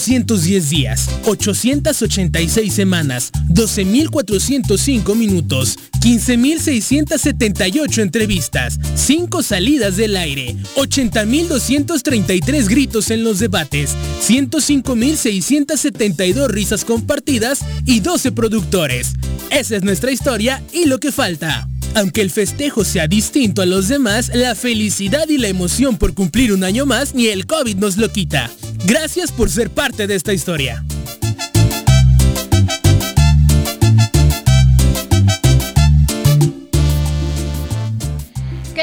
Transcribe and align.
6.210 0.00 0.60
días, 0.68 1.08
886 1.24 2.72
semanas, 2.72 3.32
12.405 3.48 5.14
minutos, 5.14 5.78
15.678 6.00 8.00
entrevistas, 8.00 8.80
5 8.94 9.42
salidas 9.42 9.96
del 9.96 10.16
aire, 10.16 10.56
80.233 10.76 12.68
gritos 12.68 13.10
en 13.10 13.24
los 13.24 13.38
debates, 13.38 13.90
105.672 14.26 16.48
risas 16.48 16.86
compartidas 16.86 17.60
y 17.84 18.00
12 18.00 18.32
productores. 18.32 19.12
Esa 19.50 19.76
es 19.76 19.82
nuestra 19.82 20.12
historia 20.12 20.62
y 20.72 20.86
lo 20.86 20.98
que 20.98 21.12
falta. 21.12 21.68
Aunque 21.94 22.22
el 22.22 22.30
festejo 22.30 22.84
sea 22.84 23.08
distinto 23.08 23.62
a 23.62 23.66
los 23.66 23.88
demás, 23.88 24.30
la 24.32 24.54
felicidad 24.54 25.28
y 25.28 25.38
la 25.38 25.48
emoción 25.48 25.98
por 25.98 26.14
cumplir 26.14 26.52
un 26.52 26.62
año 26.64 26.86
más 26.86 27.14
ni 27.14 27.26
el 27.26 27.46
COVID 27.46 27.76
nos 27.76 27.96
lo 27.96 28.10
quita. 28.10 28.48
Gracias 28.84 29.32
por 29.32 29.50
ser 29.50 29.70
parte 29.70 30.06
de 30.06 30.14
esta 30.14 30.32
historia. 30.32 30.84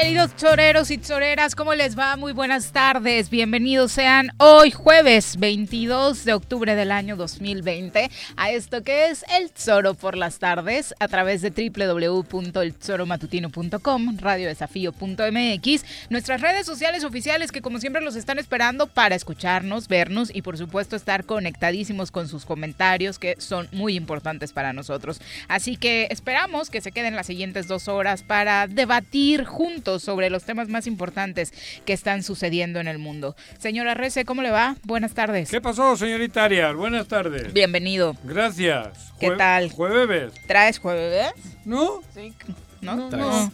Queridos 0.00 0.36
choreros 0.36 0.92
y 0.92 0.98
choreras, 0.98 1.56
¿cómo 1.56 1.74
les 1.74 1.98
va? 1.98 2.14
Muy 2.14 2.32
buenas 2.32 2.70
tardes. 2.70 3.30
Bienvenidos 3.30 3.90
sean 3.90 4.30
hoy 4.38 4.70
jueves 4.70 5.36
22 5.38 6.24
de 6.24 6.34
octubre 6.34 6.76
del 6.76 6.92
año 6.92 7.16
2020 7.16 8.08
a 8.36 8.50
esto 8.52 8.84
que 8.84 9.06
es 9.06 9.24
El 9.28 9.50
Zoro 9.50 9.94
por 9.94 10.16
las 10.16 10.38
tardes 10.38 10.94
a 11.00 11.08
través 11.08 11.42
de 11.42 11.50
www.elzoromatutino.com, 11.50 14.18
radiodesafío.mx, 14.18 15.84
nuestras 16.10 16.42
redes 16.42 16.64
sociales 16.64 17.02
oficiales 17.02 17.50
que 17.50 17.60
como 17.60 17.80
siempre 17.80 18.00
los 18.00 18.14
están 18.14 18.38
esperando 18.38 18.86
para 18.86 19.16
escucharnos, 19.16 19.88
vernos 19.88 20.30
y 20.32 20.42
por 20.42 20.56
supuesto 20.58 20.94
estar 20.94 21.24
conectadísimos 21.24 22.12
con 22.12 22.28
sus 22.28 22.44
comentarios 22.44 23.18
que 23.18 23.34
son 23.40 23.66
muy 23.72 23.96
importantes 23.96 24.52
para 24.52 24.72
nosotros. 24.72 25.20
Así 25.48 25.76
que 25.76 26.06
esperamos 26.12 26.70
que 26.70 26.82
se 26.82 26.92
queden 26.92 27.16
las 27.16 27.26
siguientes 27.26 27.66
dos 27.66 27.88
horas 27.88 28.22
para 28.22 28.68
debatir 28.68 29.44
juntos 29.44 29.87
sobre 29.98 30.28
los 30.28 30.44
temas 30.44 30.68
más 30.68 30.86
importantes 30.86 31.52
que 31.86 31.94
están 31.94 32.22
sucediendo 32.22 32.80
en 32.80 32.88
el 32.88 32.98
mundo. 32.98 33.34
Señora 33.58 33.94
Rece, 33.94 34.26
¿cómo 34.26 34.42
le 34.42 34.50
va? 34.50 34.76
Buenas 34.84 35.14
tardes. 35.14 35.50
¿Qué 35.50 35.60
pasó, 35.60 35.96
señorita 35.96 36.44
Arias? 36.44 36.74
Buenas 36.74 37.08
tardes. 37.08 37.52
Bienvenido. 37.54 38.14
Gracias. 38.24 39.12
¿Qué 39.18 39.30
tal? 39.30 39.70
Jueves. 39.70 40.34
¿Traes 40.46 40.78
jueves? 40.78 41.32
¿No? 41.64 42.02
Sí. 42.14 42.34
¿No? 42.80 42.96
No, 42.96 43.10
no, 43.10 43.50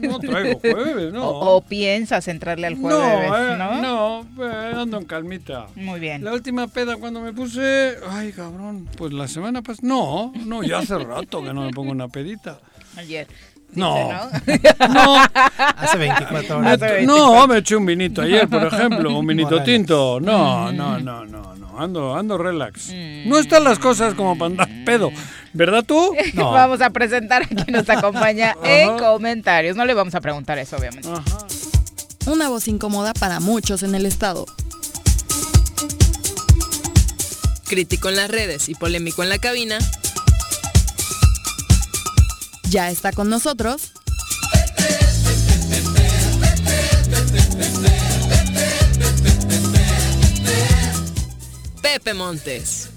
no 0.00 0.18
traigo 0.18 0.58
jueves, 0.60 1.12
¿no? 1.12 1.28
O, 1.28 1.60
piensas 1.60 2.26
entrarle 2.28 2.66
al 2.66 2.76
jueves, 2.76 3.30
no, 3.58 3.82
¿no? 3.82 4.22
No, 4.26 4.44
eh, 4.44 4.72
ando 4.74 4.98
en 4.98 5.04
calmita. 5.04 5.66
Muy 5.74 6.00
bien. 6.00 6.24
La 6.24 6.32
última 6.32 6.66
peda 6.66 6.96
cuando 6.96 7.20
me 7.20 7.34
puse, 7.34 7.96
ay, 8.08 8.32
cabrón, 8.32 8.88
pues 8.96 9.12
la 9.12 9.28
semana 9.28 9.60
pasada, 9.60 9.86
no, 9.86 10.32
no, 10.46 10.62
ya 10.62 10.78
hace 10.78 10.98
rato 10.98 11.42
que 11.42 11.52
no 11.52 11.66
me 11.66 11.70
pongo 11.72 11.92
una 11.92 12.08
pedita. 12.08 12.58
Ayer. 12.96 13.26
No. 13.74 14.08
¿no? 14.88 15.16
Hace 15.76 15.98
24 15.98 16.58
horas. 16.58 16.80
No, 17.02 17.46
me 17.46 17.58
eché 17.58 17.76
un 17.76 17.86
vinito 17.86 18.22
ayer, 18.22 18.48
por 18.48 18.64
ejemplo, 18.64 19.18
un 19.18 19.26
vinito 19.26 19.62
tinto. 19.62 20.18
No, 20.20 20.72
no, 20.72 20.98
no, 20.98 21.24
no, 21.26 21.56
no. 21.56 21.78
Ando, 21.78 22.16
ando 22.16 22.38
relax. 22.38 22.88
Mm. 22.88 23.28
No 23.28 23.38
están 23.38 23.62
las 23.64 23.78
cosas 23.78 24.14
como 24.14 24.36
para 24.38 24.46
andar 24.46 24.68
pedo. 24.84 25.10
¿Verdad 25.52 25.84
tú? 25.84 26.14
No. 26.34 26.52
vamos 26.52 26.80
a 26.80 26.90
presentar 26.90 27.42
a 27.42 27.46
quien 27.46 27.66
nos 27.68 27.88
acompaña 27.88 28.56
en 28.64 28.98
comentarios. 28.98 29.76
No 29.76 29.84
le 29.84 29.94
vamos 29.94 30.14
a 30.14 30.20
preguntar 30.20 30.58
eso, 30.58 30.76
obviamente. 30.76 31.08
Una 32.26 32.48
voz 32.48 32.66
incómoda 32.68 33.12
para 33.14 33.40
muchos 33.40 33.82
en 33.82 33.94
el 33.94 34.06
estado. 34.06 34.46
Crítico 37.68 38.08
en 38.08 38.16
las 38.16 38.30
redes 38.30 38.68
y 38.68 38.74
polémico 38.74 39.22
en 39.22 39.28
la 39.28 39.38
cabina 39.38 39.78
ya 42.70 42.90
está 42.90 43.12
con 43.12 43.28
nosotros. 43.28 43.92
Pepe 51.82 52.14
Montes. 52.14 52.90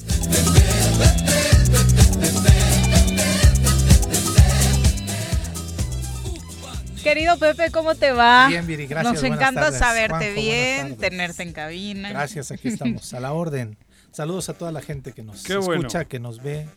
Querido 7.04 7.38
Pepe, 7.38 7.72
¿cómo 7.72 7.96
te 7.96 8.12
va? 8.12 8.48
Bien, 8.50 8.68
Viri, 8.68 8.86
gracias. 8.88 9.14
Nos 9.14 9.24
encanta 9.24 9.72
saberte 9.72 10.34
bien, 10.34 10.98
tenerte 10.98 11.44
en 11.44 11.54
cabina. 11.54 12.10
Gracias, 12.10 12.52
aquí 12.52 12.68
estamos, 12.68 13.14
a 13.14 13.20
la 13.20 13.32
orden. 13.32 13.78
Saludos 14.12 14.50
a 14.50 14.54
toda 14.54 14.72
la 14.72 14.82
gente 14.82 15.14
que 15.14 15.24
nos 15.24 15.50
escucha, 15.50 16.06
que 16.06 16.20
nos 16.20 16.42
ve 16.42 16.68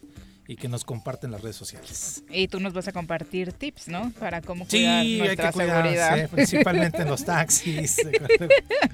y 0.52 0.56
que 0.56 0.68
nos 0.68 0.84
comparten 0.84 1.30
las 1.30 1.40
redes 1.40 1.56
sociales. 1.56 2.22
Y 2.30 2.46
tú 2.48 2.60
nos 2.60 2.74
vas 2.74 2.86
a 2.86 2.92
compartir 2.92 3.54
tips, 3.54 3.88
¿no? 3.88 4.12
Para 4.20 4.42
cómo 4.42 4.66
cuidar 4.66 5.02
nuestra 5.04 5.52
seguridad. 5.52 6.28
principalmente 6.28 7.00
en 7.00 7.08
los 7.08 7.24
taxis. 7.24 7.96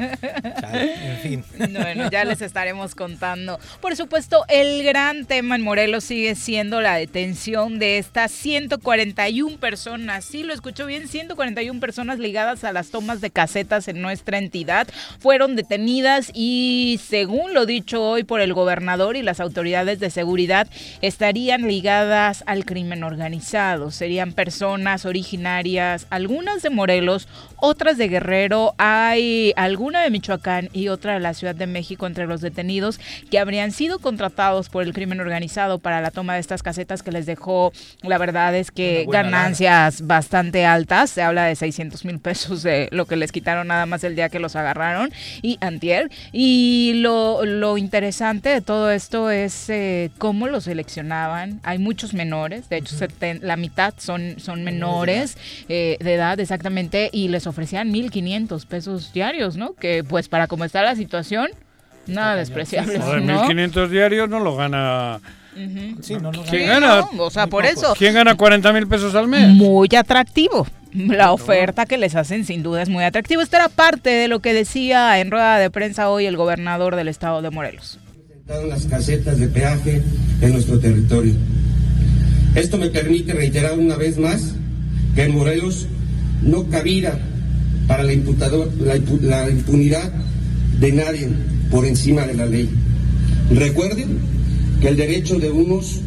en 0.72 1.19
fin. 1.20 1.44
Bueno, 1.58 2.08
ya 2.10 2.24
les 2.24 2.42
estaremos 2.42 2.94
contando. 2.94 3.58
Por 3.80 3.96
supuesto, 3.96 4.44
el 4.48 4.84
gran 4.84 5.26
tema 5.26 5.56
en 5.56 5.62
Morelos 5.62 6.04
sigue 6.04 6.36
siendo 6.36 6.80
la 6.80 6.94
detención 6.94 7.80
de 7.80 7.98
estas 7.98 8.30
141 8.30 9.58
personas. 9.58 10.25
Sí, 10.25 10.44
lo 10.44 10.54
escuchó 10.54 10.86
bien, 10.86 11.08
141 11.08 11.80
personas 11.80 12.20
ligadas 12.20 12.62
a 12.62 12.72
las 12.72 12.90
tomas 12.90 13.20
de 13.20 13.30
casetas 13.30 13.88
en 13.88 14.00
nuestra 14.00 14.38
entidad 14.38 14.86
fueron 15.19 15.56
detenidas 15.56 16.30
y 16.34 17.00
según 17.04 17.52
lo 17.52 17.66
dicho 17.66 18.02
hoy 18.02 18.22
por 18.22 18.40
el 18.40 18.54
gobernador 18.54 19.16
y 19.16 19.22
las 19.22 19.40
autoridades 19.40 19.98
de 19.98 20.10
seguridad, 20.10 20.69
estarían 21.48 21.66
ligadas 21.66 22.44
al 22.47 22.66
crimen 22.66 23.03
organizado. 23.04 23.91
Serían 23.91 24.32
personas 24.32 25.06
originarias, 25.06 26.06
algunas 26.10 26.60
de 26.60 26.69
Morelos, 26.69 27.26
otras 27.56 27.97
de 27.97 28.08
Guerrero, 28.08 28.75
hay 28.76 29.55
alguna 29.56 30.02
de 30.02 30.11
Michoacán 30.11 30.69
y 30.75 30.88
otra 30.88 31.14
de 31.14 31.20
la 31.20 31.32
Ciudad 31.32 31.55
de 31.55 31.67
México 31.67 32.06
entre 32.06 32.26
los 32.26 32.43
detenidos 32.43 33.00
que 33.31 33.38
habrían 33.38 33.72
sido 33.72 33.99
contratados 33.99 34.69
por 34.69 34.82
el 34.82 34.93
crimen 34.93 35.20
organizado 35.20 35.78
para 35.78 36.02
la 36.02 36.11
toma 36.11 36.34
de 36.34 36.40
estas 36.40 36.62
casetas 36.62 37.02
que 37.02 37.12
les 37.12 37.25
dejó, 37.25 37.72
la 38.02 38.19
verdad 38.19 38.55
es 38.55 38.70
que 38.70 39.06
ganancias 39.08 40.06
bastante 40.06 40.67
altas. 40.67 41.11
Se 41.11 41.22
habla 41.22 41.44
de 41.44 41.56
600 41.56 42.05
mil 42.05 42.19
pesos 42.20 42.62
de 42.62 42.88
lo 42.93 43.06
que 43.06 43.17
les 43.17 43.32
quitaron 43.32 43.69
nada 43.69 43.87
más 43.87 44.05
el 44.05 44.17
día 44.17 44.28
que 44.28 44.38
los 44.38 44.55
agarraron 44.55 45.11
y 45.40 45.56
antier. 45.62 46.11
Y 46.31 46.93
lo, 46.96 47.46
lo 47.46 47.78
interesante 47.78 48.50
de 48.50 48.61
todo 48.61 48.90
esto 48.90 49.31
es 49.31 49.70
eh, 49.70 50.11
cómo 50.19 50.46
los 50.46 50.67
hay 51.34 51.78
muchos 51.78 52.14
menores, 52.14 52.69
de 52.69 52.78
hecho 52.78 52.96
la 53.42 53.56
mitad 53.56 53.94
son, 53.98 54.36
son 54.38 54.64
menores 54.64 55.36
eh, 55.69 55.96
de 56.00 56.14
edad 56.14 56.38
exactamente 56.40 57.10
y 57.12 57.28
les 57.28 57.46
ofrecían 57.46 57.92
1.500 57.92 58.66
pesos 58.66 59.12
diarios, 59.12 59.56
¿no? 59.56 59.75
Que 59.75 60.04
pues 60.04 60.28
para 60.28 60.46
cómo 60.46 60.64
está 60.64 60.82
la 60.82 60.96
situación, 60.96 61.48
nada 62.06 62.36
despreciable. 62.36 62.98
¿no? 62.98 63.44
1.500 63.44 63.88
diarios 63.88 64.28
no 64.28 64.40
lo 64.40 64.56
gana... 64.56 65.20
sí, 66.00 66.14
no, 66.14 66.30
¿Quién 66.48 66.69
gana? 66.69 67.00
o 67.19 67.31
sea, 67.31 67.46
por 67.46 67.66
eso. 67.66 67.94
¿Quién 67.96 68.14
gana 68.14 68.34
40 68.34 68.72
mil 68.72 68.86
pesos 68.86 69.14
al 69.14 69.28
mes? 69.28 69.48
Muy 69.48 69.88
atractivo 69.96 70.66
La 70.92 71.32
oferta 71.32 71.86
que 71.86 71.98
les 71.98 72.14
hacen 72.14 72.44
sin 72.44 72.62
duda 72.62 72.82
es 72.82 72.88
muy 72.88 73.04
atractiva. 73.04 73.42
Esto 73.42 73.56
era 73.56 73.69
parte 73.69 74.10
de 74.10 74.28
lo 74.28 74.40
que 74.40 74.52
decía 74.52 75.19
en 75.20 75.31
rueda 75.31 75.58
de 75.58 75.70
prensa 75.70 76.10
hoy 76.10 76.26
el 76.26 76.36
gobernador 76.36 76.96
del 76.96 77.08
estado 77.08 77.42
de 77.42 77.50
Morelos. 77.50 77.98
Las 78.48 78.86
casetas 78.86 79.38
de 79.38 79.46
peaje 79.46 80.00
en 80.40 80.52
nuestro 80.52 80.78
territorio. 80.78 81.34
Esto 82.54 82.78
me 82.78 82.88
permite 82.88 83.34
reiterar 83.34 83.78
una 83.78 83.94
vez 83.94 84.16
más 84.16 84.54
que 85.14 85.24
en 85.24 85.34
Morelos 85.34 85.86
no 86.42 86.66
cabida 86.70 87.20
para 87.86 88.04
la, 88.04 88.14
imputador, 88.14 88.72
la 88.80 89.50
impunidad 89.50 90.10
de 90.80 90.92
nadie 90.92 91.28
por 91.70 91.84
encima 91.84 92.26
de 92.26 92.34
la 92.34 92.46
ley. 92.46 92.70
Recuerden 93.50 94.16
que 94.80 94.88
el 94.88 94.96
derecho 94.96 95.38
de 95.38 95.50
unos 95.50 96.00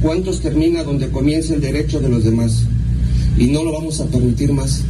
cuantos 0.00 0.40
termina 0.40 0.84
donde 0.84 1.10
comienza 1.10 1.52
el 1.52 1.60
derecho 1.60 2.00
de 2.00 2.08
los 2.08 2.24
demás 2.24 2.64
y 3.36 3.48
no 3.48 3.62
lo 3.62 3.72
vamos 3.72 4.00
a 4.00 4.06
permitir 4.06 4.54
más. 4.54 4.84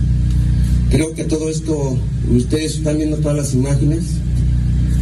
Creo 0.90 1.12
que 1.12 1.24
todo 1.24 1.50
esto, 1.50 1.98
ustedes 2.30 2.76
están 2.76 2.98
viendo 2.98 3.16
todas 3.16 3.36
las 3.36 3.52
imágenes, 3.52 4.04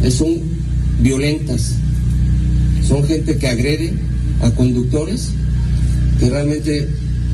son 0.09 0.62
violentas, 1.01 1.73
son 2.87 3.03
gente 3.05 3.37
que 3.37 3.47
agrede 3.47 3.93
a 4.41 4.51
conductores 4.51 5.29
que 6.19 6.29
realmente 6.29 6.87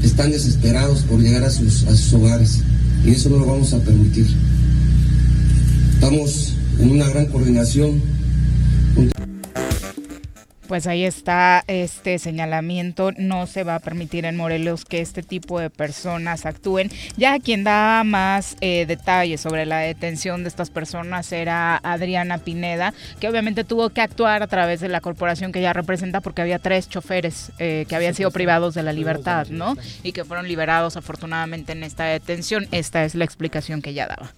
están 0.04 0.32
desesperados 0.32 1.02
por 1.02 1.20
llegar 1.20 1.44
a 1.44 1.50
sus, 1.50 1.84
a 1.84 1.96
sus 1.96 2.14
hogares 2.14 2.60
y 3.06 3.12
eso 3.12 3.30
no 3.30 3.38
lo 3.38 3.46
vamos 3.46 3.74
a 3.74 3.80
permitir. 3.80 4.28
Estamos 5.94 6.54
en 6.80 6.92
una 6.92 7.08
gran 7.10 7.26
coordinación 7.28 8.02
pues 10.70 10.86
ahí 10.86 11.04
está 11.04 11.64
este 11.66 12.20
señalamiento. 12.20 13.12
No 13.18 13.48
se 13.48 13.64
va 13.64 13.74
a 13.74 13.80
permitir 13.80 14.26
en 14.26 14.38
Morelos 14.38 14.86
que 14.86 15.02
este 15.02 15.24
tipo 15.24 15.60
de 15.60 15.72
personas 15.72 16.46
actúen. 16.46 16.92
Ya 17.18 17.40
quien 17.40 17.64
da 17.64 18.04
más 18.06 18.56
eh, 18.62 18.86
detalles 18.86 19.42
sobre 19.42 19.66
la 19.66 19.80
detención 19.80 20.44
de 20.44 20.50
estas 20.50 20.70
personas 20.70 21.32
era 21.32 21.78
Adriana 21.78 22.38
Pineda, 22.38 22.94
que 23.20 23.28
obviamente 23.28 23.64
tuvo 23.64 23.90
que 23.90 24.02
actuar 24.02 24.44
a 24.44 24.48
través 24.48 24.80
de 24.80 24.90
la 24.90 25.02
corporación 25.02 25.52
que 25.52 25.58
ella 25.58 25.74
representa 25.74 26.22
porque 26.22 26.44
había 26.44 26.60
tres 26.60 26.88
choferes 26.88 27.52
eh, 27.58 27.88
que 27.90 27.96
habían 27.96 28.14
sido 28.14 28.30
privados 28.30 28.76
de 28.76 28.84
la 28.84 28.94
libertad, 28.94 29.48
¿no? 29.48 29.76
Y 30.04 30.12
que 30.12 30.24
fueron 30.24 30.48
liberados 30.48 30.98
afortunadamente 30.98 31.72
en 31.72 31.84
esta 31.84 32.06
detención. 32.06 32.68
Esta 32.72 33.04
es 33.06 33.16
la 33.16 33.26
explicación 33.26 33.82
que 33.82 33.90
ella 33.90 34.06
daba 34.06 34.32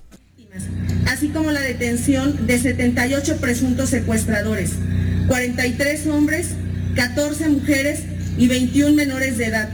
así 1.22 1.30
como 1.30 1.52
la 1.52 1.62
detención 1.62 2.48
de 2.48 2.60
78 2.60 3.38
presuntos 3.38 3.90
secuestradores, 3.90 4.72
43 5.28 6.08
hombres, 6.08 6.48
14 6.96 7.50
mujeres 7.50 8.00
y 8.38 8.48
21 8.48 8.96
menores 8.96 9.38
de 9.38 9.46
edad, 9.46 9.70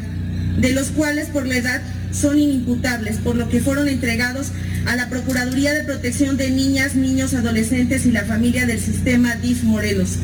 de 0.59 0.73
los 0.73 0.87
cuales 0.87 1.27
por 1.27 1.47
la 1.47 1.57
edad 1.57 1.81
son 2.11 2.37
inimputables, 2.37 3.17
por 3.17 3.35
lo 3.35 3.49
que 3.49 3.61
fueron 3.61 3.87
entregados 3.87 4.47
a 4.87 4.95
la 4.95 5.09
Procuraduría 5.09 5.73
de 5.73 5.83
Protección 5.83 6.37
de 6.37 6.49
Niñas, 6.49 6.95
Niños, 6.95 7.33
Adolescentes 7.33 8.05
y 8.05 8.11
la 8.11 8.23
Familia 8.23 8.65
del 8.65 8.79
Sistema 8.79 9.35
DIF 9.35 9.63
Morelos. 9.63 10.17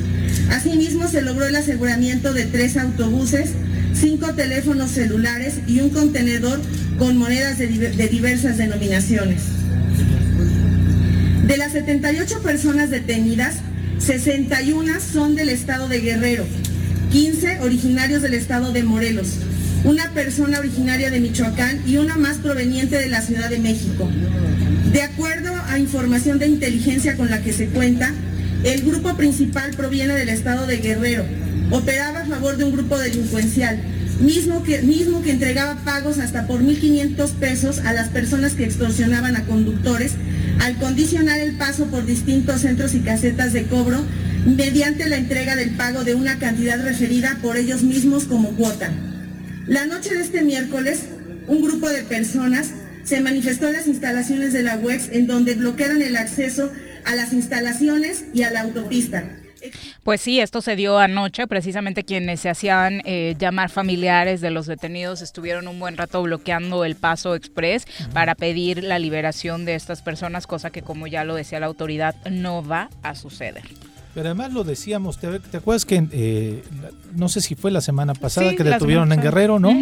Asimismo, 0.49 1.07
se 1.07 1.21
logró 1.21 1.45
el 1.45 1.55
aseguramiento 1.55 2.33
de 2.33 2.45
tres 2.45 2.77
autobuses, 2.77 3.51
cinco 3.93 4.33
teléfonos 4.33 4.91
celulares 4.91 5.55
y 5.67 5.81
un 5.81 5.89
contenedor 5.89 6.59
con 6.97 7.17
monedas 7.17 7.59
de, 7.59 7.67
de 7.67 8.07
diversas 8.07 8.57
denominaciones. 8.57 9.41
De 11.43 11.57
las 11.57 11.73
78 11.73 12.41
personas 12.41 12.89
detenidas, 12.89 13.55
61 13.99 14.93
son 15.01 15.35
del 15.35 15.49
estado 15.49 15.89
de 15.89 15.99
Guerrero, 15.99 16.45
15 17.11 17.59
originarios 17.59 18.21
del 18.21 18.33
estado 18.33 18.71
de 18.71 18.83
Morelos, 18.83 19.27
una 19.83 20.09
persona 20.11 20.59
originaria 20.59 21.11
de 21.11 21.19
Michoacán 21.19 21.81
y 21.85 21.97
una 21.97 22.15
más 22.15 22.37
proveniente 22.37 22.97
de 22.97 23.09
la 23.09 23.21
Ciudad 23.21 23.49
de 23.49 23.59
México. 23.59 24.09
De 24.93 25.01
acuerdo 25.01 25.53
a 25.67 25.79
información 25.79 26.39
de 26.39 26.47
inteligencia 26.47 27.17
con 27.17 27.29
la 27.29 27.41
que 27.41 27.51
se 27.51 27.67
cuenta, 27.67 28.13
el 28.63 28.83
grupo 28.83 29.17
principal 29.17 29.71
proviene 29.71 30.13
del 30.13 30.29
estado 30.29 30.65
de 30.65 30.77
Guerrero, 30.77 31.25
operaba 31.71 32.21
a 32.21 32.25
favor 32.25 32.55
de 32.55 32.63
un 32.63 32.71
grupo 32.71 32.97
delincuencial, 32.97 33.81
mismo 34.21 34.63
que, 34.63 34.81
mismo 34.81 35.21
que 35.21 35.31
entregaba 35.31 35.83
pagos 35.83 36.19
hasta 36.19 36.47
por 36.47 36.61
1.500 36.61 37.31
pesos 37.31 37.79
a 37.79 37.91
las 37.91 38.07
personas 38.07 38.53
que 38.53 38.63
extorsionaban 38.63 39.35
a 39.35 39.43
conductores 39.43 40.13
al 40.59 40.77
condicionar 40.77 41.39
el 41.39 41.57
paso 41.57 41.85
por 41.87 42.05
distintos 42.05 42.61
centros 42.61 42.93
y 42.93 42.99
casetas 42.99 43.53
de 43.53 43.65
cobro 43.65 43.99
mediante 44.45 45.07
la 45.07 45.17
entrega 45.17 45.55
del 45.55 45.71
pago 45.71 46.03
de 46.03 46.15
una 46.15 46.39
cantidad 46.39 46.81
referida 46.83 47.37
por 47.41 47.57
ellos 47.57 47.83
mismos 47.83 48.25
como 48.25 48.55
cuota. 48.55 48.91
La 49.67 49.85
noche 49.85 50.13
de 50.13 50.21
este 50.21 50.41
miércoles, 50.41 51.03
un 51.47 51.63
grupo 51.63 51.89
de 51.89 52.03
personas 52.03 52.71
se 53.03 53.21
manifestó 53.21 53.67
en 53.67 53.73
las 53.73 53.87
instalaciones 53.87 54.53
de 54.53 54.63
la 54.63 54.77
UEX 54.77 55.09
en 55.11 55.27
donde 55.27 55.55
bloquearon 55.55 56.01
el 56.01 56.15
acceso 56.15 56.71
a 57.05 57.15
las 57.15 57.33
instalaciones 57.33 58.25
y 58.33 58.43
a 58.43 58.51
la 58.51 58.61
autopista. 58.61 59.23
Pues 60.03 60.21
sí, 60.21 60.39
esto 60.39 60.61
se 60.61 60.75
dio 60.75 60.97
anoche. 60.97 61.47
Precisamente 61.47 62.03
quienes 62.03 62.41
se 62.41 62.49
hacían 62.49 63.01
eh, 63.05 63.35
llamar 63.37 63.69
familiares 63.69 64.41
de 64.41 64.51
los 64.51 64.65
detenidos 64.65 65.21
estuvieron 65.21 65.67
un 65.67 65.79
buen 65.79 65.97
rato 65.97 66.21
bloqueando 66.21 66.85
el 66.85 66.95
paso 66.95 67.35
express 67.35 67.85
para 68.13 68.35
pedir 68.35 68.83
la 68.83 68.99
liberación 68.99 69.65
de 69.65 69.75
estas 69.75 70.01
personas, 70.01 70.47
cosa 70.47 70.69
que 70.69 70.81
como 70.81 71.07
ya 71.07 71.23
lo 71.23 71.35
decía 71.35 71.59
la 71.59 71.67
autoridad 71.67 72.15
no 72.29 72.65
va 72.65 72.89
a 73.01 73.15
suceder. 73.15 73.63
Pero 74.13 74.27
además 74.27 74.53
lo 74.53 74.63
decíamos, 74.63 75.17
¿te, 75.17 75.27
acuerdas 75.57 75.85
que 75.85 76.07
eh, 76.11 76.63
no 77.15 77.29
sé 77.29 77.41
si 77.41 77.55
fue 77.55 77.71
la 77.71 77.81
semana 77.81 78.13
pasada 78.13 78.55
que 78.55 78.63
detuvieron 78.63 79.11
en 79.11 79.21
Guerrero, 79.21 79.59
¿no? 79.59 79.75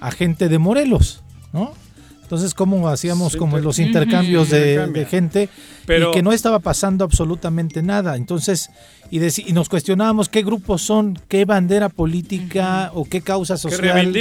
A 0.00 0.10
gente 0.10 0.48
de 0.48 0.58
Morelos, 0.58 1.22
¿no? 1.52 1.72
Entonces, 2.26 2.54
¿cómo 2.54 2.88
hacíamos 2.88 3.36
como 3.36 3.56
los 3.58 3.78
intercambios 3.78 4.50
de, 4.50 5.06
gente 5.08 5.48
Pero, 5.86 6.10
y 6.10 6.12
que 6.12 6.22
no 6.22 6.32
estaba 6.32 6.58
pasando 6.58 7.04
absolutamente 7.04 7.84
nada? 7.84 8.16
Entonces, 8.16 8.68
y, 9.12 9.20
y, 9.48 9.52
nos 9.52 9.68
cuestionábamos 9.68 10.28
qué 10.28 10.42
grupos 10.42 10.82
son, 10.82 11.16
qué 11.28 11.44
bandera 11.44 11.88
política 11.88 12.90
o 12.94 13.04
qué 13.04 13.20
causa 13.20 13.56
social 13.56 14.12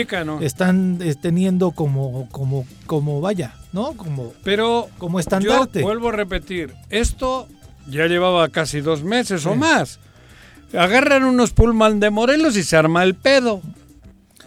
están 0.41 0.99
eh, 1.01 1.15
teniendo 1.19 1.71
como, 1.71 2.29
como, 2.29 2.67
como 2.85 3.21
vaya, 3.21 3.55
¿no? 3.73 3.93
Como, 3.93 4.33
Pero 4.43 4.87
como 4.99 5.19
estandarte. 5.19 5.79
Yo 5.79 5.87
vuelvo 5.87 6.09
a 6.09 6.11
repetir, 6.11 6.75
esto 6.91 7.47
ya 7.89 8.05
llevaba 8.05 8.49
casi 8.49 8.81
dos 8.81 9.03
meses 9.03 9.47
o 9.47 9.55
más. 9.55 9.99
Agarran 10.77 11.23
unos 11.23 11.53
pullman 11.53 11.99
de 11.99 12.11
Morelos 12.11 12.55
y 12.55 12.61
se 12.61 12.77
arma 12.77 13.01
el 13.01 13.15
pedo. 13.15 13.63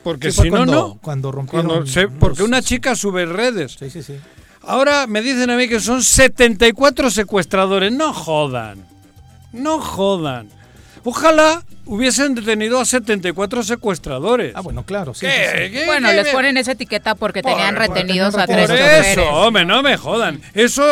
Porque 0.08 0.32
si 0.32 0.48
no, 0.48 0.64
no. 0.64 0.98
Cuando 1.02 1.30
rompieron. 1.30 1.84
porque 2.18 2.42
una 2.42 2.62
chica 2.62 2.96
sube 2.96 3.26
redes. 3.26 3.76
Sí, 3.78 3.90
sí, 3.90 4.02
sí. 4.02 4.14
Ahora 4.62 5.06
me 5.06 5.20
dicen 5.20 5.50
a 5.50 5.56
mí 5.56 5.68
que 5.68 5.80
son 5.80 6.02
74 6.02 7.10
secuestradores. 7.10 7.92
No 7.92 8.14
jodan. 8.14 8.86
No 9.52 9.80
jodan. 9.80 10.48
Ojalá 11.04 11.62
hubiesen 11.84 12.34
detenido 12.34 12.80
a 12.80 12.86
74 12.86 13.62
secuestradores. 13.62 14.52
Ah, 14.54 14.62
bueno, 14.62 14.82
claro. 14.86 15.12
Sí, 15.12 15.26
bueno, 15.84 16.10
les 16.10 16.28
ponen 16.28 16.56
esa 16.56 16.72
etiqueta 16.72 17.14
porque 17.14 17.42
tenían 17.42 17.76
retenidos 17.76 18.34
a 18.34 18.46
tres 18.46 18.66
Por 18.66 18.78
eso, 18.78 19.28
hombre, 19.30 19.66
no 19.66 19.82
me 19.82 19.98
jodan. 19.98 20.40
Eso, 20.54 20.84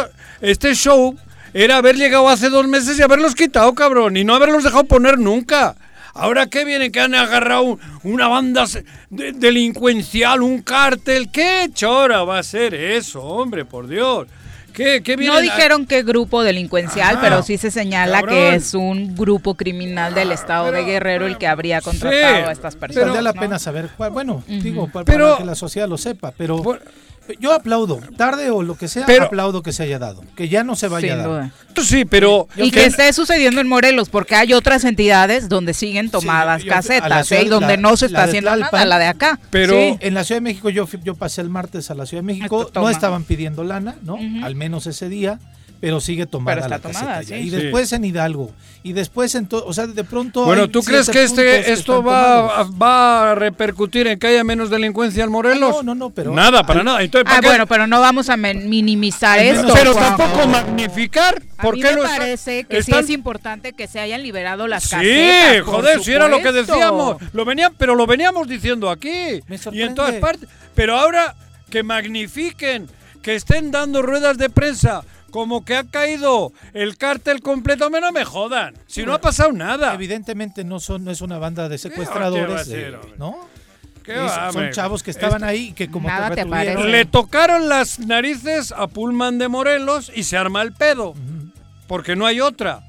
este 0.43 0.75
show 0.75 1.17
era 1.55 1.79
haber 1.79 1.97
llegado 1.97 2.29
hace 2.29 2.51
dos 2.51 2.69
meses 2.69 2.99
y 2.99 3.03
haberlos 3.03 3.35
quitado, 3.35 3.75
cabrón, 3.75 4.19
y 4.19 4.25
no 4.25 4.35
haberlos 4.35 4.63
dejado 4.63 4.85
poner 4.85 5.19
nunca. 5.19 5.75
Ahora 6.17 6.47
qué 6.47 6.65
viene 6.65 6.91
que 6.91 7.01
han 7.01 7.15
agarrado 7.15 7.79
una 8.03 8.29
banda 8.29 8.65
delincuencial, 9.11 10.43
un 10.43 10.63
cártel. 10.63 11.31
¿Qué 11.31 11.71
chora 11.73 12.25
va 12.25 12.39
a 12.39 12.43
ser 12.43 12.75
eso, 12.75 13.23
hombre, 13.23 13.65
por 13.65 13.87
Dios? 13.87 14.27
¿Qué, 14.73 15.03
qué 15.03 15.17
no 15.17 15.41
dijeron 15.41 15.87
qué 15.87 16.03
grupo 16.03 16.43
delincuencial, 16.43 17.19
pero 17.23 17.43
sí 17.43 17.57
se 17.57 17.71
señala 17.71 18.23
que 18.23 18.55
es 18.55 18.75
un 18.75 19.15
grupo 19.17 19.55
criminal 19.55 20.15
del 20.15 20.33
estado 20.33 20.71
de 20.71 20.85
Guerrero 20.85 21.27
el 21.27 21.39
que 21.39 21.47
habría 21.47 21.81
contratado 21.81 22.49
a 22.49 22.53
estas 22.53 22.77
personas. 22.77 23.05
Pero 23.05 23.15
vale 23.15 23.23
la 23.23 23.33
pena 23.33 23.59
saber, 23.59 23.89
bueno, 24.13 24.45
digo, 24.47 24.89
para, 24.89 25.37
que 25.39 25.45
la 25.45 25.55
sociedad 25.55 25.89
lo 25.89 25.97
sepa, 25.97 26.33
pero... 26.37 26.79
Yo 27.41 27.53
aplaudo, 27.53 28.01
tarde 28.17 28.51
o 28.51 28.63
lo 28.63 28.77
que 28.77 28.89
sea, 28.89 29.07
aplaudo 29.23 29.63
que 29.63 29.73
se 29.73 29.83
haya 29.83 29.99
dado, 29.99 30.23
que 30.37 30.49
ya 30.49 30.65
no 30.65 30.77
se 30.77 30.89
vaya 30.89 31.15
a 31.15 31.17
dar. 31.17 31.51
Sí, 31.83 32.05
pero... 32.05 32.49
Y 32.57 32.71
que, 32.71 32.87
esté 32.87 33.13
sucediendo 33.13 33.61
en 33.61 33.69
Morelos, 33.69 34.09
porque 34.09 34.35
hay 34.35 34.53
otras 34.53 34.85
entidades 34.85 35.49
donde 35.49 35.75
siguen 35.75 36.11
tomadas 36.11 36.65
casetas, 36.65 37.31
¿eh? 37.33 37.43
y 37.45 37.49
donde 37.49 37.77
no 37.77 37.97
se 37.97 38.07
está 38.07 38.25
haciendo 38.25 38.55
nada, 38.55 38.85
la 38.85 38.99
de 38.99 39.07
acá. 39.07 39.39
Pero 39.51 39.77
en 40.01 40.15
la 40.15 40.25
Ciudad 40.25 40.39
de 40.39 40.45
México, 40.45 40.71
yo, 40.71 40.89
yo 41.05 41.15
pasé 41.15 41.41
el 41.41 41.51
martes 41.51 41.91
a 41.91 41.95
la 41.95 42.07
Ciudad 42.07 42.23
de 42.23 42.27
México, 42.27 42.71
no 42.75 42.91
estaban 42.91 43.25
pidiendo 43.25 43.65
lana, 43.65 43.97
¿no? 44.03 44.19
Al 44.45 44.55
menos 44.55 44.87
ese 44.87 45.09
día 45.09 45.39
pero 45.81 46.01
sigue 46.01 46.27
tomada 46.27 46.69
la 46.69 46.79
tomada, 46.79 47.23
Y 47.23 47.51
después 47.51 47.93
en 47.93 48.05
Hidalgo. 48.05 48.51
Y 48.83 48.93
después 48.93 49.35
en 49.35 49.47
todo, 49.47 49.67
o 49.67 49.73
sea, 49.73 49.87
de 49.87 50.05
pronto... 50.05 50.45
Bueno, 50.45 50.69
¿tú 50.69 50.83
crees 50.83 51.11
que 51.11 51.25
este 51.25 51.73
esto 51.73 52.03
va, 52.05 52.63
va 52.65 53.33
a 53.33 53.35
repercutir 53.35 54.07
en 54.07 54.19
que 54.19 54.29
haya 54.29 54.45
menos 54.45 54.71
delincuencia 54.71 55.25
en 55.25 55.31
Morelos? 55.31 55.77
no, 55.77 55.83
no, 55.83 55.95
no, 55.95 56.11
pero... 56.11 56.33
Nada, 56.33 56.63
para 56.63 56.85
nada. 56.85 57.01
ah, 57.27 57.41
bueno, 57.43 57.67
pero 57.67 57.87
no 57.87 58.01
vamos 58.01 58.29
a 58.29 58.37
minimizar 58.37 59.41
esto. 59.41 59.75
Pero 59.75 59.95
tampoco 59.95 60.47
magnificar. 60.47 61.43
A 61.59 61.71
mí 61.73 61.83
me 61.83 61.97
parece 61.97 62.65
que 62.65 62.83
sí 62.83 62.93
es 62.93 63.11
importante 63.11 63.73
que 63.73 63.89
se 63.89 63.99
hayan 63.99 64.23
liberado 64.23 64.69
las 64.69 64.89
casetas. 64.89 65.57
Sí, 65.57 65.61
joder, 65.65 66.03
si 66.03 66.13
era 66.13 66.29
lo 66.29 66.41
que 66.41 66.53
decíamos. 66.53 67.17
Lo 67.33 67.45
venían, 67.45 67.75
pero 67.77 67.95
lo 67.95 68.07
veníamos 68.07 68.47
diciendo 68.49 68.89
aquí. 68.91 69.41
Y 69.73 69.83
en 69.83 69.95
todas 69.95 70.15
partes. 70.17 70.49
Pero 70.75 70.97
ahora 70.97 71.35
que 71.71 71.83
magnifiquen, 71.83 72.89
que 73.23 73.35
estén 73.35 73.71
dando 73.71 74.03
ruedas 74.03 74.39
de 74.39 74.49
prensa 74.51 75.03
como 75.31 75.65
que 75.65 75.77
ha 75.77 75.85
caído 75.85 76.53
el 76.73 76.97
cártel 76.97 77.41
completo, 77.43 77.91
no 77.91 78.13
me 78.13 78.25
jodan. 78.25 78.75
Si 78.87 79.05
no 79.05 79.13
ha 79.15 79.21
pasado 79.21 79.53
nada. 79.53 79.95
Evidentemente 79.95 80.65
no 80.65 80.81
son 80.81 81.05
no 81.05 81.11
es 81.11 81.21
una 81.21 81.39
banda 81.39 81.69
de 81.69 81.79
secuestradores, 81.79 82.67
ser, 82.67 82.99
¿no? 83.19 83.49
¿Qué 84.03 84.13
Es- 84.13 84.31
va, 84.31 84.53
son 84.53 84.71
chavos 84.71 85.03
que 85.03 85.11
estaban 85.11 85.43
Este- 85.43 85.47
ahí 85.47 85.65
y 85.69 85.73
que 85.73 85.91
como 85.91 86.09
Nada 86.09 86.31
te. 86.31 86.45
Le 86.45 87.05
tocaron 87.07 87.69
las 87.69 87.99
narices 87.99 88.73
a 88.73 88.87
Pullman 88.87 89.39
de 89.39 89.49
Morelos 89.49 90.13
y 90.15 90.23
se 90.23 90.37
arma 90.37 90.63
el 90.63 90.73
pedo. 90.73 91.15
Porque 91.89 92.15
no 92.17 92.25
hay 92.27 92.41
otra. 92.41 92.83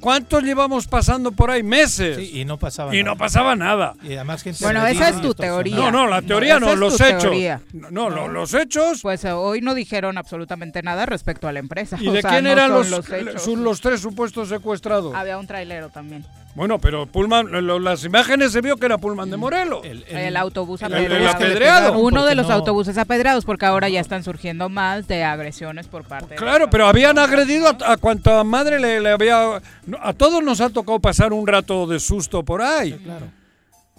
¿Cuántos 0.00 0.42
llevamos 0.44 0.86
pasando 0.86 1.32
por 1.32 1.50
ahí? 1.50 1.62
Meses. 1.62 2.16
Sí, 2.16 2.40
y 2.40 2.44
no 2.44 2.56
pasaba 2.58 2.94
Y 2.94 3.02
nada. 3.02 3.14
no 3.14 3.18
pasaba 3.18 3.56
nada. 3.56 3.94
Y 4.02 4.14
además 4.14 4.42
gente 4.42 4.62
Bueno, 4.64 4.86
esa 4.86 5.08
es 5.08 5.18
y 5.18 5.20
tu 5.20 5.34
teoría. 5.34 5.76
No, 5.76 5.90
no, 5.90 6.06
la 6.06 6.22
teoría 6.22 6.60
no, 6.60 6.76
los 6.76 6.96
tu 6.96 7.04
hechos. 7.04 7.22
teoría. 7.22 7.60
No, 7.72 8.08
lo- 8.08 8.28
los 8.28 8.54
hechos. 8.54 9.00
Pues 9.02 9.24
eh, 9.24 9.32
hoy 9.32 9.60
no 9.60 9.74
dijeron 9.74 10.16
absolutamente 10.18 10.82
nada 10.82 11.04
respecto 11.06 11.48
a 11.48 11.52
la 11.52 11.58
empresa. 11.58 11.96
¿Y 12.00 12.08
o 12.08 12.12
de 12.12 12.22
sea, 12.22 12.30
quién 12.30 12.44
no 12.44 12.50
eran 12.50 12.70
los, 12.72 12.88
hechos. 13.10 13.42
son 13.42 13.64
los 13.64 13.80
tres 13.80 14.00
supuestos 14.00 14.48
secuestrados? 14.48 15.14
Había 15.14 15.36
un 15.38 15.46
trailero 15.46 15.88
también. 15.88 16.24
Bueno, 16.58 16.80
pero 16.80 17.06
Pullman, 17.06 17.64
lo- 17.66 17.78
las 17.78 18.02
imágenes 18.04 18.50
se 18.50 18.60
vio 18.60 18.76
que 18.76 18.86
era 18.86 18.98
Pullman 18.98 19.30
de 19.30 19.36
Morelos. 19.36 19.80
El, 19.84 20.36
autobús 20.36 20.82
el- 20.82 20.92
apedreado. 20.92 21.16
el 21.16 21.28
apedreado. 21.28 21.98
Uno 22.00 22.26
de 22.26 22.34
los 22.34 22.48
no- 22.48 22.54
autobuses 22.54 22.98
apedreados, 22.98 23.44
porque 23.44 23.64
ahora 23.64 23.88
ya 23.88 24.00
están 24.00 24.24
surgiendo 24.24 24.68
más 24.68 25.06
de 25.06 25.22
agresiones 25.22 25.86
por 25.86 26.02
parte 26.02 26.30
de 26.30 26.34
Claro, 26.36 26.68
pero 26.68 26.86
habían 26.88 27.16
agredido 27.16 27.68
a, 27.68 27.92
a 27.92 27.96
cuanta 27.96 28.42
madre 28.42 28.80
le, 28.80 29.00
le 29.00 29.10
había... 29.10 29.62
A 30.02 30.12
todos 30.12 30.42
nos 30.42 30.60
ha 30.60 30.68
tocado 30.70 30.98
pasar 30.98 31.32
un 31.32 31.46
rato 31.46 31.86
de 31.86 32.00
susto 32.00 32.42
por 32.44 32.60
ahí. 32.60 32.92
Claro. 32.94 33.26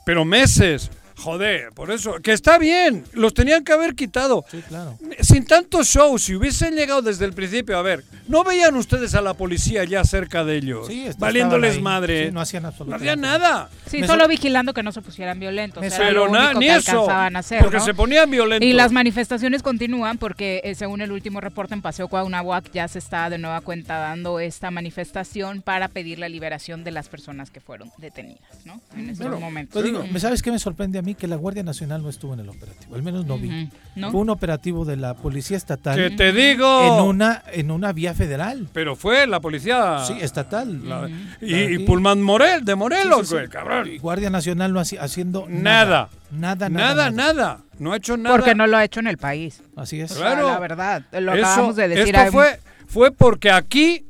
Pero 0.06 0.25
meses. 0.25 0.92
Joder, 1.18 1.72
por 1.74 1.92
eso. 1.92 2.16
Que 2.22 2.32
está 2.34 2.58
bien. 2.58 3.04
Los 3.13 3.34
tenían 3.34 3.63
que 3.63 3.72
haber 3.74 3.96
quitado. 3.96 4.44
Sí, 4.50 4.62
claro. 4.68 4.98
Sin 5.22 5.46
tanto 5.46 5.84
show, 5.84 6.18
si 6.18 6.36
hubiesen 6.36 6.75
llegado 6.75 7.01
desde 7.01 7.25
el 7.25 7.34
principio, 7.34 7.78
a 7.78 7.82
ver, 7.82 8.04
¿no 8.30 8.44
veían 8.46 8.76
ustedes 8.76 9.14
a 9.16 9.22
la 9.22 9.34
policía 9.34 9.84
ya 9.84 10.04
cerca 10.06 10.46
de 10.46 10.56
ellos? 10.58 10.88
Sí, 10.88 11.08
valiéndoles 11.18 11.82
madre. 11.82 12.28
Sí, 12.28 12.32
no 12.32 12.40
hacían 12.40 12.64
No 12.64 12.70
absolutamente 12.70 13.10
hacían 13.10 13.22
nada. 13.22 13.70
Sí, 13.88 14.00
Me 14.00 14.08
solo 14.08 14.22
sor- 14.22 14.30
vigilando 14.30 14.74
que 14.74 14.84
no 14.84 14.92
se 14.94 15.02
pusieran 15.02 15.40
violentos. 15.40 15.84
era 15.84 15.98
Pero 15.98 16.26
lo 16.28 16.32
na- 16.32 16.46
único 16.46 16.60
ni 16.62 16.66
que 16.68 16.76
eso, 16.78 16.92
alcanzaban 17.02 17.36
a 17.36 17.40
hacer. 17.40 17.60
porque 17.62 17.78
¿no? 17.78 17.86
se 17.86 17.94
ponían 17.94 18.30
violentos. 18.32 18.66
Y 18.68 18.74
las 18.74 18.92
manifestaciones 18.92 19.62
continúan 19.64 20.18
porque, 20.18 20.62
eh, 20.64 20.76
según 20.76 21.02
el 21.02 21.12
último 21.12 21.42
reporte 21.42 21.74
en 21.74 21.82
Paseo 21.82 22.08
Cuauhnáhuac, 22.08 22.72
ya 22.72 22.88
se 22.88 23.00
está 23.00 23.30
de 23.30 23.38
nueva 23.38 23.62
cuenta 23.62 23.98
dando 23.98 24.40
esta 24.40 24.72
manifestación 24.72 25.62
para 25.62 25.88
pedir 25.88 26.20
la 26.20 26.30
liberación 26.30 26.84
de 26.84 26.92
las 26.92 27.10
personas 27.10 27.50
que 27.52 27.60
fueron 27.60 27.92
detenidas, 27.98 28.40
¿no? 28.66 28.80
En 28.96 29.10
estos 29.10 29.28
Bueno, 29.28 29.40
momentos. 29.40 29.74
pues 29.74 29.86
digo, 29.86 30.06
¿me 30.12 30.20
¿sabes 30.20 30.42
qué 30.44 30.52
me 30.52 30.60
sorprende 30.60 31.00
a 31.00 31.02
mí? 31.02 31.16
Que 31.16 31.28
la 31.28 31.36
Guardia 31.36 31.64
Nacional 31.64 32.04
no 32.04 32.10
estuvo 32.10 32.34
en 32.34 32.42
el 32.42 32.50
operativo. 32.50 32.94
Al 32.96 33.02
menos 33.02 33.26
no 33.26 33.38
vi. 33.38 33.70
¿No? 33.96 34.12
Fue 34.12 34.22
un 34.22 34.30
operativo 34.30 34.86
de 34.86 34.98
la 34.98 35.14
Policía 35.16 35.58
Estatal. 35.58 35.96
Que 35.98 36.12
te 36.12 36.32
digo. 36.32 37.00
En 37.00 37.04
una, 37.06 37.44
en 37.52 37.72
una 37.72 37.92
vía 37.92 38.14
federal. 38.20 38.68
Pero 38.74 38.96
fue 38.96 39.26
la 39.26 39.40
policía. 39.40 40.04
Sí, 40.06 40.14
estatal. 40.20 40.88
La- 40.88 41.10
y, 41.42 41.56
y 41.56 41.80
Pullman 41.80 42.22
Morel, 42.22 42.64
de 42.66 42.76
Morelos, 42.76 43.20
Sí, 43.22 43.24
sí, 43.24 43.30
sí. 43.30 43.34
güey, 43.36 43.48
cabrón. 43.48 43.88
Y 43.88 43.98
Guardia 43.98 44.30
Nacional 44.30 44.74
no 44.74 44.80
haci- 44.82 45.00
haciendo 45.00 45.46
Nada. 45.48 46.10
Nada, 46.32 46.70
nada, 46.70 46.70
Nada, 46.70 47.12
nada. 47.12 47.34
nada. 47.34 47.60
No 47.80 47.94
ha 47.94 47.98
hecho 47.98 48.18
nada. 48.18 48.36
Porque 48.36 48.54
no 48.56 48.68
lo 48.68 48.78
ha 48.78 48.84
hecho 48.84 49.00
en 49.00 49.08
el 49.08 49.18
país. 49.18 49.64
Así 49.76 50.00
es. 50.02 50.14
Claro. 50.14 50.48
la 50.48 50.60
verdad, 50.60 51.04
lo 51.14 51.34
Eso- 51.34 51.46
acabamos 51.46 51.76
de 51.78 51.88
decir. 51.88 52.16
Esto 52.16 52.32
fue, 52.32 52.60
fue 52.88 53.12
porque 53.12 53.50
aquí 53.52 54.06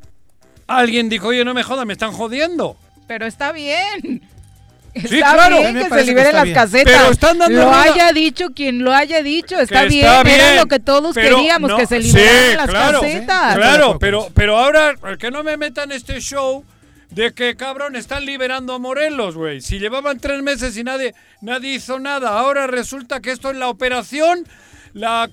alguien 0.68 1.08
dijo, 1.10 1.28
oye, 1.28 1.46
no 1.46 1.54
me 1.54 1.64
jodas, 1.64 1.86
me 1.86 1.94
están 1.94 2.12
jodiendo. 2.12 2.76
Pero 3.08 3.26
está 3.26 3.52
bien. 3.52 4.22
Está 4.94 5.08
Sí, 5.10 5.20
claro. 5.20 5.56
A 5.56 5.60
bien 5.60 5.74
que 5.76 5.84
se 5.84 5.90
que 5.96 6.04
liberen 6.04 6.26
está 6.28 6.34
las 6.38 6.44
bien. 6.44 6.56
casetas. 6.56 6.94
Pero 6.98 7.12
están 7.12 7.38
dando 7.38 7.60
lo 7.62 7.72
haya 7.74 8.12
dicho 8.12 8.48
quien 8.56 8.84
lo 8.84 8.94
haya 8.94 9.22
dicho. 9.22 9.60
Está, 9.60 9.84
bien, 9.86 10.06
está 10.06 10.22
Era 10.22 10.56
lo 10.56 10.66
que 10.68 10.80
todos 10.80 11.14
pero 11.16 11.38
queríamos, 11.38 11.70
no- 11.72 11.78
que 11.78 11.86
se 11.86 12.02
sí, 12.02 12.08
liberaran 12.08 12.58
las 12.58 12.70
claro, 12.70 13.02
casetas. 13.02 13.56
Claro, 13.56 14.00
pero, 14.00 14.28
pero 14.34 14.58
ahora, 14.58 14.96
que 15.20 15.32
no 15.32 15.44
me 15.44 15.58
metan 15.58 15.92
este 15.92 16.20
show 16.22 16.64
de 17.12 17.34
que, 17.34 17.56
cabrón, 17.56 17.96
están 17.96 18.26
liberando 18.26 18.74
a 18.74 18.80
Morelos, 18.80 19.36
güey. 19.36 19.62
Si 19.62 19.80
llevaban 19.80 20.20
tres 20.20 20.42
meses 20.44 20.78
y 20.78 20.84
nadie, 20.84 21.14
nadie 21.42 21.74
hizo 21.74 22.00
nada, 22.00 22.38
ahora 22.40 22.68
resulta 22.68 23.20
que 23.20 23.32
esto 23.32 23.50
es 23.50 23.58
la 23.58 23.68
operación, 23.70 24.46
la, 24.94 25.30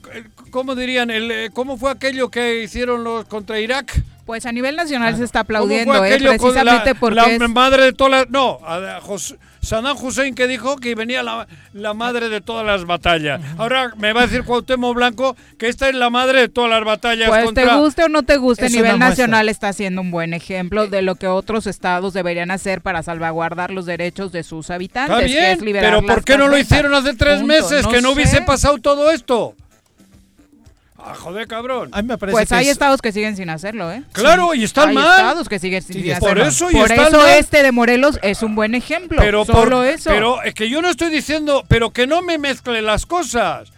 ¿cómo 0.51 0.75
dirían? 0.75 1.11
El, 1.11 1.31
eh, 1.31 1.51
¿Cómo 1.53 1.77
fue 1.77 1.91
aquello 1.91 2.31
que 2.31 2.63
hicieron 2.63 3.05
los 3.05 3.25
contra 3.27 3.59
Irak? 3.61 3.93
Pues 4.27 4.45
a 4.45 4.53
nivel 4.53 4.75
nacional 4.77 5.17
se 5.17 5.25
está 5.25 5.45
¿Cómo 5.45 5.59
aplaudiendo, 5.59 6.05
eh, 6.05 6.19
precisamente 6.19 6.91
la, 6.93 6.95
porque 7.01 7.15
la 7.15 7.27
es- 7.31 7.49
madre 7.49 7.85
de 7.85 7.93
todas 7.93 8.11
las... 8.11 8.31
No, 8.31 8.59
a- 8.67 8.97
a 8.97 9.01
Jos- 9.01 9.37
Saddam 9.63 9.97
Hussein 10.01 10.35
que 10.37 10.47
dijo 10.47 10.77
que 10.77 10.95
venía 10.95 11.25
la, 11.25 11.49
la 11.73 11.93
madre 11.93 12.29
de 12.29 12.41
todas 12.41 12.65
las 12.65 12.85
batallas. 12.85 13.41
Ahora 13.59 13.93
me 13.97 14.13
va 14.13 14.23
a 14.23 14.27
decir 14.27 14.45
Cuauhtémoc 14.45 14.95
Blanco 14.95 15.37
que 15.59 15.69
esta 15.69 15.89
es 15.89 15.95
la 15.97 16.09
madre 16.09 16.41
de 16.43 16.49
todas 16.49 16.71
las 16.71 16.85
batallas 16.85 17.29
Pues 17.29 17.45
contra... 17.47 17.65
te 17.71 17.75
guste 17.77 18.05
o 18.05 18.09
no 18.09 18.23
te 18.23 18.37
guste, 18.37 18.67
a 18.67 18.69
nivel 18.69 18.99
nacional 19.01 19.49
está 19.49 19.73
siendo 19.73 20.03
un 20.03 20.13
buen 20.13 20.35
ejemplo 20.35 20.87
de 20.87 21.03
lo 21.03 21.17
que 21.17 21.27
otros 21.27 21.67
estados 21.67 22.13
deberían 22.15 22.53
hacer 22.53 22.81
para 22.81 23.03
salvaguardar 23.03 23.73
los 23.73 23.87
derechos 23.87 24.31
de 24.31 24.45
sus 24.45 24.71
habitantes, 24.71 25.17
Está 25.17 25.27
que 25.27 25.33
bien, 25.33 25.45
es 25.53 25.61
liberar 25.63 25.91
pero 26.01 26.07
¿por 26.07 26.23
qué 26.25 26.37
no 26.39 26.47
lo 26.47 26.57
hicieron 26.59 26.95
hace 26.95 27.15
tres 27.15 27.41
Punto. 27.41 27.47
meses? 27.49 27.83
No 27.85 27.91
que 27.91 28.01
no 28.03 28.09
sé. 28.11 28.15
hubiese 28.15 28.43
pasado 28.43 28.79
todo 28.79 29.11
esto. 29.11 29.55
Ah, 31.09 31.15
joder, 31.15 31.47
cabrón. 31.47 31.89
A 31.93 32.03
mí 32.03 32.09
me 32.09 32.19
parece 32.19 32.33
Pues 32.35 32.49
que 32.49 32.55
hay 32.57 32.67
es- 32.67 32.73
estados 32.73 33.01
que 33.01 33.13
siguen 33.13 33.37
sin 33.37 33.49
hacerlo, 33.49 33.93
¿eh? 33.93 34.03
Claro, 34.13 34.55
y 34.55 34.65
están 34.65 34.89
hay 34.89 34.95
mal. 34.97 35.21
estados 35.21 35.49
que 35.49 35.59
siguen 35.61 35.81
sin 35.81 36.03
Sí, 36.03 36.11
hacerlo. 36.11 36.29
por 36.29 36.39
eso 36.49 36.69
y 36.71 36.75
Por 36.75 36.91
están 36.91 37.07
eso 37.09 37.19
mal. 37.19 37.31
este 37.39 37.63
de 37.63 37.71
Morelos 37.71 38.19
es 38.23 38.43
un 38.43 38.57
buen 38.57 38.75
ejemplo. 38.75 39.17
Pero 39.21 39.45
Solo 39.45 39.77
por- 39.79 39.87
eso. 39.87 40.11
Pero 40.11 40.43
es 40.43 40.53
que 40.55 40.69
yo 40.69 40.83
no 40.83 40.89
estoy 40.89 41.11
diciendo, 41.11 41.65
pero 41.69 41.91
que 41.91 42.09
no 42.09 42.23
me 42.23 42.39
mezcle 42.39 42.83
las 42.83 43.07
cosas. 43.07 43.69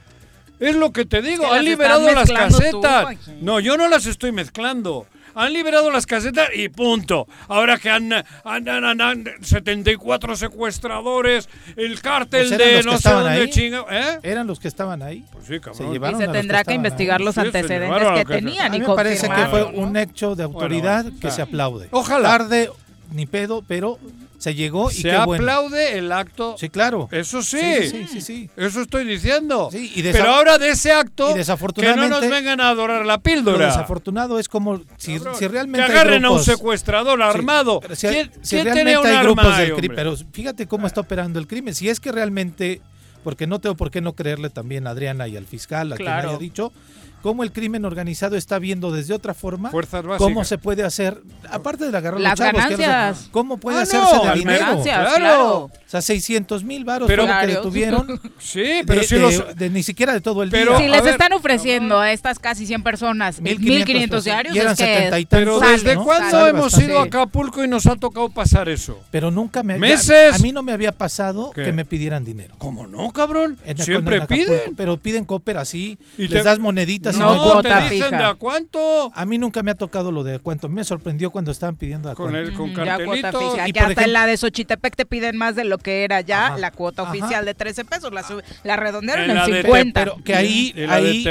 Es 0.58 0.74
lo 0.74 0.90
que 0.90 1.04
te 1.04 1.20
digo, 1.22 1.52
han 1.52 1.64
liberado 1.66 2.10
las 2.12 2.28
tú, 2.28 2.34
casetas. 2.34 3.16
No, 3.42 3.60
yo 3.60 3.76
no 3.76 3.88
las 3.88 4.06
estoy 4.06 4.32
mezclando. 4.32 5.06
Han 5.38 5.52
liberado 5.52 5.90
las 5.90 6.04
casetas 6.06 6.48
y 6.54 6.68
punto. 6.68 7.26
Ahora 7.48 7.78
que 7.78 7.88
han, 7.90 8.12
han, 8.12 8.68
han- 8.68 9.00
han- 9.00 9.24
74 9.40 10.36
secuestradores, 10.36 11.48
el 11.76 12.00
cártel 12.00 12.48
Pues 12.48 12.58
de 12.58 12.82
no 12.82 12.90
sé 12.92 12.96
estaban 12.96 13.22
dónde 13.24 13.40
ahí. 13.42 13.50
chinga. 13.50 13.84
¿eh? 13.90 14.18
Eran 14.22 14.46
los 14.46 14.58
que 14.58 14.68
estaban 14.68 15.02
ahí. 15.02 15.24
Pues 15.32 15.46
sí, 15.46 15.60
cabrón. 15.60 15.76
Se 15.76 15.84
y 15.96 16.26
se 16.26 16.28
tendrá 16.32 16.64
que 16.64 16.74
investigar 16.74 17.20
ahí. 17.20 17.24
los 17.24 17.38
antecedentes 17.38 18.08
que 18.14 18.24
que- 18.24 18.34
tenían 18.34 18.66
A 18.66 18.70
mí 18.70 18.80
me 18.80 18.94
parece 18.94 19.28
que 19.28 19.46
fue 19.46 19.64
un 19.64 19.96
hecho 19.96 20.34
de 20.34 20.42
autoridad 20.42 21.04
Bueno, 21.04 21.20
que 21.20 21.30
se 21.30 21.42
aplaude. 21.42 21.88
Ojalá. 21.90 22.28
Tarde 22.38 22.70
ni 23.12 23.26
pedo, 23.26 23.62
pero 23.66 23.98
se 24.38 24.54
llegó 24.54 24.90
y 24.90 24.94
Se 24.94 25.10
qué 25.10 25.18
bueno. 25.24 25.42
aplaude 25.42 25.98
el 25.98 26.12
acto. 26.12 26.54
Sí, 26.56 26.68
claro. 26.70 27.08
Eso 27.10 27.42
sí. 27.42 27.58
Sí, 27.90 28.06
sí, 28.08 28.20
sí. 28.20 28.50
Eso 28.56 28.80
estoy 28.80 29.04
diciendo. 29.04 29.68
Y 29.72 30.00
Pero 30.02 30.30
ahora 30.30 30.58
de 30.58 30.70
ese 30.70 30.92
acto, 30.92 31.24
y 31.24 31.26
que 31.26 31.32
no 31.32 31.38
desafortunadamente- 31.38 32.08
nos 32.08 32.30
vengan 32.30 32.60
a 32.60 32.68
adorar 32.70 33.04
la 33.04 33.14
Lo 33.14 33.20
píldora. 33.22 33.66
desafortunado 33.66 34.38
es 34.38 34.48
como 34.48 34.80
si, 34.96 35.16
Cabrón, 35.18 35.34
si 35.36 35.48
realmente 35.48 35.86
que 35.86 35.92
agarren 35.92 36.24
a 36.24 36.30
un 36.30 36.36
grupos- 36.38 36.44
secuestrador 36.46 37.20
armado. 37.20 37.80
si, 37.94 38.06
¿Quién, 38.06 38.30
si 38.42 38.56
quién 38.56 38.64
realmente 38.66 38.98
un 38.98 39.06
hay 39.06 39.12
arma 39.16 39.22
grupos 39.42 39.54
ahí, 39.54 39.66
del 39.66 39.76
crimen, 39.76 39.96
pero 39.96 40.16
fíjate 40.32 40.66
cómo 40.68 40.86
está 40.86 41.00
operando 41.00 41.38
el 41.38 41.46
crimen. 41.46 41.74
Si 41.74 41.88
es 41.88 41.98
que 41.98 42.12
realmente, 42.12 42.80
porque 43.24 43.46
no 43.48 43.58
tengo 43.60 43.76
por 43.76 43.90
qué 43.90 44.00
no 44.00 44.12
creerle 44.14 44.50
también 44.50 44.86
a 44.86 44.90
Adriana 44.90 45.26
y 45.26 45.36
al 45.36 45.46
fiscal, 45.46 45.92
a 45.92 45.96
Claro. 45.96 46.20
quien 46.20 46.28
haya 46.30 46.38
dicho, 46.38 46.72
cómo 47.22 47.42
el 47.42 47.52
crimen 47.52 47.84
organizado 47.84 48.36
está 48.36 48.58
viendo 48.58 48.90
desde 48.92 49.14
otra 49.14 49.34
forma 49.34 49.70
Fuerzas 49.70 50.02
básicas. 50.04 50.18
cómo 50.18 50.44
se 50.44 50.58
puede 50.58 50.82
hacer, 50.84 51.20
aparte 51.50 51.90
de 51.90 51.96
agarrar 51.96 52.20
Las 52.20 52.38
los 52.38 52.48
chavos, 52.48 52.66
que 52.68 52.76
ganancias. 52.76 53.26
no- 53.26 53.32
cómo 53.32 53.56
puede 53.58 53.78
Ah, 53.78 53.82
hacerse 53.82 54.16
no, 54.16 54.24
de 54.24 54.38
dinero. 54.38 54.58
Ganancias, 54.60 54.98
claro. 54.98 55.16
claro. 55.16 55.56
O 55.64 55.70
sea, 55.90 56.02
600 56.02 56.64
mil 56.64 56.84
baros 56.84 57.08
Pero- 57.08 57.24
que 57.26 57.32
le 57.46 57.52
Claro. 57.52 57.62
tuvieron. 57.62 58.20
Sí, 58.38 58.82
pero 58.86 59.00
de, 59.00 59.06
si 59.06 59.14
de- 59.16 59.20
los... 59.20 59.56
de 59.56 59.70
ni 59.70 59.82
siquiera 59.82 60.12
de 60.12 60.20
todo 60.20 60.42
el 60.42 60.50
Pero- 60.50 60.72
día. 60.76 60.86
Si 60.86 60.88
les 60.88 61.02
ver, 61.02 61.12
están 61.12 61.32
ofreciendo 61.32 61.98
a 61.98 62.12
estas 62.12 62.38
casi 62.38 62.66
100 62.66 62.82
personas 62.82 63.40
1500 63.40 64.24
diarios, 64.24 64.54
y 64.54 64.58
eran 64.58 64.72
es 64.72 64.78
que 64.78 64.84
70 64.84 65.18
y 65.20 65.26
Pero 65.26 65.58
tantos, 65.58 65.70
¿desde 65.82 65.94
¿no? 65.96 66.04
cuándo 66.04 66.46
hemos 66.46 66.62
bastante. 66.66 66.86
ido 66.86 66.98
a 67.00 67.02
Acapulco 67.04 67.64
y 67.64 67.68
nos 67.68 67.86
ha 67.86 67.96
tocado 67.96 68.28
pasar 68.30 68.68
eso? 68.68 69.00
Pero 69.10 69.30
nunca 69.30 69.62
me 69.62 69.74
había, 69.74 69.88
Meses. 69.96 70.34
a 70.34 70.38
mí 70.38 70.52
no 70.52 70.62
me 70.62 70.72
había 70.72 70.92
pasado 70.92 71.50
¿Qué? 71.54 71.64
que 71.64 71.72
me 71.72 71.84
pidieran 71.84 72.24
dinero. 72.24 72.54
¿Cómo 72.58 72.86
no, 72.86 73.10
cabrón? 73.12 73.58
En- 73.64 73.78
Siempre 73.78 74.16
en 74.16 74.22
Acapulco, 74.22 74.52
piden. 74.52 74.76
Pero 74.76 74.96
piden 74.98 75.24
cooper 75.24 75.56
así, 75.58 75.98
Y 76.16 76.22
les 76.28 76.30
te- 76.30 76.42
das 76.42 76.58
moneditas 76.58 77.07
No, 77.16 77.42
cuota 77.42 77.62
te 77.88 77.94
dicen 77.94 78.08
fija. 78.10 78.18
de 78.18 78.24
a 78.24 78.34
cuánto. 78.34 79.12
A 79.14 79.24
mí 79.24 79.38
nunca 79.38 79.62
me 79.62 79.70
ha 79.70 79.74
tocado 79.74 80.12
lo 80.12 80.24
de 80.24 80.38
cuánto. 80.40 80.68
Me 80.68 80.84
sorprendió 80.84 81.30
cuando 81.30 81.50
estaban 81.50 81.76
pidiendo 81.76 82.10
a 82.10 82.14
Con 82.14 82.30
cuánto. 82.30 82.50
el 82.50 82.54
con 82.56 82.70
Ujú, 82.70 82.84
ya 82.84 82.96
cuota 83.04 83.22
cartelitos. 83.22 83.52
fija, 83.54 83.68
Y 83.68 83.72
que 83.72 83.80
hasta 83.80 83.92
en 83.92 83.98
ejemplo- 83.98 84.12
la 84.12 84.26
de 84.26 84.36
Xochitepec 84.36 84.96
te 84.96 85.06
piden 85.06 85.36
más 85.36 85.54
de 85.56 85.64
lo 85.64 85.78
que 85.78 86.04
era 86.04 86.20
ya 86.20 86.46
Ajá, 86.48 86.58
la 86.58 86.70
cuota 86.70 87.02
ajá. 87.02 87.10
oficial 87.12 87.44
de 87.44 87.54
13 87.54 87.84
pesos, 87.84 88.12
la, 88.12 88.22
sub- 88.22 88.42
la 88.64 88.76
redondearon 88.76 89.24
En 89.24 89.30
en, 89.30 89.36
la 89.36 89.46
de 89.46 89.62
50. 89.62 90.00
Pero 90.04 90.16
que 90.24 90.34
ahí, 90.34 90.74
ahí 90.88 91.24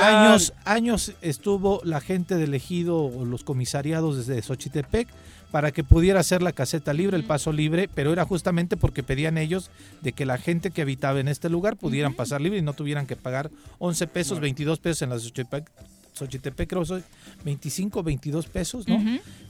años, 0.00 0.52
años 0.64 1.12
estuvo 1.22 1.80
la 1.84 2.00
gente 2.00 2.36
del 2.36 2.54
ejido 2.54 2.98
o 2.98 3.24
los 3.24 3.44
comisariados 3.44 4.16
desde 4.26 4.40
Xochitepec 4.42 5.08
para 5.54 5.70
que 5.70 5.84
pudiera 5.84 6.18
hacer 6.18 6.42
la 6.42 6.50
caseta 6.50 6.92
libre, 6.92 7.16
el 7.16 7.22
paso 7.22 7.52
libre, 7.52 7.88
pero 7.94 8.12
era 8.12 8.24
justamente 8.24 8.76
porque 8.76 9.04
pedían 9.04 9.38
ellos 9.38 9.70
de 10.00 10.10
que 10.12 10.26
la 10.26 10.36
gente 10.36 10.72
que 10.72 10.82
habitaba 10.82 11.20
en 11.20 11.28
este 11.28 11.48
lugar 11.48 11.76
pudieran 11.76 12.12
pasar 12.12 12.40
libre 12.40 12.58
y 12.58 12.62
no 12.62 12.72
tuvieran 12.72 13.06
que 13.06 13.14
pagar 13.14 13.52
11 13.78 14.08
pesos, 14.08 14.40
22 14.40 14.80
pesos 14.80 15.02
en 15.02 15.10
la 15.10 15.18
Xochitepec, 15.20 16.68
creo 16.68 16.84
soy 16.84 17.04
25, 17.44 18.02
22 18.02 18.46
pesos, 18.46 18.88
¿no? 18.88 19.00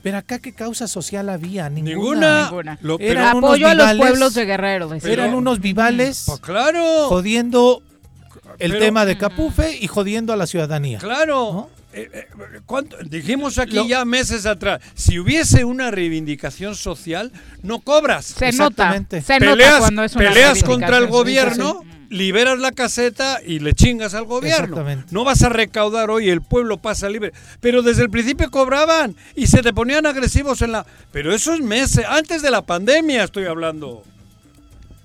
Pero 0.03 0.17
acá 0.17 0.37
qué 0.37 0.53
causa 0.53 0.87
social 0.87 1.27
había, 1.29 1.71
ninguna. 1.71 1.95
Ninguna. 1.95 2.43
Ninguna. 2.43 2.79
Lo- 2.83 2.99
Era- 2.99 3.31
pero- 3.31 3.37
unos 3.39 3.49
Apoyo 3.49 3.67
a 3.67 3.73
los 3.73 3.93
pueblos 3.97 4.33
de 4.35 4.45
Guerrero. 4.45 4.87
decía. 4.89 5.11
Eran 5.11 5.33
unos 5.33 5.59
vivales 5.59 6.23
Pues 6.27 6.39
claro. 6.39 7.07
jodiendo 7.07 7.81
el 8.59 8.77
tema 8.77 9.05
de 9.05 9.17
Capufe 9.17 9.75
y 9.81 9.87
jodiendo 9.87 10.33
a 10.33 10.35
la 10.35 10.45
ciudadanía. 10.45 10.99
Claro. 10.99 11.71
Eh, 11.97 12.09
eh, 12.11 12.27
dijimos 13.09 13.57
aquí 13.57 13.87
ya 13.87 14.03
meses 14.03 14.45
atrás, 14.45 14.81
si 14.95 15.17
hubiese 15.17 15.63
una 15.63 15.91
reivindicación 15.91 16.75
social, 16.75 17.31
no 17.63 17.79
cobras. 17.79 18.25
Se 18.25 18.51
nota. 18.51 19.01
Se 19.09 19.39
peleas, 19.39 19.79
cuando 19.79 20.03
es 20.03 20.13
una 20.13 20.27
peleas 20.27 20.61
contra 20.61 20.97
el 20.97 21.07
gobierno, 21.07 21.83
liberas 22.09 22.59
la 22.59 22.73
caseta 22.73 23.39
y 23.45 23.59
le 23.59 23.73
chingas 23.73 24.13
al 24.13 24.25
gobierno. 24.25 24.83
No 25.09 25.23
vas 25.23 25.41
a 25.43 25.49
recaudar 25.49 26.09
hoy, 26.09 26.29
el 26.29 26.41
pueblo 26.41 26.81
pasa 26.81 27.07
libre. 27.07 27.31
Pero 27.61 27.81
desde 27.81 28.03
el 28.03 28.09
principio 28.09 28.51
cobraban 28.51 29.15
y 29.33 29.47
se 29.47 29.61
te 29.61 29.71
ponían 29.71 30.05
agresivos 30.05 30.61
en 30.61 30.73
la... 30.73 30.85
Pero 31.13 31.33
eso 31.33 31.53
es 31.53 31.61
meses, 31.61 32.05
antes 32.09 32.41
de 32.41 32.51
la 32.51 32.61
pandemia 32.61 33.23
estoy 33.23 33.45
hablando. 33.45 34.03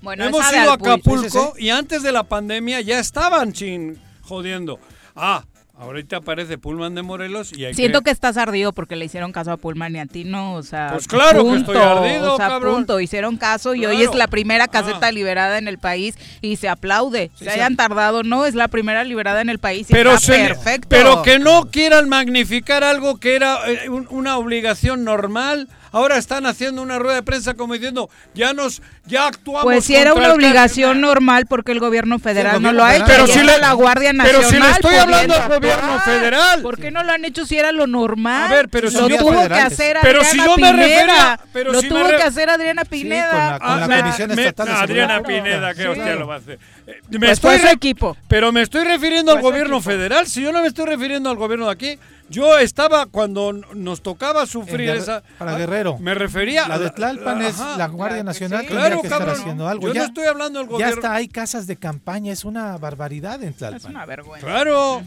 Bueno, 0.01 0.25
Hemos 0.25 0.51
ido 0.51 0.71
a 0.71 0.73
Acapulco 0.73 1.53
y 1.57 1.69
antes 1.69 2.03
de 2.03 2.11
la 2.11 2.23
pandemia 2.23 2.81
ya 2.81 2.99
estaban 2.99 3.53
chin 3.53 3.97
jodiendo. 4.23 4.77
Ah, 5.15 5.43
Ahorita 5.81 6.17
aparece 6.17 6.59
Pullman 6.59 6.93
de 6.93 7.01
Morelos 7.01 7.57
y 7.57 7.65
hay 7.65 7.73
Siento 7.73 8.01
que... 8.01 8.11
estás 8.11 8.37
ardido 8.37 8.71
porque 8.71 8.95
le 8.95 9.05
hicieron 9.05 9.31
caso 9.31 9.51
a 9.51 9.57
Pullman 9.57 9.95
y 9.95 9.99
a 9.99 10.05
ti 10.05 10.25
no, 10.25 10.53
o 10.53 10.61
sea... 10.61 10.89
Pues 10.91 11.07
claro 11.07 11.43
que 11.43 11.55
estoy 11.57 11.77
ardido, 11.77 12.35
o 12.35 12.37
sea, 12.37 12.59
Punto, 12.59 12.99
hicieron 12.99 13.37
caso 13.37 13.73
y 13.73 13.87
hoy 13.87 14.03
es 14.03 14.13
la 14.13 14.27
primera 14.27 14.67
caseta 14.67 15.07
ah. 15.07 15.11
liberada 15.11 15.57
en 15.57 15.67
el 15.67 15.79
país 15.79 16.15
y 16.41 16.57
se 16.57 16.69
aplaude. 16.69 17.31
se 17.33 17.49
hayan 17.49 17.77
tardado, 17.77 18.21
no, 18.21 18.45
es 18.45 18.53
la 18.53 18.67
primera 18.67 19.03
liberada 19.03 19.41
en 19.41 19.49
el 19.49 19.57
país 19.57 19.89
y 19.89 19.93
pero 19.93 20.13
está 20.13 20.33
perfecto. 20.33 20.87
Pero 20.87 21.23
que 21.23 21.39
no 21.39 21.71
quieran 21.71 22.07
magnificar 22.09 22.83
algo 22.83 23.19
que 23.19 23.35
era 23.35 23.67
eh, 23.67 23.89
una 23.89 24.37
obligación 24.37 25.03
normal 25.03 25.67
ahora 25.91 26.17
están 26.17 26.45
haciendo 26.45 26.81
una 26.81 26.99
rueda 26.99 27.15
de 27.15 27.23
prensa 27.23 27.53
como 27.53 27.73
diciendo, 27.73 28.09
ya 28.33 28.53
nos, 28.53 28.81
ya 29.05 29.27
actuamos. 29.27 29.63
Pues 29.63 29.85
si 29.85 29.95
era 29.95 30.13
una 30.13 30.33
obligación 30.33 31.01
normal 31.01 31.45
porque 31.47 31.71
el 31.71 31.79
gobierno 31.79 32.19
federal 32.19 32.61
no 32.61 32.71
lo 32.71 32.83
ha 32.83 32.95
hecho. 32.95 33.05
Pero 33.05 33.27
si 33.27 33.43
le, 33.43 33.57
la 33.57 33.73
Guardia 33.73 34.13
Nacional. 34.13 34.41
Pero 34.41 34.49
si 34.49 34.59
le 34.59 34.71
estoy 34.71 34.95
hablando 34.95 35.35
al 35.35 35.49
gobierno 35.49 35.99
federal. 35.99 36.61
¿Por 36.61 36.79
qué 36.79 36.91
no 36.91 37.03
lo 37.03 37.11
han 37.11 37.25
hecho 37.25 37.45
si 37.45 37.57
era 37.57 37.71
lo 37.71 37.87
normal? 37.87 38.51
A 38.51 38.55
ver, 38.55 38.69
pero 38.69 38.89
lo 38.89 39.07
si 39.07 39.17
tuvo 39.17 39.47
que 39.47 39.53
hacer 39.53 39.97
Adriana 39.97 40.01
pero 40.01 40.23
si 40.23 40.37
yo 40.37 40.57
me 40.57 40.71
refería, 40.71 41.39
pero 41.53 41.71
lo 41.71 41.81
tuvo 41.81 42.07
que 42.07 42.23
hacer 42.23 42.49
Adriana 42.49 42.85
Pineda. 42.85 43.59
con 43.59 43.79
la, 43.79 44.01
Comisión 44.01 44.31
Estatal 44.31 44.67
de 44.67 44.73
Adriana 44.73 45.23
Pineda, 45.23 45.73
que 45.73 45.89
usted 45.89 46.17
lo 46.17 46.27
va 46.27 46.35
a 46.35 46.37
hacer. 46.37 46.59
Eh, 46.87 47.01
me 47.19 47.31
estoy 47.31 47.59
equipo. 47.71 48.17
Pero 48.27 48.51
me 48.51 48.61
estoy 48.61 48.83
refiriendo 48.83 49.31
al 49.31 49.41
gobierno 49.41 49.81
federal. 49.81 50.27
Si 50.27 50.41
yo 50.41 50.51
no 50.51 50.61
me 50.61 50.67
estoy 50.67 50.85
refiriendo 50.85 51.29
al 51.29 51.37
gobierno 51.37 51.65
de 51.65 51.71
aquí, 51.71 51.99
yo 52.31 52.57
estaba 52.57 53.05
cuando 53.05 53.53
nos 53.53 54.01
tocaba 54.01 54.45
sufrir 54.45 54.89
esa. 54.89 55.21
Para 55.37 55.57
Guerrero. 55.57 55.97
Me 55.99 56.13
refería. 56.13 56.67
La 56.67 56.79
de 56.79 56.89
Tlalpan 56.89 57.41
es 57.41 57.57
la 57.59 57.87
Guardia 57.87 58.23
Nacional 58.23 58.61
que 58.61 58.69
claro, 58.69 59.01
que 59.01 59.07
estar 59.07 59.29
haciendo 59.29 59.67
algo. 59.67 59.87
Yo 59.87 59.93
ya, 59.93 60.01
no 60.01 60.07
estoy 60.07 60.25
hablando 60.25 60.59
del 60.59 60.67
gobierno. 60.67 60.91
Ya 60.91 60.95
está, 60.95 61.13
hay 61.13 61.27
casas 61.27 61.67
de 61.67 61.75
campaña, 61.75 62.33
es 62.33 62.45
una 62.45 62.77
barbaridad 62.77 63.43
en 63.43 63.53
Tlalpan. 63.53 63.77
Es 63.77 63.85
una 63.85 64.05
vergüenza. 64.05 64.47
Claro. 64.47 65.03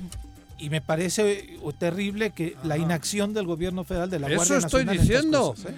Y 0.58 0.70
me 0.70 0.80
parece 0.80 1.58
terrible 1.78 2.30
que 2.30 2.56
la 2.62 2.78
inacción 2.78 3.34
del 3.34 3.46
gobierno 3.46 3.84
federal 3.84 4.08
de 4.08 4.20
la 4.20 4.28
Guardia 4.28 4.56
Nacional. 4.56 4.66
Eso 4.66 4.78
estoy 4.78 4.98
diciendo. 4.98 5.54
¿eh? 5.66 5.74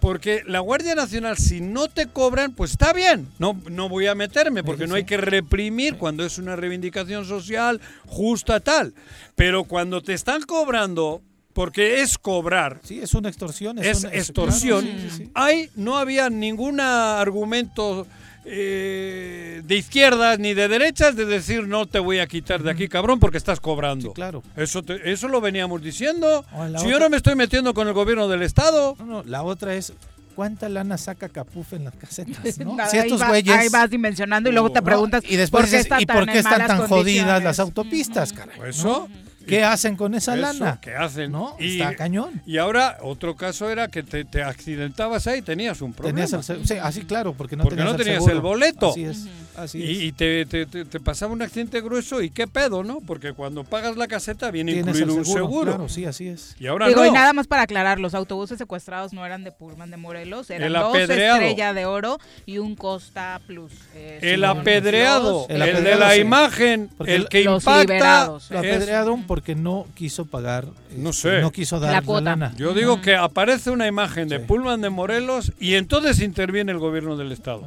Porque 0.00 0.42
la 0.46 0.60
Guardia 0.60 0.94
Nacional, 0.94 1.36
si 1.36 1.60
no 1.60 1.88
te 1.88 2.06
cobran, 2.06 2.52
pues 2.54 2.72
está 2.72 2.92
bien. 2.92 3.28
No, 3.38 3.60
no 3.70 3.88
voy 3.88 4.06
a 4.06 4.14
meterme, 4.14 4.64
porque 4.64 4.86
no 4.86 4.94
hay 4.94 5.04
que 5.04 5.16
reprimir 5.16 5.96
cuando 5.96 6.24
es 6.24 6.38
una 6.38 6.56
reivindicación 6.56 7.26
social 7.26 7.80
justa 8.06 8.60
tal. 8.60 8.94
Pero 9.34 9.64
cuando 9.64 10.02
te 10.02 10.14
están 10.14 10.42
cobrando 10.42 11.22
porque 11.52 12.00
es 12.00 12.16
cobrar. 12.16 12.80
Sí, 12.82 13.00
es 13.00 13.12
una 13.14 13.28
extorsión. 13.28 13.78
Es, 13.78 14.04
extorsión. 14.04 14.88
Ahí 15.34 15.68
no 15.74 15.98
había 15.98 16.30
ningún 16.30 16.80
argumento 16.80 18.06
eh, 18.44 19.62
de 19.64 19.76
izquierdas 19.76 20.38
ni 20.38 20.54
de 20.54 20.68
derechas 20.68 21.14
de 21.16 21.26
decir 21.26 21.66
no 21.68 21.86
te 21.86 21.98
voy 21.98 22.18
a 22.18 22.26
quitar 22.26 22.62
de 22.62 22.70
aquí, 22.70 22.88
cabrón, 22.88 23.20
porque 23.20 23.38
estás 23.38 23.60
cobrando. 23.60 24.12
claro. 24.12 24.42
Eso, 24.56 24.82
eso 25.04 25.28
lo 25.28 25.40
veníamos 25.40 25.82
diciendo. 25.82 26.44
Si 26.78 26.88
yo 26.88 26.98
no 26.98 27.10
me 27.10 27.16
estoy 27.16 27.34
metiendo 27.34 27.74
con 27.74 27.88
el 27.88 27.94
gobierno 27.94 28.28
del 28.28 28.42
Estado. 28.42 28.96
No, 28.98 29.04
no, 29.04 29.22
la 29.24 29.42
otra 29.42 29.74
es 29.74 29.92
¿cuánta 30.34 30.68
lana 30.68 30.96
saca 30.96 31.28
Capuf 31.28 31.74
en 31.74 31.84
las 31.84 31.94
casetas? 31.94 32.58
¿no? 32.64 32.76
si 32.90 32.96
estos 32.96 33.22
güeyes, 33.26 33.54
ahí 33.54 33.68
vas 33.68 33.90
dimensionando 33.90 34.48
y 34.48 34.52
luego 34.52 34.72
te 34.72 34.80
preguntas 34.80 35.22
y 35.28 35.36
después 35.36 35.70
¿por 35.70 35.98
qué, 35.98 36.02
¿y 36.02 36.06
por 36.06 36.26
qué 36.26 36.38
están 36.38 36.66
tan 36.66 36.88
jodidas 36.88 37.42
las 37.42 37.58
autopistas, 37.58 38.32
caray? 38.32 38.58
Eso. 38.66 39.08
¿Qué 39.46 39.64
hacen 39.64 39.96
con 39.96 40.14
esa 40.14 40.36
lana? 40.36 40.78
¿Qué 40.80 40.94
hacen? 40.94 41.32
¿No? 41.32 41.56
Y, 41.58 41.80
Está 41.80 41.94
cañón. 41.96 42.42
Y 42.46 42.58
ahora 42.58 42.98
otro 43.02 43.36
caso 43.36 43.70
era 43.70 43.88
que 43.88 44.02
te, 44.02 44.42
accidentabas 44.42 45.26
ahí 45.26 45.38
y 45.38 45.42
tenías 45.42 45.80
un 45.82 45.92
problema. 45.92 46.26
Tenías 46.26 46.52
sí, 46.64 46.74
así 46.74 47.02
claro, 47.02 47.34
porque 47.34 47.56
no 47.56 47.64
porque 47.64 47.76
tenías, 47.76 47.92
no 47.92 47.98
tenías 47.98 48.26
el, 48.26 48.40
boleto. 48.40 48.90
Así 48.90 49.04
es. 49.04 49.26
Así 49.62 49.78
y, 49.78 50.06
y 50.06 50.12
te, 50.12 50.46
te, 50.46 51.00
pasaba 51.00 51.32
un 51.32 51.42
accidente 51.42 51.80
grueso 51.80 52.22
y 52.22 52.30
qué 52.30 52.46
pedo, 52.46 52.82
¿no? 52.82 53.00
Porque 53.00 53.32
cuando 53.32 53.64
pagas 53.64 53.96
la 53.96 54.08
caseta 54.08 54.50
viene 54.50 54.72
incluido 54.72 55.14
un 55.14 55.24
seguro. 55.24 55.72
Claro, 55.72 55.88
sí, 55.88 56.04
así 56.04 56.28
es. 56.28 56.56
Y 56.58 56.66
ahora 56.66 56.88
Digo, 56.88 57.02
no. 57.02 57.06
y 57.06 57.10
nada 57.10 57.32
más 57.32 57.46
para 57.46 57.62
aclarar, 57.62 58.00
los 58.00 58.14
autobuses 58.14 58.58
secuestrados 58.58 59.12
no 59.12 59.24
eran 59.24 59.44
de 59.44 59.52
Pullman 59.52 59.90
de 59.90 59.96
Morelos, 59.96 60.50
eran 60.50 60.68
el 60.68 60.72
dos 60.72 60.96
Estrella 60.96 61.72
de 61.72 61.86
Oro 61.86 62.18
y 62.46 62.58
un 62.58 62.76
Costa 62.76 63.40
Plus. 63.46 63.72
Eh, 63.94 64.18
el, 64.22 64.44
apedreado, 64.44 65.46
el, 65.48 65.60
de 65.84 65.96
la 65.96 66.16
imagen, 66.16 66.90
el 67.06 67.28
que 67.28 67.42
impacta. 67.42 68.32
El 68.50 68.56
apedreado 68.56 69.18
porque 69.26 69.54
no 69.54 69.86
quiso 69.94 70.26
pagar, 70.26 70.66
no 70.96 71.10
este, 71.10 71.36
sé, 71.36 71.40
no 71.40 71.50
quiso 71.50 71.80
dar 71.80 72.04
la, 72.04 72.20
lana. 72.20 72.54
Yo 72.56 72.74
digo 72.74 73.00
que 73.00 73.16
aparece 73.16 73.70
una 73.70 73.86
imagen 73.86 74.28
de 74.28 74.40
Pullman 74.40 74.80
de 74.80 74.90
Morelos 74.90 75.52
y 75.58 75.74
entonces 75.74 76.20
interviene 76.20 76.72
el 76.72 76.78
gobierno 76.78 77.16
del 77.16 77.32
estado. 77.32 77.64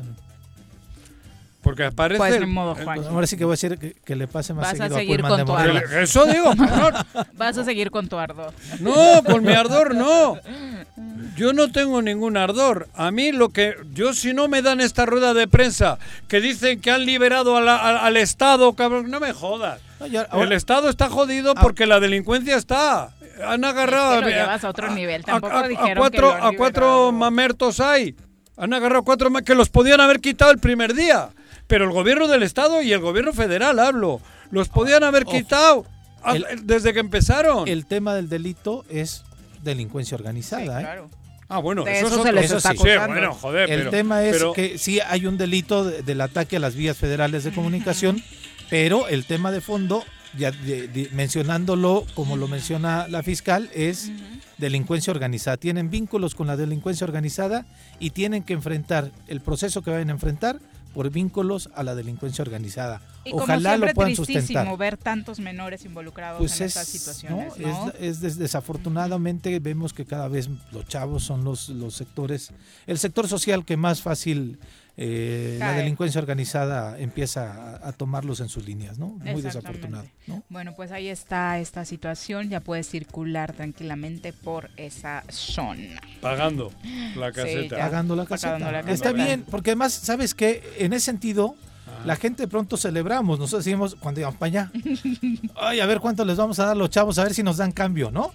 Porque 1.64 1.86
aparece. 1.86 2.18
Pues, 2.18 2.46
modo, 2.46 2.76
ahora 3.10 3.26
sí 3.26 3.38
que 3.38 3.46
voy 3.46 3.54
a 3.54 3.56
decir 3.56 3.96
que, 4.04 4.16
le 4.18 4.28
pase 4.28 4.54
más 4.54 4.64
Vas 4.64 4.72
seguido 4.78 4.96
a 4.96 5.00
seguir 5.00 5.26
a 5.26 5.30
con 5.30 5.46
tu 5.46 5.54
ardor. 5.54 5.84
Eso 5.94 6.26
digo, 6.26 6.52
Vas 7.34 7.58
a 7.58 7.64
seguir 7.64 7.90
con 7.90 8.10
tu 8.10 8.18
ardor. 8.18 8.54
No, 8.82 9.24
con 9.24 9.44
mi 9.44 9.54
ardor 9.54 9.96
no. 9.96 10.38
Yo 11.38 11.54
no 11.54 11.72
tengo 11.72 12.02
ningún 12.02 12.36
ardor. 12.36 12.90
A 12.94 13.12
mí 13.12 13.32
lo 13.32 13.50
que. 13.50 13.76
Yo, 13.94 14.14
si 14.14 14.34
no 14.34 14.50
me 14.50 14.62
dan 14.62 14.82
esta 14.82 15.06
rueda 15.06 15.34
de 15.34 15.48
prensa 15.48 15.98
que 16.28 16.42
dicen 16.42 16.82
que 16.82 16.92
han 16.92 17.06
liberado 17.06 17.56
al 17.56 18.18
Estado, 18.18 18.74
cabrón, 18.74 19.10
no 19.10 19.22
me 19.22 19.32
jodas. 19.32 19.80
el 20.02 20.52
Estado 20.52 20.90
está 20.90 21.10
jodido 21.10 21.54
ah. 21.56 21.62
porque 21.62 21.86
la 21.86 22.02
delincuencia 22.02 22.58
está. 22.58 23.14
Han 23.48 23.64
agarrado. 23.64 24.16
Es 24.16 24.20
que 24.20 24.30
lo 24.32 24.36
llevas 24.36 24.64
a 24.66 24.70
otro 24.70 24.92
nivel. 24.92 25.24
Tampoco 25.24 25.56
a, 25.56 25.68
dijeron 25.68 25.96
cuatro, 25.98 26.36
que 26.36 26.42
a 26.46 26.52
cuatro 26.58 27.12
mamertos 27.14 27.80
hay. 27.80 28.16
Han 28.58 28.74
agarrado 28.74 29.04
cuatro 29.04 29.32
que 29.46 29.56
los 29.56 29.70
podían 29.70 30.02
haber 30.02 30.20
quitado 30.20 30.52
el 30.52 30.60
primer 30.60 30.94
día. 30.94 31.30
Pero 31.74 31.86
el 31.86 31.92
gobierno 31.92 32.28
del 32.28 32.44
Estado 32.44 32.84
y 32.84 32.94
el 32.94 33.00
gobierno 33.00 33.34
federal, 33.34 33.80
hablo, 33.80 34.22
los 34.52 34.70
podían 34.70 35.04
haber 35.04 35.26
quitado 35.26 35.88
desde 36.62 36.94
que 36.94 37.00
empezaron. 37.00 37.68
El 37.68 37.88
tema 37.88 38.14
del 38.14 38.30
delito 38.30 38.86
es 38.92 39.24
delincuencia 39.64 40.14
organizada, 40.14 40.80
¿eh? 40.80 40.84
Claro. 40.84 41.10
Ah, 41.50 41.58
bueno, 41.58 41.88
eso, 41.88 42.22
se 42.22 42.32
les 42.32 42.52
está 42.52 42.74
sí. 42.74 42.78
bueno, 42.78 43.34
joder, 43.34 43.72
El 43.72 43.90
tema 43.90 44.24
es 44.24 44.44
que 44.54 44.78
sí 44.78 45.00
hay 45.00 45.26
un 45.26 45.36
delito 45.36 45.84
del 45.84 46.22
ataque 46.22 46.58
a 46.58 46.60
las 46.60 46.76
vías 46.76 46.96
federales 46.96 47.44
de 47.44 47.52
comunicación, 47.52 48.22
pero 48.70 49.08
el 49.08 49.26
tema 49.26 49.52
de 49.52 49.60
fondo, 49.60 50.04
ya 50.38 50.52
mencionándolo 51.14 52.06
como 52.14 52.38
lo 52.38 52.48
menciona 52.48 53.08
la 53.08 53.24
fiscal, 53.24 53.72
es 53.74 54.12
delincuencia 54.60 55.10
organizada. 55.10 55.58
Tienen 55.58 55.90
vínculos 55.90 56.36
con 56.36 56.46
la 56.46 56.56
delincuencia 56.56 57.06
organizada 57.06 57.66
y 57.98 58.12
tienen 58.12 58.44
que 58.44 58.54
enfrentar 58.54 59.10
el 59.28 59.42
proceso 59.42 59.82
que 59.82 59.90
vayan 59.90 60.10
a 60.10 60.14
enfrentar 60.14 60.60
por 60.94 61.10
vínculos 61.10 61.70
a 61.76 61.84
la 61.84 61.96
delincuencia 61.96 62.42
organizada. 62.44 63.02
Ojalá 63.32 63.78
lo 63.78 63.88
puedan 63.94 64.16
sustentar. 64.16 64.78
ver 64.78 64.98
tantos 64.98 65.40
menores 65.40 65.86
involucrados 65.86 66.40
pues 66.40 66.60
en 66.60 66.68
estas 66.68 66.88
situaciones. 66.88 67.54
Es, 68.00 68.38
desafortunadamente 68.38 69.60
vemos 69.60 69.94
que 69.94 70.06
cada 70.06 70.28
vez 70.28 70.50
los 70.72 70.88
chavos 70.88 71.24
son 71.24 71.44
los, 71.44 71.70
los 71.70 71.96
sectores, 71.96 72.52
el 72.88 72.98
sector 72.98 73.28
social 73.28 73.66
que 73.66 73.78
más 73.78 74.02
fácil 74.02 74.60
eh, 74.96 75.56
la 75.60 75.74
delincuencia 75.74 76.22
organizada 76.22 77.00
empieza 77.00 77.80
a, 77.82 77.92
tomarlos 77.94 78.42
en 78.42 78.50
sus 78.50 78.66
líneas, 78.66 79.00
¿no? 79.00 79.08
Muy 79.08 79.42
desafortunado. 79.42 80.06
Bueno, 80.50 80.76
pues 80.76 80.92
ahí 80.92 81.08
está 81.08 81.58
esta 81.60 81.84
situación, 81.84 82.50
ya 82.50 82.60
puedes 82.60 82.88
circular 82.88 83.54
tranquilamente 83.54 84.34
por 84.34 84.70
esa 84.78 85.24
zona. 85.30 86.00
Pagando 86.22 86.72
la 87.16 87.32
caseta. 87.32 87.78
Pagando 87.78 88.16
la 88.16 88.26
caseta. 88.26 88.82
Está 88.82 89.12
bien, 89.14 89.46
porque 89.50 89.72
además, 89.72 89.94
¿sabes 89.94 90.36
qué? 90.36 90.62
En 90.78 90.94
ese 90.94 91.06
sentido, 91.06 91.56
la 92.06 92.16
gente 92.16 92.48
pronto 92.48 92.78
celebramos, 92.78 93.40
nosotros 93.40 93.66
decimos 93.66 93.96
cuando 94.00 94.20
íbamos 94.20 94.38
para 94.38 94.48
allá, 94.48 94.72
ay, 95.56 95.80
a 95.80 95.86
ver 95.88 96.00
cuánto 96.02 96.24
les 96.24 96.38
vamos 96.38 96.60
a 96.60 96.66
dar 96.68 96.78
los 96.78 96.90
chavos, 96.92 97.18
a 97.18 97.24
ver 97.24 97.34
si 97.34 97.42
nos 97.42 97.58
dan 97.58 97.72
cambio, 97.72 98.12
¿no? 98.12 98.32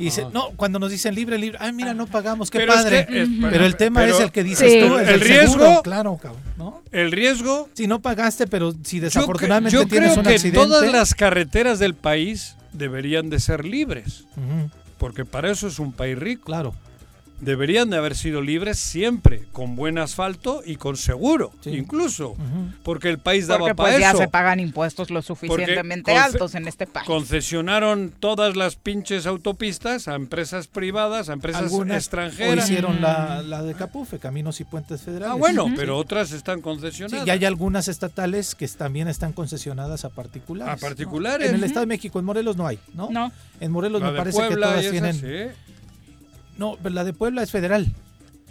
Y 0.00 0.04
dice, 0.04 0.26
no, 0.32 0.50
cuando 0.56 0.78
nos 0.78 0.90
dicen 0.90 1.14
libre, 1.14 1.36
libre, 1.36 1.58
ay, 1.60 1.72
mira, 1.72 1.92
no 1.92 2.06
pagamos, 2.06 2.50
qué 2.50 2.66
padre. 2.66 3.06
pero 3.50 3.66
el 3.66 3.76
tema 3.76 4.06
es 4.06 4.18
el 4.18 4.32
que 4.32 4.42
dices 4.42 4.86
tú, 4.86 4.96
el, 4.96 5.20
riesgo, 5.20 5.82
claro, 5.82 6.18
¿no? 6.56 6.82
El 6.90 7.12
riesgo. 7.12 7.68
Si 7.74 7.86
no 7.86 8.00
pagaste, 8.00 8.46
pero 8.46 8.74
si 8.82 8.98
desafortunadamente 8.98 9.76
yo, 9.76 9.86
tienes 9.86 10.16
un 10.16 10.26
accidente. 10.26 10.56
Todas 10.56 10.90
las 10.90 11.14
carreteras 11.14 11.78
del 11.78 11.94
país 11.94 12.56
deberían 12.72 13.28
de 13.28 13.40
ser 13.40 13.64
libres, 13.66 14.24
porque 14.98 15.24
para 15.24 15.50
eso 15.50 15.68
es 15.68 15.78
un 15.78 15.92
país 15.92 16.18
rico. 16.18 16.44
Claro. 16.46 16.74
Deberían 17.40 17.90
de 17.90 17.96
haber 17.96 18.14
sido 18.14 18.42
libres 18.42 18.78
siempre, 18.78 19.44
con 19.52 19.76
buen 19.76 19.98
asfalto 19.98 20.62
y 20.64 20.76
con 20.76 20.96
seguro, 20.96 21.52
incluso, 21.64 22.36
porque 22.82 23.08
el 23.08 23.18
país 23.18 23.46
daba 23.46 23.60
porque, 23.60 23.74
para 23.74 23.90
pues, 23.96 24.02
eso. 24.04 24.12
ya 24.18 24.24
se 24.24 24.28
pagan 24.28 24.60
impuestos 24.60 25.10
lo 25.10 25.22
suficientemente 25.22 26.16
altos 26.16 26.54
en 26.54 26.68
este 26.68 26.86
país. 26.86 27.06
Concesionaron 27.06 28.12
todas 28.20 28.56
las 28.56 28.76
pinches 28.76 29.26
autopistas 29.26 30.08
a 30.08 30.14
empresas 30.14 30.66
privadas, 30.66 31.28
a 31.28 31.32
empresas 31.32 31.62
Algunas 31.62 31.94
o 31.94 31.98
extranjeras. 31.98 32.64
hicieron 32.68 33.00
la, 33.00 33.42
la 33.42 33.62
de 33.62 33.74
Capufe, 33.74 34.18
Caminos 34.18 34.60
y 34.60 34.64
Puentes 34.64 35.00
Federales. 35.02 35.32
Ah, 35.32 35.36
bueno, 35.36 35.66
Sí. 35.66 35.74
pero 35.76 35.96
otras 35.96 36.32
están 36.32 36.58
Sí, 36.58 36.62
concesionadas. 36.62 37.26
y 37.26 37.30
hay 37.30 37.44
algunas 37.44 37.88
estatales 37.88 38.54
que 38.54 38.68
también 38.68 39.08
están 39.08 39.32
concesionadas 39.32 40.04
a 40.04 40.10
particulares. 40.10 40.74
A 40.74 40.76
particulares. 40.86 41.48
En 41.48 41.54
el. 41.56 41.64
Estado 41.64 41.80
de 41.80 41.86
México, 41.86 42.18
en 42.18 42.24
Morelos 42.24 42.56
no 42.56 42.66
hay, 42.66 42.78
¿no? 42.94 43.08
No. 43.10 43.30
En 43.60 43.70
Morelos 43.72 44.00
La 44.02 44.10
me 44.10 44.18
parece 44.18 44.36
Puebla 44.38 44.54
que 44.54 44.60
todas 44.72 44.84
esas, 44.84 44.90
tienen. 44.90 45.14
sí. 45.54 45.54
No, 46.60 46.76
pero 46.82 46.94
la 46.94 47.04
de 47.04 47.14
Puebla 47.14 47.42
es 47.42 47.50
federal. 47.50 47.86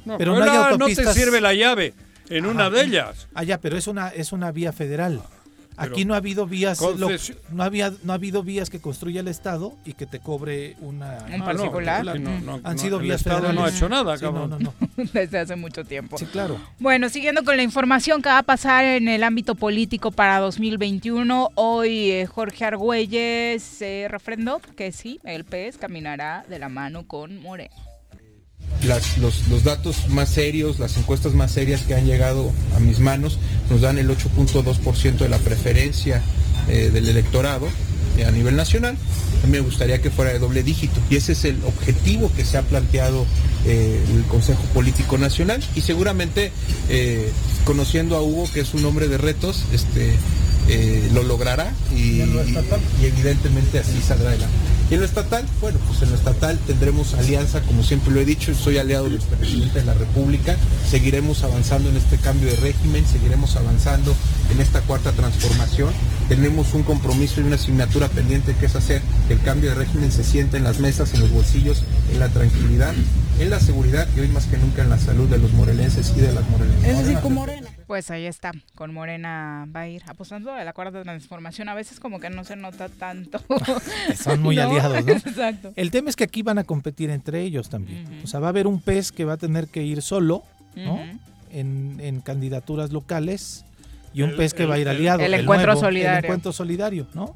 No, 0.03 0.17
pero 0.17 0.33
Puebla 0.33 0.51
no 0.53 0.65
hay 0.65 0.77
no 0.79 0.85
te 0.87 1.13
sirve 1.13 1.39
la 1.41 1.53
llave 1.53 1.93
en 2.29 2.43
Ajá. 2.45 2.53
una 2.53 2.69
de 2.71 2.83
ellas. 2.83 3.27
Ah, 3.35 3.43
ya, 3.43 3.59
pero 3.59 3.77
es 3.77 3.85
una, 3.85 4.09
es 4.09 4.31
una 4.31 4.51
vía 4.51 4.73
federal. 4.73 5.21
Pero 5.77 5.93
Aquí 5.93 6.03
no 6.03 6.13
ha 6.13 6.17
habido 6.17 6.45
vías, 6.45 6.81
no, 7.53 7.63
había, 7.63 7.93
no 8.03 8.11
ha 8.11 8.15
habido 8.15 8.43
vías 8.43 8.69
que 8.69 8.81
construya 8.81 9.21
el 9.21 9.29
Estado 9.29 9.77
y 9.85 9.93
que 9.93 10.05
te 10.05 10.19
cobre 10.19 10.75
una. 10.81 11.19
Un 11.33 11.39
particular. 11.39 12.05
Ah, 12.09 12.15
no, 12.15 12.39
no, 12.41 12.53
Han 12.67 12.75
no, 12.75 12.77
sido 12.77 12.97
el 12.97 13.03
vías 13.03 13.21
Estado 13.21 13.37
federales. 13.37 13.59
no 13.61 13.65
ha 13.65 13.69
hecho 13.69 13.87
nada, 13.87 14.17
Sí, 14.17 14.25
no, 14.25 14.31
cabrón. 14.33 14.49
no, 14.49 14.59
no. 14.59 14.73
Desde 15.13 15.37
hace 15.39 15.55
mucho 15.55 15.85
tiempo. 15.85 16.17
Sí, 16.17 16.25
claro. 16.25 16.59
Bueno, 16.79 17.07
siguiendo 17.07 17.45
con 17.45 17.55
la 17.55 17.63
información 17.63 18.21
que 18.21 18.27
va 18.27 18.39
a 18.39 18.43
pasar 18.43 18.83
en 18.83 19.07
el 19.07 19.23
ámbito 19.23 19.53
político 19.55 20.11
para 20.11 20.39
2021, 20.39 21.51
hoy 21.55 22.11
eh, 22.11 22.25
Jorge 22.25 22.65
Argüelles 22.65 23.61
se 23.63 24.07
refrendó 24.09 24.59
que 24.75 24.91
sí, 24.91 25.21
el 25.23 25.45
PES 25.45 25.77
caminará 25.77 26.43
de 26.49 26.59
la 26.59 26.67
mano 26.67 27.07
con 27.07 27.39
Moreno. 27.41 27.88
Los, 28.83 29.63
datos 29.63 30.07
más 30.07 30.29
serios, 30.29 30.79
las 30.79 30.95
encuestas 30.97 31.33
más 31.33 31.51
serias 31.51 31.81
que 31.81 31.95
han 31.95 32.05
llegado 32.05 32.51
a 32.75 32.79
mis 32.79 32.99
manos 32.99 33.37
nos 33.69 33.81
dan 33.81 33.97
el 33.97 34.09
8.2% 34.09 35.17
de 35.17 35.29
la 35.29 35.37
preferencia 35.37 36.21
eh, 36.69 36.89
del 36.91 37.09
electorado 37.09 37.67
a 38.25 38.31
nivel 38.31 38.55
nacional. 38.55 38.97
Me 39.49 39.59
gustaría 39.59 40.01
que 40.01 40.09
fuera 40.11 40.31
de 40.31 40.39
doble 40.39 40.63
dígito 40.63 40.99
y 41.09 41.15
ese 41.15 41.31
es 41.31 41.45
el 41.45 41.63
objetivo 41.63 42.31
que 42.35 42.43
se 42.43 42.57
ha 42.57 42.61
planteado 42.61 43.25
eh, 43.65 43.99
el 44.13 44.23
Consejo 44.23 44.61
Político 44.73 45.17
Nacional 45.17 45.63
y 45.75 45.81
seguramente 45.81 46.51
eh, 46.89 47.31
conociendo 47.63 48.15
a 48.17 48.21
Hugo 48.21 48.49
que 48.53 48.61
es 48.61 48.73
un 48.73 48.83
hombre 48.85 49.07
de 49.07 49.17
retos, 49.17 49.63
este, 49.73 50.13
eh, 50.67 51.09
lo 51.13 51.23
logrará 51.23 51.73
y, 51.95 52.21
y 52.21 53.05
evidentemente 53.05 53.79
así 53.79 54.01
saldrá 54.05 54.29
adelante. 54.29 54.55
Y 54.89 54.95
en 54.95 55.01
lo 55.01 55.05
estatal, 55.05 55.45
bueno, 55.61 55.77
pues 55.87 56.01
en 56.01 56.09
lo 56.09 56.15
estatal 56.15 56.57
tendremos 56.65 57.13
alianza, 57.13 57.61
como 57.61 57.83
siempre 57.83 58.11
lo 58.11 58.21
he 58.21 58.25
dicho, 58.25 58.55
soy 58.55 58.79
aliado 58.79 59.07
del 59.07 59.19
presidente 59.19 59.79
de 59.79 59.85
la 59.85 59.93
República, 59.93 60.57
seguiremos 60.89 61.43
avanzando 61.43 61.89
en 61.89 61.97
este 61.97 62.17
cambio 62.17 62.49
de 62.49 62.55
régimen, 62.55 63.05
seguiremos 63.05 63.55
avanzando 63.55 64.15
en 64.51 64.59
esta 64.59 64.81
cuarta 64.81 65.11
transformación, 65.11 65.93
tenemos 66.27 66.73
un 66.73 66.81
compromiso 66.81 67.39
y 67.39 67.43
una 67.43 67.55
asignatura 67.55 67.98
pendiente 68.07 68.55
que 68.55 68.67
es 68.67 68.75
hacer 68.75 69.01
que 69.27 69.33
el 69.33 69.41
cambio 69.41 69.69
de 69.71 69.75
régimen 69.75 70.11
se 70.11 70.23
sienta 70.23 70.57
en 70.57 70.63
las 70.63 70.79
mesas, 70.79 71.13
en 71.13 71.19
los 71.19 71.31
bolsillos, 71.31 71.83
en 72.13 72.19
la 72.19 72.29
tranquilidad, 72.29 72.93
en 73.39 73.49
la 73.49 73.59
seguridad 73.59 74.07
y 74.15 74.21
hoy 74.21 74.27
más 74.29 74.45
que 74.47 74.57
nunca 74.57 74.81
en 74.83 74.89
la 74.89 74.97
salud 74.97 75.27
de 75.27 75.37
los 75.37 75.51
morelenses 75.53 76.13
y 76.15 76.21
de 76.21 76.31
las 76.33 76.47
morelenses. 76.49 77.19
Pues 77.87 78.11
ahí 78.11 78.25
está, 78.25 78.51
con 78.75 78.93
Morena 78.93 79.65
va 79.75 79.81
a 79.81 79.87
ir 79.87 80.03
apostando 80.07 80.51
a 80.53 80.63
la 80.63 80.73
cuarta 80.73 81.01
transformación. 81.01 81.69
A 81.69 81.73
veces 81.73 81.99
como 81.99 82.19
que 82.19 82.29
no 82.29 82.43
se 82.43 82.55
nota 82.55 82.87
tanto. 82.87 83.41
Son 84.23 84.41
muy 84.41 84.55
¿No? 84.55 84.63
aliados, 84.63 85.05
¿no? 85.05 85.11
Exacto. 85.13 85.73
El 85.75 85.89
tema 85.91 86.09
es 86.09 86.15
que 86.15 86.23
aquí 86.23 86.43
van 86.43 86.59
a 86.59 86.63
competir 86.63 87.09
entre 87.09 87.41
ellos 87.41 87.69
también. 87.69 88.05
O 88.23 88.27
sea, 88.27 88.39
va 88.39 88.47
a 88.47 88.49
haber 88.49 88.67
un 88.67 88.79
pez 88.81 89.11
que 89.11 89.25
va 89.25 89.33
a 89.33 89.37
tener 89.37 89.67
que 89.67 89.83
ir 89.83 90.01
solo, 90.03 90.43
¿no? 90.75 90.93
Ujú. 90.95 91.03
en, 91.51 91.97
en 91.99 92.21
candidaturas 92.21 92.91
locales 92.91 93.65
y 94.13 94.21
un 94.21 94.31
El- 94.31 94.35
pez 94.35 94.53
que 94.53 94.65
va 94.67 94.75
a 94.75 94.79
ir 94.79 94.87
el- 94.87 94.97
aliado. 94.97 95.21
el 95.21 95.33
encuentro 95.33 95.67
nuevo, 95.73 95.81
solidario. 95.81 96.19
El 96.19 96.25
encuentro 96.25 96.51
solidario, 96.53 97.07
¿no? 97.15 97.35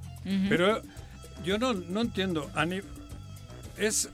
Pero 0.50 0.82
yo 1.46 1.58
no, 1.58 1.74
no 1.74 2.02
entiendo. 2.02 2.50
a 2.56 2.66
es 3.78 4.10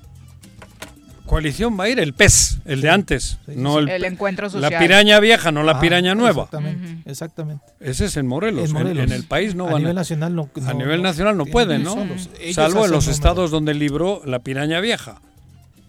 coalición 1.25 1.79
va 1.79 1.83
a 1.83 1.89
ir 1.89 1.99
el 1.99 2.13
pez, 2.13 2.57
el 2.65 2.81
de 2.81 2.89
antes, 2.89 3.37
no 3.45 3.77
el, 3.77 3.89
El 3.89 4.03
encuentro 4.05 4.47
la 4.47 4.51
social. 4.51 4.81
piraña 4.81 5.19
vieja, 5.19 5.51
no 5.51 5.61
la 5.61 5.73
Ah, 5.73 5.79
piraña 5.79 6.15
nueva. 6.15 6.43
Exactamente, 6.45 7.09
exactamente. 7.09 7.63
Ese 7.79 8.05
es 8.05 8.17
en 8.17 8.25
Morelos. 8.25 8.63
En 8.71 8.75
En, 8.75 8.81
Morelos. 8.83 9.03
en 9.05 9.11
el 9.11 9.23
país 9.25 9.53
no 9.53 9.67
A 9.67 9.73
van 9.73 9.81
nivel 9.83 9.95
nacional 9.95 10.35
no- 10.35 10.49
a 10.55 10.59
no- 10.73 10.79
nivel 10.79 10.97
no, 10.97 11.03
nacional 11.03 11.37
no 11.37 11.45
pueden, 11.45 11.83
¿no? 11.83 11.93
solos. 11.93 12.29
Salvo 12.53 12.85
en 12.85 12.91
los 12.91 13.03
número. 13.05 13.11
estados 13.11 13.51
donde 13.51 13.75
libró 13.75 14.23
la 14.25 14.39
piraña 14.39 14.79
vieja. 14.79 15.21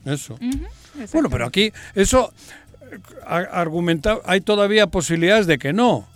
Eso. 0.04 0.38
Bueno, 1.12 1.30
pero 1.30 1.46
aquí 1.46 1.72
eso 1.94 2.34
eh, 2.92 2.98
a- 3.26 3.36
argumenta, 3.38 4.18
hay 4.26 4.42
todavía 4.42 4.88
posibilidades 4.88 5.46
de 5.46 5.58
que 5.58 5.72
no. 5.72 6.06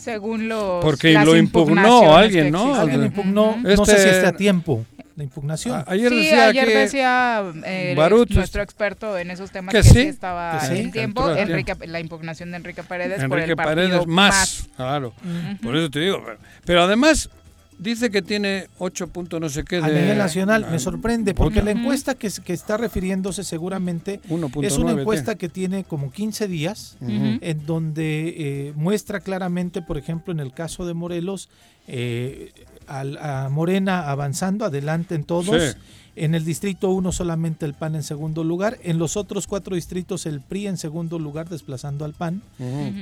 Según 0.00 0.48
los 0.48 0.82
Porque 0.82 1.12
las 1.12 1.24
lo 1.24 1.36
impugnó 1.36 2.16
alguien, 2.16 2.50
¿no? 2.50 2.74
Alguien 2.74 3.04
impugnó, 3.04 3.56
no 3.62 3.68
Este- 3.68 3.84
sé 3.84 4.02
si 4.02 4.08
está 4.08 4.28
a 4.28 4.32
tiempo 4.32 4.84
la 5.20 5.24
impugnación. 5.24 5.84
Ayer 5.86 6.08
sí, 6.08 6.16
decía 6.16 6.46
ayer 6.46 6.66
que 6.66 6.78
decía 6.78 7.52
eh, 7.66 7.94
Barut, 7.94 8.30
nuestro 8.30 8.62
experto 8.62 9.18
en 9.18 9.30
esos 9.30 9.50
temas 9.50 9.72
que 9.74 9.82
que, 9.82 9.84
sí, 9.84 9.90
sí, 9.90 10.00
estaba 10.00 10.58
que 10.58 10.66
sí, 10.66 10.78
en 10.80 10.90
tiempo, 10.92 11.30
Enrique, 11.30 11.74
la 11.86 12.00
impugnación 12.00 12.50
de 12.50 12.56
Enrique 12.56 12.82
Paredes 12.82 13.18
por 13.24 13.38
Enrique 13.38 13.50
el 13.50 13.56
partido 13.56 13.88
Paredes 13.88 14.06
más, 14.06 14.68
claro. 14.76 15.12
Por 15.62 15.76
eso 15.76 15.90
te 15.90 16.00
digo. 16.00 16.22
Pero, 16.24 16.38
pero 16.64 16.82
además 16.84 17.28
dice 17.80 18.10
que 18.10 18.22
tiene 18.22 18.68
8 18.78 19.08
puntos 19.08 19.40
no 19.40 19.48
sé 19.48 19.64
qué 19.64 19.76
A 19.76 19.88
nivel 19.88 20.18
nacional 20.18 20.64
Ah, 20.64 20.70
me 20.70 20.78
sorprende 20.78 21.34
porque 21.34 21.62
la 21.62 21.70
encuesta 21.80 22.14
que, 22.14 22.30
que 22.44 22.52
está 22.52 22.76
refiriéndose 22.76 23.42
seguramente 23.44 24.20
1.9 24.28 24.64
es 24.66 24.78
una 24.78 24.92
encuesta 25.00 25.34
que 25.36 25.48
tiene 25.48 25.84
como 25.84 26.12
15 26.12 26.46
días 26.48 26.96
en 27.40 27.66
donde 27.66 28.34
eh, 28.36 28.72
muestra 28.76 29.20
claramente, 29.20 29.82
por 29.82 29.96
ejemplo, 29.98 30.32
en 30.32 30.40
el 30.40 30.52
caso 30.52 30.86
de 30.86 30.94
Morelos, 30.94 31.48
eh, 31.88 32.52
al- 32.86 33.16
a 33.18 33.48
Morena 33.48 34.10
avanzando 34.10 34.64
adelante 34.64 35.14
en 35.14 35.24
todos. 35.24 35.72
Sí. 35.72 35.78
En 36.16 36.34
el 36.34 36.44
distrito 36.44 36.90
1 36.90 37.12
solamente 37.12 37.64
el 37.66 37.74
PAN 37.74 37.94
en 37.94 38.02
segundo 38.02 38.44
lugar. 38.44 38.78
En 38.82 38.98
los 38.98 39.16
otros 39.16 39.46
cuatro 39.46 39.74
distritos 39.76 40.26
el 40.26 40.40
PRI 40.40 40.66
en 40.66 40.76
segundo 40.76 41.18
lugar 41.18 41.48
desplazando 41.48 42.04
al 42.04 42.12
PAN. 42.14 42.42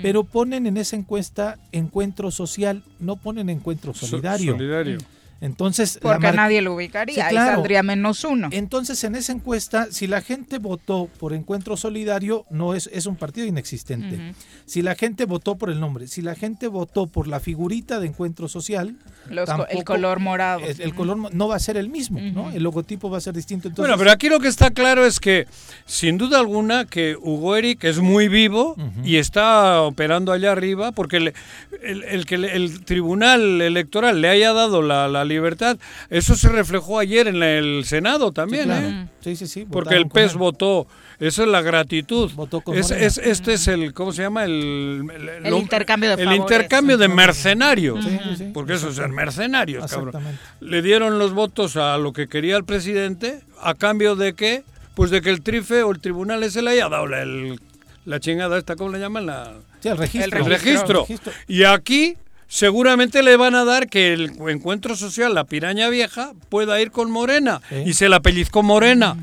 Pero 0.02 0.24
ponen 0.24 0.66
en 0.66 0.76
esa 0.76 0.96
encuesta 0.96 1.58
encuentro 1.72 2.30
social, 2.30 2.82
no 3.00 3.16
ponen 3.16 3.48
encuentro 3.50 3.94
So- 3.94 4.06
solidario. 4.06 4.52
solidario. 4.52 4.98
Entonces, 5.40 6.00
porque 6.02 6.32
nadie 6.32 6.60
lo 6.62 6.74
ubicaría, 6.74 7.14
Sí, 7.14 7.20
ahí 7.20 7.30
claro. 7.30 7.54
saldría 7.54 7.84
menos 7.84 8.24
uno. 8.24 8.48
Entonces, 8.50 9.04
en 9.04 9.14
esa 9.14 9.30
encuesta, 9.30 9.86
si 9.92 10.08
la 10.08 10.20
gente 10.20 10.58
votó 10.58 11.08
por 11.20 11.32
Encuentro 11.32 11.76
Solidario, 11.76 12.44
no 12.50 12.74
es, 12.74 12.90
es 12.92 13.06
un 13.06 13.14
partido 13.14 13.46
inexistente. 13.46 14.34
Si 14.66 14.82
la 14.82 14.96
gente 14.96 15.26
votó 15.26 15.54
por 15.56 15.70
el 15.70 15.78
nombre, 15.78 16.08
si 16.08 16.22
la 16.22 16.34
gente 16.34 16.66
votó 16.66 17.06
por 17.06 17.28
la 17.28 17.38
figurita 17.38 18.00
de 18.00 18.08
Encuentro 18.08 18.48
Social, 18.48 18.96
Los 19.30 19.48
el 19.70 19.84
color 19.84 20.20
morado. 20.20 20.60
el 20.66 20.94
color 20.94 21.32
no 21.34 21.48
va 21.48 21.56
a 21.56 21.58
ser 21.58 21.76
el 21.76 21.88
mismo, 21.88 22.20
¿no? 22.20 22.50
El 22.50 22.62
logotipo 22.62 23.10
va 23.10 23.18
a 23.18 23.20
ser 23.20 23.34
distinto. 23.34 23.68
Entonces, 23.68 23.88
bueno, 23.88 23.98
pero 23.98 24.10
aquí 24.10 24.28
lo 24.28 24.40
que 24.40 24.48
está 24.48 24.70
claro 24.70 25.04
es 25.06 25.20
que, 25.20 25.46
sin 25.86 26.18
duda 26.18 26.38
alguna, 26.38 26.84
que 26.84 27.16
Hugo 27.20 27.56
Eric 27.56 27.84
es 27.84 27.98
muy 28.00 28.28
vivo 28.28 28.76
y 29.04 29.16
está 29.16 29.82
operando 29.82 30.32
allá 30.32 30.52
arriba, 30.52 30.92
porque 30.92 31.20
le- 31.20 31.34
el, 31.82 32.04
el 32.04 32.26
que 32.26 32.34
el 32.36 32.84
tribunal 32.84 33.60
electoral 33.60 34.20
le 34.20 34.28
haya 34.28 34.52
dado 34.52 34.82
la, 34.82 35.08
la 35.08 35.24
libertad, 35.24 35.78
eso 36.10 36.34
se 36.36 36.48
reflejó 36.48 36.98
ayer 36.98 37.28
en 37.28 37.42
el 37.42 37.84
Senado 37.84 38.32
también, 38.32 38.64
Sí, 38.64 38.68
claro. 38.68 38.88
¿eh? 38.88 39.06
Sí, 39.20 39.36
sí, 39.36 39.46
sí, 39.46 39.66
Porque 39.70 39.94
el 39.96 40.08
PES 40.08 40.32
él. 40.32 40.38
votó, 40.38 40.86
eso 41.20 41.42
es 41.42 41.48
la 41.48 41.62
gratitud. 41.62 42.31
con 42.64 42.76
Es- 42.76 42.90
es- 42.90 43.18
este 43.18 43.54
es 43.54 43.66
el, 43.68 43.92
¿cómo 43.92 44.12
se 44.12 44.22
llama? 44.22 44.44
El, 44.44 45.02
El 45.44 45.54
intercambio 45.54 46.11
de 46.11 46.22
El 46.22 46.28
favores. 46.28 46.40
intercambio 46.40 46.98
de 46.98 47.09
mercenarios. 47.09 48.04
Sí, 48.04 48.11
sí, 48.22 48.37
sí. 48.37 48.50
Porque 48.54 48.74
eso 48.74 48.88
es 48.90 48.96
ser 48.96 49.09
mercenarios, 49.09 49.90
cabrón. 49.90 50.22
Le 50.61 50.83
dieron 50.83 51.18
los 51.18 51.33
votos 51.33 51.76
a 51.76 51.96
lo 51.98 52.12
que 52.12 52.28
quería 52.28 52.57
el 52.57 52.64
presidente, 52.64 53.40
a 53.62 53.74
cambio 53.74 54.14
de 54.16 54.35
que, 54.35 54.62
pues 54.94 55.11
de 55.11 55.20
que 55.20 55.31
el 55.31 55.42
trife 55.42 55.83
o 55.83 55.90
el 55.92 56.00
tribunal 56.00 56.42
ese 56.42 56.62
le 56.62 56.70
haya 56.70 56.88
dado 56.88 57.07
la, 57.07 57.22
el- 57.22 57.61
la 58.04 58.20
chingada 58.20 58.57
esta, 58.59 58.76
¿cómo 58.76 58.90
le 58.90 58.98
llaman? 59.00 59.26
La, 59.26 59.52
Sí, 59.81 59.88
el 59.88 59.96
registro. 59.98 60.38
el 60.38 60.44
registro. 60.46 61.00
El 61.02 61.07
registro. 61.07 61.33
Y 61.46 61.64
aquí 61.64 62.16
seguramente 62.48 63.22
le 63.22 63.37
van 63.37 63.54
a 63.54 63.64
dar 63.64 63.88
que 63.88 64.12
el 64.12 64.33
encuentro 64.48 64.96
social, 64.96 65.35
la 65.35 65.44
piraña 65.44 65.88
vieja, 65.88 66.33
pueda 66.48 66.81
ir 66.81 66.90
con 66.90 67.11
Morena. 67.11 67.61
Y 67.85 67.92
se 67.92 68.09
la 68.09 68.20
pellizcó 68.20 68.62
Morena. 68.62 69.16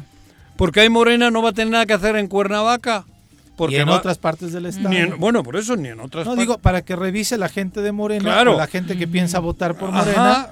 Porque 0.58 0.82
ahí 0.82 0.90
Morena 0.90 1.32
no 1.32 1.42
va 1.42 1.50
a 1.50 1.54
tener 1.54 1.72
nada 1.72 1.86
que 1.86 1.94
hacer 1.94 2.16
en 2.16 2.28
Cuernavaca. 2.28 3.06
Porque 3.58 3.76
y 3.76 3.80
en 3.80 3.88
va- 3.90 3.96
otras 3.96 4.18
partes 4.18 4.52
del 4.52 4.66
estado. 4.66 4.90
ni 4.90 4.98
en- 4.98 5.18
bueno, 5.18 5.42
por 5.42 5.56
eso 5.56 5.78
ni 5.78 5.88
en 5.88 6.00
otras 6.02 6.26
No 6.26 6.32
partes. 6.32 6.40
digo 6.48 6.58
para 6.58 6.82
que 6.84 6.96
revise 6.96 7.38
la 7.38 7.48
gente 7.48 7.82
de 7.82 7.92
Morena 7.94 8.24
Claro. 8.24 8.56
o 8.56 8.58
la 8.58 8.68
gente 8.68 8.98
que 8.98 9.08
piensa 9.08 9.40
votar 9.40 9.78
por 9.78 9.90
Ajá. 9.92 10.00
Morena. 10.00 10.48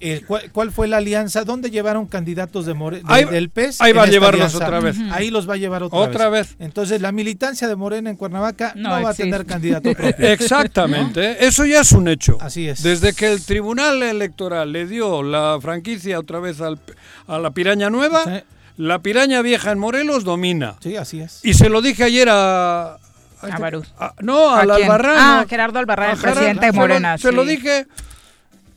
eh, 0.00 0.22
¿cuál, 0.26 0.50
cuál 0.52 0.70
fue 0.70 0.86
la 0.86 0.98
alianza? 0.98 1.44
¿Dónde 1.44 1.70
llevaron 1.70 2.04
candidatos 2.06 2.66
de 2.66 2.74
More- 2.74 2.98
de- 2.98 3.02
Ahí- 3.06 3.24
del 3.24 3.48
PES? 3.48 3.80
ahí 3.80 3.92
va 3.94 4.02
a 4.02 4.06
llevarlos 4.06 4.54
alianza? 4.54 4.66
otra 4.66 4.80
vez. 4.80 4.96
Ahí 5.12 5.30
los 5.30 5.48
va 5.48 5.54
a 5.54 5.56
llevar 5.56 5.82
otra, 5.84 5.98
Otra 5.98 6.28
vez. 6.28 6.56
Entonces 6.58 7.00
la 7.00 7.10
militancia 7.12 7.66
de 7.68 7.76
Morena 7.76 8.10
en 8.10 8.16
Cuernavaca 8.16 8.74
no, 8.76 8.90
No 8.94 9.02
va 9.02 9.10
a 9.10 9.14
tener 9.14 9.46
candidato 9.46 9.90
propio. 9.94 10.26
Exactamente, 10.28 11.46
eso 11.46 11.64
ya 11.64 11.80
es 11.80 11.92
un 11.92 12.08
hecho. 12.08 12.36
Así 12.40 12.68
es. 12.68 12.82
Desde 12.82 13.14
que 13.14 13.32
el 13.32 13.42
Tribunal 13.42 14.02
Electoral 14.02 14.72
le 14.72 14.86
dio 14.86 15.22
la 15.22 15.58
franquicia 15.62 16.18
otra 16.18 16.38
vez 16.40 16.60
al- 16.60 16.78
a 17.26 17.38
la 17.38 17.50
piraña 17.52 17.88
nueva, 17.88 18.24
Sí. 18.24 18.30
La 18.76 18.98
piraña 19.00 19.40
vieja 19.42 19.70
en 19.70 19.78
Morelos 19.78 20.24
domina. 20.24 20.74
Sí, 20.80 20.96
así 20.96 21.20
es. 21.20 21.40
Y 21.44 21.54
se 21.54 21.68
lo 21.68 21.80
dije 21.82 22.04
ayer 22.04 22.28
a... 22.30 22.94
A 23.40 23.58
Barú. 23.58 23.84
no, 24.20 24.54
al 24.54 24.70
¿A 24.70 24.74
quién? 24.76 24.86
Albarrán. 24.90 25.16
Ah, 25.18 25.46
Gerardo 25.48 25.78
Albarrán, 25.78 26.12
el 26.12 26.18
presidente 26.18 26.66
de 26.66 26.72
Se 26.72 26.76
lo- 26.76 26.80
Morena. 26.80 27.18
Se 27.18 27.30
lo 27.32 27.44
dije. 27.44 27.86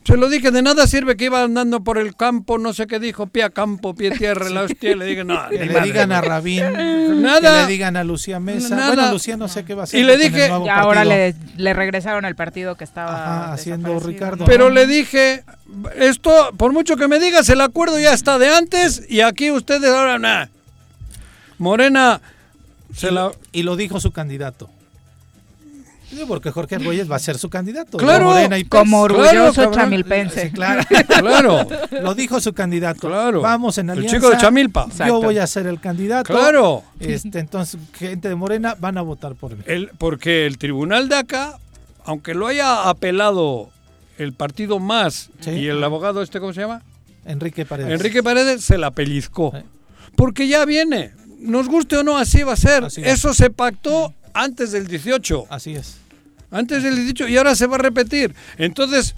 Se 0.07 0.15
lo 0.15 0.29
dije, 0.29 0.51
de 0.51 0.61
nada 0.61 0.87
sirve 0.87 1.17
que 1.17 1.25
iba 1.25 1.43
andando 1.43 1.83
por 1.83 1.97
el 1.97 2.15
campo, 2.15 2.57
no 2.57 2.71
sé 2.71 2.87
qué 2.87 2.97
dijo, 2.97 3.27
pie 3.27 3.43
a 3.43 3.49
campo, 3.49 3.93
pie 3.93 4.13
a 4.13 4.15
tierra, 4.17 4.49
la 4.49 4.61
hostia, 4.61 4.91
y 4.91 4.95
le 4.95 5.03
dije, 5.05 5.25
no, 5.25 5.49
Que 5.49 5.65
le 5.65 5.73
madre, 5.73 5.81
digan 5.83 6.11
a. 6.13 6.21
Rabín, 6.21 6.63
Nada. 7.21 7.41
que 7.41 7.61
le 7.63 7.67
digan 7.73 7.97
a 7.97 8.05
Lucía 8.05 8.39
Mesa. 8.39 8.73
Nada. 8.73 8.87
Bueno, 8.95 9.11
Lucía 9.11 9.35
no 9.35 9.49
sé 9.49 9.65
qué 9.65 9.73
va 9.73 9.81
a 9.81 9.83
hacer. 9.83 9.99
Y 9.99 10.03
le 10.03 10.15
dije- 10.15 10.47
Y 10.47 10.69
ahora 10.69 11.03
le, 11.03 11.35
le 11.57 11.73
regresaron 11.73 12.23
al 12.23 12.35
partido 12.35 12.75
que 12.75 12.85
estaba 12.85 13.09
Ajá, 13.43 13.53
haciendo 13.53 13.99
Ricardo. 13.99 14.37
¿no? 14.37 14.45
Pero 14.45 14.69
le 14.69 14.87
dije, 14.87 15.43
esto, 15.97 16.53
por 16.55 16.71
mucho 16.71 16.95
que 16.95 17.09
me 17.09 17.19
digas, 17.19 17.49
el 17.49 17.59
acuerdo 17.59 17.99
ya 17.99 18.13
está 18.13 18.37
de 18.39 18.47
antes 18.47 19.03
y 19.09 19.19
aquí 19.19 19.51
ustedes 19.51 19.91
ahora 19.91 20.17
nada. 20.19 20.49
Morena 21.57 22.21
se 22.95 23.11
la... 23.11 23.31
Y 23.51 23.63
lo 23.63 23.75
dijo 23.75 23.99
su 23.99 24.11
candidato. 24.11 24.69
Sí, 26.09 26.23
porque 26.27 26.51
Jorge 26.51 26.75
Argüelles 26.75 27.11
va 27.11 27.17
a 27.17 27.19
ser 27.19 27.37
su 27.37 27.49
candidato. 27.49 27.97
Claro, 27.97 28.25
Morena 28.25 28.57
y. 28.57 28.63
Como 28.63 29.01
orgulloso 29.01 29.53
Claro, 29.53 29.71
chamilpense. 29.73 30.47
Sí, 30.47 30.51
claro. 30.51 30.81
Claro, 31.07 31.67
Lo 32.01 32.15
dijo 32.15 32.39
su 32.39 32.53
candidato. 32.53 33.07
Claro. 33.07 33.41
Vamos 33.41 33.77
en 33.77 33.89
El 33.89 33.97
alianza. 33.99 34.15
chico 34.17 34.29
de 34.29 34.37
Chamilpa. 34.37 34.85
Yo 34.85 34.91
Exacto. 34.91 35.21
voy 35.21 35.37
a 35.37 35.47
ser 35.47 35.67
el 35.67 35.79
candidato. 35.81 36.33
claro. 36.33 36.83
Este, 36.99 37.39
entonces, 37.39 37.79
gente 37.93 38.29
de 38.29 38.35
Morena 38.35 38.75
van 38.79 38.97
a 38.97 39.01
votar 39.01 39.35
por 39.35 39.51
mí. 39.55 39.63
El, 39.65 39.89
porque 39.97 40.45
el 40.45 40.57
tribunal 40.57 41.09
de 41.09 41.15
acá, 41.17 41.57
aunque 42.05 42.33
lo 42.33 42.47
haya 42.47 42.87
apelado 42.89 43.69
el 44.17 44.33
partido 44.33 44.79
más 44.79 45.29
Sí. 45.41 45.51
y 45.51 45.67
el 45.67 45.83
abogado 45.83 46.21
este, 46.21 46.39
¿cómo 46.39 46.53
se 46.53 46.61
llama? 46.61 46.81
Enrique 47.25 47.65
Paredes. 47.65 47.91
Enrique 47.91 48.23
Paredes 48.23 48.63
se 48.63 48.77
la 48.77 48.91
pellizcó. 48.91 49.51
Sí. 49.53 49.61
Porque 50.15 50.47
ya 50.47 50.63
viene. 50.65 51.11
Nos 51.39 51.67
guste 51.67 51.97
o 51.97 52.03
no, 52.03 52.17
así 52.17 52.41
va 52.43 52.53
a 52.53 52.55
ser. 52.57 52.85
Así 52.85 53.01
es. 53.01 53.07
Eso 53.07 53.33
se 53.33 53.49
pactó 53.51 54.13
antes 54.43 54.71
del 54.71 54.87
18. 54.87 55.45
Así 55.49 55.75
es. 55.75 55.97
Antes 56.51 56.83
del 56.83 56.95
18 56.95 57.27
y 57.27 57.37
ahora 57.37 57.55
se 57.55 57.67
va 57.67 57.75
a 57.75 57.79
repetir. 57.79 58.33
Entonces, 58.57 59.15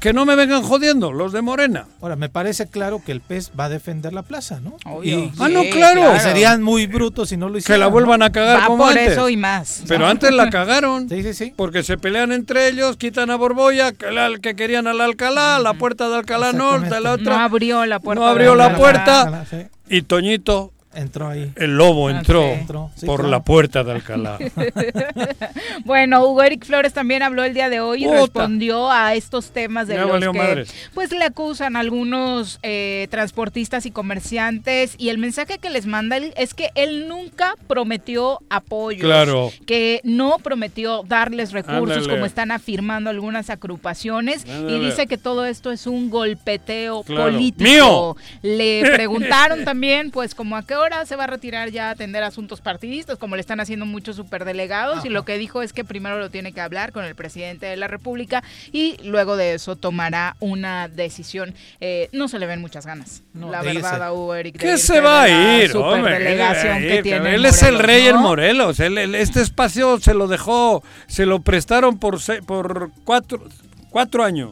que 0.00 0.12
no 0.12 0.26
me 0.26 0.34
vengan 0.36 0.62
jodiendo 0.62 1.12
los 1.12 1.32
de 1.32 1.40
Morena. 1.40 1.86
Ahora, 2.02 2.14
me 2.16 2.28
parece 2.28 2.66
claro 2.66 3.00
que 3.06 3.12
el 3.12 3.20
PES 3.22 3.52
va 3.58 3.66
a 3.66 3.68
defender 3.70 4.12
la 4.12 4.22
plaza, 4.22 4.60
¿no? 4.60 4.76
Obvio. 4.84 5.18
Y- 5.20 5.32
Ah, 5.38 5.48
no, 5.48 5.62
claro. 5.70 6.12
que 6.12 6.20
serían 6.20 6.62
muy 6.62 6.86
brutos 6.86 7.30
si 7.30 7.36
no 7.38 7.48
lo 7.48 7.56
hicieran. 7.56 7.76
Que 7.76 7.80
la 7.80 7.86
vuelvan 7.86 8.22
a 8.22 8.30
cagar 8.30 8.60
Va 8.62 8.66
como 8.66 8.84
por 8.84 8.90
antes. 8.98 9.12
eso 9.12 9.28
y 9.30 9.36
más. 9.38 9.82
Pero 9.88 10.06
antes 10.06 10.30
la 10.32 10.50
cagaron. 10.50 11.08
Sí, 11.08 11.22
sí, 11.22 11.32
sí. 11.32 11.54
Porque 11.56 11.82
se 11.84 11.96
pelean 11.96 12.32
entre 12.32 12.68
ellos, 12.68 12.96
quitan 12.98 13.30
a 13.30 13.36
Borboya, 13.36 13.92
que, 13.92 14.10
la- 14.10 14.36
que 14.42 14.54
querían 14.56 14.86
al 14.88 15.00
Alcalá, 15.00 15.58
la 15.60 15.72
puerta 15.74 16.08
de 16.10 16.16
Alcalá 16.16 16.52
Norte, 16.52 17.00
la 17.00 17.12
otra. 17.12 17.36
No 17.38 17.42
abrió 17.42 17.86
la 17.86 18.00
puerta. 18.00 18.20
No 18.24 18.28
abrió 18.28 18.54
la 18.56 18.66
Alcalá. 18.66 18.78
puerta. 18.82 19.46
Sí, 19.48 19.56
Y 19.88 20.02
Toñito, 20.02 20.72
entró 20.94 21.28
ahí. 21.28 21.52
el 21.56 21.76
lobo, 21.76 22.08
Ah, 22.08 22.18
entró 22.18 22.42
sí. 22.42 22.60
Entró, 22.60 22.90
sí, 22.96 23.06
por 23.06 23.20
claro. 23.20 23.30
la 23.30 23.42
puerta 23.42 23.84
de 23.84 23.92
Alcalá. 23.92 24.38
Bueno, 25.84 26.24
Hugo 26.24 26.42
Eric 26.42 26.64
Flores 26.64 26.92
también 26.92 27.22
habló 27.22 27.44
el 27.44 27.54
día 27.54 27.68
de 27.68 27.80
hoy 27.80 28.02
y 28.04 28.06
Puta. 28.06 28.20
respondió 28.20 28.90
a 28.90 29.14
estos 29.14 29.50
temas 29.50 29.86
de 29.88 29.94
Ya 29.94 30.02
los 30.02 30.12
valió 30.12 30.32
que 30.32 30.38
madres. 30.38 30.74
pues 30.94 31.10
le 31.12 31.24
acusan 31.24 31.76
algunos 31.76 32.58
eh, 32.62 33.08
transportistas 33.10 33.86
y 33.86 33.90
comerciantes 33.90 34.94
y 34.98 35.08
el 35.10 35.18
mensaje 35.18 35.58
que 35.58 35.70
les 35.70 35.86
manda 35.86 36.16
él 36.16 36.32
es 36.36 36.54
que 36.54 36.70
él 36.74 37.08
nunca 37.08 37.54
prometió 37.66 38.40
apoyos, 38.50 39.02
Claro. 39.02 39.50
que 39.66 40.00
no 40.04 40.38
prometió 40.42 41.02
darles 41.06 41.52
recursos 41.52 41.96
Ándale. 41.98 42.08
como 42.08 42.26
están 42.26 42.50
afirmando 42.50 43.10
algunas 43.10 43.50
agrupaciones 43.50 44.44
y 44.46 44.78
dice 44.78 45.06
que 45.06 45.18
todo 45.18 45.44
esto 45.44 45.70
es 45.72 45.86
un 45.86 46.10
golpeteo 46.10 47.02
Claro. 47.02 47.24
político. 47.32 47.64
¡Mío! 47.68 48.16
Le 48.42 48.82
preguntaron 48.94 49.64
también 49.64 50.10
pues 50.10 50.34
como 50.34 50.56
a 50.56 50.62
qué 50.64 50.74
hora 50.76 50.83
se 51.06 51.16
va 51.16 51.24
a 51.24 51.26
retirar 51.26 51.70
ya 51.70 51.88
a 51.88 51.90
atender 51.92 52.22
asuntos 52.22 52.60
partidistas 52.60 53.18
como 53.18 53.36
le 53.36 53.40
están 53.40 53.60
haciendo 53.60 53.86
muchos 53.86 54.16
superdelegados 54.16 55.04
y 55.04 55.08
lo 55.08 55.24
que 55.24 55.38
dijo 55.38 55.62
es 55.62 55.72
que 55.72 55.84
primero 55.84 56.18
lo 56.18 56.30
tiene 56.30 56.52
que 56.52 56.60
hablar 56.60 56.92
con 56.92 57.04
el 57.04 57.14
presidente 57.14 57.66
de 57.66 57.76
la 57.76 57.88
República 57.88 58.42
y 58.72 58.96
luego 59.02 59.36
de 59.36 59.54
eso 59.54 59.76
tomará 59.76 60.36
una 60.40 60.88
decisión. 60.88 61.54
Eh, 61.80 62.08
no 62.12 62.28
se 62.28 62.38
le 62.38 62.46
ven 62.46 62.60
muchas 62.60 62.86
ganas, 62.86 63.22
No, 63.32 63.50
la 63.50 63.62
verdad, 63.62 64.02
a 64.02 64.12
Hugo 64.12 64.34
Eric. 64.34 64.58
¿Qué 64.58 64.78
se 64.78 65.00
va 65.00 65.22
a 65.22 65.28
ir? 65.62 65.70
en 65.74 67.26
Él 67.26 67.44
es 67.44 67.62
el 67.62 67.78
rey 67.78 68.06
en 68.06 68.16
¿no? 68.16 68.22
Morelos. 68.22 68.80
Él- 68.80 68.98
él- 68.98 69.14
este 69.14 69.40
espacio 69.40 69.98
se 70.00 70.14
lo 70.14 70.28
dejó, 70.28 70.82
se 71.06 71.26
lo 71.26 71.40
prestaron 71.40 71.98
por, 71.98 72.18
por 72.46 72.90
cuatro, 73.04 73.42
cuatro 73.90 74.24
años. 74.24 74.50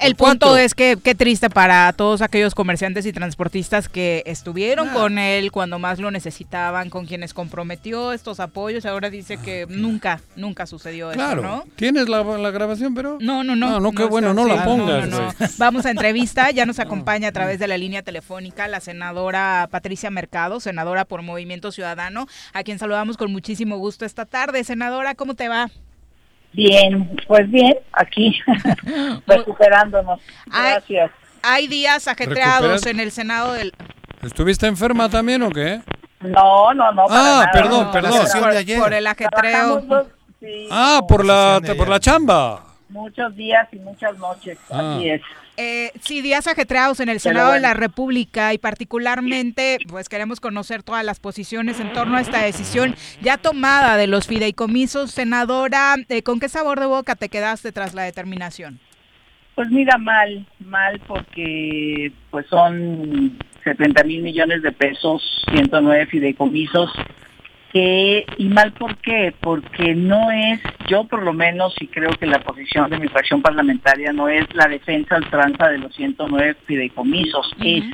El 0.00 0.14
¿Por 0.16 0.30
punto 0.30 0.46
cuánto? 0.46 0.56
es 0.58 0.74
que 0.74 0.96
qué 1.02 1.14
triste 1.14 1.50
para 1.50 1.92
todos 1.92 2.22
aquellos 2.22 2.54
comerciantes 2.54 3.04
y 3.04 3.12
transportistas 3.12 3.88
que 3.90 4.22
estuvieron 4.24 4.88
Ah. 4.88 4.92
con 4.94 5.18
él 5.18 5.52
cuando 5.52 5.78
más 5.78 5.98
lo 5.98 6.10
necesitaban, 6.10 6.88
con 6.88 7.04
quienes 7.04 7.34
comprometió 7.34 8.12
estos 8.12 8.40
apoyos. 8.40 8.86
Ahora 8.86 9.10
dice 9.10 9.36
que 9.36 9.66
nunca, 9.68 10.20
nunca 10.36 10.64
sucedió 10.66 11.10
Claro. 11.12 11.42
eso, 11.42 11.50
¿no? 11.50 11.64
¿Tienes 11.76 12.08
la, 12.08 12.22
la 12.24 12.50
grabación, 12.50 12.94
pero? 12.94 13.18
No, 13.20 13.44
no, 13.44 13.54
no. 13.56 13.76
Ah, 13.76 13.80
no, 13.80 13.92
qué 13.92 14.04
bueno, 14.04 14.32
no 14.32 14.44
sí, 14.44 14.48
la 14.50 14.64
pongas, 14.64 15.08
no, 15.08 15.20
no, 15.20 15.26
no. 15.26 15.34
Vamos 15.58 15.84
a 15.84 15.90
entrevista, 15.90 16.50
ya 16.50 16.64
nos 16.64 16.78
acompaña 16.80 17.28
a 17.28 17.32
través 17.32 17.58
de 17.58 17.68
la 17.68 17.76
línea 17.76 18.02
telefónica 18.02 18.68
la 18.68 18.80
senadora 18.80 19.68
Patricia 19.70 20.10
Mercado, 20.10 20.60
senadora 20.60 21.04
por 21.04 21.20
Movimiento 21.20 21.72
Ciudadano, 21.72 22.26
a 22.54 22.62
quien 22.62 22.78
saludamos 22.78 23.18
con 23.18 23.30
muchísimo 23.30 23.76
gusto 23.76 24.06
esta 24.06 24.24
tarde. 24.24 24.64
Senadora, 24.64 25.14
¿cómo 25.14 25.34
te 25.34 25.48
va? 25.48 25.70
Bien, 26.52 27.16
pues 27.28 27.48
bien, 27.50 27.74
aquí 27.92 28.38
recuperándonos. 29.26 30.20
Gracias. 30.46 31.10
Hay 31.42 31.66
días 31.68 32.06
ajetreados 32.08 32.62
¿Recuperas? 32.62 32.86
en 32.86 33.00
el 33.00 33.10
Senado 33.12 33.52
del... 33.52 33.72
¿Estuviste 34.22 34.66
enferma 34.66 35.08
también 35.08 35.42
o 35.42 35.50
qué? 35.50 35.80
No, 36.20 36.74
no, 36.74 36.92
no. 36.92 37.06
para 37.06 37.20
Ah, 37.20 37.24
nada, 37.24 37.50
perdón, 37.52 37.90
perdón. 37.92 38.10
no, 38.10 38.40
por, 38.40 38.52
de 38.52 38.58
ayer. 38.58 38.78
por 38.78 38.92
el 38.92 39.06
ajetreo. 39.06 39.40
Trabajamos 39.40 39.88
dos- 39.88 40.06
sí, 40.40 40.68
Ah, 40.70 41.00
por 41.08 41.24
la, 41.24 41.60
por 41.78 41.88
la 41.88 41.98
chamba. 41.98 42.64
muchos 42.90 43.34
días 43.36 43.66
y 43.72 43.76
muchas 43.78 44.18
noches. 44.18 44.58
Ah. 44.70 44.96
Así 44.96 45.08
es. 45.08 45.22
Eh, 45.56 45.92
sí, 46.00 46.22
días 46.22 46.46
ajetreados 46.46 47.00
en 47.00 47.08
el 47.08 47.20
Senado 47.20 47.52
de 47.52 47.60
la 47.60 47.74
República 47.74 48.54
y 48.54 48.58
particularmente, 48.58 49.78
pues 49.88 50.08
queremos 50.08 50.40
conocer 50.40 50.82
todas 50.82 51.04
las 51.04 51.20
posiciones 51.20 51.80
en 51.80 51.92
torno 51.92 52.16
a 52.16 52.20
esta 52.20 52.42
decisión 52.42 52.94
ya 53.20 53.36
tomada 53.36 53.96
de 53.96 54.06
los 54.06 54.26
fideicomisos. 54.26 55.10
Senadora, 55.10 55.96
eh, 56.08 56.22
¿con 56.22 56.40
qué 56.40 56.48
sabor 56.48 56.80
de 56.80 56.86
boca 56.86 57.14
te 57.14 57.28
quedaste 57.28 57.72
tras 57.72 57.94
la 57.94 58.02
determinación? 58.02 58.80
Pues 59.54 59.68
mira, 59.70 59.98
mal, 59.98 60.46
mal 60.60 61.00
porque 61.06 62.12
pues 62.30 62.46
son 62.46 63.38
70 63.64 64.04
mil 64.04 64.22
millones 64.22 64.62
de 64.62 64.72
pesos, 64.72 65.44
109 65.52 66.06
fideicomisos, 66.06 66.90
que, 67.72 68.26
y 68.36 68.48
mal 68.48 68.72
por 68.72 68.96
qué, 68.96 69.32
porque 69.40 69.94
no 69.94 70.30
es, 70.30 70.60
yo 70.88 71.04
por 71.04 71.22
lo 71.22 71.32
menos, 71.32 71.74
y 71.80 71.86
creo 71.86 72.10
que 72.10 72.26
la 72.26 72.40
posición 72.40 72.90
de 72.90 72.98
mi 72.98 73.08
fracción 73.08 73.42
parlamentaria 73.42 74.12
no 74.12 74.28
es 74.28 74.52
la 74.54 74.66
defensa 74.66 75.16
ultranza 75.16 75.68
de 75.68 75.78
los 75.78 75.94
109 75.94 76.56
fideicomisos, 76.66 77.54
es 77.60 77.84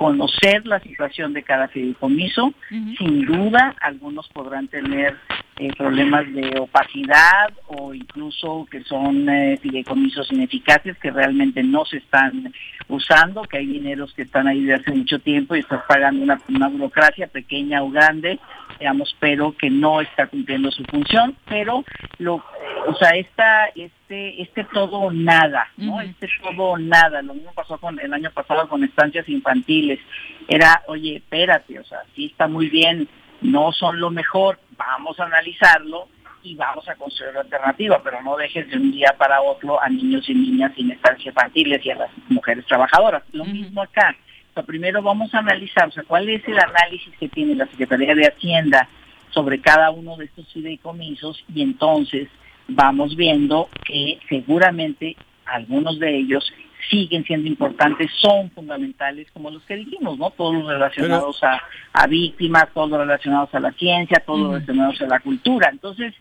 conocer 0.00 0.66
la 0.66 0.80
situación 0.80 1.34
de 1.34 1.42
cada 1.42 1.68
fideicomiso. 1.68 2.54
Sin 2.70 3.26
duda, 3.26 3.74
algunos 3.82 4.28
podrán 4.28 4.66
tener 4.68 5.14
eh, 5.56 5.70
problemas 5.76 6.24
de 6.32 6.58
opacidad 6.58 7.52
o 7.66 7.92
incluso 7.92 8.66
que 8.70 8.82
son 8.84 9.28
eh, 9.28 9.58
fideicomisos 9.60 10.32
ineficaces 10.32 10.96
que 10.96 11.10
realmente 11.10 11.62
no 11.62 11.84
se 11.84 11.98
están 11.98 12.50
usando, 12.88 13.42
que 13.42 13.58
hay 13.58 13.66
dineros 13.66 14.14
que 14.14 14.22
están 14.22 14.48
ahí 14.48 14.64
desde 14.64 14.80
hace 14.80 14.92
mucho 14.92 15.18
tiempo 15.18 15.54
y 15.54 15.58
están 15.58 15.82
pagando 15.86 16.22
una, 16.22 16.40
una 16.48 16.68
burocracia 16.68 17.26
pequeña 17.26 17.82
o 17.82 17.90
grande, 17.90 18.40
digamos, 18.80 19.14
pero 19.20 19.54
que 19.56 19.68
no 19.68 20.00
está 20.00 20.26
cumpliendo 20.26 20.70
su 20.70 20.82
función, 20.84 21.36
pero 21.46 21.84
lo, 22.18 22.42
o 22.86 22.94
sea, 22.98 23.10
esta, 23.10 23.66
este, 23.76 24.40
este 24.40 24.64
todo 24.64 24.98
o 24.98 25.12
nada, 25.12 25.68
¿no? 25.76 26.00
Este 26.00 26.28
todo 26.42 26.70
o 26.70 26.78
nada, 26.78 27.20
lo 27.20 27.34
mismo 27.34 27.52
pasó 27.52 27.78
con 27.78 28.00
el 28.00 28.12
año 28.12 28.30
pasado 28.30 28.68
con 28.68 28.82
estancias 28.82 29.28
infantiles, 29.28 30.00
era, 30.48 30.82
oye, 30.86 31.16
espérate, 31.16 31.78
o 31.78 31.84
sea, 31.84 31.98
sí 32.16 32.26
está 32.26 32.48
muy 32.48 32.70
bien, 32.70 33.06
no 33.42 33.70
son 33.72 34.00
lo 34.00 34.10
mejor, 34.10 34.58
vamos 34.78 35.20
a 35.20 35.24
analizarlo 35.24 36.08
y 36.42 36.54
vamos 36.54 36.88
a 36.88 36.94
construir 36.94 37.32
una 37.32 37.40
alternativa, 37.40 38.00
pero 38.02 38.22
no 38.22 38.34
dejes 38.36 38.66
de 38.70 38.78
un 38.78 38.92
día 38.92 39.14
para 39.18 39.42
otro 39.42 39.80
a 39.80 39.90
niños 39.90 40.26
y 40.30 40.34
niñas 40.34 40.72
sin 40.74 40.90
estancias 40.90 41.26
infantiles 41.26 41.84
y 41.84 41.90
a 41.90 41.96
las 41.96 42.10
mujeres 42.30 42.64
trabajadoras. 42.64 43.22
Lo 43.32 43.44
mismo 43.44 43.82
acá. 43.82 44.16
O 44.50 44.54
sea, 44.54 44.62
primero 44.64 45.02
vamos 45.02 45.32
a 45.34 45.38
analizar, 45.38 45.88
o 45.88 45.92
sea, 45.92 46.02
cuál 46.04 46.28
es 46.28 46.46
el 46.48 46.58
análisis 46.58 47.12
que 47.18 47.28
tiene 47.28 47.54
la 47.54 47.66
Secretaría 47.66 48.14
de 48.14 48.26
Hacienda 48.26 48.88
sobre 49.30 49.60
cada 49.60 49.90
uno 49.90 50.16
de 50.16 50.24
estos 50.24 50.52
fideicomisos 50.52 51.44
y 51.54 51.62
entonces 51.62 52.28
vamos 52.68 53.14
viendo 53.16 53.68
que 53.84 54.18
seguramente 54.28 55.16
algunos 55.46 55.98
de 56.00 56.16
ellos 56.18 56.52
siguen 56.90 57.24
siendo 57.24 57.46
importantes, 57.46 58.10
son 58.20 58.50
fundamentales, 58.50 59.28
como 59.32 59.50
los 59.50 59.62
que 59.64 59.76
dijimos, 59.76 60.18
¿no? 60.18 60.30
Todos 60.30 60.54
los 60.54 60.66
relacionados 60.66 61.42
a, 61.44 61.60
a 61.92 62.06
víctimas, 62.08 62.68
todos 62.74 62.90
los 62.90 62.98
relacionados 63.00 63.54
a 63.54 63.60
la 63.60 63.70
ciencia, 63.72 64.22
todos 64.26 64.40
los 64.40 64.52
relacionados 64.54 65.00
a 65.02 65.06
la 65.06 65.20
cultura. 65.20 65.68
Entonces, 65.70 66.14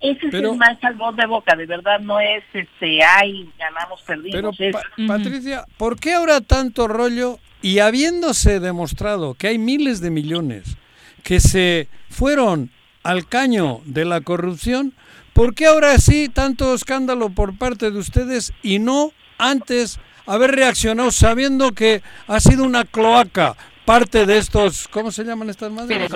ese 0.00 0.28
Pero- 0.30 0.48
es 0.48 0.52
el 0.54 0.58
mal 0.58 0.78
sabor 0.80 1.14
de 1.14 1.26
boca, 1.26 1.54
de 1.54 1.66
verdad 1.66 2.00
no 2.00 2.18
es, 2.18 2.42
este, 2.52 3.00
ay, 3.04 3.48
ganamos, 3.58 4.02
Pero, 4.06 4.22
perdimos, 4.22 4.60
es, 4.60 4.72
Pa- 4.72 4.82
Patricia, 5.06 5.64
¿por 5.76 5.98
qué 6.00 6.14
ahora 6.14 6.40
tanto 6.40 6.88
rollo 6.88 7.38
Y 7.62 7.78
habiéndose 7.78 8.60
demostrado 8.60 9.34
que 9.34 9.48
hay 9.48 9.58
miles 9.58 10.00
de 10.00 10.10
millones 10.10 10.76
que 11.22 11.40
se 11.40 11.88
fueron 12.10 12.70
al 13.02 13.28
caño 13.28 13.80
de 13.84 14.04
la 14.04 14.20
corrupción, 14.20 14.92
¿por 15.32 15.54
qué 15.54 15.66
ahora 15.66 15.98
sí 15.98 16.28
tanto 16.28 16.74
escándalo 16.74 17.30
por 17.30 17.56
parte 17.58 17.90
de 17.90 17.98
ustedes 17.98 18.52
y 18.62 18.78
no 18.78 19.12
antes 19.38 19.98
haber 20.26 20.52
reaccionado 20.52 21.10
sabiendo 21.10 21.72
que 21.72 22.02
ha 22.26 22.40
sido 22.40 22.64
una 22.64 22.84
cloaca 22.84 23.56
parte 23.84 24.26
de 24.26 24.38
estos, 24.38 24.88
¿cómo 24.88 25.10
se 25.10 25.24
llaman 25.24 25.48
estas 25.48 25.70
madres? 25.70 26.10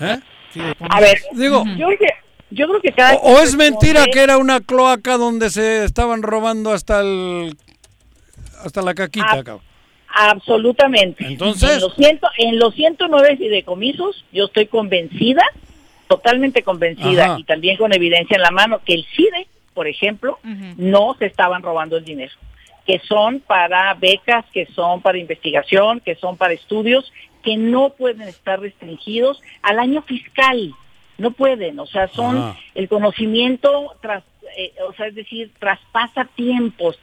¿Eh? 0.00 0.20
A 0.90 1.00
ver, 1.00 1.18
digo, 1.32 1.64
yo, 1.78 1.88
yo 2.50 2.68
creo 2.68 2.80
que 2.82 2.92
cada 2.92 3.14
o, 3.14 3.40
es 3.40 3.56
mentira 3.56 4.04
que 4.12 4.20
era 4.20 4.36
una 4.36 4.60
cloaca 4.60 5.16
donde 5.16 5.48
se 5.48 5.84
estaban 5.84 6.22
robando 6.22 6.72
hasta 6.72 7.00
el 7.00 7.56
hasta 8.62 8.82
la 8.82 8.94
caquita, 8.94 9.42
cabrón. 9.42 9.71
Absolutamente. 10.12 11.26
Entonces, 11.26 11.70
en 11.70 11.80
los, 11.80 11.94
ciento, 11.94 12.28
en 12.36 12.58
los 12.58 12.74
109 12.74 13.36
fideicomisos, 13.36 14.24
yo 14.32 14.44
estoy 14.44 14.66
convencida, 14.66 15.42
totalmente 16.08 16.62
convencida 16.62 17.36
y 17.38 17.44
también 17.44 17.76
con 17.76 17.94
evidencia 17.94 18.36
en 18.36 18.42
la 18.42 18.50
mano 18.50 18.80
que 18.84 18.94
el 18.94 19.06
CIDE, 19.16 19.46
por 19.74 19.86
ejemplo, 19.86 20.38
no 20.76 21.16
se 21.18 21.26
estaban 21.26 21.62
robando 21.62 21.96
el 21.96 22.04
dinero, 22.04 22.32
que 22.86 22.98
son 23.00 23.40
para 23.40 23.94
becas, 23.94 24.44
que 24.52 24.66
son 24.66 25.00
para 25.00 25.18
investigación, 25.18 26.00
que 26.00 26.14
son 26.16 26.36
para 26.36 26.52
estudios, 26.52 27.10
que 27.42 27.56
no 27.56 27.90
pueden 27.90 28.28
estar 28.28 28.60
restringidos 28.60 29.40
al 29.62 29.78
año 29.78 30.02
fiscal. 30.02 30.74
No 31.18 31.30
pueden, 31.30 31.78
o 31.78 31.86
sea, 31.86 32.08
son 32.08 32.54
el 32.74 32.88
conocimiento 32.88 33.94
tras 34.00 34.24
eh, 34.56 34.72
o 34.88 34.92
sea, 34.94 35.06
es 35.06 35.14
decir, 35.14 35.52
traspasa 35.58 36.24
tiempos, 36.34 36.98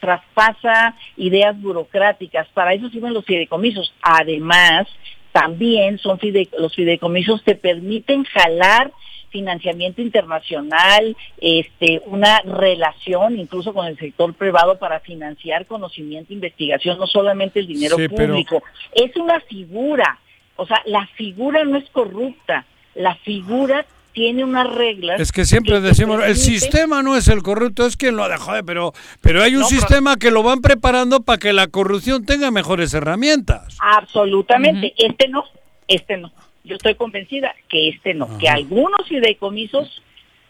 traspasa 0.00 0.96
ideas 1.16 1.60
burocráticas. 1.60 2.48
Para 2.48 2.74
eso 2.74 2.88
sirven 2.90 3.14
los 3.14 3.24
fideicomisos. 3.24 3.94
Además, 4.02 4.86
también 5.32 5.98
son 5.98 6.18
los 6.58 6.74
fideicomisos 6.74 7.42
te 7.42 7.56
permiten 7.56 8.24
jalar 8.24 8.92
financiamiento 9.34 10.00
internacional, 10.00 11.16
este, 11.38 12.00
una 12.06 12.38
relación 12.42 13.36
incluso 13.36 13.74
con 13.74 13.86
el 13.86 13.98
sector 13.98 14.32
privado 14.34 14.78
para 14.78 15.00
financiar 15.00 15.66
conocimiento, 15.66 16.32
investigación, 16.32 17.00
no 17.00 17.08
solamente 17.08 17.58
el 17.58 17.66
dinero 17.66 17.96
público. 18.08 18.62
Es 18.94 19.16
una 19.16 19.40
figura, 19.40 20.20
o 20.54 20.64
sea, 20.66 20.80
la 20.86 21.08
figura 21.16 21.64
no 21.64 21.78
es 21.78 21.90
corrupta, 21.90 22.64
la 22.94 23.16
figura 23.16 23.84
tiene 24.14 24.44
unas 24.44 24.72
reglas. 24.72 25.20
Es 25.20 25.32
que 25.32 25.44
siempre 25.44 25.80
decimos, 25.80 26.22
el 26.24 26.36
sistema 26.36 27.02
no 27.02 27.16
es 27.16 27.28
el 27.28 27.42
corrupto, 27.42 27.84
es 27.84 27.96
quien 27.96 28.16
lo 28.16 28.26
dejó, 28.28 28.52
pero, 28.64 28.94
pero 29.20 29.42
hay 29.42 29.56
un 29.56 29.64
sistema 29.64 30.16
que 30.16 30.30
lo 30.30 30.42
van 30.42 30.62
preparando 30.62 31.20
para 31.20 31.38
que 31.38 31.52
la 31.52 31.66
corrupción 31.66 32.24
tenga 32.24 32.50
mejores 32.50 32.94
herramientas. 32.94 33.76
Absolutamente, 33.80 34.94
este 34.96 35.28
no, 35.28 35.44
este 35.88 36.16
no. 36.16 36.32
Yo 36.62 36.76
estoy 36.76 36.94
convencida 36.94 37.54
que 37.68 37.88
este 37.90 38.14
no, 38.14 38.38
que 38.38 38.48
algunos 38.48 39.06
fideicomisos 39.06 40.00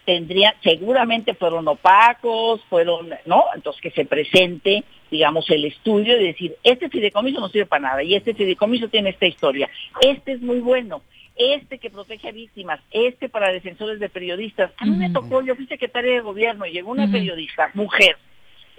tendrían, 0.05 0.53
seguramente 0.63 1.33
fueron 1.33 1.67
opacos, 1.67 2.61
fueron, 2.69 3.09
¿no? 3.25 3.45
Entonces 3.55 3.81
que 3.81 3.91
se 3.91 4.05
presente, 4.05 4.83
digamos, 5.09 5.49
el 5.49 5.65
estudio 5.65 6.21
y 6.21 6.27
decir, 6.27 6.55
este 6.63 6.89
fideicomiso 6.89 7.39
no 7.39 7.49
sirve 7.49 7.65
para 7.65 7.89
nada 7.89 8.03
y 8.03 8.13
este 8.13 8.35
fideicomiso 8.35 8.87
tiene 8.87 9.09
esta 9.09 9.25
historia, 9.25 9.67
este 10.01 10.33
es 10.33 10.41
muy 10.41 10.59
bueno 10.59 11.01
este 11.35 11.79
que 11.79 11.89
protege 11.89 12.29
a 12.29 12.31
víctimas, 12.31 12.79
este 12.91 13.29
para 13.29 13.51
defensores 13.51 13.99
de 13.99 14.09
periodistas. 14.09 14.71
A 14.77 14.85
mí 14.85 14.95
me 14.95 15.09
tocó, 15.09 15.41
yo 15.41 15.55
fui 15.55 15.67
secretaria 15.67 16.13
de 16.13 16.21
gobierno, 16.21 16.65
llegó 16.65 16.91
una 16.91 17.11
periodista, 17.11 17.71
mujer, 17.73 18.17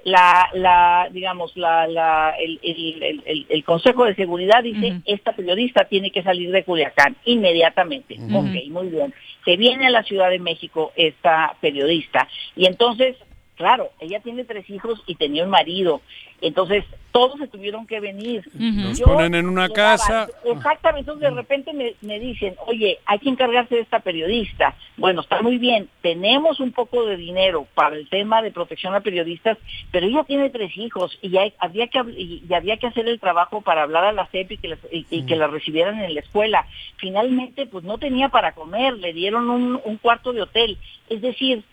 la, 0.04 0.48
la 0.54 1.08
digamos, 1.10 1.56
la, 1.56 1.88
la, 1.88 2.34
el, 2.38 2.60
el, 2.62 3.46
el, 3.48 3.64
Consejo 3.64 4.04
de 4.04 4.14
Seguridad 4.14 4.62
dice, 4.62 5.00
esta 5.04 5.34
periodista 5.34 5.84
tiene 5.86 6.12
que 6.12 6.22
salir 6.22 6.52
de 6.52 6.62
Culiacán 6.62 7.16
inmediatamente. 7.24 8.16
Ok, 8.32 8.70
muy 8.70 8.86
bien. 8.86 9.12
Se 9.44 9.56
viene 9.56 9.88
a 9.88 9.90
la 9.90 10.04
Ciudad 10.04 10.30
de 10.30 10.38
México 10.38 10.92
esta 10.94 11.56
periodista. 11.60 12.28
Y 12.54 12.66
entonces 12.66 13.16
Claro, 13.56 13.90
ella 14.00 14.20
tiene 14.20 14.44
tres 14.44 14.68
hijos 14.68 15.02
y 15.06 15.14
tenía 15.14 15.44
un 15.44 15.50
marido. 15.50 16.02
Entonces, 16.42 16.84
todos 17.10 17.38
se 17.38 17.48
tuvieron 17.48 17.86
que 17.86 17.98
venir. 18.00 18.46
Nos 18.52 19.00
ponen 19.00 19.34
en 19.34 19.48
una 19.48 19.70
casa. 19.70 20.28
Exactamente, 20.44 21.10
entonces 21.10 21.30
de 21.30 21.34
repente 21.34 21.72
me, 21.72 21.94
me, 22.02 22.20
dicen, 22.20 22.54
oye, 22.66 22.98
hay 23.06 23.18
que 23.18 23.30
encargarse 23.30 23.76
de 23.76 23.80
esta 23.80 24.00
periodista. 24.00 24.76
Bueno, 24.98 25.22
está 25.22 25.40
muy 25.40 25.56
bien, 25.56 25.88
tenemos 26.02 26.60
un 26.60 26.72
poco 26.72 27.06
de 27.06 27.16
dinero 27.16 27.66
para 27.74 27.96
el 27.96 28.06
tema 28.10 28.42
de 28.42 28.50
protección 28.50 28.94
a 28.94 29.00
periodistas, 29.00 29.56
pero 29.90 30.06
ella 30.06 30.24
tiene 30.24 30.50
tres 30.50 30.76
hijos 30.76 31.18
y, 31.22 31.34
hay, 31.38 31.54
había, 31.58 31.86
que, 31.86 32.00
y, 32.14 32.52
había 32.52 32.76
que 32.76 32.88
hacer 32.88 33.08
el 33.08 33.18
trabajo 33.18 33.62
para 33.62 33.84
hablar 33.84 34.04
a 34.04 34.12
la 34.12 34.26
CEP 34.26 34.52
y 34.52 34.58
que, 34.58 34.78
y, 34.90 35.22
que 35.22 35.36
la 35.36 35.46
recibieran 35.46 35.98
en 36.02 36.12
la 36.12 36.20
escuela. 36.20 36.66
Finalmente, 36.98 37.64
pues 37.64 37.84
no 37.84 37.96
tenía 37.96 38.28
para 38.28 38.52
comer, 38.52 38.98
le 38.98 39.14
dieron 39.14 39.48
un, 39.48 39.80
un 39.82 39.96
cuarto 39.96 40.34
de 40.34 40.42
hotel. 40.42 40.76
Es 41.08 41.22
decir, 41.22 41.64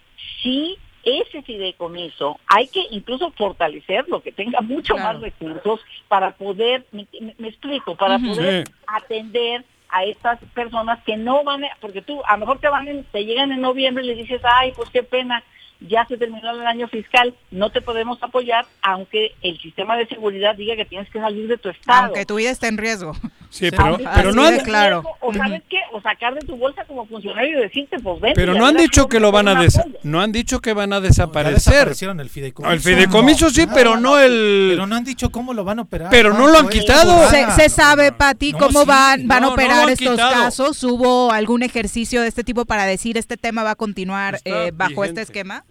sí 0.41 0.78
ese 1.04 1.42
fideicomiso 1.42 2.39
hay 2.48 2.68
que 2.68 2.86
incluso 2.92 3.32
fortalecerlo, 3.32 4.22
que 4.22 4.32
tenga 4.32 4.62
mucho 4.62 4.96
más 4.96 5.20
recursos 5.20 5.82
para 6.08 6.32
poder, 6.32 6.86
me, 6.92 7.08
explico, 7.48 7.96
para 7.96 8.20
poder 8.20 8.66
atender 8.88 9.66
a 9.89 10.06
estas 10.06 10.39
personas 10.54 11.04
que 11.04 11.18
no 11.18 11.44
van, 11.44 11.66
a, 11.66 11.70
porque 11.80 12.02
tú 12.02 12.22
a 12.26 12.34
lo 12.34 12.39
mejor 12.39 12.60
te 12.60 12.70
van, 12.70 13.06
te 13.12 13.26
llegan 13.26 13.52
en 13.52 13.62
noviembre 13.62 14.04
y 14.04 14.08
le 14.08 14.16
dices, 14.16 14.42
ay, 14.44 14.72
pues 14.76 14.89
qué 14.89 15.04
pena, 15.04 15.44
ya 15.82 16.06
se 16.08 16.18
terminó 16.18 16.52
el 16.52 16.66
año 16.66 16.88
fiscal, 16.88 17.36
no 17.52 17.70
te 17.70 17.82
podemos 17.82 18.22
apoyar, 18.24 18.66
aunque 18.82 19.36
el 19.42 19.60
sistema 19.60 19.98
de 19.98 20.08
seguridad 20.08 20.56
diga 20.56 20.76
que 20.76 20.86
tienes 20.86 21.10
que 21.10 21.20
salir 21.20 21.48
de 21.48 21.58
tu 21.58 21.70
estado. 21.70 22.06
Aunque 22.06 22.26
tu 22.26 22.36
vida 22.36 22.50
esté 22.50 22.68
en 22.68 22.78
riesgo. 22.78 23.13
Sí, 23.54 23.70
pero, 23.70 24.00
pero 24.16 24.34
no 24.34 24.44
han... 24.44 24.58
Claro. 24.62 25.04
O 25.22 25.32
sabes 25.32 25.62
qué, 25.70 25.78
o 25.92 26.02
sacar 26.02 26.34
de 26.34 26.39
tu 26.42 26.58
bolsa 26.58 26.86
como 26.86 27.06
funcionario 27.06 27.60
y 27.60 27.62
decirte, 27.62 28.00
pues 28.00 28.20
ven. 28.20 28.34
Pero 28.34 28.56
no 28.56 28.66
han 28.66 28.76
dicho 28.76 29.08
que 29.08 29.20
lo 29.20 29.32
van 29.32 29.48
a 29.48 29.62
des... 29.62 29.80
no 30.02 30.22
han 30.22 30.32
dicho 30.32 30.60
que 30.60 30.74
van 30.74 30.92
a 30.92 31.00
desaparecer. 31.00 31.89
el 31.89 32.30
fideicomiso. 32.32 32.74
El 32.74 32.80
fideicomiso 32.80 33.52
sí, 33.52 33.68
pero 33.72 33.96
no 33.98 34.18
el. 34.18 34.70
Pero 34.72 34.88
no 34.88 34.96
han 34.96 35.04
dicho 35.04 35.32
cómo 35.32 35.54
lo 35.54 35.63
van 35.63 35.78
a 35.78 35.82
operar. 35.84 36.10
Pero 36.10 36.34
no 36.34 36.48
lo 36.48 36.58
han 36.58 36.68
quitado. 36.68 37.30
Se, 37.30 37.70
sabe, 37.70 38.12
Pati, 38.12 38.54
cómo 38.54 38.88
van, 38.88 39.28
van 39.28 39.44
a 39.44 39.50
operar 39.50 39.88
estos 39.88 40.18
casos. 40.18 40.84
¿Hubo 40.84 41.32
algún 41.32 41.62
ejercicio 41.62 42.24
de 42.24 42.30
este 42.30 42.44
tipo 42.44 42.66
para 42.66 42.88
decir 42.88 43.20
este 43.20 43.38
tema 43.38 43.62
va 43.62 43.72
a 43.72 43.76
continuar 43.76 44.39
eh, 44.46 44.72
bajo 44.74 45.04
este 45.04 45.22
esquema? 45.22 45.63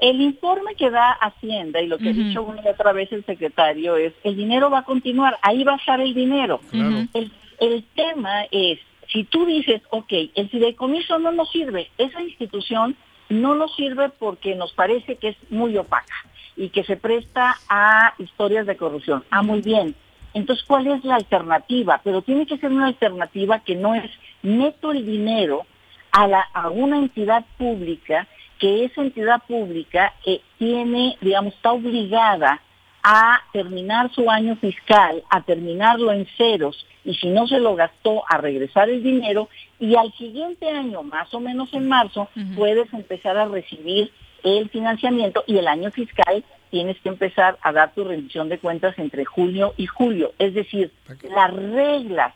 El 0.00 0.20
informe 0.20 0.74
que 0.74 0.90
da 0.90 1.10
Hacienda 1.10 1.80
y 1.80 1.86
lo 1.86 1.98
que 1.98 2.10
ha 2.10 2.12
dicho 2.12 2.42
una 2.42 2.62
y 2.62 2.68
otra 2.68 2.92
vez 2.92 3.10
el 3.12 3.24
secretario 3.24 3.96
es, 3.96 4.12
el 4.24 4.36
dinero 4.36 4.70
va 4.70 4.80
a 4.80 4.84
continuar, 4.84 5.36
ahí 5.42 5.64
va 5.64 5.74
a 5.74 5.76
estar 5.76 6.00
el 6.00 6.14
dinero. 6.14 6.60
El, 6.72 7.32
el 7.58 7.84
tema 7.94 8.44
es, 8.50 8.78
si 9.12 9.24
tú 9.24 9.44
dices, 9.46 9.82
ok, 9.90 10.12
el 10.34 10.48
fideicomiso 10.48 11.18
no 11.18 11.32
nos 11.32 11.50
sirve, 11.50 11.90
esa 11.98 12.22
institución 12.22 12.96
no 13.28 13.54
nos 13.54 13.74
sirve 13.76 14.08
porque 14.08 14.54
nos 14.54 14.72
parece 14.72 15.16
que 15.16 15.28
es 15.28 15.36
muy 15.50 15.76
opaca 15.76 16.14
y 16.56 16.70
que 16.70 16.84
se 16.84 16.96
presta 16.96 17.56
a 17.68 18.14
historias 18.18 18.66
de 18.66 18.76
corrupción. 18.76 19.24
Ah, 19.30 19.42
muy 19.42 19.60
bien. 19.60 19.94
Entonces, 20.34 20.64
¿cuál 20.66 20.86
es 20.86 21.04
la 21.04 21.16
alternativa? 21.16 22.00
Pero 22.04 22.22
tiene 22.22 22.46
que 22.46 22.58
ser 22.58 22.70
una 22.70 22.86
alternativa 22.86 23.60
que 23.60 23.74
no 23.74 23.94
es 23.94 24.10
meto 24.42 24.92
el 24.92 25.04
dinero 25.04 25.66
a, 26.12 26.26
la, 26.26 26.40
a 26.52 26.70
una 26.70 26.98
entidad 26.98 27.44
pública 27.56 28.28
que 28.58 28.84
esa 28.84 29.02
entidad 29.02 29.42
pública 29.46 30.14
eh, 30.26 30.40
tiene, 30.58 31.16
digamos, 31.20 31.54
está 31.54 31.72
obligada 31.72 32.60
a 33.02 33.40
terminar 33.52 34.12
su 34.12 34.30
año 34.30 34.56
fiscal, 34.56 35.22
a 35.30 35.42
terminarlo 35.42 36.12
en 36.12 36.26
ceros, 36.36 36.86
y 37.04 37.14
si 37.14 37.28
no 37.28 37.46
se 37.46 37.60
lo 37.60 37.74
gastó, 37.74 38.24
a 38.28 38.38
regresar 38.38 38.90
el 38.90 39.02
dinero, 39.02 39.48
y 39.78 39.94
al 39.94 40.12
siguiente 40.14 40.68
año, 40.68 41.02
más 41.02 41.32
o 41.32 41.40
menos 41.40 41.72
en 41.72 41.88
marzo, 41.88 42.28
puedes 42.56 42.92
empezar 42.92 43.36
a 43.36 43.46
recibir 43.46 44.10
el 44.42 44.68
financiamiento 44.68 45.42
y 45.46 45.58
el 45.58 45.68
año 45.68 45.90
fiscal 45.90 46.44
tienes 46.70 46.98
que 47.00 47.08
empezar 47.08 47.58
a 47.62 47.72
dar 47.72 47.94
tu 47.94 48.04
rendición 48.04 48.48
de 48.48 48.58
cuentas 48.58 48.98
entre 48.98 49.24
junio 49.24 49.74
y 49.76 49.86
julio. 49.86 50.32
Es 50.38 50.54
decir, 50.54 50.92
las 51.34 51.52
reglas 51.52 52.34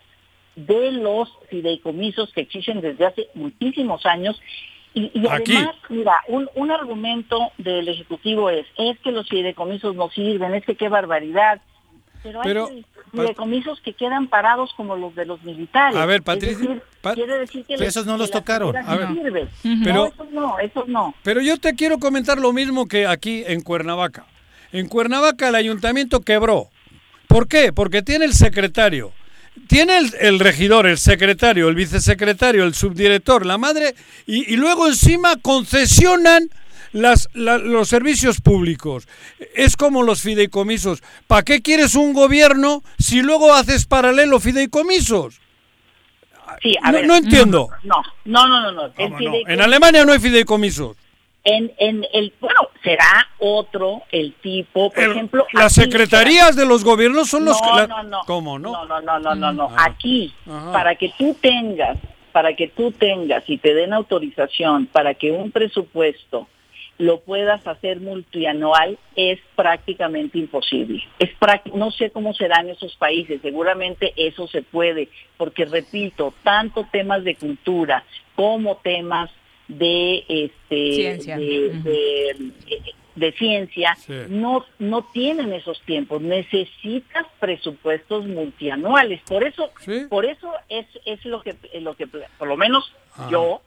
de 0.56 0.92
los 0.92 1.28
fideicomisos 1.48 2.32
que 2.32 2.42
existen 2.42 2.80
desde 2.80 3.06
hace 3.06 3.28
muchísimos 3.34 4.04
años 4.06 4.40
y, 4.94 5.26
además, 5.26 5.74
mira, 5.88 6.16
un, 6.28 6.48
un 6.54 6.70
argumento 6.70 7.52
del 7.58 7.88
Ejecutivo 7.88 8.50
es, 8.50 8.66
es 8.76 8.98
que 9.00 9.10
los 9.10 9.28
fideicomisos 9.28 9.94
no 9.94 10.10
sirven, 10.10 10.54
es 10.54 10.64
que 10.64 10.76
qué 10.76 10.88
barbaridad. 10.88 11.60
Pero, 12.22 12.66
hay 12.66 12.84
fideicomisos 13.10 13.80
que 13.80 13.94
quedan 13.94 14.28
parados 14.28 14.72
como 14.76 14.96
los 14.96 15.14
de 15.14 15.24
los 15.24 15.42
militares. 15.42 15.96
A 15.96 16.06
ver, 16.06 16.22
Patricia. 16.22 16.80
quiere 17.14 17.38
decir 17.38 17.64
que 17.64 17.74
esos 17.74 18.06
no 18.06 18.16
los 18.16 18.30
tocaron. 18.30 18.76
A 18.76 18.96
ver. 18.96 19.48
Pero, 19.82 19.94
no, 19.94 20.06
esos 20.06 20.30
no, 20.30 20.58
esos 20.58 20.88
no. 20.88 21.14
Pero 21.22 21.40
yo 21.40 21.58
te 21.58 21.74
quiero 21.74 21.98
comentar 21.98 22.38
lo 22.38 22.52
mismo 22.52 22.86
que 22.86 23.06
aquí 23.06 23.42
en 23.46 23.62
Cuernavaca. 23.62 24.26
En 24.72 24.88
Cuernavaca 24.88 25.48
el 25.48 25.54
ayuntamiento 25.54 26.20
quebró. 26.20 26.68
¿Por 27.26 27.48
qué? 27.48 27.72
Porque 27.72 28.02
tiene 28.02 28.26
el 28.26 28.34
secretario 28.34 29.12
tiene 29.68 29.98
el, 30.20 30.38
regidor, 30.38 30.86
el 30.86 30.98
secretario, 30.98 31.68
el 31.68 31.74
vicesecretario, 31.74 32.64
el 32.64 32.74
subdirector, 32.74 33.46
la 33.46 33.58
madre, 33.58 33.94
y, 34.26 34.56
luego 34.56 34.86
encima 34.88 35.36
concesionan 35.36 36.50
las, 36.92 37.28
los 37.34 37.88
servicios 37.88 38.40
públicos. 38.40 39.08
Es 39.54 39.76
como 39.76 40.02
los 40.02 40.22
fideicomisos. 40.22 41.02
¿Para 41.26 41.42
qué 41.42 41.62
quieres 41.62 41.94
un 41.94 42.12
gobierno 42.12 42.82
si 42.98 43.22
luego 43.22 43.54
haces 43.54 43.86
paralelo 43.86 44.40
fideicomisos? 44.40 45.40
Sí, 46.62 46.76
a 46.82 46.92
no, 46.92 46.98
ver, 46.98 47.06
no 47.06 47.16
entiendo. 47.16 47.68
No, 47.82 47.96
no, 48.24 48.46
no, 48.46 48.60
no. 48.60 48.72
no. 48.72 48.92
El 48.96 49.10
no? 49.10 49.18
fideicomiso- 49.18 49.48
En 49.48 49.60
Alemania 49.62 50.04
no 50.04 50.12
hay 50.12 50.18
fideicomisos. 50.18 50.96
En, 51.44 51.72
en 51.78 52.04
el, 52.12 52.32
bueno, 52.40 52.60
será 52.82 53.28
otro 53.38 54.02
el 54.10 54.34
tipo, 54.34 54.90
por 54.90 55.02
El- 55.04 55.12
ejemplo. 55.12 55.46
las 55.52 55.72
secretarías 55.72 56.56
de 56.56 56.66
los 56.66 56.84
gobiernos 56.84 57.28
son 57.28 57.44
los 57.44 57.60
que... 57.60 57.68
No, 57.68 57.76
la- 57.76 57.86
no, 57.86 58.02
no. 58.02 58.20
¿Cómo 58.26 58.58
no? 58.58 58.72
No, 58.72 58.84
no, 58.86 59.00
no, 59.00 59.18
no, 59.20 59.34
no, 59.34 59.52
no. 59.52 59.68
Ah. 59.76 59.84
Aquí, 59.86 60.32
Ajá. 60.50 60.72
para 60.72 60.94
que 60.96 61.12
tú 61.16 61.36
tengas, 61.40 61.98
para 62.32 62.54
que 62.56 62.68
tú 62.68 62.90
tengas 62.92 63.44
y 63.48 63.58
te 63.58 63.74
den 63.74 63.92
autorización 63.92 64.86
para 64.86 65.14
que 65.14 65.30
un 65.30 65.50
presupuesto 65.52 66.48
lo 66.98 67.20
puedas 67.20 67.66
hacer 67.66 68.00
multianual 68.00 68.98
es 69.16 69.38
prácticamente 69.56 70.38
imposible. 70.38 71.02
Es 71.18 71.30
práct- 71.40 71.72
no 71.72 71.90
sé 71.90 72.10
cómo 72.10 72.32
será 72.34 72.60
en 72.60 72.70
esos 72.70 72.94
países, 72.96 73.40
seguramente 73.42 74.12
eso 74.16 74.46
se 74.46 74.62
puede, 74.62 75.08
porque 75.36 75.64
repito, 75.64 76.32
tanto 76.42 76.86
temas 76.92 77.24
de 77.24 77.34
cultura 77.34 78.04
como 78.36 78.76
temas 78.76 79.30
de 79.68 80.24
este 80.28 80.92
Ciencia. 80.94 81.36
de, 81.38 81.68
Ujú. 81.68 81.82
de- 81.82 82.94
de 83.14 83.32
ciencia 83.32 83.94
Sí. 83.96 84.14
no 84.30 84.64
no 84.78 85.02
tienen 85.12 85.52
esos 85.52 85.80
tiempos 85.82 86.22
necesitas 86.22 87.26
presupuestos 87.38 88.26
multianuales 88.26 89.20
por 89.28 89.44
eso 89.44 89.70
Sí. 89.80 90.06
por 90.08 90.24
eso 90.24 90.50
es 90.70 90.86
es 91.04 91.22
lo 91.26 91.42
que 91.42 91.54
lo 91.80 91.94
que 91.94 92.06
por 92.06 92.48
lo 92.48 92.56
menos 92.56 92.90
Ah. 93.16 93.28
yo 93.30 93.60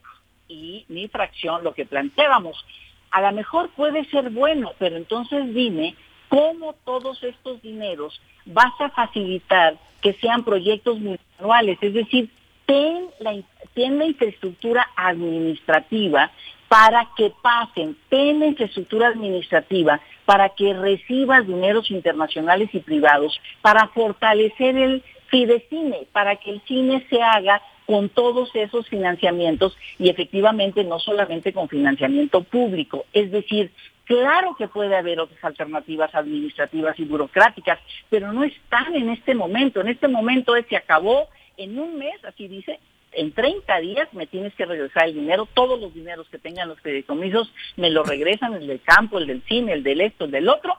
y 0.47 0.85
mi 0.89 1.07
fracción 1.07 1.63
lo 1.63 1.73
que 1.75 1.85
planteábamos 1.85 2.65
a 3.11 3.21
lo 3.21 3.31
mejor 3.33 3.69
puede 3.75 4.05
ser 4.05 4.31
bueno 4.31 4.73
pero 4.79 4.97
entonces 4.97 5.53
dime 5.53 5.95
cómo 6.27 6.73
todos 6.83 7.23
estos 7.23 7.61
dineros 7.61 8.19
vas 8.45 8.73
a 8.79 8.89
facilitar 8.89 9.77
que 10.01 10.13
sean 10.13 10.43
proyectos 10.43 10.99
multianuales 10.99 11.77
es 11.81 11.93
decir 11.93 12.29
ten 12.65 13.07
la, 13.19 13.33
la 13.75 14.05
infraestructura 14.05 14.87
administrativa 14.95 16.31
para 16.67 17.07
que 17.15 17.31
pasen, 17.41 17.95
ten 18.09 18.39
la 18.39 18.47
infraestructura 18.47 19.07
administrativa 19.07 20.01
para 20.25 20.49
que 20.49 20.73
recibas 20.73 21.45
dineros 21.45 21.91
internacionales 21.91 22.69
y 22.73 22.79
privados, 22.79 23.39
para 23.61 23.87
fortalecer 23.89 24.75
el 24.75 25.03
Fidecine, 25.27 26.07
para 26.11 26.35
que 26.35 26.51
el 26.51 26.61
cine 26.61 27.05
se 27.09 27.21
haga 27.21 27.61
con 27.85 28.09
todos 28.09 28.49
esos 28.55 28.87
financiamientos 28.87 29.77
y 29.99 30.09
efectivamente 30.09 30.83
no 30.83 30.99
solamente 30.99 31.53
con 31.53 31.69
financiamiento 31.69 32.43
público. 32.43 33.05
Es 33.13 33.31
decir, 33.31 33.71
claro 34.05 34.55
que 34.55 34.67
puede 34.67 34.95
haber 34.95 35.19
otras 35.19 35.43
alternativas 35.43 36.13
administrativas 36.15 36.97
y 36.99 37.05
burocráticas, 37.05 37.79
pero 38.09 38.33
no 38.33 38.43
están 38.43 38.95
en 38.95 39.09
este 39.09 39.35
momento. 39.35 39.81
En 39.81 39.89
este 39.89 40.07
momento 40.07 40.53
se 40.67 40.77
acabó 40.77 41.27
en 41.57 41.79
un 41.79 41.97
mes, 41.97 42.23
así 42.25 42.47
dice, 42.47 42.79
en 43.11 43.31
30 43.31 43.79
días 43.79 44.13
me 44.13 44.27
tienes 44.27 44.53
que 44.55 44.65
regresar 44.65 45.07
el 45.07 45.15
dinero, 45.15 45.47
todos 45.53 45.79
los 45.79 45.93
dineros 45.93 46.27
que 46.29 46.37
tengan 46.37 46.67
los 46.67 46.79
fideicomisos 46.81 47.51
me 47.77 47.89
lo 47.89 48.03
regresan, 48.03 48.53
el 48.53 48.67
del 48.67 48.81
campo, 48.81 49.17
el 49.17 49.27
del 49.27 49.41
cine, 49.43 49.73
el 49.73 49.83
del 49.83 50.01
esto, 50.01 50.25
el 50.25 50.31
del 50.31 50.49
otro, 50.49 50.75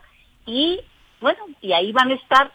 y 0.47 0.81
bueno, 1.20 1.39
y 1.62 1.72
ahí 1.72 1.93
van 1.93 2.11
a 2.11 2.14
estar, 2.14 2.53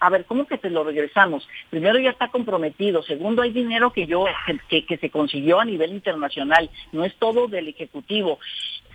a 0.00 0.10
ver, 0.10 0.24
¿cómo 0.24 0.46
que 0.46 0.58
te 0.58 0.70
lo 0.70 0.82
regresamos? 0.82 1.46
Primero 1.70 1.98
ya 1.98 2.10
está 2.10 2.28
comprometido, 2.28 3.02
segundo 3.02 3.42
hay 3.42 3.52
dinero 3.52 3.92
que 3.92 4.06
yo, 4.06 4.24
que, 4.68 4.86
que 4.86 4.96
se 4.96 5.10
consiguió 5.10 5.60
a 5.60 5.64
nivel 5.64 5.92
internacional, 5.92 6.70
no 6.92 7.04
es 7.04 7.14
todo 7.16 7.48
del 7.48 7.68
Ejecutivo. 7.68 8.38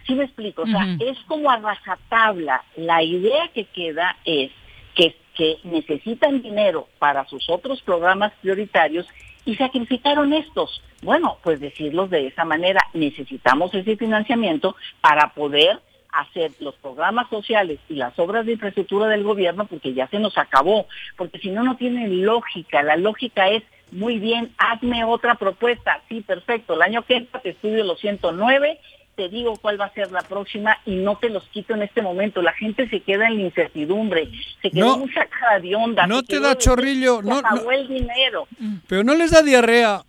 Sí 0.08 0.16
me 0.16 0.24
explico, 0.24 0.64
o 0.64 0.68
sea, 0.68 0.98
es 1.00 1.18
como 1.28 1.52
a 1.52 1.58
rajatabla, 1.58 2.64
la 2.78 3.04
idea 3.04 3.50
que 3.50 3.66
queda 3.66 4.18
es 4.26 4.52
que, 4.96 5.16
que 5.38 5.58
necesitan 5.64 6.42
dinero 6.42 6.88
para 7.00 7.26
sus 7.28 7.50
otros 7.50 7.82
programas 7.82 8.34
prioritarios 8.42 9.08
y 9.46 9.56
sacrificaron 9.56 10.34
estos. 10.34 10.82
Bueno, 11.04 11.38
pues 11.44 11.60
decirlos 11.60 12.10
de 12.10 12.28
esa 12.28 12.44
manera, 12.44 12.82
necesitamos 12.94 13.74
ese 13.74 13.96
financiamiento 13.96 14.76
para 15.00 15.34
poder 15.34 15.80
hacer 16.12 16.52
los 16.60 16.76
programas 16.76 17.30
sociales 17.30 17.80
y 17.88 17.96
las 17.96 18.18
obras 18.18 18.46
de 18.46 18.54
infraestructura 18.54 19.08
del 19.08 19.24
gobierno 19.24 19.68
porque 19.68 19.94
ya 19.94 20.08
se 20.08 20.20
nos 20.20 20.38
acabó, 20.38 20.88
porque 21.16 21.38
si 21.40 21.50
no, 21.50 21.64
no 21.64 21.78
tiene 21.78 22.08
lógica. 22.08 22.82
La 22.82 22.98
lógica 22.98 23.50
es, 23.50 23.64
muy 23.92 24.20
bien, 24.20 24.54
hazme 24.58 25.06
otra 25.06 25.36
propuesta. 25.36 26.02
Sí, 26.10 26.22
perfecto. 26.22 26.74
El 26.74 26.82
año 26.82 27.04
que 27.04 27.18
entra 27.18 27.40
te 27.40 27.52
estudio 27.52 27.86
los 27.86 28.00
109 28.00 28.80
te 29.18 29.30
digo 29.30 29.58
cuál 29.58 29.82
va 29.82 29.86
a 29.86 29.94
ser 29.94 30.12
la 30.12 30.22
próxima 30.22 30.78
y 30.86 30.96
no 30.96 31.18
te 31.18 31.30
los 31.30 31.44
quito 31.50 31.74
en 31.74 31.82
este 31.82 32.04
momento. 32.04 32.42
La 32.44 32.54
gente 32.54 32.88
se 32.88 33.02
queda 33.02 33.28
en 33.28 33.38
la 33.38 33.42
incertidumbre, 33.42 34.30
se 34.62 34.70
quedó 34.70 34.86
No. 34.86 34.98
muy 35.00 35.12
sacada 35.12 35.60
de 35.60 35.76
onda. 35.76 36.06
No 36.06 36.22
te 36.22 36.40
da 36.40 36.56
chorrillo, 36.56 37.24
no- 37.24 37.42
no. 37.42 37.72
el 37.72 37.88
dinero. 37.88 38.48
Pero 38.88 39.04
no 39.04 39.16
les 39.16 39.32
da 39.32 39.42
diarrea 39.42 40.04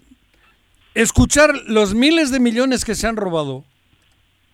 escuchar 0.94 1.54
los 1.66 1.94
miles 1.94 2.30
de 2.30 2.38
millones 2.38 2.84
que 2.84 2.94
se 2.94 3.06
han 3.06 3.16
robado. 3.16 3.64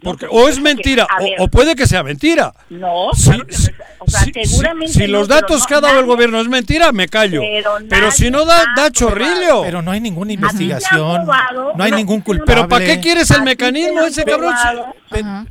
Porque, 0.02 0.26
pues, 0.26 0.42
o 0.42 0.48
es 0.48 0.60
mentira, 0.60 1.06
ver. 1.18 1.40
o, 1.40 1.44
o 1.44 1.48
puede 1.48 1.74
que 1.74 1.86
sea 1.86 2.02
mentira. 2.02 2.52
No, 2.68 3.08
Si, 3.14 3.30
claro 3.30 3.46
que 3.46 3.52
no 3.52 3.58
si- 3.58 3.70
es- 3.70 3.74
o 4.00 4.10
sea, 4.10 4.20
si- 4.20 4.32
seguramente 4.44 4.92
si 4.92 4.98
no, 5.06 5.06
los 5.18 5.28
datos 5.28 5.60
no, 5.60 5.66
que 5.66 5.74
ha 5.74 5.80
dado 5.80 5.98
el 6.00 6.04
gobierno 6.04 6.40
es 6.42 6.48
mentira, 6.48 6.92
me 6.92 7.08
callo. 7.08 7.40
Pero 7.40 7.70
Pero, 7.88 8.10
si 8.10 8.30
no 8.30 8.44
da, 8.44 8.64
da 8.76 8.90
chorrillo. 8.90 9.62
Pero 9.62 9.80
no 9.80 9.92
hay 9.92 10.00
ninguna 10.00 10.32
investigación, 10.34 11.24
no 11.74 11.82
hay 11.84 11.92
ningún 11.92 12.20
culpable. 12.20 12.52
Pero 12.54 12.68
¿para 12.68 12.84
qué 12.84 13.00
quieres 13.00 13.30
el 13.30 13.42
mecanismo 13.44 14.02
ese 14.02 14.24
cabrón? 14.24 14.54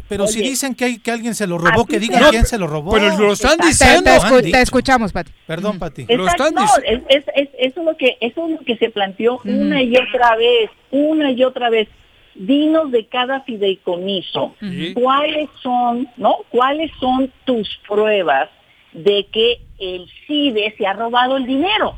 pero 0.08 0.28
si 0.28 0.42
dicen 0.42 0.76
que, 0.76 0.86
hay, 0.86 1.00
que 1.00 1.10
alguien 1.10 1.34
se 1.34 1.48
lo 1.48 1.58
robó, 1.58 1.82
A 1.82 1.88
que 1.88 2.00
digan 2.00 2.24
quién 2.30 2.46
se 2.46 2.58
lo 2.60 2.68
robó. 2.68 2.92
Pero 2.92 3.18
lo 3.18 3.34
están 3.34 3.58
diciendo. 3.58 4.04
Te, 4.12 4.18
escu- 4.18 4.56
escuchamos, 4.62 5.12
Pati. 5.14 5.32
Perdón, 5.48 5.80
Pati. 5.80 6.06
Lo 6.10 6.28
están 6.28 6.54
es, 6.86 7.00
es- 7.10 7.24
es- 7.36 7.50
eso 7.58 7.80
es 7.80 7.86
lo 7.86 7.98
que 7.98 8.18
eso 8.22 8.46
es 8.46 8.52
lo 8.52 8.60
que 8.66 8.78
se 8.78 8.90
planteó 8.90 9.40
una 9.46 9.82
y 9.82 9.96
otra 9.98 10.36
vez, 10.36 10.70
una 10.92 11.32
y 11.32 11.44
otra 11.44 11.70
vez. 11.72 11.88
Dinos 12.36 12.92
de 12.92 13.06
cada 13.08 13.42
fideicomiso, 13.42 14.56
Sí. 14.60 14.94
cuáles 14.94 15.50
son, 15.62 16.08
¿no? 16.18 16.38
¿Cuáles 16.50 16.92
son 17.00 17.32
tus 17.46 17.68
pruebas 17.88 18.50
de 18.92 19.26
que 19.32 19.60
el 19.80 20.08
CIDE 20.28 20.74
se 20.78 20.88
ha 20.88 20.94
robado 20.94 21.38
el 21.38 21.46
dinero? 21.46 21.96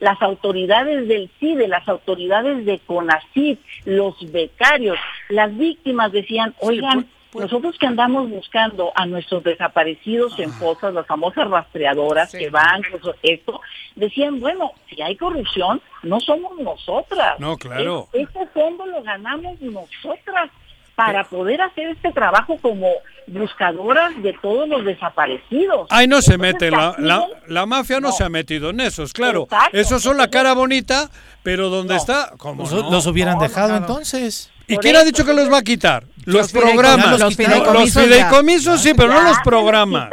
Las 0.00 0.20
autoridades 0.22 1.06
del 1.08 1.30
CIDE, 1.38 1.68
las 1.68 1.86
autoridades 1.88 2.64
de 2.66 2.78
CONACYT, 2.80 3.60
los 3.84 4.14
becarios, 4.32 4.98
las 5.28 5.56
víctimas 5.56 6.12
decían, 6.12 6.54
oigan, 6.60 7.02
pues- 7.02 7.06
nosotros 7.34 7.76
que 7.78 7.86
andamos 7.86 8.28
buscando 8.30 8.92
a 8.94 9.06
nuestros 9.06 9.42
desaparecidos 9.42 10.38
en 10.38 10.52
fosas, 10.52 10.94
las 10.94 11.06
famosas 11.06 11.48
rastreadoras 11.50 12.30
Sí. 12.30 12.38
que 12.38 12.50
van, 12.50 12.82
pues, 12.90 13.02
esto, 13.22 13.60
decían, 13.96 14.40
bueno, 14.40 14.72
si 14.88 15.02
hay 15.02 15.16
corrupción, 15.16 15.80
no 16.02 16.20
somos 16.20 16.58
nosotras. 16.60 17.38
No, 17.40 17.56
claro. 17.56 18.08
Es- 18.12 18.28
Este 18.28 18.46
fondo 18.48 18.86
lo 18.86 19.02
ganamos 19.02 19.60
nosotras 19.60 20.50
para 20.94 21.24
poder 21.24 21.60
hacer 21.60 21.88
este 21.88 22.12
trabajo 22.12 22.56
como 22.62 22.86
buscadoras 23.26 24.20
de 24.22 24.32
todos 24.34 24.68
los 24.68 24.84
desaparecidos. 24.84 25.88
Ahí 25.90 26.06
no 26.06 26.22
se 26.22 26.34
Entonces, 26.34 26.54
mete, 26.54 26.70
la, 26.70 26.94
la, 26.98 27.26
la 27.48 27.66
mafia 27.66 27.98
no, 28.00 28.08
No. 28.08 28.12
se 28.14 28.22
ha 28.22 28.28
metido 28.28 28.70
en 28.70 28.78
esos, 28.80 29.12
claro. 29.12 29.42
Exacto. 29.44 29.76
Esos 29.76 30.02
son 30.02 30.16
la 30.16 30.30
cara 30.30 30.52
bonita, 30.54 31.10
pero 31.42 31.68
¿dónde 31.68 31.94
No. 31.94 31.98
está? 32.00 32.32
¿Cómo 32.38 32.62
Los, 32.62 32.72
no? 32.72 32.90
los 32.90 33.06
hubieran 33.06 33.38
dejado 33.38 33.76
entonces. 33.76 34.52
¿Y 34.66 34.76
quién 34.78 34.96
ha 34.96 35.04
dicho 35.04 35.24
que 35.24 35.34
los 35.34 35.50
va 35.52 35.58
a 35.58 35.62
quitar? 35.62 36.04
Los, 36.24 36.50
programas. 36.52 37.20
los 37.20 37.36
fideicomisos 37.36 37.94
Los 37.96 38.04
fideicomisos 38.16 38.80
sí, 38.80 38.92
pero 38.96 39.12
Ya 39.12 39.22
no 39.22 39.28
los 39.28 39.38
programas. 39.44 40.08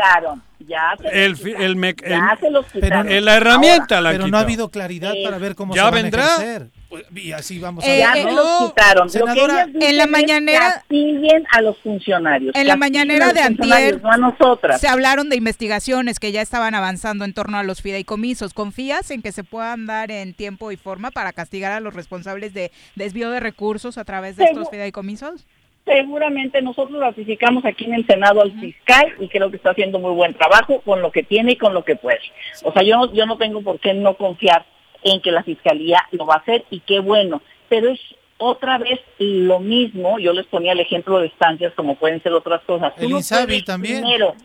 ya 0.59 0.93
se 0.97 1.03
los 1.03 1.13
El 1.13 1.35
fi- 1.37 1.43
quitaron, 1.45 1.65
el 1.65 1.75
me- 1.75 1.95
ya 2.07 2.29
el- 2.33 2.39
se 2.39 2.49
los 2.49 2.65
pero 2.73 2.85
quitaron. 2.85 3.25
La 3.25 3.35
herramienta 3.37 4.01
la 4.01 4.11
Pero 4.11 4.27
no 4.27 4.37
ha 4.37 4.41
habido 4.41 4.69
claridad 4.69 5.13
Eh, 5.15 5.21
para 5.23 5.37
ver 5.37 5.55
cómo 5.55 5.73
¿ya 5.73 5.81
se 5.85 5.85
van 5.85 5.93
a 5.93 6.01
vendrá? 6.01 6.25
ejercer. 6.35 6.69
Pues, 6.91 7.05
Y 7.15 7.31
así 7.31 7.57
vamos 7.57 7.83
a 7.83 7.87
Eh, 7.87 7.99
ya 7.99 8.13
ver. 8.13 8.23
se 8.23 8.29
eh, 8.29 8.33
los 8.33 8.45
no. 8.61 8.67
quitaron. 8.67 9.09
Senadora, 9.09 9.33
Lo 9.35 9.47
que 9.47 9.53
ellas 9.53 9.67
dicen 9.73 9.89
en 9.89 9.97
la 9.97 10.03
es 10.03 10.09
mañanera- 10.09 10.59
castiguen 10.73 11.47
a 11.51 11.61
los 11.61 11.77
funcionarios. 11.79 12.53
En 12.55 12.67
la 12.67 12.75
mañanera 12.75 13.25
a 13.25 13.27
los 13.29 13.35
de 13.35 13.41
antier 13.41 14.01
No 14.03 14.11
a 14.11 14.17
nosotras. 14.17 14.81
Se 14.81 14.87
hablaron 14.89 15.29
de 15.29 15.37
investigaciones 15.37 16.19
que 16.19 16.33
ya 16.33 16.41
estaban 16.41 16.75
avanzando 16.75 17.23
en 17.25 17.33
torno 17.33 17.57
a 17.57 17.63
los 17.63 17.81
fideicomisos. 17.81 18.53
¿Confías 18.53 19.09
en 19.09 19.21
que 19.21 19.31
se 19.31 19.43
puedan 19.45 19.85
dar 19.87 20.11
en 20.11 20.33
tiempo 20.33 20.71
y 20.73 20.75
forma 20.77 21.11
para 21.11 21.31
castigar 21.31 21.71
a 21.71 21.79
los 21.79 21.93
responsables 21.93 22.53
de 22.53 22.71
desvío 22.95 23.31
de 23.31 23.39
recursos 23.39 23.97
a 23.97 24.03
través 24.03 24.35
de 24.35 24.43
estos 24.43 24.69
fideicomisos? 24.69 25.45
Seguramente 25.85 26.61
nosotros 26.61 26.99
ratificamos 26.99 27.65
aquí 27.65 27.85
en 27.85 27.95
el 27.95 28.05
Senado 28.05 28.41
al 28.41 28.51
fiscal 28.59 29.13
y 29.19 29.27
creo 29.29 29.49
que 29.49 29.57
está 29.57 29.71
haciendo 29.71 29.97
muy 29.97 30.11
buen 30.13 30.33
trabajo 30.35 30.81
con 30.81 31.01
lo 31.01 31.11
que 31.11 31.23
tiene 31.23 31.53
y 31.53 31.55
con 31.55 31.73
lo 31.73 31.83
que 31.83 31.95
puede. 31.95 32.19
O 32.63 32.71
sea, 32.71 32.83
yo 32.83 32.97
no, 32.97 33.11
yo 33.13 33.25
no 33.25 33.37
tengo 33.37 33.61
por 33.63 33.79
qué 33.79 33.93
no 33.93 34.15
confiar 34.15 34.65
en 35.03 35.21
que 35.21 35.31
la 35.31 35.43
fiscalía 35.43 36.07
lo 36.11 36.25
va 36.25 36.35
a 36.35 36.39
hacer 36.39 36.65
y 36.69 36.79
qué 36.81 36.99
bueno. 36.99 37.41
Pero 37.69 37.89
es 37.89 37.99
otra 38.37 38.77
vez 38.77 38.99
lo 39.19 39.59
mismo. 39.59 40.19
Yo 40.19 40.33
les 40.33 40.45
ponía 40.47 40.73
el 40.73 40.79
ejemplo 40.79 41.19
de 41.19 41.27
estancias 41.27 41.73
como 41.73 41.95
pueden 41.95 42.21
ser 42.23 42.33
otras 42.33 42.61
cosas. 42.63 42.93
El 42.97 43.11
no 43.11 43.17
Insabi 43.17 43.61
también. 43.61 44.01
Primero, 44.01 44.35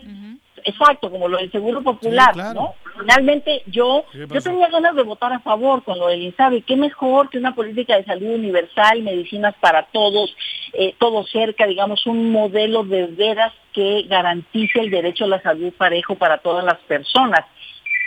exacto, 0.64 1.10
como 1.10 1.28
lo 1.28 1.38
del 1.38 1.50
Seguro 1.50 1.82
Popular, 1.82 2.36
¿no? 2.54 2.74
Finalmente 2.98 3.62
yo, 3.66 4.04
yo 4.12 4.40
tenía 4.42 4.68
ganas 4.68 4.94
de 4.94 5.02
votar 5.02 5.32
a 5.32 5.40
favor 5.40 5.82
con 5.84 5.98
lo 5.98 6.08
del 6.08 6.22
INSABI. 6.22 6.62
Qué 6.62 6.76
mejor 6.76 7.28
que 7.30 7.38
una 7.38 7.54
política 7.54 7.96
de 7.96 8.04
salud 8.04 8.34
universal, 8.34 9.02
medicinas 9.02 9.54
para 9.60 9.84
todos, 9.86 10.34
eh, 10.72 10.94
todo 10.98 11.24
cerca, 11.26 11.66
digamos, 11.66 12.06
un 12.06 12.32
modelo 12.32 12.84
de 12.84 13.06
veras 13.06 13.52
que 13.72 14.04
garantice 14.08 14.80
el 14.80 14.90
derecho 14.90 15.24
a 15.24 15.28
la 15.28 15.42
salud 15.42 15.72
parejo 15.74 16.16
para 16.16 16.38
todas 16.38 16.64
las 16.64 16.78
personas. 16.80 17.44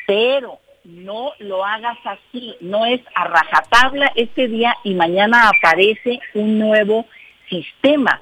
Pero 0.08 0.60
no 0.90 1.34
lo 1.40 1.66
hagas 1.66 1.98
así, 2.06 2.56
no 2.62 2.86
es 2.86 3.02
a 3.16 3.26
rajatabla 3.26 4.12
este 4.16 4.48
día 4.48 4.76
y 4.84 4.94
mañana 4.94 5.50
aparece 5.50 6.20
un 6.34 6.60
nuevo 6.60 7.06
sistema 7.50 8.20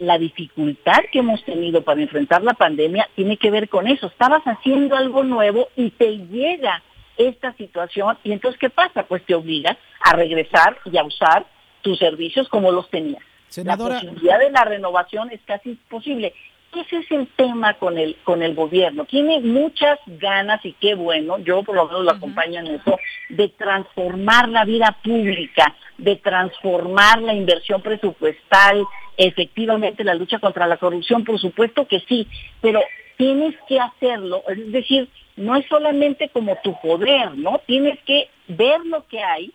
la 0.00 0.18
dificultad 0.18 0.98
que 1.12 1.20
hemos 1.20 1.42
tenido 1.44 1.82
para 1.82 2.00
enfrentar 2.00 2.42
la 2.42 2.54
pandemia 2.54 3.08
tiene 3.14 3.36
que 3.36 3.50
ver 3.50 3.68
con 3.68 3.86
eso. 3.86 4.06
Estabas 4.06 4.42
haciendo 4.44 4.96
algo 4.96 5.22
nuevo 5.22 5.68
y 5.76 5.90
te 5.90 6.18
llega 6.18 6.82
esta 7.16 7.52
situación 7.54 8.18
y 8.24 8.32
entonces 8.32 8.58
¿qué 8.58 8.70
pasa? 8.70 9.04
Pues 9.04 9.24
te 9.24 9.34
obliga 9.34 9.76
a 10.02 10.14
regresar 10.14 10.78
y 10.84 10.96
a 10.96 11.04
usar 11.04 11.46
tus 11.82 11.98
servicios 11.98 12.48
como 12.48 12.72
los 12.72 12.88
tenías. 12.90 13.22
La 13.56 13.76
posibilidad 13.76 14.38
de 14.38 14.50
la 14.50 14.64
renovación 14.64 15.30
es 15.32 15.40
casi 15.44 15.70
imposible. 15.70 16.34
Ese 16.74 16.98
es 16.98 17.10
el 17.10 17.26
tema 17.28 17.74
con 17.74 17.98
el, 17.98 18.16
con 18.22 18.42
el 18.42 18.54
gobierno. 18.54 19.04
Tiene 19.04 19.40
muchas 19.40 19.98
ganas 20.06 20.64
y 20.64 20.72
qué 20.74 20.94
bueno, 20.94 21.38
yo 21.38 21.62
por 21.64 21.74
lo 21.74 21.86
menos 21.86 22.04
lo 22.04 22.10
acompaño 22.12 22.60
en 22.60 22.68
eso, 22.68 22.98
de 23.28 23.48
transformar 23.48 24.48
la 24.48 24.64
vida 24.64 24.96
pública, 25.02 25.74
de 25.98 26.16
transformar 26.16 27.22
la 27.22 27.34
inversión 27.34 27.82
presupuestal, 27.82 28.84
efectivamente 29.16 30.04
la 30.04 30.14
lucha 30.14 30.38
contra 30.38 30.66
la 30.66 30.76
corrupción, 30.76 31.24
por 31.24 31.40
supuesto 31.40 31.86
que 31.88 32.00
sí, 32.08 32.26
pero 32.60 32.80
tienes 33.16 33.54
que 33.68 33.78
hacerlo, 33.78 34.44
es 34.48 34.72
decir, 34.72 35.08
no 35.36 35.56
es 35.56 35.66
solamente 35.66 36.28
como 36.28 36.56
tu 36.62 36.78
poder, 36.80 37.36
¿no? 37.36 37.60
Tienes 37.66 37.98
que 38.04 38.28
ver 38.48 38.80
lo 38.86 39.06
que 39.08 39.22
hay, 39.22 39.52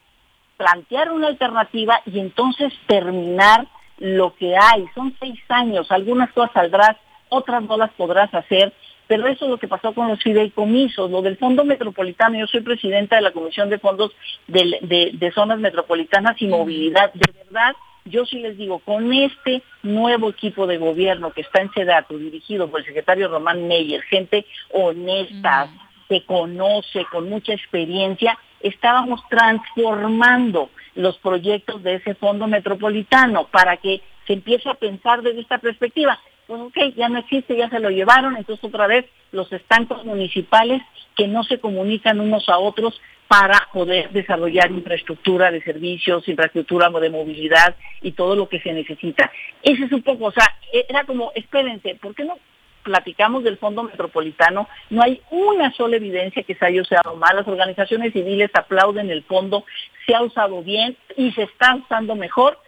plantear 0.57 1.11
una 1.11 1.28
alternativa 1.28 2.01
y 2.05 2.20
entonces 2.20 2.74
terminar 2.88 3.68
lo 3.97 4.36
que 4.36 4.55
hay. 4.55 4.86
Son 4.93 5.16
seis 5.20 5.39
años, 5.49 5.91
algunas 5.91 6.32
cosas 6.32 6.51
saldrás, 6.53 6.97
otras 7.30 7.63
no 7.63 7.78
las 7.78 7.91
podrás 7.91 8.34
hacer, 8.34 8.73
pero 9.07 9.28
eso 9.28 9.45
es 9.45 9.51
lo 9.51 9.57
que 9.57 9.67
pasó 9.67 9.93
con 9.93 10.07
los 10.07 10.21
fideicomisos, 10.21 11.11
lo 11.11 11.21
del 11.21 11.38
Fondo 11.38 11.63
Metropolitano. 11.63 12.39
Yo 12.39 12.47
soy 12.47 12.61
presidenta 12.61 13.17
de 13.17 13.21
la 13.21 13.32
Comisión 13.32 13.69
de 13.69 13.80
Fondos 13.80 14.11
de, 14.47 15.11
de 15.13 15.32
Zonas 15.32 15.59
Metropolitanas 15.59 16.41
y 16.41 16.47
Movilidad. 16.47 17.13
De 17.13 17.32
verdad, 17.43 17.76
yo 18.05 18.26
sí 18.26 18.39
les 18.39 18.55
digo, 18.55 18.80
con 18.80 19.11
este 19.13 19.63
nuevo 19.82 20.30
equipo 20.30 20.67
de 20.67 20.78
gobierno 20.78 21.32
que 21.32 21.41
está 21.41 21.61
en 21.61 21.71
Sedato, 21.71 22.17
dirigido 22.17 22.69
por 22.69 22.80
el 22.80 22.86
secretario 22.86 23.28
Román 23.28 23.67
Meyer, 23.67 24.01
gente 24.03 24.45
honesta, 24.71 25.69
que 26.07 26.23
conoce, 26.23 27.05
con 27.11 27.28
mucha 27.30 27.53
experiencia, 27.53 28.38
estábamos 28.61 29.21
transformando 29.28 30.69
los 30.93 31.17
proyectos 31.17 31.82
de 31.82 31.95
ese 31.95 32.13
fondo 32.13 32.45
metropolitano 32.47 33.47
para 33.47 33.78
que 33.78 34.01
se 34.28 34.34
empiece 34.34 34.69
a 34.69 34.76
pensar 34.76 35.23
desde 35.23 35.41
esta 35.41 35.57
perspectiva. 35.57 36.19
Pues 36.47 36.61
ok, 36.61 36.77
ya 36.95 37.09
no 37.09 37.19
existe, 37.19 37.57
ya 37.57 37.69
se 37.69 37.79
lo 37.79 37.89
llevaron, 37.89 38.37
entonces 38.37 38.63
otra 38.63 38.87
vez 38.87 39.05
los 39.31 39.51
estancos 39.51 40.05
municipales 40.05 40.81
que 41.15 41.27
no 41.27 41.43
se 41.43 41.59
comunican 41.59 42.19
unos 42.19 42.47
a 42.49 42.59
otros 42.59 42.99
para 43.27 43.67
poder 43.73 44.11
desarrollar 44.11 44.71
infraestructura 44.71 45.49
de 45.49 45.63
servicios, 45.63 46.27
infraestructura 46.27 46.89
de 46.89 47.09
movilidad 47.09 47.75
y 48.01 48.11
todo 48.11 48.35
lo 48.35 48.47
que 48.47 48.59
se 48.59 48.71
necesita. 48.73 49.31
Ese 49.63 49.85
es 49.85 49.91
un 49.91 50.03
poco, 50.03 50.25
o 50.25 50.31
sea, 50.31 50.55
era 50.87 51.05
como, 51.05 51.31
espérense, 51.33 51.95
¿por 51.95 52.13
qué 52.13 52.23
no 52.23 52.37
platicamos 52.83 53.43
del 53.43 53.57
Fondo 53.57 53.81
Metropolitano? 53.81 54.69
No 54.91 55.01
hay 55.01 55.21
una 55.31 55.73
sola 55.73 55.95
evidencia 55.95 56.43
que 56.43 56.53
se 56.53 56.65
haya 56.65 56.83
usado 56.83 57.15
mal. 57.15 57.35
Las 57.35 57.47
organizaciones 57.47 58.13
civiles 58.13 58.51
aplauden 58.53 59.09
el 59.09 59.23
fondo, 59.23 59.65
se 60.05 60.13
ha 60.13 60.21
usado 60.21 60.61
bien 60.61 60.95
y 61.17 61.31
se 61.31 61.43
está 61.43 61.75
usando 61.75 62.15
mejor 62.15 62.59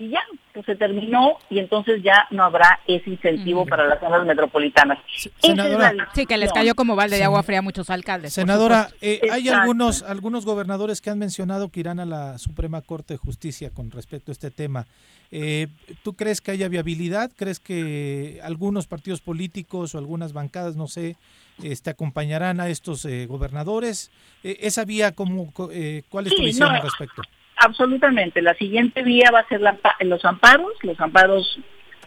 y 0.00 0.08
ya, 0.08 0.20
pues 0.54 0.64
se 0.64 0.76
terminó 0.76 1.36
y 1.50 1.58
entonces 1.58 2.02
ya 2.02 2.26
no 2.30 2.42
habrá 2.42 2.80
ese 2.86 3.10
incentivo 3.10 3.66
para 3.66 3.86
las 3.86 4.00
zonas 4.00 4.24
metropolitanas. 4.24 4.98
Senadora, 5.38 5.94
sí, 6.14 6.24
que 6.24 6.38
les 6.38 6.50
cayó 6.52 6.74
como 6.74 6.96
balde 6.96 7.18
de 7.18 7.24
agua 7.24 7.42
fría 7.42 7.58
a 7.58 7.62
muchos 7.62 7.90
alcaldes. 7.90 8.32
Senadora, 8.32 8.88
eh, 9.02 9.20
hay 9.30 9.48
algunos, 9.50 10.02
algunos 10.02 10.46
gobernadores 10.46 11.02
que 11.02 11.10
han 11.10 11.18
mencionado 11.18 11.68
que 11.68 11.80
irán 11.80 12.00
a 12.00 12.06
la 12.06 12.38
Suprema 12.38 12.80
Corte 12.80 13.14
de 13.14 13.18
Justicia 13.18 13.70
con 13.70 13.90
respecto 13.90 14.30
a 14.30 14.32
este 14.32 14.50
tema. 14.50 14.86
Eh, 15.30 15.68
¿Tú 16.02 16.14
crees 16.14 16.40
que 16.40 16.50
haya 16.50 16.68
viabilidad? 16.68 17.30
¿Crees 17.36 17.60
que 17.60 18.40
algunos 18.42 18.86
partidos 18.86 19.20
políticos 19.20 19.94
o 19.94 19.98
algunas 19.98 20.32
bancadas, 20.32 20.76
no 20.76 20.88
sé, 20.88 21.16
este, 21.62 21.90
acompañarán 21.90 22.58
a 22.58 22.70
estos 22.70 23.04
eh, 23.04 23.26
gobernadores? 23.26 24.10
¿Esa 24.42 24.86
vía, 24.86 25.12
cómo, 25.12 25.52
cuál 25.52 26.26
es 26.26 26.34
tu 26.34 26.42
visión 26.42 26.70
al 26.70 26.82
respecto? 26.82 27.22
Absolutamente. 27.62 28.40
La 28.40 28.54
siguiente 28.54 29.02
vía 29.02 29.30
va 29.30 29.40
a 29.40 29.48
ser 29.48 29.60
los 30.00 30.24
amparos, 30.24 30.72
los 30.82 30.98
amparos 30.98 31.60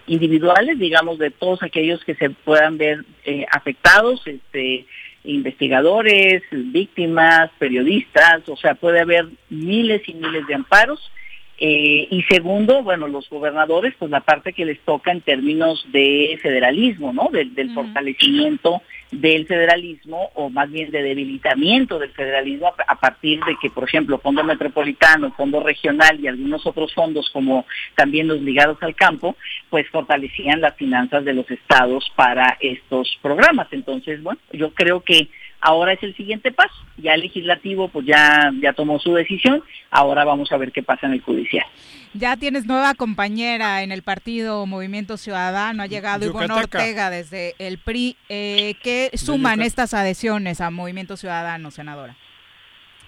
individuales, 0.08 0.80
digamos, 0.80 1.20
de 1.20 1.30
todos 1.30 1.62
aquellos 1.62 2.04
que 2.04 2.16
se 2.16 2.32
puedan 2.32 2.80
ver 2.80 3.06
eh, 3.24 3.46
afectados, 3.52 4.26
este, 4.26 4.88
investigadores, 5.24 6.42
víctimas, 6.52 7.52
periodistas, 7.60 8.50
o 8.50 8.58
sea, 8.58 8.74
puede 8.74 9.02
haber 9.02 9.28
miles 9.50 10.02
y 10.10 10.16
miles 10.16 10.48
de 10.48 10.56
amparos. 10.56 11.12
Eh, 11.60 12.08
y 12.10 12.24
segundo, 12.24 12.82
bueno, 12.82 13.08
los 13.08 13.30
gobernadores, 13.30 13.94
pues 14.00 14.10
la 14.10 14.22
parte 14.22 14.54
que 14.54 14.66
les 14.66 14.80
toca 14.80 15.12
en 15.12 15.22
términos 15.22 15.86
de 15.92 16.38
federalismo, 16.42 17.14
¿no? 17.14 17.30
Del, 17.32 17.74
fortalecimiento 17.76 18.82
del 19.14 19.46
federalismo 19.46 20.32
o 20.36 20.50
más 20.50 20.70
bien 20.70 20.92
de 20.92 21.04
debilitamiento 21.04 22.00
del 22.00 22.12
federalismo 22.12 22.74
a, 22.88 23.00
partir 23.00 23.40
de 23.46 23.56
que, 23.62 23.70
por 23.70 23.84
ejemplo, 23.84 24.18
Fondo 24.20 24.44
Metropolitano, 24.44 25.32
Fondo 25.34 25.62
Regional 25.62 26.20
y 26.20 26.28
algunos 26.28 26.66
otros 26.66 26.94
fondos 26.94 27.30
como 27.32 27.66
también 27.96 28.28
los 28.28 28.42
ligados 28.42 28.78
al 28.82 28.96
campo, 28.96 29.36
pues 29.70 29.88
fortalecían 29.90 30.62
las 30.62 30.76
finanzas 30.76 31.26
de 31.26 31.34
los 31.34 31.50
estados 31.50 32.12
para 32.16 32.58
estos 32.60 33.18
programas. 33.22 33.68
Entonces, 33.72 34.22
bueno, 34.22 34.40
yo 34.52 34.74
creo 34.74 35.02
que 35.02 35.30
ahora 35.64 35.94
es 35.94 36.04
el 36.04 36.16
siguiente 36.16 36.52
paso. 36.52 36.76
Ya 36.98 37.16
el 37.16 37.22
legislativo 37.22 37.88
pues 37.88 38.06
ya, 38.06 38.52
ya 38.62 38.74
tomó 38.74 39.00
su 39.00 39.14
decisión, 39.14 39.64
ahora 39.90 40.24
vamos 40.26 40.52
a 40.52 40.58
ver 40.58 40.72
qué 40.72 40.84
pasa 40.84 41.08
en 41.08 41.14
el 41.14 41.22
judicial. 41.22 41.66
Ya 42.14 42.38
tienes 42.38 42.68
nueva 42.68 42.94
compañera 42.94 43.82
en 43.82 43.92
el 43.92 44.04
partido 44.04 44.68
Movimiento 44.68 45.18
Ciudadano, 45.18 45.82
ha 45.82 45.88
llegado 45.88 46.26
Ivonne 46.26 46.54
Ortega 46.54 47.10
desde 47.10 47.56
el 47.58 47.80
PRI. 47.80 48.18
Eh, 48.30 48.76
¿Qué 48.84 49.10
suman 49.16 49.62
estas 49.62 49.96
adhesiones 49.96 50.62
a 50.62 50.70
Movimiento 50.70 51.18
Ciudadano, 51.18 51.72
senadora? 51.72 52.16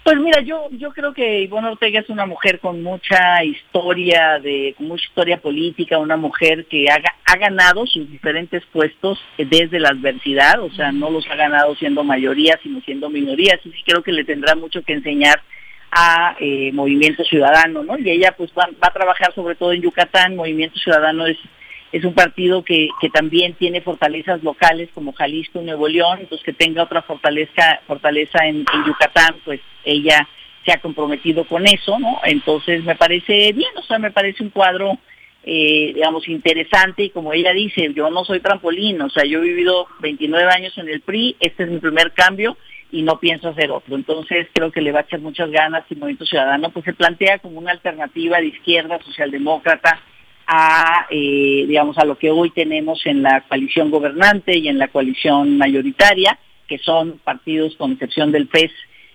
Pues 0.05 0.17
mira, 0.19 0.39
yo 0.41 0.67
yo 0.69 0.91
creo 0.91 1.15
que 1.15 1.41
Ivonne 1.41 1.69
Ortega 1.69 1.99
es 1.99 2.09
una 2.11 2.27
mujer 2.27 2.59
con 2.59 2.83
mucha 2.83 3.43
historia 3.43 4.37
de 4.37 4.75
con 4.77 4.87
mucha 4.87 5.03
historia 5.03 5.41
política, 5.41 5.97
una 5.97 6.15
mujer 6.15 6.67
que 6.67 6.85
ha, 6.91 7.01
ha 7.25 7.37
ganado 7.37 7.87
sus 7.87 8.07
diferentes 8.11 8.63
puestos 8.67 9.19
desde 9.35 9.79
la 9.79 9.89
adversidad, 9.89 10.61
o 10.61 10.69
sea, 10.69 10.91
no 10.91 11.09
los 11.09 11.27
ha 11.27 11.35
ganado 11.35 11.75
siendo 11.77 12.03
mayoría, 12.03 12.59
sino 12.61 12.81
siendo 12.81 13.09
minoría, 13.09 13.55
así 13.55 13.71
que 13.71 13.81
creo 13.83 14.03
que 14.03 14.11
le 14.11 14.25
tendrá 14.25 14.53
mucho 14.53 14.83
que 14.83 14.93
enseñar 14.93 15.41
a 15.89 16.35
eh, 16.39 16.71
Movimiento 16.71 17.23
Ciudadano, 17.23 17.81
¿no? 17.81 17.97
Y 17.97 18.07
ella 18.07 18.35
pues 18.37 18.51
va, 18.51 18.67
va, 18.67 18.89
a 18.89 18.93
trabajar 18.93 19.33
sobre 19.33 19.55
todo 19.55 19.73
en 19.73 19.81
Yucatán, 19.81 20.35
Movimiento 20.35 20.77
Ciudadano 20.77 21.25
es 21.25 21.37
es 21.95 22.03
un 22.03 22.13
partido 22.13 22.61
que, 22.61 22.89
también 23.13 23.53
tiene 23.53 23.79
fortalezas 23.79 24.43
locales 24.43 24.89
como 24.93 25.13
Jalisco 25.13 25.61
y 25.61 25.63
Nuevo 25.63 25.87
León, 25.87 26.19
entonces 26.19 26.43
que 26.43 26.51
tenga 26.51 26.83
otra 26.83 27.01
fortaleza, 27.03 27.79
fortaleza 27.87 28.45
en, 28.45 28.65
Yucatán, 28.85 29.37
pues 29.45 29.61
ella 29.85 30.27
se 30.65 30.73
ha 30.73 30.81
comprometido 30.81 31.45
con 31.45 31.65
eso, 31.65 31.97
¿no? 31.97 32.19
Entonces 32.25 32.83
me 32.83 32.97
parece 32.97 33.53
bien, 33.53 33.69
o 33.77 33.83
sea, 33.83 33.97
me 33.97 34.11
parece 34.11 34.43
un 34.43 34.49
cuadro, 34.49 34.97
eh, 35.45 35.93
digamos, 35.95 36.27
interesante 36.27 37.03
y 37.03 37.11
como 37.11 37.31
ella 37.31 37.53
dice, 37.53 37.89
yo 37.95 38.09
no 38.09 38.25
soy 38.25 38.41
trampolín, 38.41 39.01
o 39.01 39.09
sea, 39.09 39.23
yo 39.23 39.39
he 39.39 39.43
vivido 39.43 39.87
29 40.01 40.51
años 40.51 40.77
en 40.77 40.89
el 40.89 40.99
PRI, 40.99 41.37
este 41.39 41.63
es 41.63 41.69
mi 41.69 41.77
primer 41.77 42.11
cambio 42.11 42.57
y 42.91 43.03
no 43.03 43.21
pienso 43.21 43.47
hacer 43.47 43.71
otro. 43.71 43.95
Entonces 43.95 44.47
creo 44.51 44.69
que 44.69 44.81
le 44.81 44.91
va 44.91 44.99
a 44.99 45.03
echar 45.03 45.21
muchas 45.21 45.49
ganas 45.49 45.85
y 45.89 45.95
Movimiento 45.95 46.25
Ciudadano 46.25 46.71
pues 46.71 46.83
se 46.83 46.93
plantea 46.93 47.39
como 47.39 47.57
una 47.57 47.71
alternativa 47.71 48.39
de 48.39 48.47
izquierda 48.47 48.99
socialdemócrata 49.01 50.01
a, 50.47 51.07
eh, 51.09 51.65
digamos, 51.67 51.97
a 51.97 52.05
lo 52.05 52.17
que 52.17 52.31
hoy 52.31 52.51
tenemos 52.51 53.05
en 53.05 53.23
la 53.23 53.41
coalición 53.41 53.89
gobernante 53.89 54.57
y 54.57 54.67
en 54.67 54.77
la 54.77 54.87
coalición 54.87 55.57
mayoritaria, 55.57 56.37
que 56.67 56.77
son 56.79 57.19
partidos, 57.23 57.75
con 57.75 57.93
excepción 57.93 58.31
del 58.31 58.47
PES, 58.47 58.71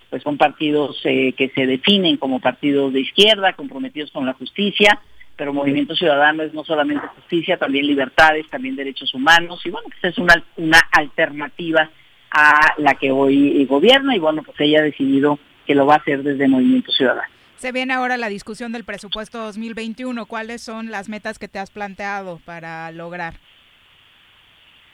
pues 0.08 0.22
son 0.22 0.36
partidos 0.36 1.00
eh, 1.04 1.32
que 1.36 1.50
se 1.50 1.66
definen 1.66 2.16
como 2.16 2.40
partidos 2.40 2.92
de 2.92 3.00
izquierda, 3.00 3.52
comprometidos 3.52 4.10
con 4.10 4.26
la 4.26 4.34
justicia, 4.34 5.00
pero 5.36 5.54
Movimiento 5.54 5.94
Ciudadano 5.94 6.42
es 6.42 6.52
no 6.52 6.64
solamente 6.64 7.06
justicia, 7.16 7.56
también 7.56 7.86
libertades, 7.86 8.48
también 8.50 8.76
derechos 8.76 9.14
humanos, 9.14 9.60
y 9.64 9.70
bueno, 9.70 9.88
pues 9.88 10.12
es 10.12 10.18
una, 10.18 10.42
una 10.56 10.80
alternativa 10.92 11.90
a 12.32 12.74
la 12.78 12.94
que 12.94 13.10
hoy 13.10 13.64
gobierna, 13.64 14.14
y 14.14 14.18
bueno, 14.18 14.42
pues 14.42 14.58
ella 14.60 14.80
ha 14.80 14.84
decidido 14.84 15.38
que 15.66 15.74
lo 15.74 15.86
va 15.86 15.94
a 15.94 15.98
hacer 15.98 16.22
desde 16.22 16.48
Movimiento 16.48 16.92
Ciudadano. 16.92 17.39
Se 17.60 17.72
viene 17.72 17.92
ahora 17.92 18.16
la 18.16 18.30
discusión 18.30 18.72
del 18.72 18.84
presupuesto 18.84 19.36
2021. 19.36 20.24
¿Cuáles 20.24 20.62
son 20.62 20.90
las 20.90 21.10
metas 21.10 21.38
que 21.38 21.46
te 21.46 21.58
has 21.58 21.70
planteado 21.70 22.40
para 22.46 22.90
lograr? 22.90 23.34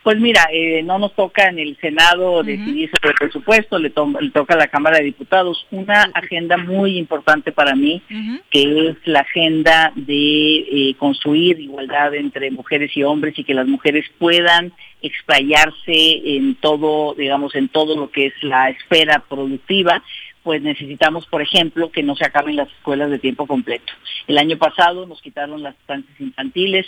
Pues 0.02 0.18
mira, 0.18 0.48
eh, 0.52 0.82
no 0.82 0.98
nos 0.98 1.14
toca 1.14 1.48
en 1.48 1.60
el 1.60 1.76
Senado 1.80 2.42
decidir 2.42 2.90
sobre 2.90 3.10
el 3.10 3.14
presupuesto, 3.14 3.78
le, 3.78 3.92
le, 4.20 4.30
toca 4.30 4.54
a 4.54 4.56
la 4.56 4.66
Cámara 4.66 4.98
de 4.98 5.04
Diputados. 5.04 5.64
Una 5.70 6.10
agenda 6.14 6.56
muy 6.56 6.98
importante 6.98 7.52
para 7.52 7.76
mí, 7.76 8.02
que 8.50 8.88
es 8.88 8.96
la 9.04 9.20
agenda 9.20 9.92
de 9.94 10.56
eh, 10.58 10.94
construir 10.98 11.60
igualdad 11.60 12.16
entre 12.16 12.50
mujeres 12.50 12.96
y 12.96 13.04
hombres 13.04 13.38
y 13.38 13.44
que 13.44 13.54
las 13.54 13.68
mujeres 13.68 14.04
puedan 14.18 14.72
explayarse 15.02 16.36
en 16.36 16.56
todo, 16.56 17.14
digamos, 17.14 17.54
en 17.54 17.68
todo 17.68 17.96
lo 17.96 18.10
que 18.10 18.26
es 18.26 18.34
la 18.42 18.70
esfera 18.70 19.24
productiva 19.28 20.02
pues 20.46 20.62
necesitamos, 20.62 21.26
por 21.26 21.42
ejemplo, 21.42 21.90
que 21.90 22.04
no 22.04 22.14
se 22.14 22.24
acaben 22.24 22.54
las 22.54 22.68
escuelas 22.68 23.10
de 23.10 23.18
tiempo 23.18 23.48
completo. 23.48 23.92
El 24.28 24.38
año 24.38 24.56
pasado 24.56 25.04
nos 25.04 25.20
quitaron 25.20 25.60
las 25.60 25.74
estancias 25.74 26.20
infantiles, 26.20 26.86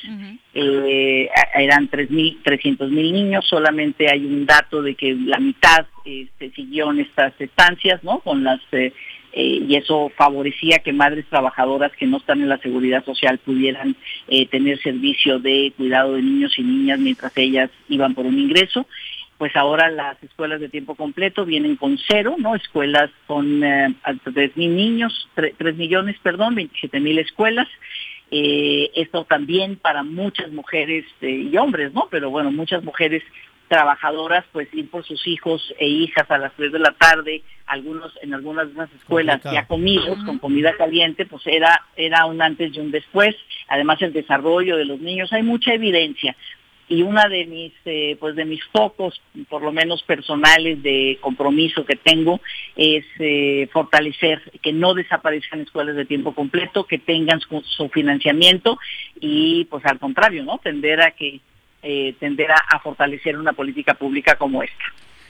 eh, 0.55 1.29
eran 1.57 1.89
300 1.89 2.89
mil 2.89 3.13
niños, 3.13 3.45
solamente 3.49 4.13
hay 4.13 4.25
un 4.25 4.47
dato 4.47 4.81
de 4.81 4.95
que 4.95 5.13
la 5.13 5.41
mitad 5.41 5.87
este, 6.05 6.53
siguió 6.53 6.93
en 6.93 7.01
estas 7.01 7.33
estancias, 7.41 8.05
¿no? 8.05 8.21
Con 8.21 8.45
las 8.45 8.61
eh, 8.71 8.93
eh, 9.33 9.61
y 9.69 9.75
eso 9.75 10.13
favorecía 10.17 10.79
que 10.79 10.93
madres 10.93 11.27
trabajadoras 11.29 11.91
que 11.97 12.07
no 12.07 12.19
están 12.19 12.41
en 12.41 12.49
la 12.49 12.59
seguridad 12.59 13.05
social 13.05 13.39
pudieran 13.39 13.97
tener 14.51 14.81
servicio 14.81 15.41
de 15.41 15.73
cuidado 15.77 16.15
de 16.15 16.23
niños 16.23 16.57
y 16.59 16.63
niñas 16.63 17.01
mientras 17.01 17.37
ellas 17.37 17.71
iban 17.89 18.15
por 18.15 18.25
un 18.25 18.39
ingreso 18.39 18.87
pues 19.39 19.55
ahora 19.55 19.89
las 19.89 20.21
escuelas 20.23 20.61
de 20.61 20.69
tiempo 20.69 20.97
completo 20.97 21.45
vienen 21.45 21.77
con 21.77 21.97
cero, 22.09 22.35
¿no? 22.39 22.57
Escuelas 22.57 23.09
con 23.27 23.63
eh, 23.63 23.95
tres 24.35 24.57
mil 24.57 24.75
niños, 24.75 25.29
tres 25.35 25.77
millones, 25.77 26.17
perdón, 26.23 26.57
27 26.57 26.99
mil 26.99 27.19
escuelas. 27.21 27.69
Eh, 28.31 28.91
esto 28.97 29.25
también 29.25 29.77
para 29.77 30.03
muchas 30.03 30.51
mujeres 30.51 31.07
eh, 31.23 31.49
y 31.51 31.57
hombres, 31.57 31.95
¿no? 31.95 32.09
Pero 32.11 32.31
bueno, 32.31 32.51
muchas 32.51 32.83
mujeres 32.83 33.23
trabajadoras, 33.69 34.45
pues 34.51 34.69
ir 34.75 34.91
por 34.91 35.05
sus 35.05 35.27
hijos 35.27 35.73
e 35.79 35.87
hijas 35.87 36.29
a 36.31 36.39
las 36.39 36.53
3 36.55 36.73
de 36.73 36.79
la 36.79 36.93
tarde, 36.93 37.43
algunos 37.67 38.13
en 38.23 38.35
algunas 38.35 38.67
de 38.67 38.73
esas 38.73 38.93
escuelas 38.95 39.41
ya 39.45 39.67
comidos, 39.67 40.19
con 40.25 40.39
comida 40.39 40.75
caliente, 40.77 41.27
pues 41.27 41.47
era, 41.47 41.85
era 41.95 42.25
un 42.25 42.43
antes 42.43 42.75
y 42.75 42.81
un 42.81 42.91
después. 42.91 43.37
Además 43.69 44.01
el 44.03 44.15
desarrollo 44.15 44.77
de 44.77 44.87
los 44.87 45.01
niños, 45.01 45.33
hay 45.33 45.43
mucha 45.43 45.75
evidencia 45.75 46.35
y 46.89 47.03
una 47.03 47.29
de 47.29 47.47
mis 47.47 47.73
eh, 47.85 48.17
pues 48.19 48.35
de 48.35 48.45
mis 48.45 48.65
focos 48.67 49.21
por 49.49 49.63
lo 49.63 49.73
menos 49.73 50.03
personales 50.03 50.83
de 50.83 51.19
compromiso 51.21 51.85
que 51.85 51.97
tengo 51.97 52.41
es 52.77 53.05
eh, 53.19 53.69
fortalecer 53.73 54.41
que 54.63 54.73
no 54.73 54.95
desaparezcan 54.95 55.61
escuelas 55.61 55.97
de 55.97 56.07
tiempo 56.07 56.35
completo 56.35 56.85
que 56.85 56.99
tengan 56.99 57.41
su, 57.41 57.89
financiamiento 57.91 58.79
y 59.21 59.67
pues 59.67 59.85
al 59.87 59.99
contrario 59.99 60.45
no 60.45 60.59
tender 60.59 61.01
a 61.03 61.11
que 61.13 61.41
eh, 61.83 62.15
tender 62.19 62.51
a, 62.51 62.79
fortalecer 62.81 63.37
una 63.37 63.53
política 63.53 63.95
pública 63.95 64.37
como 64.37 64.63
esta. 64.63 64.85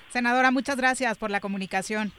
Senadora 0.09 0.51
muchas 0.51 0.77
gracias 0.77 1.19
por 1.19 1.31
la 1.31 1.41
comunicación. 1.41 2.13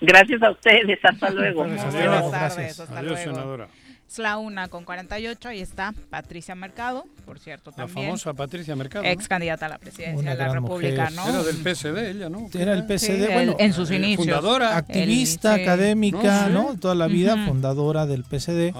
Gracias 0.00 0.42
a 0.42 0.50
ustedes. 0.50 0.98
Hasta 1.02 1.30
luego. 1.34 1.64
Buenas 1.64 2.30
tardes. 2.30 2.80
Hasta 2.80 3.02
luego. 3.02 3.16
senadora 3.16 3.68
es 4.08 4.18
la 4.18 4.38
una 4.38 4.68
con 4.68 4.84
48, 4.84 5.48
ahí 5.48 5.60
está 5.60 5.92
Patricia 6.08 6.54
Mercado, 6.54 7.04
por 7.26 7.38
cierto, 7.38 7.72
también. 7.72 7.94
La 7.94 8.02
famosa 8.04 8.32
Patricia 8.32 8.74
Mercado. 8.74 9.04
Ex 9.04 9.28
candidata 9.28 9.66
a 9.66 9.68
la 9.68 9.78
presidencia 9.78 10.30
de 10.30 10.36
la 10.36 10.52
República, 10.54 11.10
¿no? 11.10 11.28
Era 11.28 11.42
del 11.42 11.56
PSD 11.56 11.98
ella, 11.98 12.28
¿no? 12.30 12.48
Era 12.54 12.72
el 12.72 12.84
PSD, 12.84 13.32
bueno. 13.32 13.56
en 13.58 13.72
sus 13.72 13.90
inicios. 13.90 14.24
Fundadora. 14.24 14.76
Activista, 14.76 15.54
académica, 15.54 16.48
¿no? 16.48 16.76
Toda 16.78 16.94
la 16.94 17.06
vida, 17.06 17.46
fundadora 17.46 18.06
del 18.06 18.24
PSD. 18.24 18.74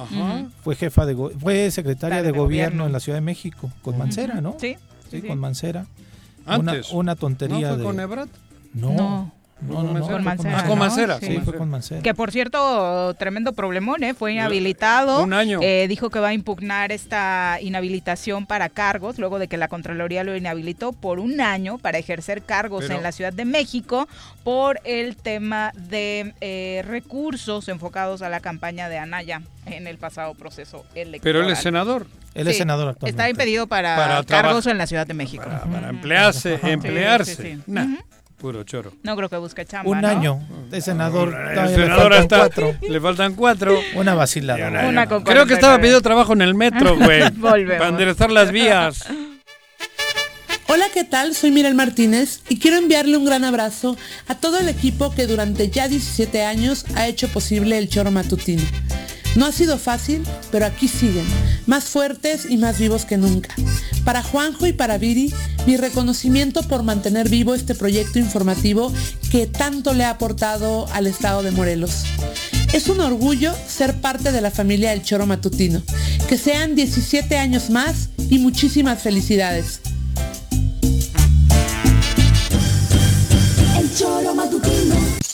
Fue 0.63 0.77
jefa 0.77 1.05
de, 1.05 1.15
fue 1.39 1.71
secretaria 1.71 2.23
de, 2.23 2.31
gobierno, 2.31 2.87
en 2.87 2.93
la 2.93 3.01
Ciudad 3.01 3.19
de 3.19 3.23
México, 3.23 3.71
con 3.83 3.99
Mancera, 3.99 4.41
¿no? 4.41 4.57
Sí. 4.59 4.77
Sí, 5.11 5.23
con 5.23 5.39
Mancera. 5.39 5.87
Antes. 6.47 6.91
Una, 6.91 7.01
una 7.01 7.17
tontería 7.17 7.57
¿No 7.57 7.69
fue 7.69 7.77
de... 7.79 7.85
con 7.85 8.01
Ebrat? 8.01 8.29
no. 8.73 8.93
no. 8.93 9.38
No, 9.61 9.83
no, 9.83 10.07
Con 10.07 10.25
Mancera. 10.25 10.59
Ah, 10.59 10.67
con 10.67 10.79
Mancera. 10.79 11.19
Sí, 11.21 11.39
fue 11.45 11.55
con 11.55 11.69
Mancera. 11.69 12.03
Que 12.03 12.15
por 12.15 12.31
cierto, 12.31 13.15
tremendo 13.15 13.53
problemón, 13.53 14.03
¿eh? 14.05 14.15
Fue 14.15 14.33
inhabilitado. 14.33 15.23
Un 15.23 15.33
año. 15.33 15.59
Eh, 15.63 15.87
dijo 15.89 16.11
que 16.11 16.21
va 16.21 16.29
a 16.29 16.35
impugnar 16.35 16.93
esta 16.93 17.59
inhabilitación 17.61 18.47
para 18.47 18.69
cargos, 18.69 19.19
luego 19.19 19.39
de 19.39 19.49
que 19.49 19.57
la 19.57 19.69
Contraloría 19.69 20.23
lo 20.23 20.37
inhabilitó 20.37 20.93
por 20.93 21.19
un 21.19 21.41
año 21.41 21.79
para 21.79 21.99
ejercer 21.99 22.43
cargos 22.43 22.89
en 22.89 23.03
la 23.03 23.13
Ciudad 23.13 23.33
de 23.33 23.45
México 23.45 24.09
por 24.45 24.81
el 24.85 25.17
tema 25.17 25.73
de 25.75 26.35
eh, 26.41 26.83
recursos 26.87 27.69
enfocados 27.69 28.23
a 28.23 28.29
la 28.29 28.41
campaña 28.41 28.89
de 28.89 28.99
Anaya 28.99 29.43
en 29.67 29.87
el 29.87 29.99
pasado 29.99 30.35
proceso 30.35 30.85
electoral. 30.95 31.21
Pero 31.23 31.43
él 31.43 31.51
es 31.51 31.59
senador. 31.59 32.07
Él 32.35 32.47
es 32.47 32.57
senador 32.57 32.91
actualmente. 32.91 33.21
Está 33.21 33.29
impedido 33.29 33.67
para, 33.67 34.23
cargos 34.25 34.67
en 34.67 34.79
la 34.79 34.87
Ciudad 34.87 35.07
de 35.07 35.15
México. 35.15 35.45
Para, 35.45 35.89
emplearse, 35.89 36.61
emplearse. 36.63 37.59
Puro 38.39 38.63
choro. 38.63 38.93
No 39.03 39.17
creo 39.17 39.29
que 39.29 39.37
busque 39.37 39.65
chamba. 39.65 39.91
Un 39.91 40.05
año 40.05 40.41
de 40.71 40.81
senador. 40.81 41.35
El 41.35 41.69
senador 41.71 42.13
le 42.13 42.19
faltan, 42.19 42.39
cuatro. 42.39 42.75
le 42.89 43.01
faltan 43.01 43.35
cuatro. 43.35 43.81
Una 43.97 44.15
vacilada. 44.15 44.89
Una 44.89 45.07
creo 45.09 45.45
que 45.47 45.55
estaba 45.55 45.77
pidiendo 45.79 46.01
trabajo 46.01 46.35
en 46.35 46.43
el 46.43 46.55
metro, 46.55 46.97
güey. 46.99 47.29
para 47.41 47.89
enderezar 47.89 48.31
las 48.31 48.53
vías. 48.53 49.07
Hola, 50.69 50.85
¿qué 50.95 51.03
tal? 51.03 51.35
Soy 51.35 51.51
Mirel 51.51 51.75
Martínez 51.75 52.43
y 52.49 52.59
quiero 52.61 52.77
enviarle 52.77 53.17
un 53.17 53.25
gran 53.25 53.43
abrazo 53.43 53.97
a 54.29 54.35
todo 54.37 54.59
el 54.59 54.69
equipo 54.69 55.13
que 55.15 55.27
durante 55.27 55.71
ya 55.71 55.89
17 55.89 56.45
años 56.45 56.85
ha 56.95 57.09
hecho 57.09 57.27
posible 57.29 57.79
el 57.79 57.89
choro 57.89 58.11
matutino. 58.11 58.63
No 59.39 59.47
ha 59.47 59.53
sido 59.53 59.79
fácil, 59.79 60.25
pero 60.51 60.67
aquí 60.67 60.89
siguen, 60.89 61.25
más 61.67 61.85
fuertes 61.85 62.47
y 62.51 62.57
más 62.57 62.81
vivos 62.81 63.05
que 63.05 63.17
nunca. 63.17 63.55
Para 64.03 64.21
Juanjo 64.21 64.67
y 64.67 64.73
para 64.73 64.99
Viri, 64.99 65.33
mi 65.65 65.77
reconocimiento 65.77 66.65
por 66.65 66.83
mantener 66.83 67.29
vivo 67.29 67.55
este 67.55 67.77
proyecto 67.77 68.19
informativo 68.19 68.93
que 69.31 69.47
tanto 69.47 69.95
le 69.95 70.03
ha 70.03 70.11
aportado 70.11 70.89
al 70.93 71.07
estado 71.07 71.45
de 71.45 71.53
Morelos. 71.53 72.03
Es 72.73 72.89
un 72.89 72.99
orgullo 72.99 73.55
ser 73.69 74.01
parte 74.01 74.33
de 74.33 74.41
la 74.41 74.51
familia 74.51 74.91
del 74.91 75.05
Choro 75.05 75.25
Matutino. 75.25 75.85
Que 76.29 76.37
sean 76.37 76.75
17 76.75 77.39
años 77.39 77.71
más 77.71 78.09
y 78.29 78.41
muchísimas 78.41 79.01
felicidades. 79.01 79.83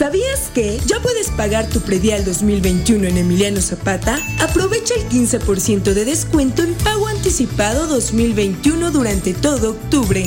¿Sabías 0.00 0.48
que 0.54 0.80
ya 0.86 0.98
puedes 1.02 1.28
pagar 1.28 1.68
tu 1.68 1.82
predial 1.82 2.24
2021 2.24 3.06
en 3.06 3.18
Emiliano 3.18 3.60
Zapata? 3.60 4.18
Aprovecha 4.38 4.94
el 4.94 5.06
15% 5.10 5.92
de 5.92 6.06
descuento 6.06 6.62
en 6.62 6.72
pago 6.72 7.06
anticipado 7.06 7.86
2021 7.86 8.92
durante 8.92 9.34
todo 9.34 9.72
octubre. 9.72 10.24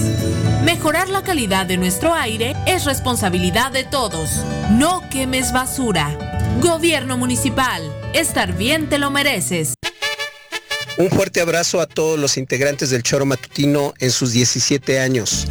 Mejorar 0.65 1.09
la 1.09 1.23
calidad 1.23 1.67
de 1.67 1.77
nuestro 1.77 2.15
aire 2.15 2.57
es 2.67 2.85
responsabilidad 2.85 3.71
de 3.71 3.85
todos. 3.85 4.31
No 4.71 5.09
quemes 5.11 5.53
basura. 5.53 6.19
Gobierno 6.63 7.19
Municipal. 7.19 7.83
Estar 8.15 8.57
bien 8.57 8.89
te 8.89 8.99
lo 8.99 9.11
mereces. 9.11 9.75
Un 10.97 11.11
fuerte 11.11 11.41
abrazo 11.41 11.81
a 11.81 11.87
todos 11.87 12.19
los 12.19 12.37
integrantes 12.37 12.91
del 12.91 13.03
Choro 13.03 13.27
Matutino 13.27 13.95
en 13.99 14.13
sus 14.13 14.33
17 14.33 15.01
años. 15.01 15.47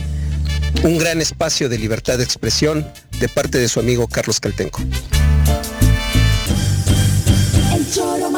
Un 0.83 0.97
gran 0.97 1.21
espacio 1.21 1.67
de 1.67 1.77
libertad 1.77 2.17
de 2.17 2.23
expresión 2.23 2.87
de 3.19 3.27
parte 3.27 3.57
de 3.57 3.67
su 3.67 3.79
amigo 3.79 4.07
Carlos 4.07 4.39
Caltenco. 4.39 4.81
El 7.75 7.91
Choro 7.91 8.29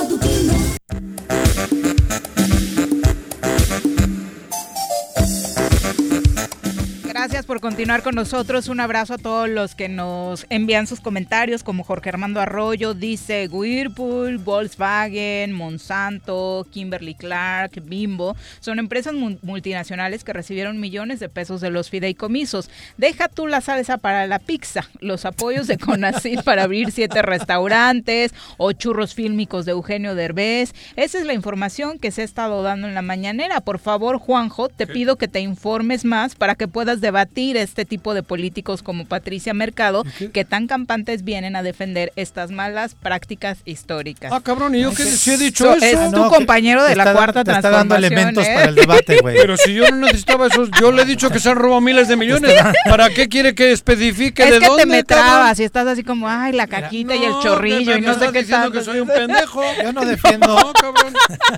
Gracias 7.46 7.62
por 7.62 7.70
continuar 7.70 8.02
con 8.02 8.16
nosotros. 8.16 8.70
Un 8.70 8.80
abrazo 8.80 9.14
a 9.14 9.18
todos 9.20 9.48
los 9.48 9.76
que 9.76 9.88
nos 9.88 10.48
envían 10.50 10.88
sus 10.88 11.00
comentarios, 11.00 11.62
como 11.62 11.84
Jorge 11.84 12.10
Armando 12.10 12.42
Arroyo, 12.42 12.96
dice 12.96 13.48
Whirlpool, 13.52 14.40
Volkswagen, 14.40 15.52
Monsanto, 15.52 16.66
Kimberly 16.72 17.14
Clark, 17.14 17.84
Bimbo. 17.84 18.36
Son 18.62 18.80
empresas 18.80 19.14
multinacionales 19.14 20.24
que 20.24 20.34
recibieron 20.34 20.80
millones 20.80 21.20
de 21.20 21.30
pesos 21.30 21.62
de 21.62 21.70
los 21.70 21.92
fideicomisos. 21.92 22.72
Deja 22.98 23.28
tú 23.28 23.46
la 23.46 23.62
salsa 23.62 24.00
para 24.00 24.26
la 24.26 24.40
pizza, 24.40 24.90
los 25.00 25.24
apoyos 25.26 25.68
de 25.68 25.78
Conacid 25.78 26.40
para 26.42 26.64
abrir 26.64 26.92
siete 26.92 27.22
restaurantes 27.22 28.34
o 28.58 28.72
churros 28.72 29.14
fílmicos 29.14 29.66
de 29.66 29.74
Eugenio 29.74 30.16
Derbez. 30.16 30.74
Esa 30.96 31.20
es 31.20 31.26
la 31.28 31.34
información 31.34 32.00
que 32.00 32.10
se 32.10 32.24
ha 32.24 32.26
estado 32.26 32.64
dando 32.64 32.88
en 32.88 32.96
la 32.96 33.04
mañanera. 33.04 33.62
Por 33.62 33.78
favor, 33.78 34.18
Juanjo, 34.18 34.68
te 34.68 34.88
pido 34.88 35.18
que 35.18 35.28
te 35.28 35.42
informes 35.42 36.06
más 36.06 36.34
para 36.34 36.56
que 36.56 36.68
puedas 36.68 37.02
debatir 37.02 37.35
debatir 37.36 37.58
este 37.58 37.84
tipo 37.86 38.14
de 38.14 38.24
políticos 38.24 38.82
como 38.82 39.06
Patricia 39.06 39.54
Mercado, 39.54 40.04
que 40.34 40.46
tan 40.46 40.68
campantes 40.68 41.24
vienen 41.24 41.56
a 41.56 41.64
defender 41.64 42.14
estas 42.16 42.50
malas 42.52 42.96
prácticas 42.96 43.58
históricas. 43.66 44.32
Ah, 44.34 44.40
cabrón, 44.42 44.74
¿y 44.76 44.82
yo 44.82 44.94
qué 44.94 45.04
sí 45.04 45.32
he 45.32 45.38
dicho 45.38 45.74
eso? 45.74 45.86
Es 45.86 46.12
tu 46.12 46.30
compañero 46.30 46.84
de 46.84 46.96
la 46.96 47.12
cuarta 47.12 47.44
te 47.44 47.52
está 47.52 47.70
dando 47.70 47.96
elementos 47.96 48.46
para 48.48 48.70
el 48.70 48.76
debate, 48.76 49.18
güey. 49.22 49.36
Pero 49.36 49.58
si 49.58 49.74
yo 49.74 49.90
no 49.90 49.98
necesitaba 50.08 50.48
eso, 50.48 50.66
yo 50.80 50.92
le 50.92 51.02
he 51.02 51.06
dicho 51.06 51.30
que 51.30 51.40
se 51.40 51.50
han 51.50 51.58
robado 51.58 51.82
miles 51.82 52.08
de 52.08 52.16
millones. 52.16 52.54
¿Para 52.86 53.10
qué 53.10 53.28
quiere 53.28 53.54
que 53.54 53.72
especifique 53.72 54.44
es 54.44 54.52
de 54.52 54.60
que 54.60 54.68
dónde? 54.68 54.84
te 54.84 54.90
me 54.90 55.04
trabas 55.04 55.60
y 55.60 55.64
estás 55.64 55.88
así 55.88 56.04
como, 56.04 56.30
ay, 56.30 56.54
la 56.54 56.68
caquita 56.68 57.16
y 57.16 57.24
el 57.26 57.34
chorrillo 57.44 57.98
y 57.98 58.02
no 58.02 58.14
sé 58.14 58.32
qué 58.32 58.40
diciendo 58.40 58.70
tal. 58.70 58.72
que 58.72 58.84
soy 58.84 59.00
un 59.00 59.08
pendejo. 59.08 59.62
Yo 59.84 59.92
no 59.92 60.06
defiendo. 60.06 60.48
No, 60.48 60.74
cabrón. 60.74 61.14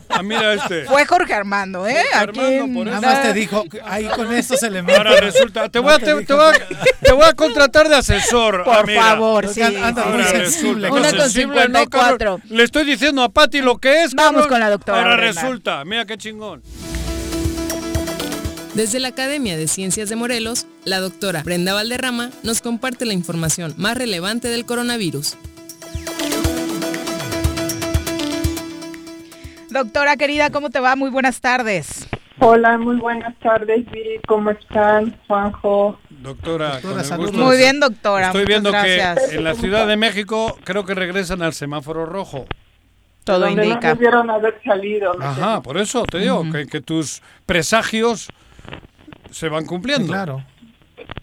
Ah, 0.09 0.23
mira 0.23 0.53
este. 0.53 0.85
Fue 0.85 1.05
Jorge 1.05 1.33
Armando, 1.33 1.85
¿eh? 1.87 2.01
Aquí 2.15 2.39
en- 2.39 2.73
Nada 2.87 3.01
más 3.01 3.21
te 3.21 3.33
dijo, 3.33 3.63
ahí 3.85 4.05
con 4.15 4.33
estos 4.33 4.63
elementos. 4.63 5.05
Ahora 5.05 5.19
resulta, 5.19 5.66
te 5.69 5.79
voy, 5.79 5.93
a, 5.93 5.99
te, 5.99 6.05
te 6.25 6.33
voy 6.33 6.45
a, 6.45 6.51
te 7.01 7.11
voy 7.13 7.23
a 7.25 7.33
contratar 7.33 7.89
de 7.89 7.95
asesor. 7.95 8.63
Por 8.63 8.75
amiga. 8.75 9.01
favor, 9.01 9.47
sí, 9.49 9.61
Anda 9.61 10.03
sí, 10.03 10.09
muy 10.09 10.23
sensible. 10.23 10.91
Una 10.91 11.09
con 11.11 11.19
sensible, 11.19 11.55
no, 11.69 11.79
54. 11.79 12.17
cabrón. 12.17 12.41
Le 12.49 12.63
estoy 12.63 12.85
diciendo 12.85 13.21
a 13.23 13.29
Pati 13.29 13.61
lo 13.61 13.77
que 13.77 14.03
es. 14.03 14.13
Vamos 14.13 14.43
cabrón. 14.43 14.49
con 14.49 14.59
la 14.59 14.69
doctora 14.69 14.97
Ahora 14.99 15.15
Brenda. 15.17 15.41
resulta, 15.41 15.85
mira 15.85 16.05
qué 16.05 16.17
chingón. 16.17 16.61
Desde 18.73 18.99
la 18.99 19.07
Academia 19.07 19.57
de 19.57 19.67
Ciencias 19.67 20.07
de 20.09 20.15
Morelos, 20.15 20.67
la 20.85 20.99
doctora 20.99 21.41
Brenda 21.43 21.73
Valderrama 21.73 22.29
nos 22.43 22.61
comparte 22.61 23.05
la 23.05 23.13
información 23.13 23.73
más 23.77 23.97
relevante 23.97 24.49
del 24.49 24.65
coronavirus. 24.65 25.35
Doctora 29.69 30.15
querida, 30.15 30.49
¿cómo 30.49 30.69
te 30.69 30.79
va? 30.79 30.95
Muy 30.95 31.09
buenas 31.09 31.41
tardes. 31.41 32.07
Hola, 32.39 32.77
muy 32.77 32.97
buenas 32.97 33.35
tardes, 33.39 33.89
Viri. 33.89 34.19
¿Cómo 34.27 34.51
están, 34.51 35.17
Juanjo? 35.27 35.99
Doctora, 36.09 36.79
con 36.81 36.99
el 36.99 37.05
saludos. 37.05 37.31
gusto. 37.31 37.45
Muy 37.45 37.57
bien, 37.57 37.79
doctora. 37.79 38.27
Estoy 38.27 38.45
viendo 38.45 38.71
gracias. 38.71 39.29
que 39.29 39.35
en 39.37 39.43
la 39.43 39.55
Ciudad 39.55 39.87
de 39.87 39.97
México 39.97 40.57
creo 40.63 40.85
que 40.85 40.93
regresan 40.93 41.41
al 41.41 41.53
semáforo 41.53 42.05
rojo. 42.05 42.45
Todo 43.23 43.39
Donde 43.39 43.65
indica. 43.65 43.89
No 43.89 43.95
debieron 43.95 44.29
haber 44.29 44.61
salido. 44.63 45.15
Ajá, 45.19 45.61
por 45.61 45.77
eso 45.77 46.05
te 46.05 46.19
digo 46.19 46.43
que, 46.51 46.67
que 46.67 46.79
tus 46.79 47.21
presagios 47.45 48.29
se 49.31 49.49
van 49.49 49.65
cumpliendo. 49.65 50.13
Claro. 50.13 50.43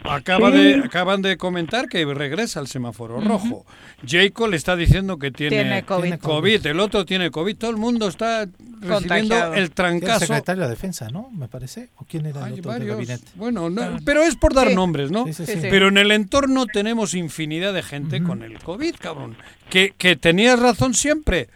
Acaba 0.07 0.51
Sí. 0.51 0.59
de, 0.59 0.75
acaban 0.85 1.23
de 1.23 1.37
comentar 1.39 1.89
que 1.89 2.05
regresa 2.05 2.61
al 2.61 2.67
semáforo 2.67 3.21
rojo. 3.21 3.65
Jacob 4.07 4.49
le 4.51 4.57
está 4.57 4.77
diciendo 4.77 5.19
que 5.19 5.31
tiene, 5.31 5.57
Tiene 5.57 5.83
COVID. 5.85 6.03
Tiene 6.03 6.19
COVID, 6.19 6.67
el 6.67 6.81
otro 6.81 7.07
tiene 7.07 7.31
COVID, 7.31 7.57
todo 7.57 7.71
el 7.71 7.79
mundo 7.79 8.09
está 8.09 8.41
recibiendo 8.81 8.89
Contagiado. 9.35 9.55
el 9.55 9.71
trancazo. 9.71 10.21
secretario 10.27 10.61
de 10.63 10.67
la 10.67 10.71
defensa, 10.71 11.09
¿no? 11.09 11.31
Me 11.31 11.49
parece. 11.49 11.89
¿O 11.97 12.05
quién 12.05 12.27
era 12.27 12.41
el 12.41 12.45
Hay 12.47 12.53
otro 12.61 12.71
del 12.73 12.81
varios. 12.81 12.97
gabinete? 12.97 13.25
Bueno, 13.37 13.71
no, 13.71 13.99
pero 14.05 14.23
es 14.23 14.37
por 14.37 14.53
dar 14.53 14.69
Sí. 14.69 14.75
nombres, 14.75 15.11
¿no? 15.11 15.25
Sí, 15.25 15.33
sí, 15.33 15.47
Sí, 15.47 15.53
sí. 15.55 15.61
sí. 15.63 15.67
Pero 15.71 15.89
en 15.89 15.97
el 15.97 16.11
entorno 16.13 16.67
tenemos 16.67 17.15
infinidad 17.15 17.73
de 17.73 17.83
gente 17.83 18.23
con 18.23 18.43
el 18.43 18.59
COVID, 18.59 18.97
cabrón. 18.97 19.37
Que, 19.71 19.95
que 19.97 20.17
tenías 20.17 20.59
razón 20.59 20.93
siempre. 20.93 21.49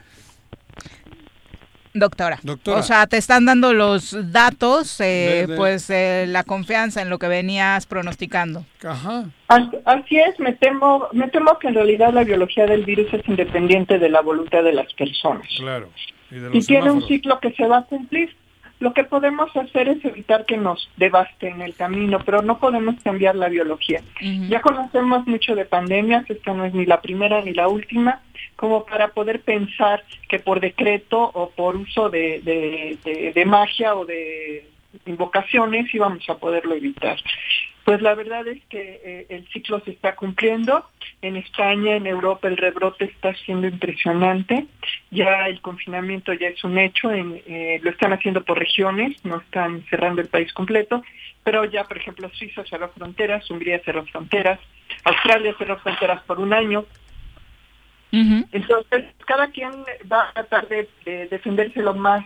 Doctora. 1.99 2.38
Doctora. 2.42 2.80
O 2.80 2.82
sea, 2.82 3.07
te 3.07 3.16
están 3.16 3.44
dando 3.46 3.72
los 3.74 4.16
datos, 4.32 5.01
eh, 5.01 5.05
De- 5.05 5.46
de- 5.49 5.57
pues 5.57 5.88
eh, 5.90 6.26
la 6.28 6.44
confianza 6.44 7.03
en 7.03 7.11
lo 7.11 7.18
que 7.18 7.28
venías 7.28 7.86
pronosticando. 7.86 8.64
Ajá. 8.84 9.24
Así, 9.49 10.16
es, 10.16 10.38
me 10.38 10.53
temo, 10.53 11.09
me 11.12 11.28
temo 11.28 11.59
que 11.59 11.68
en 11.68 11.74
realidad 11.74 12.12
la 12.12 12.24
biología 12.24 12.66
del 12.66 12.84
virus 12.84 13.12
es 13.12 13.26
independiente 13.28 13.99
de 13.99 14.09
la 14.09 14.20
voluntad 14.20 14.62
de 14.62 14.72
las 14.72 14.92
personas. 14.94 15.46
Claro. 15.59 15.88
Y, 16.30 16.34
de 16.36 16.51
Y 16.53 16.61
tiene 16.61 16.90
un 16.90 17.07
ciclo 17.07 17.40
que 17.40 17.53
se 17.53 17.66
va 17.66 17.78
a 17.78 17.82
cumplir. 17.84 18.34
Lo 18.81 18.95
que 18.95 19.03
podemos 19.05 19.55
hacer 19.57 19.89
es 19.89 20.05
evitar 20.05 20.47
que 20.47 20.57
nos 20.57 20.89
devasten 20.97 21.61
el 21.62 21.74
camino, 21.74 22.20
pero 22.24 22.43
no 22.43 22.59
podemos 22.59 22.95
cambiar 23.03 23.35
la 23.35 23.49
biología. 23.49 24.03
Ya 24.49 24.61
conocemos 24.61 25.26
mucho 25.26 25.55
de 25.57 25.64
pandemias, 25.64 26.29
esta 26.31 26.55
no 26.55 26.64
es 26.64 26.72
ni 26.74 26.87
la 26.87 27.01
primera 27.01 27.43
ni 27.43 27.53
la 27.53 27.66
última, 27.68 28.20
como 28.57 28.85
para 28.85 29.09
poder 29.09 29.41
pensar 29.41 30.05
que 30.29 30.39
por 30.39 30.61
decreto 30.61 31.18
o 31.35 31.51
por 31.51 31.76
uso 31.76 32.09
de, 32.09 32.41
de- 32.41 32.99
de- 33.05 33.33
de 33.33 33.45
magia 33.45 33.95
o 33.97 34.05
de 34.05 34.64
invocaciones 35.07 35.92
íbamos 35.94 36.28
a 36.28 36.38
poderlo 36.38 36.74
evitar. 36.74 37.18
Pues 37.88 38.03
la 38.03 38.14
verdad 38.14 38.46
es 38.46 38.62
que 38.66 39.01
eh, 39.03 39.26
el 39.30 39.49
ciclo 39.49 39.80
se 39.80 39.92
está 39.92 40.14
cumpliendo. 40.14 40.84
En 41.22 41.36
España, 41.36 41.96
en 41.96 42.07
Europa, 42.07 42.46
el 42.46 42.59
rebrote 42.59 43.07
está 43.07 43.32
siendo 43.34 43.66
impresionante. 43.66 44.66
Ya 45.11 45.49
el 45.49 45.62
confinamiento 45.62 46.34
ya 46.34 46.49
es 46.49 46.62
un 46.64 46.76
hecho. 46.76 47.11
En, 47.11 47.40
eh, 47.46 47.80
lo 47.82 47.88
están 47.90 48.12
haciendo 48.12 48.44
por 48.44 48.59
regiones, 48.59 49.24
no 49.24 49.38
están 49.38 49.86
cerrando 49.88 50.20
el 50.20 50.28
país 50.28 50.53
completo. 50.53 51.03
Pero 51.42 51.64
ya, 51.64 51.84
por 51.84 51.96
ejemplo, 51.96 52.28
Suiza 52.34 52.62
cerró 52.64 52.90
fronteras, 52.90 53.51
Hungría 53.51 53.80
cerró 53.82 54.05
fronteras, 54.05 54.61
Australia 55.05 55.55
cerró 55.57 55.78
fronteras 55.78 56.22
por 56.24 56.40
un 56.40 56.53
año. 56.53 56.84
Entonces, 58.12 59.07
cada 59.26 59.51
quien 59.51 59.70
va 60.12 60.28
a 60.28 60.32
tratar 60.34 60.68
de, 60.68 60.90
de 61.07 61.28
defenderse 61.28 61.80
lo 61.80 61.94
más 61.94 62.22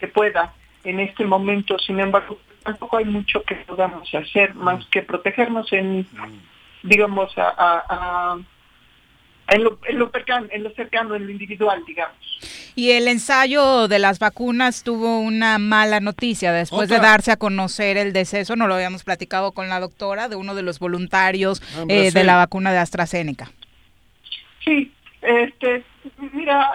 que 0.00 0.08
pueda 0.08 0.52
en 0.84 1.00
este 1.00 1.24
momento. 1.24 1.78
Sin 1.78 2.00
embargo, 2.00 2.38
tampoco 2.62 2.96
hay 2.98 3.04
mucho 3.04 3.42
que 3.42 3.54
podamos 3.56 4.08
hacer 4.14 4.54
más 4.54 4.84
que 4.86 5.02
protegernos 5.02 5.72
en, 5.72 6.06
digamos, 6.82 7.36
a, 7.38 7.48
a- 7.48 7.84
a- 7.88 8.38
en, 9.48 9.64
lo, 9.64 9.78
en, 9.86 9.98
lo 9.98 10.08
cercano, 10.10 10.46
en 10.50 10.62
lo 10.62 10.70
cercano, 10.70 11.14
en 11.14 11.26
lo 11.26 11.30
individual, 11.32 11.82
digamos. 11.86 12.16
Y 12.74 12.92
el 12.92 13.06
ensayo 13.08 13.86
de 13.86 13.98
las 13.98 14.18
vacunas 14.18 14.82
tuvo 14.82 15.18
una 15.18 15.58
mala 15.58 16.00
noticia 16.00 16.52
después 16.52 16.88
de 16.88 16.96
darse 17.02 17.30
a 17.32 17.36
conocer 17.36 17.96
el 17.98 18.12
deceso, 18.14 18.56
no 18.56 18.66
lo 18.66 18.74
habíamos 18.76 19.04
platicado 19.04 19.52
con 19.52 19.68
la 19.68 19.78
doctora, 19.78 20.28
de 20.28 20.36
uno 20.36 20.54
de 20.54 20.62
los 20.62 20.78
voluntarios 20.78 21.60
ah, 21.76 21.84
eh, 21.88 22.10
de 22.12 22.24
la 22.24 22.36
vacuna 22.36 22.72
de 22.72 22.78
AstraZeneca. 22.78 23.50
Sí, 24.64 24.90
este, 25.20 25.84
mira, 26.32 26.70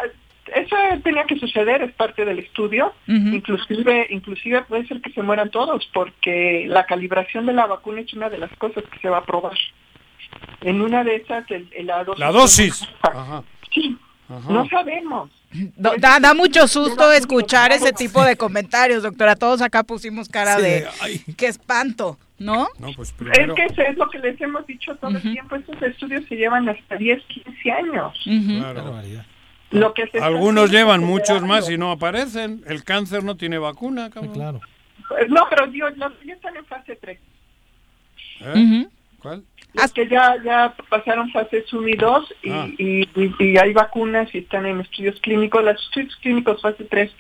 eso 0.56 0.76
tenía 1.04 1.26
que 1.26 1.38
suceder, 1.40 1.82
es 1.82 1.94
parte 1.94 2.26
del 2.26 2.40
estudio, 2.40 2.94
inclusive, 3.08 4.08
inclusive 4.10 4.62
puede 4.64 4.88
ser 4.88 5.02
que 5.02 5.12
se 5.12 5.22
mueran 5.22 5.50
todos, 5.50 5.90
porque 5.94 6.66
la 6.68 6.86
calibración 6.86 7.46
de 7.46 7.54
la 7.54 7.66
vacuna 7.66 8.02
es 8.02 8.14
una 8.14 8.30
de 8.30 8.38
las 8.38 8.52
cosas 8.58 8.84
que 8.92 9.00
se 9.00 9.10
va 9.10 9.20
a 9.20 9.26
probar. 9.26 9.58
En 10.62 10.82
una 10.82 11.04
de 11.04 11.18
esas, 11.18 11.50
el, 11.52 11.70
la 11.86 12.04
dosis. 12.04 12.20
La 12.20 12.32
dosis. 12.32 12.88
Sí, 13.74 13.98
no 14.50 14.68
sabemos. 14.70 15.30
Da, 15.78 16.20
da, 16.20 16.34
mucho 16.34 16.68
susto 16.68 17.12
escuchar 17.14 17.72
ese 17.72 17.94
tipo 17.94 18.24
de 18.24 18.36
comentarios, 18.36 19.04
doctora. 19.04 19.36
Todos 19.36 19.62
acá 19.62 19.84
pusimos 19.84 20.28
cara 20.28 20.58
de 20.58 20.86
qué 21.38 21.48
espanto, 21.48 22.18
¿no? 22.38 22.68
pues 22.96 23.14
Es 23.34 23.54
que 23.54 23.64
eso 23.64 23.82
es 23.82 23.98
lo 23.98 24.10
que 24.10 24.20
les 24.20 24.40
hemos 24.42 24.68
dicho 24.68 24.96
todo 24.98 25.12
el 25.12 25.22
tiempo. 25.22 25.56
Estos 25.56 25.82
estudios 25.82 26.26
se 26.28 26.36
llevan 26.36 26.68
hasta 26.68 26.98
10, 26.98 27.24
15 27.24 27.72
años. 27.72 28.14
Lo 29.72 29.94
que 29.94 30.10
Algunos 30.22 30.72
llevan 30.72 31.04
muchos 31.04 31.42
más 31.44 31.70
y 31.70 31.78
no 31.78 31.92
aparecen. 31.92 32.64
El 32.68 32.84
cáncer 32.84 33.24
no 33.24 33.36
tiene 33.36 33.58
vacuna, 33.58 34.10
cabrón. 34.10 34.34
Claro. 34.34 34.62
No, 35.30 35.48
pero 35.50 35.68
Dios, 35.68 35.96
los 35.98 36.12
ya 36.24 36.34
están 36.34 36.56
en 36.56 36.66
fase 36.66 36.96
3. 36.96 37.20
¿Eh? 38.42 38.88
¿Cuál? 39.20 39.44
Los 39.74 39.92
que 39.92 40.08
ya, 40.08 40.36
ya 40.44 40.74
pasaron 40.90 41.32
fases 41.32 41.72
1 41.72 41.88
y 41.88 41.96
2 41.96 42.34
ah. 42.50 42.68
y, 42.78 43.08
y, 43.16 43.58
hay 43.58 43.74
vacunas 43.74 44.34
y 44.34 44.40
están 44.40 44.66
en 44.66 44.82
estudios 44.82 45.20
clínicos. 45.20 45.64
Los 45.64 45.82
estudios 45.82 46.16
clínicos 46.18 46.62
fase 46.62 46.86
3 46.86 47.12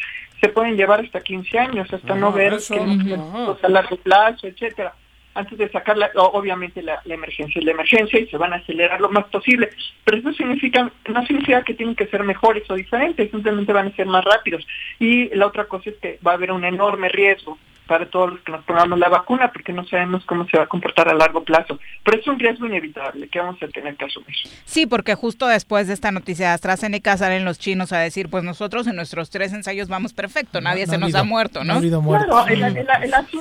se 0.41 0.49
pueden 0.49 0.75
llevar 0.75 1.01
hasta 1.01 1.21
15 1.21 1.59
años, 1.59 1.93
hasta 1.93 2.15
no 2.15 2.31
ver 2.31 2.57
que 2.67 2.79
no, 2.79 3.57
a 3.61 3.69
largo 3.69 3.97
plazo, 3.97 4.47
etcétera 4.47 4.93
antes 5.37 5.57
de 5.57 5.69
sacar 5.69 5.95
obviamente 6.15 6.81
la, 6.81 7.01
emergencia. 7.05 7.61
La 7.61 7.71
emergencia 7.71 8.19
y 8.19 8.27
se 8.27 8.37
van 8.37 8.53
a 8.53 8.57
acelerar 8.57 8.99
lo 8.99 9.09
más 9.09 9.25
posible, 9.25 9.69
pero 10.03 10.17
eso 10.17 10.33
significa 10.33 10.91
no 11.07 11.25
significa 11.25 11.63
que 11.63 11.75
tienen 11.75 11.95
que 11.95 12.07
ser 12.07 12.23
mejores 12.23 12.69
o 12.69 12.75
diferentes, 12.75 13.29
simplemente 13.29 13.71
van 13.71 13.87
a 13.87 13.95
ser 13.95 14.07
más 14.07 14.25
rápidos. 14.25 14.65
Y 14.99 15.33
la 15.35 15.47
otra 15.47 15.65
cosa 15.65 15.91
es 15.91 15.97
que 15.97 16.19
va 16.25 16.31
a 16.31 16.35
haber 16.35 16.51
un 16.51 16.65
enorme 16.65 17.09
riesgo 17.09 17.57
para 17.87 18.09
todos 18.09 18.33
los 18.33 18.39
que 18.41 18.51
nos 18.51 18.63
pongamos 18.65 18.99
la 18.99 19.09
vacuna, 19.09 19.51
porque 19.51 19.73
no 19.73 19.85
sabemos 19.87 20.23
cómo 20.25 20.47
se 20.47 20.57
va 20.57 20.63
a 20.63 20.67
comportar 20.67 21.09
a 21.09 21.13
largo 21.13 21.43
plazo. 21.43 21.79
Pero 22.03 22.19
es 22.19 22.27
un 22.27 22.37
riesgo 22.37 22.65
inevitable 22.65 23.27
que 23.27 23.39
vamos 23.39 23.61
a 23.63 23.67
tener 23.67 23.95
que 23.95 24.05
asumir. 24.05 24.35
Sí, 24.65 24.85
porque 24.85 25.15
justo 25.15 25.47
después 25.47 25.87
de 25.87 25.93
esta 25.93 26.11
noticia 26.11 26.49
de 26.49 26.53
AstraZeneca 26.53 27.17
salen 27.17 27.45
los 27.45 27.57
chinos 27.57 27.93
a 27.93 27.99
decir, 27.99 28.29
pues 28.29 28.43
nosotros 28.43 28.85
en 28.87 28.95
nuestros 28.95 29.29
tres 29.29 29.53
ensayos 29.53 29.87
vamos 29.87 30.13
perfecto, 30.13 30.61
nadie 30.61 30.85
se 30.85 30.97
nos 30.97 31.15
ha 31.15 31.23
muerto, 31.23 31.63
¿no? 31.63 31.79
Claro, 31.79 32.47
el, 32.47 32.87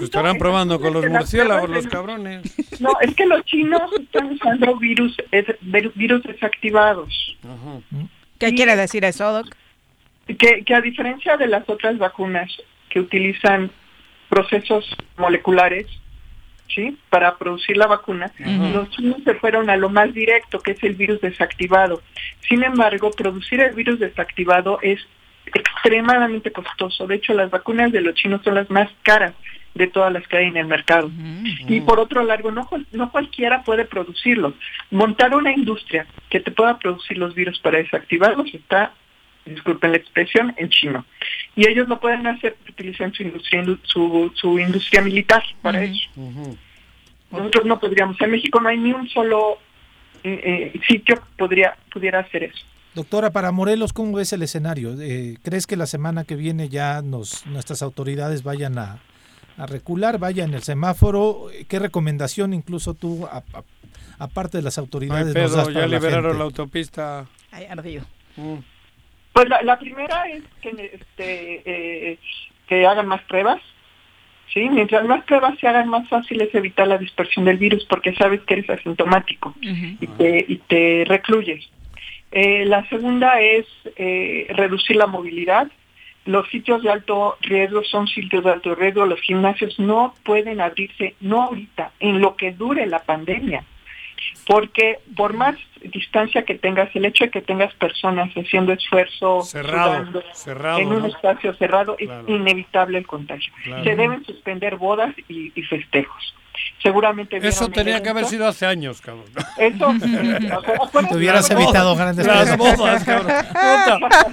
estarán 0.00 0.38
probando 0.38 0.80
con 0.80 0.92
los 0.92 1.06
murciélagos, 1.06 1.68
los 1.68 1.86
cabrones. 1.86 2.42
No, 2.80 2.90
es 3.00 3.14
que 3.14 3.26
los 3.26 3.44
chinos 3.44 3.82
están 3.98 4.32
usando 4.32 4.76
virus, 4.76 5.16
virus 5.94 6.22
desactivados. 6.22 7.36
¿Qué 8.38 8.54
quiere 8.54 8.76
decir 8.76 9.04
eso, 9.04 9.32
Doc? 9.32 9.54
Que, 10.26 10.64
que 10.64 10.74
a 10.74 10.80
diferencia 10.80 11.36
de 11.36 11.46
las 11.46 11.68
otras 11.68 11.98
vacunas 11.98 12.50
que 12.90 13.00
utilizan 13.00 13.70
procesos 14.28 14.84
moleculares 15.16 15.86
¿sí? 16.74 16.96
para 17.10 17.36
producir 17.36 17.76
la 17.76 17.86
vacuna, 17.86 18.30
los 18.72 18.90
chinos 18.90 19.18
se 19.24 19.34
fueron 19.34 19.70
a 19.70 19.76
lo 19.76 19.88
más 19.88 20.12
directo, 20.12 20.60
que 20.60 20.72
es 20.72 20.82
el 20.82 20.94
virus 20.94 21.20
desactivado. 21.20 22.02
Sin 22.48 22.62
embargo, 22.62 23.10
producir 23.10 23.60
el 23.60 23.74
virus 23.74 23.98
desactivado 23.98 24.78
es 24.82 25.00
extremadamente 25.46 26.52
costoso. 26.52 27.06
De 27.06 27.16
hecho, 27.16 27.34
las 27.34 27.50
vacunas 27.50 27.92
de 27.92 28.00
los 28.00 28.14
chinos 28.14 28.42
son 28.42 28.56
las 28.56 28.70
más 28.70 28.90
caras 29.02 29.34
de 29.74 29.86
todas 29.86 30.12
las 30.12 30.26
que 30.26 30.38
hay 30.38 30.46
en 30.46 30.56
el 30.56 30.66
mercado. 30.66 31.10
Y 31.68 31.80
por 31.82 32.00
otro 32.00 32.24
lado, 32.24 32.50
no, 32.50 32.68
no 32.92 33.12
cualquiera 33.12 33.62
puede 33.62 33.84
producirlos. 33.84 34.54
Montar 34.90 35.34
una 35.34 35.52
industria 35.52 36.06
que 36.30 36.40
te 36.40 36.50
pueda 36.50 36.78
producir 36.78 37.18
los 37.18 37.34
virus 37.34 37.58
para 37.60 37.78
desactivarlos 37.78 38.52
está 38.54 38.92
disculpen 39.46 39.92
la 39.92 39.98
expresión, 39.98 40.54
en 40.56 40.68
chino. 40.68 41.04
Y 41.54 41.66
ellos 41.68 41.88
lo 41.88 42.00
pueden 42.00 42.26
hacer 42.26 42.56
utilizan 42.68 43.12
su 43.12 43.22
industria, 43.22 43.64
su, 43.84 44.32
su 44.34 44.58
industria 44.58 45.00
militar 45.00 45.42
para 45.62 45.84
eso. 45.84 46.08
Nosotros 47.30 47.64
no 47.64 47.80
podríamos. 47.80 48.20
En 48.20 48.30
México 48.30 48.60
no 48.60 48.68
hay 48.68 48.78
ni 48.78 48.92
un 48.92 49.08
solo 49.08 49.58
eh, 50.22 50.72
eh, 50.74 50.80
sitio 50.86 51.16
que 51.16 51.22
podría, 51.38 51.76
pudiera 51.92 52.20
hacer 52.20 52.44
eso. 52.44 52.64
Doctora, 52.94 53.30
para 53.30 53.52
Morelos, 53.52 53.92
¿cómo 53.92 54.16
ves 54.16 54.32
el 54.32 54.42
escenario? 54.42 54.94
Eh, 55.00 55.36
¿Crees 55.42 55.66
que 55.66 55.76
la 55.76 55.86
semana 55.86 56.24
que 56.24 56.34
viene 56.34 56.68
ya 56.68 57.02
nos, 57.02 57.46
nuestras 57.46 57.82
autoridades 57.82 58.42
vayan 58.42 58.78
a, 58.78 59.00
a 59.58 59.66
recular, 59.66 60.18
vayan 60.18 60.50
en 60.50 60.54
el 60.54 60.62
semáforo? 60.62 61.48
¿Qué 61.68 61.78
recomendación 61.78 62.54
incluso 62.54 62.94
tú, 62.94 63.28
aparte 64.18 64.58
de 64.58 64.62
las 64.62 64.78
autoridades, 64.78 65.34
nos 65.34 65.52
das 65.52 65.66
para 65.66 65.80
ya 65.80 65.86
liberaron 65.86 66.38
la, 66.38 66.44
autopista. 66.44 67.26
Ay, 67.50 67.66
ardido. 67.66 68.04
Mm. 68.36 68.56
Pues 69.36 69.50
la, 69.50 69.78
primera 69.78 70.26
es 70.30 70.42
que, 70.62 70.70
este, 70.94 71.62
eh, 71.66 72.18
que 72.66 72.86
hagan 72.86 73.06
más 73.06 73.20
pruebas. 73.24 73.60
¿sí? 74.50 74.66
Mientras 74.70 75.04
más 75.04 75.24
pruebas 75.24 75.58
se 75.58 75.68
hagan, 75.68 75.90
más 75.90 76.08
fácil 76.08 76.40
es 76.40 76.54
evitar 76.54 76.88
la 76.88 76.96
dispersión 76.96 77.44
del 77.44 77.58
virus 77.58 77.84
porque 77.84 78.14
sabes 78.14 78.40
que 78.46 78.54
eres 78.54 78.70
asintomático 78.70 79.54
y, 79.60 80.06
te, 80.06 80.42
y 80.48 80.56
te 80.66 81.04
recluyes. 81.06 81.68
Eh, 82.32 82.64
la 82.64 82.88
segunda 82.88 83.38
es 83.42 83.66
eh, 83.96 84.46
reducir 84.54 84.96
la 84.96 85.06
movilidad. 85.06 85.68
Los 86.24 86.48
sitios 86.48 86.82
de 86.82 86.90
alto 86.90 87.36
riesgo 87.42 87.84
son 87.84 88.08
sitios 88.08 88.42
de 88.42 88.52
alto 88.52 88.74
riesgo. 88.74 89.04
Los 89.04 89.20
gimnasios 89.20 89.78
no 89.78 90.14
pueden 90.24 90.62
abrirse, 90.62 91.14
no 91.20 91.42
ahorita, 91.42 91.92
en 92.00 92.22
lo 92.22 92.36
que 92.36 92.52
dure 92.52 92.86
la 92.86 93.02
pandemia 93.02 93.64
porque 94.46 94.98
por 95.16 95.34
más 95.34 95.56
distancia 95.80 96.44
que 96.44 96.54
tengas, 96.54 96.94
el 96.94 97.04
hecho 97.04 97.24
de 97.24 97.30
que 97.30 97.42
tengas 97.42 97.72
personas 97.74 98.30
haciendo 98.34 98.72
esfuerzo 98.72 99.42
cerrado, 99.42 100.22
en 100.78 100.88
un 100.88 101.06
espacio 101.06 101.54
cerrado 101.54 101.96
es 101.98 102.08
inevitable 102.26 102.98
el 102.98 103.06
contagio. 103.06 103.52
Se 103.64 103.96
deben 103.96 104.24
suspender 104.24 104.76
bodas 104.76 105.14
y, 105.28 105.50
festejos. 105.62 106.34
Seguramente 106.82 107.36
eso 107.42 107.68
tenía 107.68 108.02
que 108.02 108.08
haber 108.08 108.24
sido 108.24 108.46
hace 108.46 108.64
años, 108.64 109.00
cabrón. 109.02 109.26
Eso 109.58 109.94
te 111.08 111.16
hubieras 111.16 111.50
evitado 111.50 111.94
grandes 111.96 112.26
las 112.26 112.56
bodas, 112.56 113.04
cabrón. 113.04 113.32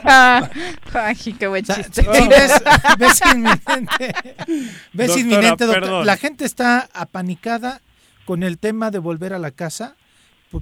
Ay, 0.94 1.16
qué 1.38 1.48
buen 1.48 1.66
chiste. 1.66 2.06
ves, 2.98 3.22
inminente, 3.34 4.14
ves 4.94 5.18
inminente 5.18 5.66
doctor. 5.66 6.06
La 6.06 6.16
gente 6.16 6.46
está 6.46 6.88
apanicada 6.94 7.82
con 8.26 8.44
el 8.44 8.58
tema 8.58 8.92
de 8.92 9.00
volver 9.00 9.34
a 9.34 9.40
la 9.40 9.52
casa, 9.52 9.96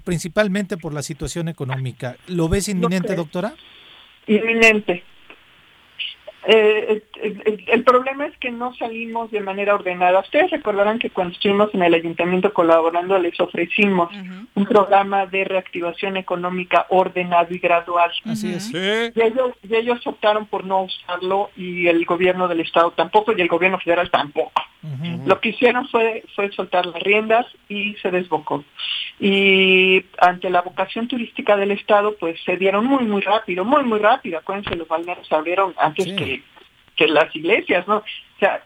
principalmente 0.03 0.78
por 0.78 0.93
la 0.93 1.03
situación 1.03 1.47
económica. 1.47 2.16
¿Lo 2.28 2.49
ves 2.49 2.70
inminente, 2.70 3.16
doctora? 3.16 3.53
Inminente. 4.28 5.03
Eh, 6.47 7.03
el, 7.67 7.83
problema 7.83 8.25
es 8.25 8.35
que 8.37 8.49
no 8.49 8.73
salimos 8.75 9.29
de 9.29 9.41
manera 9.41 9.75
ordenada. 9.75 10.21
Ustedes 10.21 10.49
recordarán 10.49 10.97
que 10.97 11.11
cuando 11.11 11.33
estuvimos 11.33 11.73
en 11.73 11.83
el 11.83 11.93
ayuntamiento 11.93 12.51
colaborando 12.51 13.19
les 13.19 13.39
ofrecimos 13.39 14.09
un 14.55 14.65
programa 14.65 15.27
de 15.27 15.43
reactivación 15.43 16.17
económica 16.17 16.87
ordenado 16.89 17.53
y 17.53 17.59
gradual. 17.59 18.11
Así 18.25 18.53
es. 18.53 18.71
Y, 18.73 19.21
ellos, 19.21 19.51
y 19.67 19.75
ellos 19.75 20.05
optaron 20.07 20.47
por 20.47 20.65
no 20.65 20.83
usarlo 20.83 21.51
y 21.55 21.87
el 21.87 22.05
gobierno 22.05 22.47
del 22.47 22.61
estado 22.61 22.91
tampoco 22.91 23.33
y 23.37 23.41
el 23.41 23.47
gobierno 23.47 23.79
federal 23.79 24.09
tampoco. 24.09 24.61
Lo 25.27 25.39
que 25.39 25.49
hicieron 25.49 25.87
fue, 25.89 26.23
fue 26.35 26.51
soltar 26.53 26.87
las 26.87 27.03
riendas 27.03 27.45
y 27.69 27.93
se 28.01 28.09
desbocó. 28.09 28.63
Y 29.19 30.03
ante 30.17 30.49
la 30.49 30.63
vocación 30.63 31.07
turística 31.07 31.55
del 31.55 31.69
Estado, 31.69 32.15
pues 32.19 32.41
se 32.43 32.57
dieron 32.57 32.87
muy, 32.87 33.03
muy 33.03 33.21
rápido, 33.21 33.63
muy, 33.63 33.83
muy 33.83 33.99
rápido. 33.99 34.39
Acuérdense, 34.39 34.75
los 34.75 34.87
balnearios 34.87 35.27
se 35.27 35.35
abrieron 35.35 35.75
antes 35.77 36.11
que, 36.13 36.30
que 37.02 37.08
las 37.08 37.36
iglesias, 37.36 37.88
¿no? 37.88 37.97
O 37.97 38.04
sea, 38.39 38.64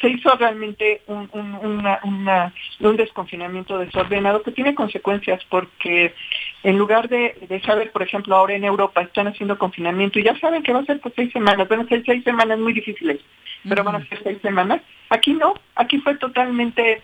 se 0.00 0.08
hizo 0.08 0.30
realmente 0.36 1.02
un, 1.06 1.28
un, 1.32 1.86
una, 2.04 2.52
un 2.80 2.96
desconfinamiento 2.96 3.78
desordenado 3.78 4.42
que 4.42 4.52
tiene 4.52 4.74
consecuencias 4.74 5.42
porque 5.48 6.14
en 6.62 6.78
lugar 6.78 7.08
de, 7.08 7.36
de, 7.48 7.60
saber, 7.60 7.90
por 7.92 8.02
ejemplo, 8.02 8.34
ahora 8.34 8.54
en 8.54 8.64
Europa 8.64 9.02
están 9.02 9.26
haciendo 9.26 9.58
confinamiento 9.58 10.18
y 10.18 10.24
ya 10.24 10.38
saben 10.38 10.62
que 10.62 10.72
va 10.72 10.80
a 10.80 10.84
ser 10.84 11.00
por 11.00 11.14
seis 11.14 11.32
semanas, 11.32 11.68
van 11.68 11.80
a 11.80 11.88
ser 11.88 12.02
seis 12.04 12.24
semanas 12.24 12.58
muy 12.58 12.72
difíciles, 12.72 13.20
pero 13.68 13.84
van 13.84 13.96
a 13.96 14.08
ser 14.08 14.22
seis 14.22 14.38
semanas. 14.40 14.80
Aquí 15.10 15.34
no, 15.34 15.54
aquí 15.74 15.98
fue 15.98 16.16
totalmente 16.16 17.02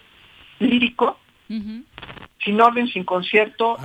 lírico, 0.59 1.19
sin 1.49 2.61
orden, 2.61 2.89
sin 2.89 3.05
concierto, 3.05 3.77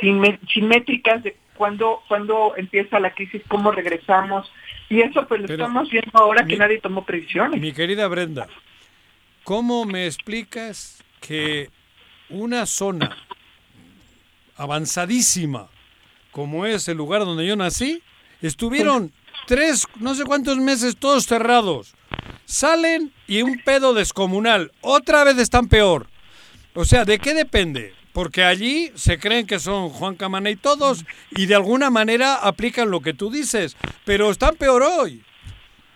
sin, 0.00 0.68
métricas 0.68 1.22
de 1.22 1.36
cuándo 1.62 2.02
cuando 2.08 2.54
empieza 2.56 2.98
la 2.98 3.14
crisis, 3.14 3.40
cómo 3.46 3.70
regresamos. 3.70 4.50
Y 4.88 5.00
eso 5.00 5.28
pues 5.28 5.42
lo 5.42 5.46
estamos 5.46 5.88
viendo 5.88 6.10
ahora 6.18 6.44
que 6.44 6.56
nadie 6.56 6.80
tomó 6.80 7.04
previsiones. 7.04 7.60
Mi 7.60 7.70
querida 7.72 8.08
Brenda, 8.08 8.48
¿cómo 9.44 9.84
me 9.84 10.06
explicas 10.06 11.04
que 11.20 11.70
una 12.30 12.66
zona 12.66 13.16
avanzadísima 14.56 15.68
como 16.32 16.66
es 16.66 16.88
el 16.88 16.96
lugar 16.96 17.20
donde 17.20 17.46
yo 17.46 17.54
nací 17.54 18.02
Estuvieron 18.40 19.12
tres, 19.46 19.86
no 20.00 20.16
sé 20.16 20.24
cuántos 20.24 20.58
meses 20.58 20.96
todos 20.96 21.26
cerrados. 21.26 21.94
Salen 22.44 23.12
y 23.28 23.42
un 23.42 23.62
pedo 23.64 23.94
descomunal. 23.94 24.72
Otra 24.80 25.22
vez 25.22 25.38
están 25.38 25.68
peor. 25.68 26.08
O 26.74 26.84
sea, 26.84 27.04
¿de 27.04 27.20
qué 27.20 27.34
depende? 27.34 27.94
Porque 28.12 28.44
allí 28.44 28.92
se 28.94 29.18
creen 29.18 29.46
que 29.46 29.58
son 29.58 29.88
Juan 29.88 30.16
Camana 30.16 30.50
y 30.50 30.56
todos 30.56 31.04
y 31.30 31.46
de 31.46 31.54
alguna 31.54 31.88
manera 31.90 32.34
aplican 32.34 32.90
lo 32.90 33.00
que 33.00 33.14
tú 33.14 33.30
dices. 33.30 33.76
Pero 34.04 34.30
están 34.30 34.56
peor 34.56 34.82
hoy. 34.82 35.22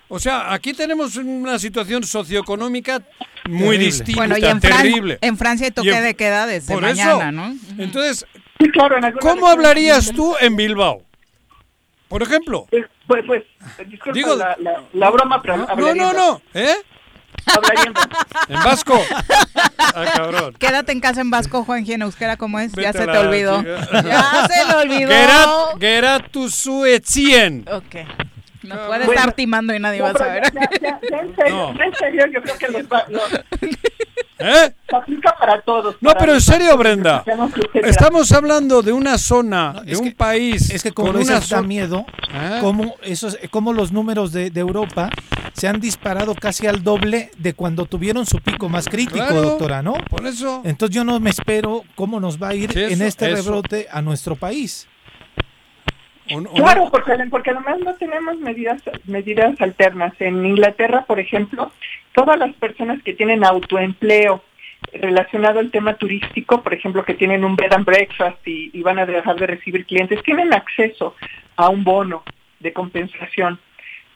O 0.08 0.18
sea, 0.18 0.52
aquí 0.52 0.72
tenemos 0.72 1.16
una 1.16 1.58
situación 1.58 2.04
socioeconómica 2.04 3.02
muy 3.48 3.76
distinta, 3.76 4.20
bueno, 4.20 4.38
y 4.38 4.44
en 4.44 4.60
terrible. 4.60 5.18
en 5.20 5.36
Francia 5.36 5.66
hay 5.66 5.72
toque 5.72 6.00
de 6.00 6.14
queda 6.14 6.46
desde 6.46 6.72
por 6.72 6.82
mañana, 6.82 7.28
eso, 7.28 7.32
¿no? 7.32 7.54
Entonces, 7.82 8.24
claro, 8.72 8.98
en 8.98 9.04
algunas 9.04 9.24
¿cómo 9.34 9.48
hablarías 9.48 10.12
tú 10.12 10.34
en 10.40 10.54
Bilbao? 10.56 11.02
Por 12.08 12.22
ejemplo. 12.22 12.66
Pues, 12.70 12.84
pues, 13.06 13.24
pues, 13.26 13.42
disculpa 13.88 14.12
Digo- 14.16 14.36
la, 14.36 14.56
la, 14.60 14.82
la 14.92 15.10
broma, 15.10 15.42
pero 15.42 15.56
No, 15.76 15.94
no, 15.94 16.12
no. 16.12 16.40
¿Eh? 16.54 16.76
Hablaría 17.46 17.82
en- 18.48 18.56
En 18.56 18.62
vasco. 18.64 19.00
Ah, 19.78 20.04
cabrón. 20.14 20.54
Quédate 20.58 20.92
en 20.92 21.00
casa 21.00 21.20
en 21.20 21.30
Vasco, 21.30 21.64
Juan 21.64 21.84
en 21.88 22.02
euskera, 22.02 22.36
¿cómo 22.36 22.58
es? 22.60 22.72
ya 22.72 22.92
Vete 22.92 22.98
se 22.98 23.04
a 23.04 23.06
te 23.06 23.12
la 23.12 23.20
olvidó. 23.20 23.58
chica. 23.60 24.02
Ya 24.02 24.48
se 24.48 24.64
le 24.66 24.74
olvidó. 24.74 25.08
Gerat, 25.10 25.48
Geratu 25.80 26.50
Suetzien. 26.50 27.64
Ok. 27.70 27.94
Nos 28.62 28.78
puede 28.78 29.04
Bueno. 29.06 29.12
estar 29.20 29.32
timando 29.32 29.74
y 29.74 29.78
nadie 29.78 30.00
va 30.00 30.08
a 30.08 30.12
No, 30.12 30.18
pero 30.18 30.28
saber. 30.30 30.52
ya- 30.52 30.70
ya- 30.82 31.00
ya 31.10 31.18
en 31.18 31.36
serio, 31.36 31.54
No. 31.54 31.78
ya 31.78 31.84
en 31.84 31.94
serio, 31.94 32.26
yo 32.34 32.42
creo 32.42 32.58
que 32.58 32.68
los, 32.68 32.82
va- 32.82 33.04
los- 33.08 33.30
¿Eh? 34.38 34.72
se 34.88 34.96
aplica 34.96 35.34
para 35.38 35.60
todos. 35.62 35.96
No, 36.00 36.10
para 36.10 36.20
pero 36.20 36.34
en 36.34 36.40
serio, 36.40 36.76
Brenda. 36.76 37.24
Estamos 37.74 38.30
hablando 38.32 38.82
de 38.82 38.92
una 38.92 39.16
zona, 39.18 39.82
de 39.84 39.96
un 39.96 40.12
país. 40.12 40.70
Es 40.70 40.82
que 40.82 40.92
como 40.92 41.12
con 41.12 41.22
una 41.22 41.40
da 41.40 41.62
miedo 41.62 42.04
¿Eh? 42.32 42.58
cómo, 42.60 42.96
esos, 43.02 43.38
cómo 43.50 43.72
los 43.72 43.92
números 43.92 44.32
de, 44.32 44.50
de 44.50 44.60
Europa 44.60 45.08
se 45.54 45.68
han 45.68 45.80
disparado 45.80 46.34
casi 46.34 46.66
al 46.66 46.82
doble 46.82 47.30
de 47.38 47.54
cuando 47.54 47.86
tuvieron 47.86 48.26
su 48.26 48.38
pico 48.40 48.68
más 48.68 48.86
crítico, 48.88 49.14
Claro, 49.16 49.40
doctora, 49.42 49.82
¿no? 49.82 49.94
Por 50.10 50.26
eso. 50.26 50.60
Entonces 50.64 50.94
yo 50.94 51.02
no 51.04 51.18
me 51.18 51.30
espero 51.30 51.82
cómo 51.94 52.20
nos 52.20 52.40
va 52.42 52.48
a 52.48 52.54
ir 52.54 52.70
Sí, 52.72 52.92
en 52.92 53.00
este 53.02 53.32
eso. 53.32 53.36
rebrote 53.36 53.86
a 53.90 54.02
nuestro 54.02 54.36
país. 54.36 54.86
O 56.34 56.40
no- 56.40 56.50
o 56.50 56.54
Claro, 56.54 56.84
no- 56.84 56.90
porque, 56.90 57.12
porque 57.30 57.50
además 57.50 57.76
no 57.84 57.94
tenemos 57.94 58.36
medidas 58.38 58.82
medidas 59.04 59.58
alternas. 59.60 60.12
En 60.18 60.44
Inglaterra, 60.44 61.04
por 61.06 61.20
ejemplo, 61.20 61.70
todas 62.16 62.38
las 62.38 62.54
personas 62.54 63.02
que 63.02 63.12
tienen 63.12 63.44
autoempleo 63.44 64.42
relacionado 64.92 65.58
al 65.58 65.70
tema 65.70 65.94
turístico, 65.94 66.62
por 66.62 66.72
ejemplo, 66.72 67.04
que 67.04 67.12
tienen 67.12 67.44
un 67.44 67.56
bed 67.56 67.72
and 67.72 67.84
breakfast 67.84 68.38
y, 68.48 68.70
y 68.72 68.82
van 68.82 68.98
a 68.98 69.04
dejar 69.04 69.36
de 69.36 69.46
recibir 69.46 69.84
clientes, 69.84 70.22
tienen 70.22 70.54
acceso 70.54 71.14
a 71.56 71.68
un 71.68 71.84
bono 71.84 72.22
de 72.60 72.72
compensación. 72.72 73.60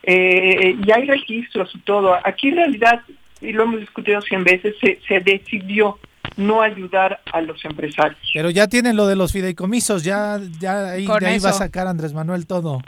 Eh, 0.01 0.75
y 0.83 0.91
hay 0.91 1.05
registros 1.05 1.69
y 1.75 1.79
todo. 1.79 2.17
Aquí 2.23 2.49
en 2.49 2.55
realidad, 2.55 3.01
y 3.39 3.51
lo 3.51 3.63
hemos 3.63 3.79
discutido 3.79 4.19
cien 4.21 4.43
veces, 4.43 4.75
se, 4.81 4.99
se 5.07 5.19
decidió 5.19 5.99
no 6.37 6.63
ayudar 6.63 7.21
a 7.31 7.41
los 7.41 7.63
empresarios. 7.65 8.19
Pero 8.33 8.49
ya 8.49 8.67
tienen 8.67 8.95
lo 8.95 9.05
de 9.05 9.15
los 9.15 9.31
fideicomisos, 9.31 10.03
ya, 10.03 10.39
ya 10.59 10.93
ahí, 10.93 11.05
de 11.05 11.27
ahí 11.27 11.39
va 11.39 11.49
a 11.49 11.53
sacar 11.53 11.85
Andrés 11.85 12.13
Manuel 12.13 12.47
todo. 12.47 12.81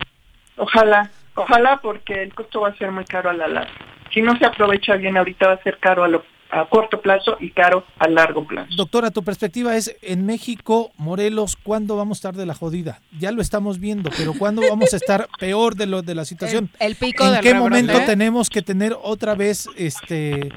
Ojalá, 0.58 1.12
ojalá 1.36 1.80
porque 1.82 2.24
el 2.24 2.34
costo 2.34 2.62
va 2.62 2.70
a 2.70 2.78
ser 2.78 2.92
muy 2.92 3.06
caro 3.06 3.30
a 3.30 3.34
la 3.34 3.48
larga. 3.48 3.93
Si 4.14 4.22
no 4.22 4.38
se 4.38 4.46
aprovecha 4.46 4.96
bien 4.96 5.18
ahorita 5.18 5.48
va 5.48 5.54
a 5.54 5.64
ser 5.64 5.78
caro 5.80 6.04
a, 6.04 6.08
lo- 6.08 6.24
a 6.52 6.66
corto 6.66 7.02
plazo 7.02 7.38
y 7.40 7.50
caro 7.50 7.84
a 7.98 8.08
largo 8.08 8.46
plazo. 8.46 8.70
Doctora, 8.78 9.10
tu 9.10 9.24
perspectiva 9.24 9.76
es, 9.76 9.96
en 10.04 10.26
México, 10.26 10.92
Morelos, 10.98 11.56
¿cuándo 11.56 11.96
vamos 11.98 12.18
a 12.18 12.20
estar 12.20 12.36
de 12.36 12.46
la 12.46 12.54
jodida? 12.54 13.02
Ya 13.18 13.32
lo 13.32 13.42
estamos 13.42 13.80
viendo, 13.80 14.12
pero 14.16 14.34
¿cuándo 14.38 14.62
vamos 14.70 14.94
a 14.94 14.98
estar 14.98 15.28
peor 15.40 15.76
de 15.76 15.88
lo 15.88 16.02
de 16.04 16.14
la 16.16 16.26
situación? 16.26 16.70
El- 16.80 16.92
el 16.92 16.96
pico 16.96 17.26
¿En 17.26 17.34
del 17.34 17.42
qué 17.42 17.54
momento 17.56 18.00
tenemos 18.06 18.50
que 18.52 18.62
tener 18.62 18.96
otra 19.02 19.34
vez 19.36 19.68
este 19.78 20.50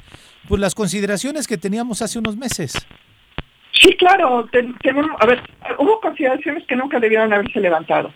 pues 0.47 0.61
las 0.61 0.75
consideraciones 0.75 1.47
que 1.47 1.57
teníamos 1.57 2.01
hace 2.01 2.19
unos 2.19 2.37
meses? 2.37 2.73
Sí, 3.73 3.95
claro, 3.97 4.47
ten- 4.51 4.75
tenemos, 4.81 5.11
a 5.19 5.25
ver, 5.25 5.41
hubo 5.77 5.99
consideraciones 5.99 6.63
que 6.67 6.75
nunca 6.75 6.99
debieron 6.99 7.33
haberse 7.33 7.59
levantado. 7.59 8.13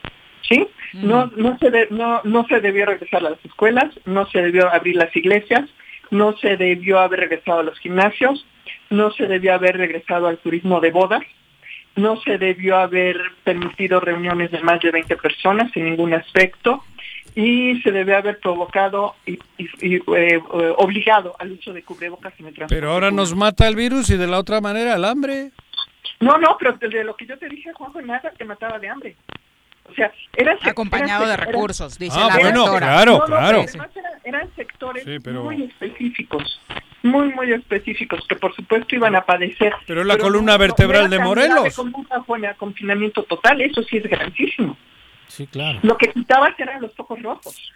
¿Sí? 0.48 0.68
No, 0.94 1.32
no, 1.38 1.58
se 1.60 1.70
de- 1.72 1.88
no, 1.92 2.22
no 2.24 2.46
se 2.48 2.60
debió 2.60 2.86
regresar 2.86 3.26
a 3.26 3.30
las 3.32 3.46
escuelas, 3.46 3.88
no 4.06 4.26
se 4.30 4.42
debió 4.42 4.72
abrir 4.74 4.96
las 4.98 5.16
iglesias, 5.16 5.70
no 6.10 6.36
se 6.38 6.58
debió 6.58 7.00
haber 7.00 7.22
regresado 7.22 7.60
a 7.60 7.64
los 7.64 7.80
gimnasios, 7.80 8.46
no 8.90 9.12
se 9.12 9.28
debió 9.28 9.54
haber 9.54 9.78
regresado 9.78 10.28
al 10.28 10.38
turismo 10.40 10.82
de 10.82 10.92
bodas, 10.92 11.22
no 11.96 12.20
se 12.22 12.38
debió 12.38 12.78
haber 12.78 13.18
permitido 13.44 14.00
reuniones 14.00 14.52
de 14.52 14.60
más 14.62 14.80
de 14.82 14.92
20 14.92 15.16
personas 15.18 15.72
en 15.76 15.86
ningún 15.86 16.14
aspecto 16.14 16.84
y 17.36 17.80
se 17.82 17.92
debió 17.92 18.18
haber 18.18 18.40
provocado 18.40 19.16
y, 19.26 19.34
y- 19.58 19.70
y, 19.82 19.96
eh, 19.96 20.02
eh, 20.16 20.42
obligado 20.78 21.34
al 21.40 21.54
uso 21.54 21.72
de 21.72 21.84
cubrebocas 21.84 22.34
en 22.40 22.48
el 22.48 22.54
transporte. 22.54 22.76
Pero 22.76 22.92
ahora 22.92 23.12
nos 23.12 23.34
mata 23.36 23.68
el 23.70 23.76
virus 23.78 24.10
y 24.10 24.18
de 24.18 24.28
la 24.28 24.40
otra 24.40 24.60
manera 24.60 24.96
el 24.96 25.06
hambre. 25.06 25.52
No, 26.20 26.38
no, 26.38 26.58
pero 26.60 26.74
de 26.74 27.04
lo 27.04 27.16
que 27.16 27.26
yo 27.26 27.38
te 27.38 27.48
dije, 27.50 27.72
Juanjo, 27.74 28.02
nada 28.02 28.32
te 28.38 28.44
mataba 28.46 28.78
de 28.80 28.90
hambre. 28.90 29.16
O 29.92 29.94
sea, 29.96 30.12
eran 30.36 30.58
Acompañado 30.64 31.24
eran 31.26 31.30
de 31.30 31.36
se- 31.36 31.42
eran- 31.42 31.54
recursos, 31.54 32.00
dice 32.00 32.18
Ah, 32.20 32.28
la 32.30 32.38
bueno, 32.38 32.60
doctora. 32.62 32.88
claro, 32.88 33.12
No, 33.12 33.18
no, 33.20 33.26
claro. 33.26 33.48
pero 33.66 33.70
además 33.70 33.90
eran, 33.98 34.12
eran 34.24 34.56
sectores 34.56 35.04
Sí, 35.04 35.18
pero- 35.24 35.44
muy 35.44 35.64
específicos, 35.64 36.62
muy, 37.04 37.34
muy 37.34 37.52
específicos, 37.52 38.26
que 38.28 38.36
por 38.36 38.56
supuesto 38.56 38.96
iban 38.96 39.16
a 39.16 39.26
padecer. 39.26 39.74
Pero 39.88 40.02
es 40.02 40.08
la 40.08 40.18
columna 40.18 40.56
vertebral 40.58 41.10
de 41.10 41.20
Morelos. 41.20 41.76
fue 42.26 42.48
a 42.48 42.54
confinamiento 42.56 43.24
total, 43.24 43.60
eso 43.62 43.82
sí 43.84 43.98
es 43.98 44.04
grandísimo. 44.04 44.78
Sí, 45.28 45.48
claro. 45.48 45.80
Lo 45.84 45.98
que 45.98 46.10
quitabas 46.10 46.58
eran 46.60 46.82
los 46.82 46.94
focos 46.96 47.22
rojos, 47.22 47.72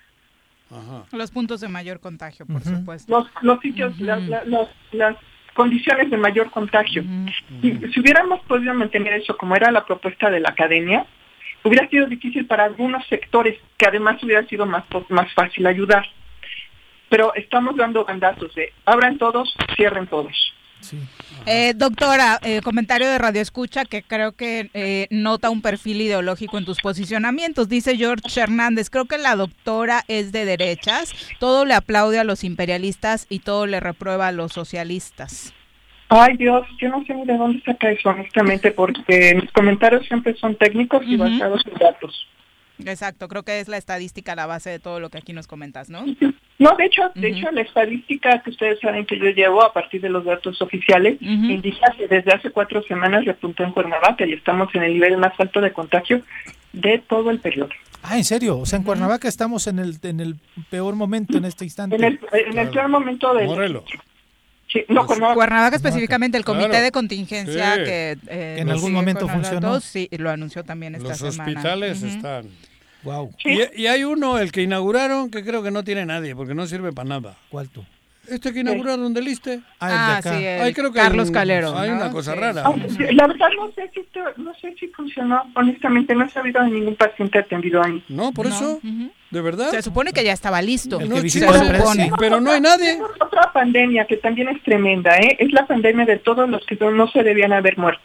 Los 1.12 1.32
puntos 1.32 1.62
de 1.62 1.68
mayor 1.70 2.00
contagio, 2.00 2.46
por 2.46 2.62
supuesto. 2.64 3.12
los, 3.12 3.28
los 3.42 3.60
sitios, 3.62 3.98
las, 4.00 4.22
las- 4.28 4.48
las- 4.48 4.70
las 4.92 5.16
condiciones 5.54 6.10
de 6.10 6.18
mayor 6.18 6.52
contagio. 6.52 7.02
Si, 7.62 7.72
si 7.94 8.00
hubiéramos 8.02 8.42
podido 8.42 8.74
mantener 8.74 9.14
eso 9.14 9.38
como 9.38 9.56
era 9.56 9.72
la 9.72 9.86
propuesta 9.86 10.30
de 10.30 10.42
la 10.42 10.50
academia, 10.50 11.06
hubiera 11.66 11.90
sido 11.90 12.06
difícil 12.06 12.46
para 12.46 12.64
algunos 12.64 13.06
sectores 13.08 13.60
que 13.78 13.88
además 13.88 14.24
hubiera 14.24 14.48
sido 14.48 14.66
más, 14.66 14.86
más 15.10 15.34
fácil 15.34 15.66
ayudar. 15.66 16.06
Pero 17.10 17.34
estamos 17.36 17.76
dando 17.76 18.06
bandazos 18.06 18.54
de 18.56 18.72
abran 18.86 19.18
todos, 19.18 19.54
cierren 19.76 20.08
todos. 20.08 20.54
Eh, 21.48 21.74
doctora, 21.76 22.40
eh, 22.44 22.62
comentario 22.62 23.08
de 23.08 23.18
Radio 23.18 23.42
Escucha 23.42 23.86
que 23.86 24.04
creo 24.04 24.34
que 24.34 24.70
eh, 24.74 25.08
nota 25.10 25.50
un 25.50 25.62
perfil 25.62 26.02
ideológico 26.02 26.58
en 26.58 26.66
tus 26.66 26.80
posicionamientos. 26.80 27.70
Dice 27.70 27.98
George 27.98 28.40
Hernández, 28.40 28.90
creo 28.90 29.06
que 29.06 29.18
la 29.18 29.36
doctora 29.36 30.04
es 30.08 30.32
de 30.32 30.46
derechas, 30.46 31.14
todo 31.40 31.66
le 31.66 31.74
aplaude 31.74 32.20
a 32.20 32.24
los 32.24 32.44
imperialistas 32.44 33.26
y 33.30 33.40
todo 33.40 33.66
le 33.66 33.80
reprueba 33.80 34.28
a 34.28 34.32
los 34.32 34.54
socialistas. 34.54 35.54
Ay 36.10 36.38
Dios, 36.38 36.68
yo 36.80 36.90
no 36.90 37.04
sé 37.06 37.14
ni 37.16 37.26
de 37.26 37.38
dónde 37.38 37.62
saca 37.64 37.90
eso 37.90 38.10
honestamente 38.10 38.72
porque 38.72 39.36
mis 39.42 39.52
comentarios 39.52 40.06
siempre 40.06 40.36
son 40.36 40.56
técnicos 40.56 41.04
y 41.06 41.18
basados 41.18 41.64
en 41.66 41.74
datos. 41.74 42.28
Exacto, 42.84 43.28
creo 43.28 43.44
que 43.44 43.60
es 43.60 43.68
la 43.68 43.78
estadística 43.78 44.36
la 44.36 44.46
base 44.46 44.70
de 44.70 44.80
todo 44.80 45.00
lo 45.00 45.10
que 45.10 45.18
aquí 45.18 45.34
nos 45.34 45.48
comentas, 45.48 45.90
¿no? 45.90 46.06
No, 46.60 46.76
de 46.76 46.86
hecho, 46.86 47.02
de 47.16 47.30
hecho 47.30 47.50
la 47.52 47.62
estadística 47.62 48.42
que 48.42 48.50
ustedes 48.50 48.80
saben 48.80 49.06
que 49.06 49.18
yo 49.18 49.26
llevo 49.26 49.64
a 49.64 49.74
partir 49.74 50.02
de 50.02 50.10
los 50.10 50.26
datos 50.26 50.62
oficiales 50.62 51.18
indica 51.22 51.92
que 51.98 52.08
desde 52.08 52.34
hace 52.34 52.52
cuatro 52.52 52.84
semanas 52.84 53.26
repuntó 53.26 53.64
en 53.64 53.72
Cuernavaca 53.72 54.26
y 54.26 54.34
estamos 54.34 54.74
en 54.76 54.84
el 54.84 54.94
nivel 54.94 55.18
más 55.18 55.34
alto 55.40 55.62
de 55.62 55.72
contagio 55.72 56.22
de 56.74 57.00
todo 57.00 57.32
el 57.32 57.40
periodo. 57.40 57.70
Ah, 58.04 58.18
¿en 58.18 58.24
serio? 58.24 58.60
O 58.60 58.66
sea, 58.66 58.78
en 58.78 58.84
Cuernavaca 58.84 59.28
estamos 59.28 59.68
en 59.68 59.80
el, 59.80 59.98
en 60.04 60.20
el 60.20 60.36
peor 60.70 60.96
momento 60.96 61.38
en 61.38 61.46
este 61.46 61.64
instante. 61.64 61.96
En 61.96 62.04
el, 62.04 62.20
en 62.32 62.58
el 62.58 62.70
peor 62.70 62.88
momento 62.90 63.34
de 63.34 63.48
Sí, 64.68 64.84
no, 64.90 65.06
Cuernavaca. 65.06 65.36
Cuernavaca 65.36 65.76
específicamente, 65.76 66.38
el 66.38 66.44
comité 66.46 66.70
Claro. 66.70 66.84
de 66.84 66.92
contingencia 66.92 67.76
Sí. 67.76 67.84
que 67.84 68.12
eh, 68.12 68.18
Que 68.28 68.62
en 68.62 68.70
algún 68.70 68.92
momento 68.92 69.22
los 69.22 69.32
funcionó. 69.32 69.60
datos, 69.68 69.84
sí, 69.84 70.10
lo 70.12 70.30
anunció 70.30 70.64
también 70.64 70.96
esta 70.96 71.10
Los 71.10 71.18
semana. 71.20 71.44
hospitales 71.52 71.98
Ujú. 72.00 72.08
están. 72.08 72.48
Wow. 73.04 73.32
Y, 73.46 73.82
y 73.84 73.88
hay 73.88 74.04
uno, 74.04 74.40
el 74.40 74.52
que 74.52 74.64
inauguraron, 74.64 75.30
que 75.30 75.44
creo 75.46 75.62
que 75.62 75.70
no 75.70 75.84
tiene 75.84 76.06
nadie, 76.08 76.36
porque 76.36 76.56
no 76.56 76.66
sirve 76.66 76.92
para 76.92 77.08
nada. 77.08 77.38
¿Cuál 77.50 77.70
tú? 77.70 77.86
Este 78.30 78.54
que 78.54 78.60
inauguraron 78.62 79.14
del 79.14 79.26
Liste. 79.26 79.62
Ah, 79.80 80.20
sí, 80.24 80.30
el 80.30 80.62
Ay, 80.62 80.74
creo 80.74 80.92
que 80.92 81.00
Carlos 81.00 81.26
hay 81.26 81.30
un- 81.30 81.34
Calero. 81.34 81.78
Hay 81.78 81.90
¿no? 81.90 81.96
una 81.98 82.12
cosa 82.12 82.34
Sí. 82.34 82.40
rara. 82.40 82.64
Ah, 82.66 82.74
sí, 82.88 82.98
La 83.14 83.28
verdad 83.28 83.48
no 83.58 83.72
sé 83.74 83.90
si 83.94 84.02
te- 84.04 84.20
no 84.42 84.54
sé 84.56 84.74
si 84.80 84.88
funcionó, 84.88 85.44
honestamente 85.56 86.14
no 86.16 86.26
he 86.26 86.30
sabido 86.30 86.64
de 86.64 86.72
ningún 86.72 86.96
paciente 86.96 87.40
atendido 87.40 87.84
ahí. 87.84 88.04
No, 88.10 88.32
por 88.32 88.48
eso, 88.48 88.80
¿de 89.32 89.42
verdad? 89.42 89.70
Se 89.72 89.82
supone 89.82 90.12
que 90.14 90.24
ya 90.24 90.34
estaba 90.34 90.62
listo. 90.62 91.00
No, 91.00 91.18
se 91.18 91.30
chicos, 91.30 91.56
supone. 91.58 92.12
pero 92.18 92.40
no 92.42 92.52
hay 92.52 92.62
nadie. 92.62 93.00
Otra 93.20 93.52
pandemia 93.54 94.06
que 94.06 94.18
también 94.18 94.50
es 94.50 94.62
tremenda, 94.64 95.16
¿eh? 95.18 95.38
Es 95.40 95.52
la 95.52 95.66
pandemia 95.68 96.06
de 96.06 96.18
todos 96.20 96.50
los 96.50 96.66
que 96.66 96.76
no- 96.80 96.92
no 96.92 97.08
se 97.10 97.24
debían 97.24 97.54
haber 97.54 97.78
muerto. 97.78 98.02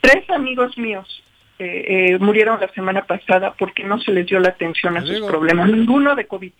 Tres 0.00 0.28
amigos 0.30 0.76
míos 0.78 1.22
eh, 1.58 2.14
eh, 2.14 2.18
murieron 2.18 2.58
la 2.60 2.68
semana 2.72 3.04
pasada 3.04 3.52
porque 3.56 3.84
no 3.84 4.00
se 4.00 4.10
les 4.10 4.26
dio 4.26 4.40
la 4.40 4.48
atención 4.48 4.96
a 4.96 5.00
sus 5.02 5.10
digo. 5.10 5.26
problemas. 5.28 5.68
Ninguno 5.70 6.16
de 6.16 6.26
COVID. 6.26 6.52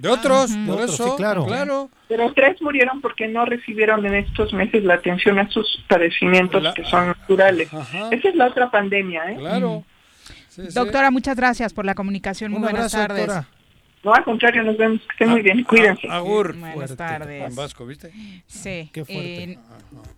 De 0.00 0.08
otros, 0.08 0.50
por 0.66 0.74
otros, 0.76 0.94
eso, 0.94 1.04
sí, 1.04 1.10
claro. 1.16 1.46
claro. 1.46 1.90
Pero 2.08 2.32
tres 2.32 2.60
murieron 2.62 3.00
porque 3.00 3.28
no 3.28 3.44
recibieron 3.44 4.04
en 4.06 4.14
estos 4.14 4.52
meses 4.52 4.82
la 4.84 4.94
atención 4.94 5.38
a 5.38 5.48
sus 5.50 5.84
padecimientos 5.88 6.62
La- 6.62 6.74
que 6.74 6.84
son 6.84 7.08
naturales. 7.08 7.72
Ajá. 7.72 8.08
Esa 8.10 8.28
es 8.28 8.34
la 8.34 8.46
otra 8.46 8.70
pandemia, 8.70 9.32
¿eh? 9.32 9.36
Claro. 9.38 9.84
Doctora, 10.74 11.10
muchas 11.10 11.36
gracias 11.36 11.72
por 11.72 11.84
la 11.84 11.94
comunicación. 11.94 12.50
Muy 12.52 12.60
buenas 12.60 12.92
tardes. 12.92 13.30
No, 14.02 14.14
al 14.14 14.24
contrario, 14.24 14.62
nos 14.62 14.78
vemos. 14.78 15.00
Que 15.02 15.08
estén 15.12 15.28
muy 15.28 15.42
bien. 15.42 15.62
Cuídense. 15.64 16.08
Agur. 16.08 16.56
Buenas 16.56 16.96
tardes. 16.96 17.48
En 17.50 17.54
vasco, 17.54 17.84
¿viste? 17.84 18.10
Sí. 18.46 18.88
Qué 18.92 19.04
fuerte. 19.04 19.42
Eh, 19.42 19.58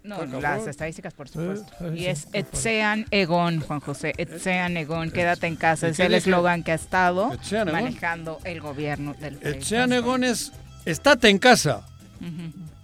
no, 0.05 0.25
las 0.41 0.67
estadísticas, 0.69 1.13
por 1.15 1.29
supuesto. 1.29 1.93
y 1.95 2.07
es 2.07 2.29
Etsean 2.33 3.07
Egon, 3.11 3.61
Juan 3.61 3.81
José. 3.81 4.13
Etsean 4.19 4.77
Egon, 4.77 5.11
quédate 5.11 5.49
en 5.49 5.57
casa. 5.57 5.89
Es 5.89 5.99
el 5.99 6.15
eslogan 6.15 6.63
que 6.63 6.71
ha 6.73 6.77
estado 6.77 7.33
manejando 7.67 8.39
el 8.45 8.61
gobierno 8.61 9.15
del 9.15 9.37
país. 9.37 9.57
Etsean 9.57 9.93
Egon 9.93 10.23
es, 10.23 10.53
estate 10.85 11.29
en 11.29 11.39
casa. 11.39 11.85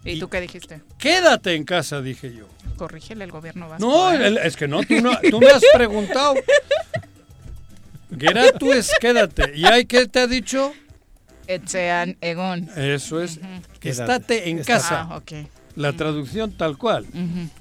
¿Y 0.04 0.18
tú 0.18 0.28
qué 0.28 0.40
dijiste? 0.40 0.80
Quédate 0.98 1.54
en 1.54 1.64
casa, 1.64 2.00
dije 2.02 2.34
yo. 2.34 2.48
Corrígele 2.76 3.24
el 3.24 3.30
gobierno 3.30 3.68
vasco. 3.68 3.86
No, 3.86 4.12
¿eh? 4.12 4.26
el- 4.26 4.38
es 4.38 4.56
que 4.56 4.66
no, 4.66 4.82
tú, 4.82 5.00
no, 5.00 5.10
tú 5.30 5.40
me 5.40 5.48
has 5.48 5.62
preguntado. 5.74 6.34
Geratu 8.18 8.72
es 8.72 8.90
quédate. 9.00 9.52
¿Y 9.54 9.64
hay 9.66 9.84
qué 9.84 10.06
te 10.06 10.20
ha 10.20 10.26
dicho? 10.26 10.72
Etsean 11.48 12.16
Egon. 12.20 12.68
Eso 12.76 13.20
es, 13.20 13.40
Quédate. 13.80 13.90
estate 14.14 14.48
en 14.50 14.62
casa. 14.62 15.08
Ah. 15.10 15.20
La 15.76 15.92
traducción 15.92 16.52
tal 16.52 16.76
cual. 16.76 17.06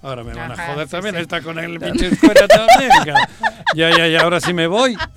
Ahora 0.01 0.23
me 0.23 0.33
van 0.33 0.51
a 0.51 0.53
Ajá, 0.55 0.73
joder 0.73 0.87
sí, 0.87 0.91
también. 0.91 1.15
sí. 1.15 1.21
Está 1.21 1.41
con 1.41 1.57
el 1.59 1.79
pinche 1.79 2.07
escuela 2.07 2.47
también. 2.47 2.91
Ya, 3.75 3.89
ya, 3.95 4.07
ya, 4.07 4.21
ahora 4.21 4.39
sí 4.39 4.53
me 4.53 4.67
voy. 4.67 4.95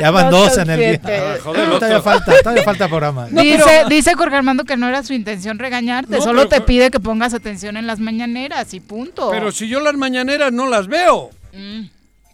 Ya 0.00 0.12
van 0.12 0.26
No 0.30 0.38
dos 0.38 0.56
en 0.58 0.70
el 0.70 0.78
día. 0.78 1.00
Ah, 1.04 1.36
joder, 1.42 1.68
todavía 1.70 2.00
falta, 2.00 2.32
todavía 2.42 2.62
falta 2.62 2.86
programa. 2.86 3.26
dice, 3.26 3.84
dice 3.88 4.14
Jorge 4.14 4.36
Armando 4.36 4.62
que 4.64 4.76
no 4.76 4.88
era 4.88 5.02
su 5.02 5.14
intención 5.14 5.58
regañarte, 5.58 6.16
No, 6.16 6.22
solo 6.22 6.42
pero- 6.48 6.48
te 6.50 6.60
pide 6.60 6.90
que 6.92 7.00
pongas 7.00 7.34
atención 7.34 7.76
en 7.76 7.88
las 7.88 7.98
mañaneras 7.98 8.72
y 8.74 8.78
punto. 8.80 9.30
Pero 9.32 9.50
si 9.50 9.68
yo 9.68 9.80
las 9.80 9.94
mañaneras 9.94 10.52
no 10.52 10.68
las 10.68 10.86
veo. 10.86 11.30
Mm, 11.52 11.86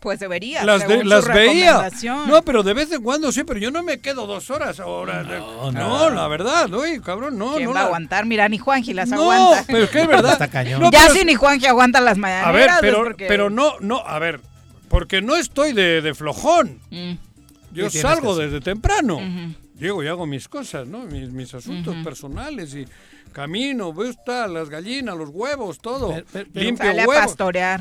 pues 0.04 0.20
deberías. 0.20 0.64
Las, 0.64 0.86
de- 0.86 1.02
las 1.02 1.26
veía. 1.26 1.90
No, 2.28 2.42
pero 2.42 2.62
de 2.62 2.74
vez 2.74 2.92
en 2.92 3.02
cuando 3.02 3.32
sí, 3.32 3.42
pero 3.42 3.58
yo 3.58 3.70
no 3.72 3.82
me 3.82 3.98
quedo 3.98 4.26
dos 4.28 4.50
horas 4.50 4.78
ahora. 4.78 5.22
No, 5.24 5.72
no. 5.72 6.10
la 6.10 6.28
verdad, 6.28 6.72
uy, 6.72 7.00
cabrón, 7.00 7.38
no. 7.38 7.54
¿Quién 7.54 7.64
no 7.64 7.72
va 7.74 7.80
a 7.80 7.82
la- 7.82 7.86
aguantar? 7.88 8.26
Mira, 8.26 8.48
ni 8.48 8.58
Juanji 8.58 8.92
las 8.92 9.08
No, 9.08 9.22
aguanta. 9.32 9.64
pero 9.66 9.84
es 9.84 9.90
que 9.90 10.02
es 10.02 10.06
verdad. 10.16 10.32
Está 10.34 10.48
cañón. 10.48 10.80
No, 10.82 10.90
ya 10.92 11.00
pero- 11.08 11.14
si 11.14 11.24
ni 11.24 11.34
Juanji 11.34 11.66
aguanta 11.66 12.00
las 12.00 12.18
mañaneras. 12.18 12.48
A 12.48 12.52
ver, 12.52 12.68
es 12.68 12.76
pero, 12.82 12.98
porque- 13.02 13.26
pero 13.26 13.48
no, 13.50 13.72
no, 13.80 13.98
a 14.06 14.18
ver, 14.18 14.40
porque 14.88 15.22
no 15.22 15.34
estoy 15.36 15.72
de, 15.72 16.02
de 16.02 16.14
flojón. 16.14 16.80
Mm, 16.90 17.12
Yo 17.12 17.16
¿Qué 17.16 17.72
tienes 17.72 17.92
que 17.94 18.00
salgo 18.02 18.36
desde 18.36 18.60
temprano. 18.60 19.16
ujú. 19.16 19.54
Llego 19.78 20.04
y 20.04 20.06
hago 20.06 20.26
mis 20.26 20.46
cosas, 20.48 20.86
¿no? 20.86 20.98
Mis, 21.06 21.30
mis 21.30 21.52
asuntos 21.54 21.96
personales 22.04 22.74
y 22.76 22.84
camino, 23.32 23.92
veo 23.92 24.12
las 24.48 24.68
gallinas, 24.70 25.16
los 25.16 25.30
huevos, 25.30 25.78
todo. 25.80 26.10
Pero- 26.10 26.26
pero- 26.32 26.48
Limpio 26.52 26.86
Sale 26.86 27.02
a 27.02 27.06
huevos. 27.08 27.24
pastorear. 27.24 27.80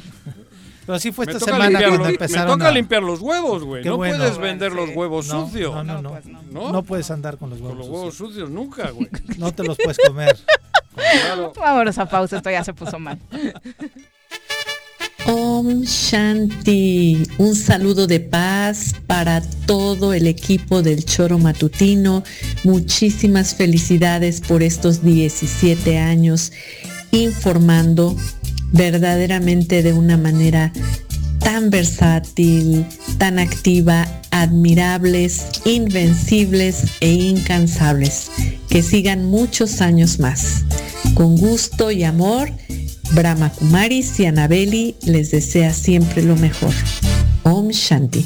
Pero 0.86 0.96
así 0.96 1.12
fue 1.12 1.26
Me 1.26 1.32
esta 1.32 1.46
semana 1.46 1.80
cuando 1.80 1.98
los, 1.98 2.08
me 2.08 2.14
empezaron 2.14 2.58
toca 2.60 2.70
a... 2.70 2.72
limpiar 2.72 3.04
los 3.04 3.22
huevos, 3.22 3.64
güey. 3.64 3.84
No 3.86 3.98
bueno. 3.98 4.18
puedes 4.18 4.38
vender 4.38 4.72
Bueno, 4.72 4.88
los 4.88 4.96
huevos 4.96 5.28
No, 5.28 5.46
sucios. 5.48 5.74
No, 5.74 5.84
no, 5.84 5.94
No, 5.94 6.02
no. 6.02 6.10
pues 6.12 6.26
no. 6.26 6.42
¿No? 6.52 6.72
No 6.72 6.84
puedes 6.84 7.10
andar 7.12 7.38
con 7.38 7.50
los 7.50 7.60
Con 7.60 7.70
huevos. 7.70 7.86
los 7.86 7.90
huevos 7.90 8.16
sucios. 8.16 8.34
sucios 8.34 8.50
nunca, 8.50 8.90
güey. 8.92 9.10
No 9.38 9.54
te 9.54 9.64
los 9.64 9.78
puedes 9.78 9.98
comer. 10.06 10.38
Claro. 10.96 11.54
Vámonos 11.60 11.98
a 11.98 12.06
pausa, 12.06 12.38
esto 12.38 12.52
ya 12.52 12.64
se 12.64 12.74
puso 12.74 13.00
mal. 13.00 13.18
Om 15.26 15.84
Shanti, 15.84 17.24
un 17.38 17.56
saludo 17.56 18.08
de 18.08 18.20
paz 18.20 18.94
para 19.08 19.42
todo 19.66 20.14
el 20.14 20.28
equipo 20.28 20.82
del 20.82 21.06
Choro 21.06 21.38
Matutino. 21.38 22.24
Muchísimas 22.66 23.56
felicidades 23.56 24.42
por 24.42 24.62
estos 24.64 25.02
17 25.02 25.98
años 25.98 26.52
informando 27.12 28.18
verdaderamente 28.74 29.82
de 29.84 29.94
una 29.94 30.18
manera 30.18 30.74
tan 31.40 31.70
versátil, 31.70 32.86
tan 33.18 33.40
activa, 33.40 34.08
admirables, 34.32 35.44
invencibles 35.66 36.84
e 37.00 37.12
incansables. 37.12 38.32
Que 38.70 38.82
sigan 38.82 39.26
muchos 39.26 39.82
años 39.82 40.20
más. 40.20 40.64
Con 41.14 41.38
gusto 41.38 41.92
y 41.92 42.04
amor, 42.04 42.52
Brahma 43.12 43.52
Kumaris 43.52 44.20
y 44.20 44.26
Anabeli 44.26 44.96
les 45.06 45.32
desea 45.32 45.74
siempre 45.74 46.24
lo 46.24 46.36
mejor. 46.36 46.74
Om 47.44 47.70
Shanti. 47.70 48.26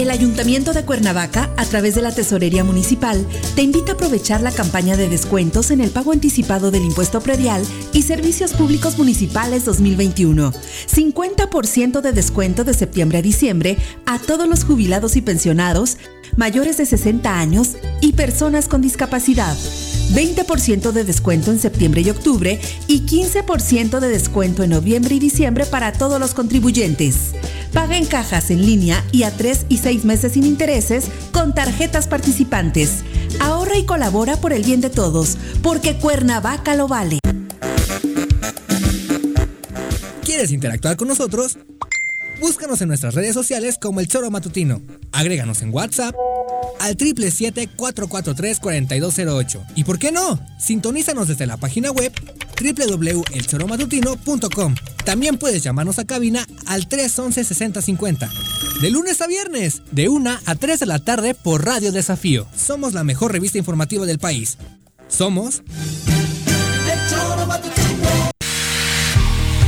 El 0.00 0.10
Ayuntamiento 0.10 0.72
de 0.72 0.82
Cuernavaca, 0.86 1.50
a 1.58 1.64
través 1.66 1.94
de 1.94 2.00
la 2.00 2.10
Tesorería 2.10 2.64
Municipal, 2.64 3.22
te 3.54 3.60
invita 3.60 3.92
a 3.92 3.94
aprovechar 3.96 4.40
la 4.40 4.50
campaña 4.50 4.96
de 4.96 5.10
descuentos 5.10 5.70
en 5.70 5.82
el 5.82 5.90
pago 5.90 6.12
anticipado 6.12 6.70
del 6.70 6.84
impuesto 6.84 7.20
predial 7.20 7.62
y 7.92 8.00
servicios 8.00 8.54
públicos 8.54 8.96
municipales 8.96 9.66
2021. 9.66 10.52
50% 10.52 12.00
de 12.00 12.12
descuento 12.12 12.64
de 12.64 12.72
septiembre 12.72 13.18
a 13.18 13.22
diciembre 13.22 13.76
a 14.06 14.18
todos 14.18 14.48
los 14.48 14.64
jubilados 14.64 15.16
y 15.16 15.20
pensionados 15.20 15.98
mayores 16.34 16.78
de 16.78 16.86
60 16.86 17.38
años 17.38 17.76
y 18.00 18.12
personas 18.12 18.68
con 18.68 18.80
discapacidad. 18.80 19.54
20% 20.14 20.92
de 20.92 21.04
descuento 21.04 21.50
en 21.50 21.58
septiembre 21.58 22.00
y 22.00 22.10
octubre 22.10 22.58
y 22.86 23.02
15% 23.02 24.00
de 24.00 24.08
descuento 24.08 24.62
en 24.62 24.70
noviembre 24.70 25.14
y 25.14 25.18
diciembre 25.18 25.66
para 25.66 25.92
todos 25.92 26.18
los 26.18 26.32
contribuyentes. 26.32 27.32
Paga 27.72 27.96
en 27.96 28.06
cajas 28.06 28.50
en 28.50 28.66
línea 28.66 29.04
y 29.12 29.22
a 29.22 29.30
3 29.30 29.66
y 29.68 29.78
6 29.78 29.89
meses 29.98 30.32
sin 30.32 30.44
intereses 30.44 31.06
con 31.32 31.54
tarjetas 31.54 32.08
participantes. 32.08 33.04
Ahorra 33.40 33.76
y 33.76 33.84
colabora 33.84 34.36
por 34.36 34.52
el 34.52 34.62
bien 34.62 34.80
de 34.80 34.90
todos, 34.90 35.36
porque 35.62 35.96
Cuernavaca 35.96 36.74
lo 36.74 36.88
vale. 36.88 37.18
¿Quieres 40.24 40.52
interactuar 40.52 40.96
con 40.96 41.08
nosotros? 41.08 41.58
Búscanos 42.40 42.80
en 42.80 42.88
nuestras 42.88 43.14
redes 43.14 43.34
sociales 43.34 43.76
como 43.80 44.00
El 44.00 44.08
Choro 44.08 44.30
Matutino. 44.30 44.82
Agréganos 45.12 45.62
en 45.62 45.72
WhatsApp 45.74 46.14
al 46.78 46.96
777-443-4208. 46.96 49.66
¿Y 49.74 49.84
por 49.84 49.98
qué 49.98 50.12
no? 50.12 50.40
Sintonízanos 50.58 51.28
desde 51.28 51.46
la 51.46 51.58
página 51.58 51.90
web 51.90 52.12
www.elchoromatutino.com. 52.60 54.74
También 55.04 55.38
puedes 55.38 55.62
llamarnos 55.62 55.98
a 55.98 56.06
cabina 56.06 56.46
al 56.66 56.88
311-6050. 56.88 58.28
De 58.80 58.90
lunes 58.90 59.20
a 59.20 59.26
viernes, 59.26 59.82
de 59.90 60.08
1 60.08 60.38
a 60.46 60.54
3 60.54 60.80
de 60.80 60.86
la 60.86 60.98
tarde 60.98 61.34
por 61.34 61.66
Radio 61.66 61.92
Desafío. 61.92 62.46
Somos 62.56 62.94
la 62.94 63.04
mejor 63.04 63.30
revista 63.30 63.58
informativa 63.58 64.06
del 64.06 64.18
país. 64.18 64.56
Somos... 65.06 65.62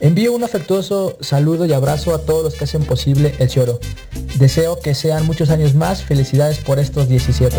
Envío 0.00 0.32
un 0.32 0.42
afectuoso 0.42 1.18
saludo 1.20 1.66
y 1.66 1.74
abrazo 1.74 2.14
a 2.14 2.20
todos 2.20 2.42
los 2.42 2.54
que 2.54 2.64
hacen 2.64 2.84
posible 2.84 3.34
el 3.38 3.48
Choro. 3.48 3.78
Deseo 4.38 4.80
que 4.80 4.94
sean 4.94 5.26
muchos 5.26 5.50
años 5.50 5.74
más. 5.74 6.02
Felicidades 6.02 6.58
por 6.58 6.78
estos 6.78 7.08
17. 7.08 7.56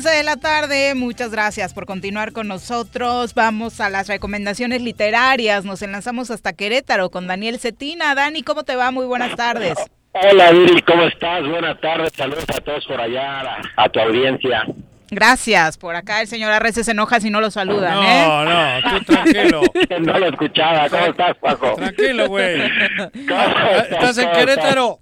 11 0.00 0.16
de 0.16 0.22
la 0.22 0.36
tarde, 0.38 0.94
muchas 0.94 1.30
gracias 1.30 1.74
por 1.74 1.84
continuar 1.84 2.32
con 2.32 2.48
nosotros. 2.48 3.34
Vamos 3.34 3.82
a 3.82 3.90
las 3.90 4.08
recomendaciones 4.08 4.80
literarias. 4.80 5.66
Nos 5.66 5.82
enlazamos 5.82 6.30
hasta 6.30 6.54
Querétaro 6.54 7.10
con 7.10 7.26
Daniel 7.26 7.58
Cetina. 7.58 8.14
Dani, 8.14 8.42
¿cómo 8.42 8.62
te 8.64 8.76
va? 8.76 8.90
Muy 8.92 9.04
buenas 9.04 9.36
tardes. 9.36 9.74
Hola, 10.12 10.52
Viri, 10.52 10.80
¿cómo 10.80 11.02
estás? 11.02 11.46
Buenas 11.46 11.78
tardes, 11.82 12.14
saludos 12.16 12.46
a 12.48 12.62
todos 12.62 12.86
por 12.86 12.98
allá, 12.98 13.40
a, 13.40 13.60
a 13.76 13.88
tu 13.90 14.00
audiencia. 14.00 14.64
Gracias. 15.10 15.76
Por 15.76 15.94
acá 15.94 16.22
el 16.22 16.28
señor 16.28 16.50
Arrece 16.50 16.82
se 16.82 16.92
enoja 16.92 17.20
si 17.20 17.28
no 17.28 17.42
lo 17.42 17.50
saludan, 17.50 17.96
No, 17.96 18.02
¿eh? 18.02 18.80
no, 18.82 19.00
tú 19.00 19.12
tranquilo. 19.12 19.60
no 20.00 20.18
lo 20.18 20.26
escuchaba. 20.28 20.88
¿Cómo 20.88 21.04
estás, 21.04 21.36
Paco? 21.36 21.74
Tranquilo, 21.74 22.26
güey. 22.26 22.58
¿Cómo 23.28 23.42
¿Estás 23.90 24.16
en 24.16 24.28
¿Cómo 24.28 24.38
Querétaro? 24.38 24.98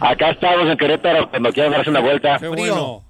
Acá 0.00 0.30
estamos 0.30 0.70
en 0.70 0.78
Querétaro, 0.78 1.28
cuando 1.28 1.52
quieras 1.52 1.72
darse 1.72 1.90
una 1.90 2.00
vuelta. 2.00 2.38
Qué 2.38 2.48
bueno. 2.48 3.05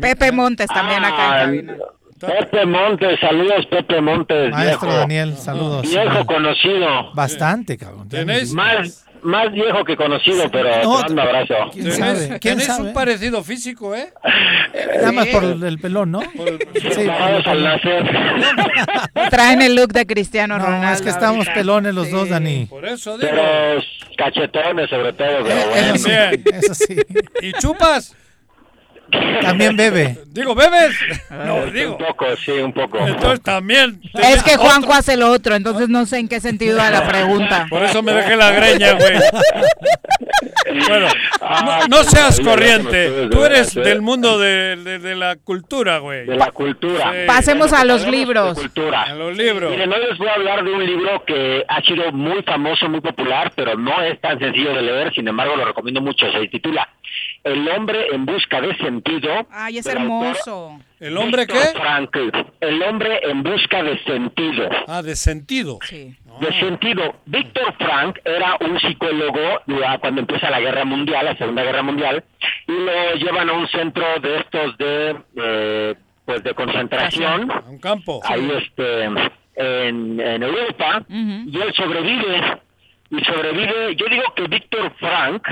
Pepe 0.00 0.32
Montes 0.32 0.66
también 0.68 1.04
acá 1.04 1.16
en 1.16 1.32
Ah, 1.32 1.38
cabina. 1.44 1.76
Pepe 2.20 2.66
Montes, 2.66 3.18
saludos 3.20 3.66
Pepe 3.66 4.00
Montes. 4.00 4.50
Maestro 4.52 4.86
viejo. 4.88 5.00
Daniel, 5.00 5.36
saludos. 5.36 5.82
Viejo 5.82 6.24
conocido. 6.26 7.12
Bastante, 7.14 7.76
cabrón. 7.76 8.08
Más, 8.54 9.04
más 9.22 9.52
viejo 9.52 9.84
que 9.84 9.96
conocido, 9.96 10.48
pero 10.52 10.70
te 10.70 10.82
No, 10.84 10.94
mando 11.00 11.12
un 11.14 11.18
abrazo. 11.18 11.54
¿Quién 11.72 11.90
sabe? 11.92 12.28
¿Quién 12.28 12.40
Tenés 12.58 12.66
sabe? 12.66 12.88
un 12.88 12.92
parecido 12.94 13.42
físico, 13.42 13.94
¿eh? 13.96 14.12
Nada 14.96 15.10
más 15.12 15.26
por 15.28 15.42
el 15.44 15.78
pelón, 15.80 16.12
¿no? 16.12 16.20
Sí, 16.20 16.28
por 16.36 16.48
el 16.48 16.92
Separados 16.92 17.46
al 17.46 17.56
pelón. 17.58 17.64
nacer. 17.64 18.10
Traen 19.30 19.62
el 19.62 19.74
look 19.74 19.92
de 19.92 20.06
Cristiano 20.06 20.58
No, 20.58 20.64
Ronaldo. 20.64 20.92
es 20.94 21.02
que 21.02 21.10
estamos 21.10 21.48
pelones 21.48 21.92
los 21.92 22.08
dos, 22.10 22.28
Dani. 22.28 22.66
Por 22.66 22.84
eso 22.86 23.18
digo. 23.18 23.30
Pero 23.32 23.82
cachetones 24.16 24.88
sobre 24.90 25.12
todo. 25.12 25.26
pero 25.42 25.70
bueno. 25.70 25.94
Eso 25.94 25.98
sí, 25.98 26.10
Bien. 26.10 26.44
eso 26.54 26.74
sí. 26.74 26.96
¿Y 27.42 27.52
chupas? 27.54 28.16
También 29.42 29.76
bebe. 29.76 30.18
Digo, 30.32 30.54
¿bebes? 30.54 30.96
No, 31.30 31.56
Un 31.56 31.72
digo. 31.72 31.98
poco, 31.98 32.24
sí, 32.36 32.52
un 32.52 32.72
poco. 32.72 32.98
Entonces 33.06 33.42
también. 33.42 34.00
Es 34.14 34.42
que 34.42 34.56
Juanjo 34.56 34.92
hace 34.94 35.16
lo 35.16 35.30
otro, 35.30 35.54
entonces 35.54 35.88
no 35.90 36.06
sé 36.06 36.18
en 36.18 36.28
qué 36.28 36.40
sentido 36.40 36.76
da 36.76 36.90
la 36.90 37.06
pregunta. 37.06 37.66
Por 37.68 37.82
eso 37.82 38.02
me 38.02 38.12
dejé 38.12 38.36
la 38.36 38.50
greña, 38.52 38.92
güey. 38.94 39.14
Bueno, 40.88 41.06
no, 41.64 41.88
no 41.88 41.96
seas 42.04 42.40
corriente. 42.40 43.28
Tú 43.30 43.44
eres 43.44 43.74
del 43.74 44.00
mundo 44.00 44.38
de, 44.38 44.76
de- 44.76 44.98
de 44.98 45.14
la 45.14 45.36
cultura, 45.36 45.98
güey. 45.98 46.24
De 46.26 46.36
la 46.36 46.50
cultura. 46.50 47.12
Sí. 47.12 47.18
Pasemos 47.26 47.72
a 47.72 47.84
los 47.84 48.06
libros. 48.06 48.58
cultura. 48.58 49.02
A 49.02 49.14
los 49.14 49.36
libros. 49.36 49.70
Miren, 49.70 49.92
hoy 49.92 50.00
les 50.08 50.18
voy 50.18 50.28
a 50.28 50.34
hablar 50.34 50.64
de 50.64 50.70
un 50.72 50.84
libro 50.86 51.24
que 51.26 51.64
ha 51.68 51.82
sido 51.82 52.10
muy 52.12 52.42
famoso, 52.42 52.88
muy 52.88 53.00
popular, 53.00 53.52
pero 53.54 53.76
no 53.76 54.00
es 54.02 54.20
tan 54.20 54.38
sencillo 54.38 54.72
de 54.74 54.82
leer, 54.82 55.12
sin 55.14 55.28
embargo 55.28 55.56
lo 55.56 55.64
recomiendo 55.64 56.00
mucho. 56.00 56.26
Se 56.32 56.46
titula 56.48 56.88
El 57.44 57.68
hombre 57.68 58.06
en 58.12 58.24
busca 58.24 58.60
de 58.60 58.76
sentido. 58.76 59.46
Ay, 59.50 59.78
es 59.78 59.86
hermoso. 59.86 60.78
¿El 61.00 61.16
hombre 61.16 61.46
qué? 61.46 61.58
Frankl. 61.74 62.28
El 62.60 62.82
hombre 62.84 63.18
en 63.24 63.42
busca 63.42 63.82
de 63.82 63.98
sentido. 64.04 64.68
Ah, 64.86 65.02
de 65.02 65.16
sentido. 65.16 65.78
Sí. 65.82 66.14
De 66.40 66.52
sentido. 66.60 67.16
Víctor 67.26 67.74
Frank 67.78 68.18
era 68.24 68.56
un 68.60 68.78
psicólogo 68.80 69.40
ya 69.66 69.98
cuando 69.98 70.20
empieza 70.20 70.50
la 70.50 70.60
guerra 70.60 70.84
mundial, 70.84 71.24
la 71.24 71.36
Segunda 71.36 71.64
Guerra 71.64 71.82
Mundial, 71.82 72.22
y 72.68 72.72
lo 72.72 73.14
llevan 73.16 73.50
a 73.50 73.52
un 73.54 73.66
centro 73.68 74.04
de 74.20 74.38
estos 74.38 74.78
de, 74.78 75.16
eh, 75.36 75.94
pues 76.24 76.44
de 76.44 76.54
concentración, 76.54 77.50
A 77.50 77.60
un 77.68 77.78
campo. 77.80 78.20
ahí 78.24 78.48
este, 78.56 79.02
en, 79.56 80.20
en 80.20 80.42
Europa, 80.44 81.04
y 81.08 81.60
él 81.60 81.74
sobrevive. 81.74 82.58
Y 83.10 83.22
sobrevive, 83.24 83.94
yo 83.96 84.06
digo 84.08 84.22
que 84.34 84.46
Víctor 84.46 84.90
Frank, 84.98 85.42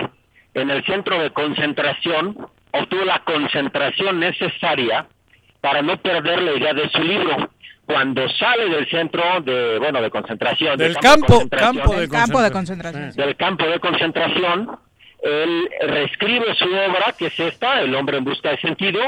en 0.54 0.70
el 0.70 0.84
centro 0.84 1.20
de 1.20 1.30
concentración, 1.30 2.36
obtuvo 2.72 3.04
la 3.04 3.20
concentración 3.20 4.20
necesaria 4.20 5.06
para 5.60 5.82
no 5.82 5.96
perder 5.98 6.42
la 6.42 6.52
idea 6.52 6.74
de 6.74 6.88
su 6.90 7.02
libro. 7.02 7.50
Cuando 7.86 8.28
sale 8.30 8.68
del 8.68 8.88
centro 8.88 9.40
de, 9.40 9.78
bueno, 9.78 10.00
de 10.00 10.10
concentración, 10.10 10.76
Del 10.76 10.94
de 10.94 11.00
campo, 11.00 11.48
campo 11.50 11.94
de 11.96 12.04
El 12.04 12.10
campo 12.10 12.40
de 12.40 12.50
concentración. 12.50 13.10
del 13.10 13.36
campo 13.36 13.66
de 13.66 13.80
concentración, 13.80 14.78
él 15.22 15.68
reescribe 15.88 16.54
su 16.54 16.66
obra, 16.66 17.14
que 17.18 17.26
es 17.26 17.40
esta, 17.40 17.80
El 17.80 17.94
hombre 17.94 18.18
en 18.18 18.24
busca 18.24 18.50
de 18.50 18.58
sentido, 18.58 19.00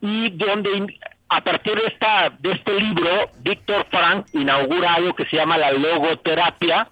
y 0.00 0.30
donde 0.30 0.86
a 1.28 1.40
partir 1.42 1.74
de 1.74 1.86
esta 1.88 2.30
de 2.38 2.52
este 2.52 2.72
libro, 2.80 3.30
Víctor 3.40 3.86
Frank 3.90 4.26
inaugura 4.32 4.94
algo 4.94 5.14
que 5.14 5.26
se 5.26 5.36
llama 5.36 5.58
la 5.58 5.72
logoterapia, 5.72 6.88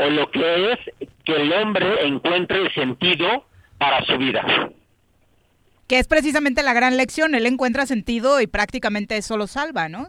o 0.00 0.10
lo 0.10 0.30
que 0.30 0.72
es 0.72 0.78
que 1.24 1.36
el 1.36 1.52
hombre 1.52 2.06
encuentre 2.06 2.62
el 2.62 2.72
sentido 2.74 3.44
para 3.78 4.04
su 4.04 4.16
vida. 4.18 4.44
Que 5.86 5.98
es 5.98 6.06
precisamente 6.08 6.62
la 6.62 6.72
gran 6.72 6.96
lección. 6.96 7.34
Él 7.34 7.46
encuentra 7.46 7.86
sentido 7.86 8.40
y 8.40 8.46
prácticamente 8.46 9.16
eso 9.16 9.36
lo 9.36 9.46
salva, 9.46 9.88
¿no? 9.88 10.08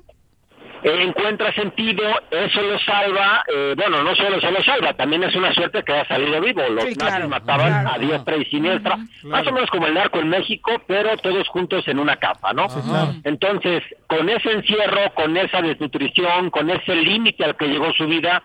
Él 0.84 1.00
encuentra 1.00 1.54
sentido, 1.54 2.02
eso 2.32 2.60
lo 2.64 2.80
salva, 2.80 3.44
eh, 3.54 3.76
bueno, 3.78 4.02
no 4.02 4.16
solo 4.16 4.38
eso 4.38 4.50
lo 4.50 4.64
salva, 4.64 4.94
también 4.94 5.22
es 5.24 5.36
una 5.36 5.54
suerte 5.54 5.84
que 5.84 5.94
ha 5.94 6.08
salido 6.08 6.42
vivo. 6.42 6.64
Los 6.70 6.86
Sí, 6.86 6.96
nazis 6.96 7.28
mataban 7.28 7.84
claro. 7.84 7.90
a 7.94 8.00
diestra 8.00 8.38
y 8.38 8.46
siniestra, 8.46 8.98
más 9.26 9.46
o 9.46 9.52
menos 9.52 9.70
como 9.70 9.86
el 9.86 9.94
narco 9.94 10.18
en 10.20 10.30
México, 10.30 10.72
pero 10.88 11.16
todos 11.18 11.48
juntos 11.50 11.88
en 11.88 12.00
una 12.00 12.16
capa, 12.16 12.52
¿no? 12.54 12.68
claro. 12.68 13.14
Entonces, 13.24 13.84
con 14.08 14.28
ese 14.28 14.52
encierro, 14.54 15.14
con 15.14 15.38
esa 15.38 15.62
desnutrición, 15.62 16.50
con 16.50 16.72
ese 16.72 16.96
límite 16.96 17.46
al 17.46 17.56
que 17.58 17.68
llegó 17.68 17.94
su 17.94 18.08
vida, 18.08 18.42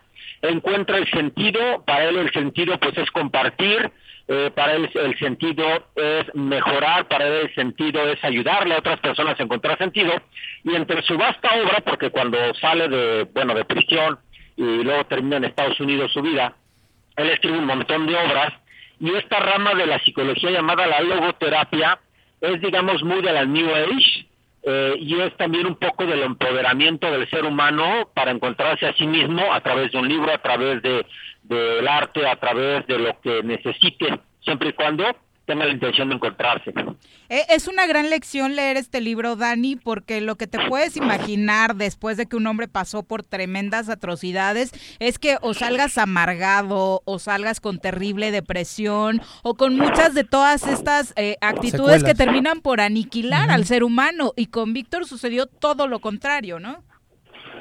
encuentra 0.48 0.98
el 0.98 1.08
sentido, 1.10 1.84
para 1.84 2.04
él 2.04 2.16
el 2.16 2.32
sentido 2.32 2.78
pues 2.78 2.96
es 2.98 3.10
compartir, 3.10 3.90
eh, 4.28 4.50
para 4.54 4.74
él 4.74 4.90
el 4.94 5.18
sentido 5.18 5.64
es 5.94 6.34
mejorar, 6.34 7.06
para 7.08 7.26
él 7.26 7.48
el 7.48 7.54
sentido 7.54 8.02
es 8.08 8.22
ayudarle 8.24 8.74
a 8.74 8.78
otras 8.78 8.98
personas 9.00 9.38
a 9.38 9.42
encontrar 9.42 9.78
sentido, 9.78 10.12
y 10.64 10.74
entre 10.74 11.02
su 11.02 11.16
vasta 11.16 11.48
obra, 11.62 11.80
porque 11.84 12.10
cuando 12.10 12.38
sale 12.54 12.88
de, 12.88 13.28
bueno, 13.32 13.54
de 13.54 13.64
prisión 13.64 14.18
y 14.56 14.82
luego 14.82 15.04
termina 15.04 15.36
en 15.36 15.44
Estados 15.44 15.78
Unidos 15.80 16.12
su 16.12 16.22
vida, 16.22 16.54
él 17.16 17.28
escribe 17.30 17.58
un 17.58 17.66
montón 17.66 18.06
de 18.06 18.16
obras, 18.16 18.52
y 18.98 19.14
esta 19.14 19.38
rama 19.38 19.74
de 19.74 19.86
la 19.86 19.98
psicología 20.00 20.50
llamada 20.50 20.86
la 20.86 21.00
logoterapia 21.00 21.98
es, 22.40 22.60
digamos, 22.60 23.02
muy 23.02 23.22
de 23.22 23.32
la 23.32 23.44
New 23.44 23.68
Age, 23.74 24.26
eh, 24.68 24.96
y 24.98 25.20
es 25.20 25.36
también 25.36 25.64
un 25.64 25.76
poco 25.76 26.04
del 26.04 26.24
empoderamiento 26.24 27.08
del 27.08 27.30
ser 27.30 27.44
humano 27.44 28.10
para 28.14 28.32
encontrarse 28.32 28.84
a 28.84 28.92
sí 28.94 29.06
mismo 29.06 29.52
a 29.52 29.60
través 29.60 29.92
de 29.92 29.98
un 29.98 30.08
libro, 30.08 30.32
a 30.32 30.38
través 30.38 30.82
de 30.82 31.06
del 31.44 31.86
arte, 31.86 32.26
a 32.26 32.34
través 32.34 32.84
de 32.88 32.98
lo 32.98 33.20
que 33.20 33.44
necesite, 33.44 34.18
siempre 34.40 34.70
y 34.70 34.72
cuando 34.72 35.04
tenga 35.46 35.64
la 35.64 35.72
intención 35.72 36.08
de 36.08 36.16
encontrarse. 36.16 36.72
Eh, 37.28 37.42
Es 37.48 37.68
una 37.68 37.86
gran 37.86 38.10
lección 38.10 38.56
leer 38.56 38.76
este 38.76 39.00
libro, 39.00 39.36
Dani, 39.36 39.76
porque 39.76 40.20
lo 40.20 40.36
que 40.36 40.46
te 40.46 40.58
puedes 40.68 40.96
imaginar 40.96 41.76
después 41.76 42.16
de 42.16 42.26
que 42.26 42.36
un 42.36 42.46
hombre 42.46 42.68
pasó 42.68 43.02
por 43.04 43.22
tremendas 43.22 43.88
atrocidades 43.88 44.72
es 44.98 45.18
que 45.18 45.36
o 45.40 45.54
salgas 45.54 45.98
amargado 45.98 47.02
o 47.04 47.18
salgas 47.18 47.60
con 47.60 47.78
terrible 47.78 48.30
depresión 48.32 49.22
o 49.42 49.54
con 49.54 49.76
muchas 49.76 50.14
de 50.14 50.24
todas 50.24 50.66
estas 50.66 51.14
eh, 51.16 51.36
actitudes 51.40 52.02
que 52.02 52.14
terminan 52.14 52.60
por 52.60 52.80
aniquilar 52.80 53.50
al 53.50 53.64
ser 53.64 53.84
humano. 53.84 54.32
Y 54.36 54.46
con 54.46 54.72
Víctor 54.72 55.06
sucedió 55.06 55.46
todo 55.46 55.86
lo 55.86 56.00
contrario, 56.00 56.58
¿no? 56.58 56.82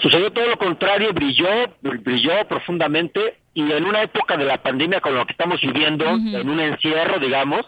Sucedió 0.01 0.31
todo 0.33 0.47
lo 0.47 0.57
contrario, 0.57 1.13
brilló, 1.13 1.47
brilló 1.81 2.45
profundamente 2.49 3.39
y 3.53 3.71
en 3.71 3.85
una 3.85 4.03
época 4.03 4.35
de 4.35 4.43
la 4.43 4.61
pandemia 4.61 4.99
con 4.99 5.15
lo 5.15 5.25
que 5.25 5.31
estamos 5.31 5.61
viviendo, 5.61 6.05
en 6.05 6.49
un 6.49 6.59
encierro, 6.59 7.19
digamos, 7.19 7.65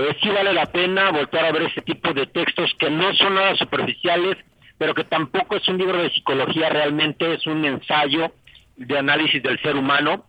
eh, 0.00 0.16
sí 0.22 0.28
vale 0.30 0.52
la 0.52 0.66
pena 0.66 1.10
volver 1.10 1.44
a 1.44 1.52
ver 1.52 1.62
ese 1.62 1.82
tipo 1.82 2.12
de 2.12 2.26
textos 2.26 2.72
que 2.78 2.90
no 2.90 3.12
son 3.14 3.34
nada 3.34 3.54
superficiales, 3.56 4.36
pero 4.78 4.94
que 4.94 5.04
tampoco 5.04 5.56
es 5.56 5.68
un 5.68 5.78
libro 5.78 6.02
de 6.02 6.10
psicología, 6.10 6.70
realmente 6.70 7.34
es 7.34 7.46
un 7.46 7.64
ensayo 7.64 8.32
de 8.76 8.98
análisis 8.98 9.42
del 9.42 9.60
ser 9.60 9.76
humano. 9.76 10.24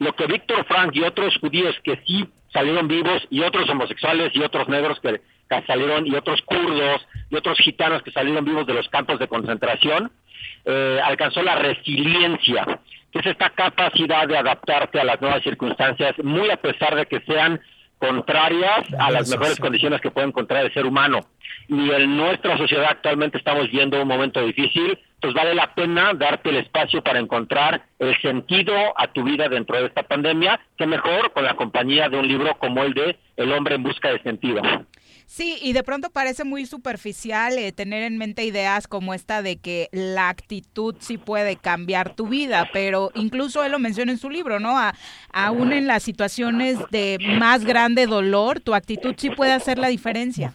Lo 0.00 0.14
que 0.14 0.26
Víctor 0.26 0.64
Frank 0.66 0.90
y 0.94 1.02
otros 1.02 1.36
judíos 1.38 1.76
que 1.84 2.02
sí 2.06 2.28
salieron 2.52 2.88
vivos 2.88 3.26
y 3.30 3.42
otros 3.42 3.68
homosexuales 3.68 4.34
y 4.34 4.42
otros 4.42 4.68
negros 4.68 4.98
que, 5.00 5.20
que 5.48 5.62
salieron 5.66 6.06
y 6.06 6.14
otros 6.14 6.42
kurdos 6.42 7.06
y 7.30 7.36
otros 7.36 7.58
gitanos 7.58 8.02
que 8.02 8.10
salieron 8.10 8.44
vivos 8.44 8.66
de 8.66 8.74
los 8.74 8.88
campos 8.88 9.18
de 9.18 9.28
concentración, 9.28 10.10
eh, 10.64 11.00
alcanzó 11.02 11.42
la 11.42 11.54
resiliencia, 11.56 12.80
que 13.12 13.20
es 13.20 13.26
esta 13.26 13.50
capacidad 13.50 14.26
de 14.26 14.36
adaptarte 14.36 15.00
a 15.00 15.04
las 15.04 15.20
nuevas 15.20 15.42
circunstancias, 15.42 16.14
muy 16.22 16.50
a 16.50 16.56
pesar 16.56 16.96
de 16.96 17.06
que 17.06 17.20
sean 17.20 17.60
contrarias 18.00 18.86
a 18.98 19.10
las 19.10 19.28
mejores 19.28 19.60
condiciones 19.60 20.00
que 20.00 20.10
puede 20.10 20.26
encontrar 20.26 20.64
el 20.64 20.72
ser 20.72 20.86
humano. 20.86 21.20
Y 21.68 21.90
en 21.90 22.16
nuestra 22.16 22.56
sociedad 22.56 22.86
actualmente 22.88 23.38
estamos 23.38 23.70
viendo 23.70 24.00
un 24.00 24.08
momento 24.08 24.44
difícil, 24.44 24.98
pues 25.20 25.34
vale 25.34 25.54
la 25.54 25.74
pena 25.74 26.14
darte 26.14 26.48
el 26.48 26.56
espacio 26.56 27.02
para 27.02 27.20
encontrar 27.20 27.82
el 27.98 28.20
sentido 28.22 28.74
a 28.96 29.06
tu 29.08 29.22
vida 29.22 29.48
dentro 29.48 29.78
de 29.78 29.86
esta 29.86 30.02
pandemia, 30.02 30.58
que 30.78 30.86
mejor 30.86 31.32
con 31.32 31.44
la 31.44 31.54
compañía 31.54 32.08
de 32.08 32.18
un 32.18 32.26
libro 32.26 32.56
como 32.58 32.82
el 32.82 32.94
de 32.94 33.16
El 33.36 33.52
hombre 33.52 33.74
en 33.74 33.82
busca 33.82 34.10
de 34.10 34.22
sentido. 34.22 34.62
Sí, 35.30 35.58
y 35.62 35.74
de 35.74 35.84
pronto 35.84 36.10
parece 36.10 36.42
muy 36.42 36.66
superficial 36.66 37.56
eh, 37.56 37.70
tener 37.70 38.02
en 38.02 38.18
mente 38.18 38.42
ideas 38.42 38.88
como 38.88 39.14
esta 39.14 39.42
de 39.42 39.58
que 39.58 39.88
la 39.92 40.28
actitud 40.28 40.96
sí 40.98 41.18
puede 41.18 41.54
cambiar 41.54 42.16
tu 42.16 42.26
vida, 42.26 42.68
pero 42.72 43.12
incluso 43.14 43.62
él 43.62 43.70
lo 43.70 43.78
menciona 43.78 44.10
en 44.10 44.18
su 44.18 44.28
libro, 44.28 44.58
¿no? 44.58 44.74
aún 45.32 45.72
en 45.72 45.86
las 45.86 46.02
situaciones 46.02 46.80
de 46.90 47.18
más 47.38 47.64
grande 47.64 48.08
dolor, 48.08 48.58
tu 48.58 48.74
actitud 48.74 49.14
sí 49.16 49.30
puede 49.30 49.52
hacer 49.52 49.78
la 49.78 49.86
diferencia. 49.86 50.52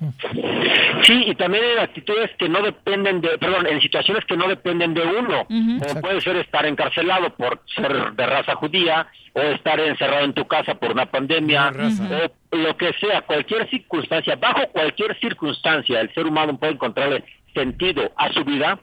Sí, 1.03 1.23
y 1.25 1.35
también 1.35 1.63
en 1.63 1.79
actitudes 1.79 2.31
que 2.37 2.49
no 2.49 2.61
dependen 2.61 3.21
de, 3.21 3.37
perdón, 3.37 3.67
en 3.67 3.79
situaciones 3.79 4.25
que 4.25 4.35
no 4.35 4.49
dependen 4.49 4.93
de 4.93 5.03
uno, 5.03 5.45
como 5.47 6.01
puede 6.01 6.19
ser 6.19 6.35
estar 6.35 6.65
encarcelado 6.65 7.33
por 7.37 7.61
ser 7.73 8.11
de 8.13 8.25
raza 8.25 8.55
judía, 8.55 9.07
o 9.31 9.41
estar 9.41 9.79
encerrado 9.79 10.25
en 10.25 10.33
tu 10.33 10.45
casa 10.47 10.75
por 10.75 10.91
una 10.91 11.05
pandemia, 11.05 11.69
o 11.69 12.29
lo 12.57 12.75
que 12.77 12.93
sea, 12.93 13.21
cualquier 13.21 13.69
circunstancia, 13.69 14.35
bajo 14.35 14.67
cualquier 14.69 15.17
circunstancia, 15.19 16.01
el 16.01 16.13
ser 16.13 16.25
humano 16.25 16.57
puede 16.57 16.73
encontrarle 16.73 17.23
sentido 17.53 18.11
a 18.17 18.31
su 18.33 18.43
vida 18.43 18.79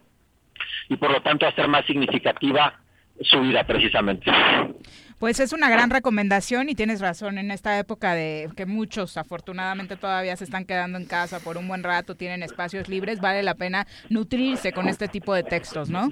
y 0.89 0.97
por 0.97 1.11
lo 1.11 1.21
tanto 1.23 1.47
hacer 1.47 1.69
más 1.69 1.85
significativa 1.87 2.81
su 3.21 3.41
vida 3.41 3.65
precisamente. 3.65 4.31
Pues 5.23 5.39
es 5.39 5.53
una 5.53 5.71
gran 5.71 5.89
recomendación 5.89 6.69
y 6.69 6.75
tienes 6.75 7.01
razón 7.01 7.39
en 7.39 7.53
esta 7.53 7.79
época 7.79 8.13
de 8.13 8.49
que 8.57 8.67
muchos 8.67 9.17
afortunadamente 9.17 9.95
todavía 9.95 10.35
se 10.35 10.43
están 10.43 10.65
quedando 10.65 10.99
en 10.99 11.07
casa 11.07 11.39
por 11.39 11.59
un 11.59 11.69
buen 11.69 11.85
rato, 11.85 12.17
tienen 12.17 12.43
espacios 12.43 12.89
libres, 12.89 13.21
vale 13.21 13.45
la 13.45 13.55
pena 13.55 13.87
nutrirse 14.09 14.73
con 14.73 14.89
este 14.89 15.07
tipo 15.07 15.33
de 15.33 15.45
textos, 15.45 15.91
¿no? 15.91 16.11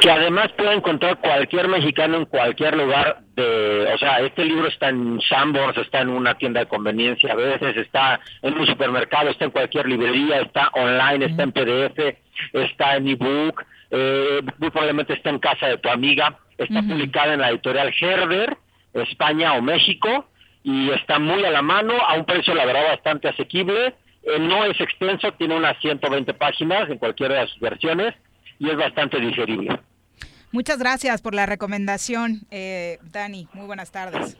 Que 0.00 0.12
además 0.12 0.52
puede 0.56 0.74
encontrar 0.74 1.18
cualquier 1.18 1.66
mexicano 1.66 2.18
en 2.18 2.26
cualquier 2.26 2.76
lugar 2.76 3.20
de, 3.34 3.88
o 3.92 3.98
sea, 3.98 4.20
este 4.20 4.44
libro 4.44 4.68
está 4.68 4.90
en 4.90 5.20
Sambors, 5.28 5.76
está 5.78 6.02
en 6.02 6.10
una 6.10 6.38
tienda 6.38 6.60
de 6.60 6.66
conveniencia 6.66 7.32
a 7.32 7.34
veces, 7.34 7.78
está 7.78 8.20
en 8.42 8.56
un 8.56 8.64
supermercado, 8.64 9.30
está 9.30 9.46
en 9.46 9.50
cualquier 9.50 9.88
librería, 9.88 10.42
está 10.42 10.68
online, 10.74 11.24
está 11.24 11.42
en 11.42 11.50
PDF, 11.50 12.16
está 12.52 12.94
en 12.94 13.08
ebook, 13.08 13.64
eh, 13.90 14.40
muy 14.58 14.70
probablemente 14.70 15.14
está 15.14 15.30
en 15.30 15.40
casa 15.40 15.66
de 15.66 15.78
tu 15.78 15.88
amiga 15.88 16.38
Está 16.60 16.82
publicada 16.82 17.32
en 17.32 17.40
la 17.40 17.50
editorial 17.50 17.90
Herder, 17.98 18.56
España 18.92 19.54
o 19.54 19.62
México, 19.62 20.26
y 20.62 20.90
está 20.90 21.18
muy 21.18 21.42
a 21.42 21.50
la 21.50 21.62
mano, 21.62 21.94
a 22.06 22.14
un 22.14 22.26
precio, 22.26 22.54
la 22.54 22.66
verdad, 22.66 22.88
bastante 22.88 23.28
asequible. 23.28 23.94
Eh, 24.22 24.38
no 24.38 24.64
es 24.66 24.78
extenso, 24.78 25.32
tiene 25.32 25.56
unas 25.56 25.78
120 25.80 26.34
páginas 26.34 26.90
en 26.90 26.98
cualquiera 26.98 27.40
de 27.40 27.46
sus 27.46 27.60
versiones 27.60 28.14
y 28.58 28.68
es 28.68 28.76
bastante 28.76 29.18
digerible. 29.18 29.80
Muchas 30.52 30.78
gracias 30.78 31.22
por 31.22 31.34
la 31.34 31.46
recomendación, 31.46 32.42
eh, 32.50 32.98
Dani. 33.10 33.48
Muy 33.54 33.66
buenas 33.66 33.90
tardes. 33.90 34.36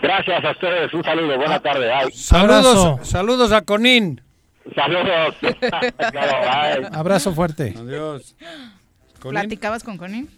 Gracias 0.00 0.44
a 0.44 0.50
ustedes. 0.52 0.94
Un 0.94 1.02
saludo. 1.02 1.36
Buena 1.36 1.58
tarde. 1.58 1.90
Saludos, 2.12 3.08
saludos 3.08 3.50
a 3.50 3.62
Conín. 3.62 4.20
Saludos. 4.76 5.34
Abrazo 6.92 7.32
fuerte. 7.34 7.74
Adiós. 7.76 8.36
¿Platicabas 9.20 9.82
con 9.82 9.96
Conín? 9.98 10.28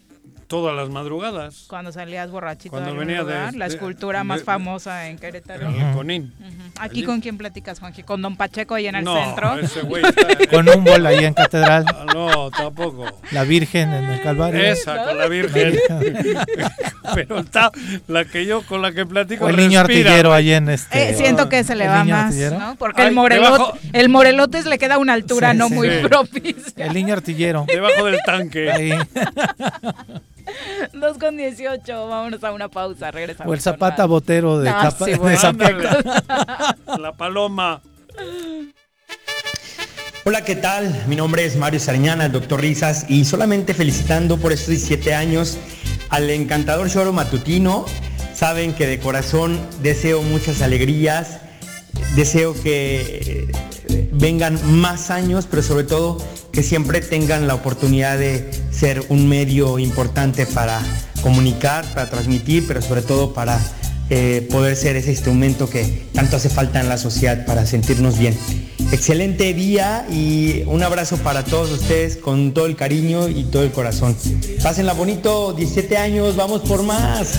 Todas 0.50 0.74
las 0.74 0.88
madrugadas. 0.90 1.66
Cuando 1.68 1.92
salías 1.92 2.28
borrachito. 2.28 2.70
Cuando 2.70 2.92
venía 2.96 3.22
de, 3.22 3.56
La 3.56 3.66
escultura 3.66 4.24
más 4.24 4.42
famosa 4.42 5.06
en 5.06 5.16
Querétaro. 5.16 5.68
El 5.68 5.94
Conín. 5.94 6.34
¿Aquí 6.80 7.04
con 7.04 7.20
quién 7.20 7.38
platicas, 7.38 7.78
Juanji? 7.78 8.02
¿Con 8.02 8.20
Don 8.20 8.36
Pacheco 8.36 8.74
ahí 8.74 8.88
en 8.88 8.96
el 8.96 9.06
centro? 9.06 9.56
Ese 9.58 9.82
güey 9.82 10.02
está... 10.18 10.46
con 10.48 10.68
un 10.68 10.82
bol 10.82 11.06
ahí 11.06 11.24
en 11.24 11.34
Catedral. 11.34 11.84
No, 12.12 12.50
tampoco. 12.50 13.06
La 13.30 13.44
Virgen 13.44 13.92
en 13.92 14.04
el 14.04 14.22
Calvario. 14.22 14.60
Esa, 14.60 15.04
con 15.04 15.18
la 15.18 15.28
Virgen. 15.28 15.78
Pero 17.14 17.38
está 17.38 17.70
la 18.08 18.24
que 18.24 18.44
yo, 18.44 18.62
con 18.62 18.82
la 18.82 18.90
que 18.90 19.06
platico. 19.06 19.44
O 19.44 19.48
el 19.48 19.56
niño 19.56 19.78
artillero 19.78 20.32
ahí 20.32 20.50
en 20.50 20.68
este. 20.68 21.10
Eh, 21.10 21.14
siento 21.14 21.48
que 21.48 21.62
se 21.62 21.76
le 21.76 21.86
va 21.86 22.02
más, 22.02 22.34
¿no? 22.34 22.74
Porque 22.76 23.02
el, 23.02 23.12
morelote, 23.12 23.78
el 23.92 24.08
morelotes 24.08 24.66
le 24.66 24.78
queda 24.78 24.98
una 24.98 25.12
altura 25.12 25.54
no 25.54 25.68
muy 25.68 25.88
propicia. 26.02 26.86
El 26.86 26.92
niño 26.92 27.14
artillero. 27.14 27.66
Debajo 27.68 28.06
del 28.06 28.18
tanque. 28.26 28.72
Ahí. 28.72 28.92
2 30.92 31.18
con 31.18 31.36
18, 31.36 32.08
vámonos 32.08 32.42
a 32.44 32.52
una 32.52 32.68
pausa, 32.68 33.10
regresamos. 33.10 33.50
O 33.50 33.54
el 33.54 33.60
Zapata 33.60 34.06
Botero 34.06 34.58
de, 34.58 34.68
ah, 34.68 34.90
La 36.98 37.12
paloma. 37.12 37.80
Hola, 40.24 40.44
¿qué 40.44 40.54
tal? 40.54 41.04
Mi 41.06 41.16
nombre 41.16 41.44
es 41.44 41.56
Mario 41.56 41.80
Sariñana, 41.80 42.26
el 42.26 42.32
doctor 42.32 42.60
Risas, 42.60 43.06
y 43.08 43.24
solamente 43.24 43.72
felicitando 43.72 44.36
por 44.36 44.52
estos 44.52 44.68
17 44.68 45.14
años 45.14 45.56
al 46.10 46.28
encantador 46.28 46.90
Choro 46.90 47.12
Matutino. 47.12 47.86
Saben 48.34 48.74
que 48.74 48.86
de 48.86 48.98
corazón 48.98 49.58
deseo 49.82 50.22
muchas 50.22 50.62
alegrías, 50.62 51.40
deseo 52.14 52.54
que 52.54 53.50
vengan 54.12 54.58
más 54.80 55.10
años, 55.10 55.46
pero 55.48 55.62
sobre 55.62 55.84
todo 55.84 56.18
que 56.52 56.62
siempre 56.62 57.00
tengan 57.00 57.46
la 57.46 57.54
oportunidad 57.54 58.18
de 58.18 58.50
ser 58.70 59.04
un 59.08 59.28
medio 59.28 59.78
importante 59.78 60.46
para 60.46 60.80
comunicar, 61.22 61.84
para 61.94 62.10
transmitir, 62.10 62.66
pero 62.66 62.82
sobre 62.82 63.02
todo 63.02 63.32
para 63.32 63.58
eh, 64.12 64.46
poder 64.50 64.74
ser 64.74 64.96
ese 64.96 65.10
instrumento 65.10 65.70
que 65.70 66.08
tanto 66.12 66.36
hace 66.36 66.48
falta 66.48 66.80
en 66.80 66.88
la 66.88 66.98
sociedad 66.98 67.46
para 67.46 67.64
sentirnos 67.66 68.18
bien. 68.18 68.36
Excelente 68.92 69.54
día 69.54 70.04
y 70.10 70.64
un 70.66 70.82
abrazo 70.82 71.16
para 71.18 71.44
todos 71.44 71.70
ustedes 71.70 72.16
con 72.16 72.52
todo 72.52 72.66
el 72.66 72.74
cariño 72.74 73.28
y 73.28 73.44
todo 73.44 73.62
el 73.62 73.70
corazón. 73.70 74.16
Pásenla 74.62 74.94
bonito, 74.94 75.52
17 75.52 75.96
años, 75.96 76.34
vamos 76.34 76.62
por 76.62 76.82
más. 76.82 77.38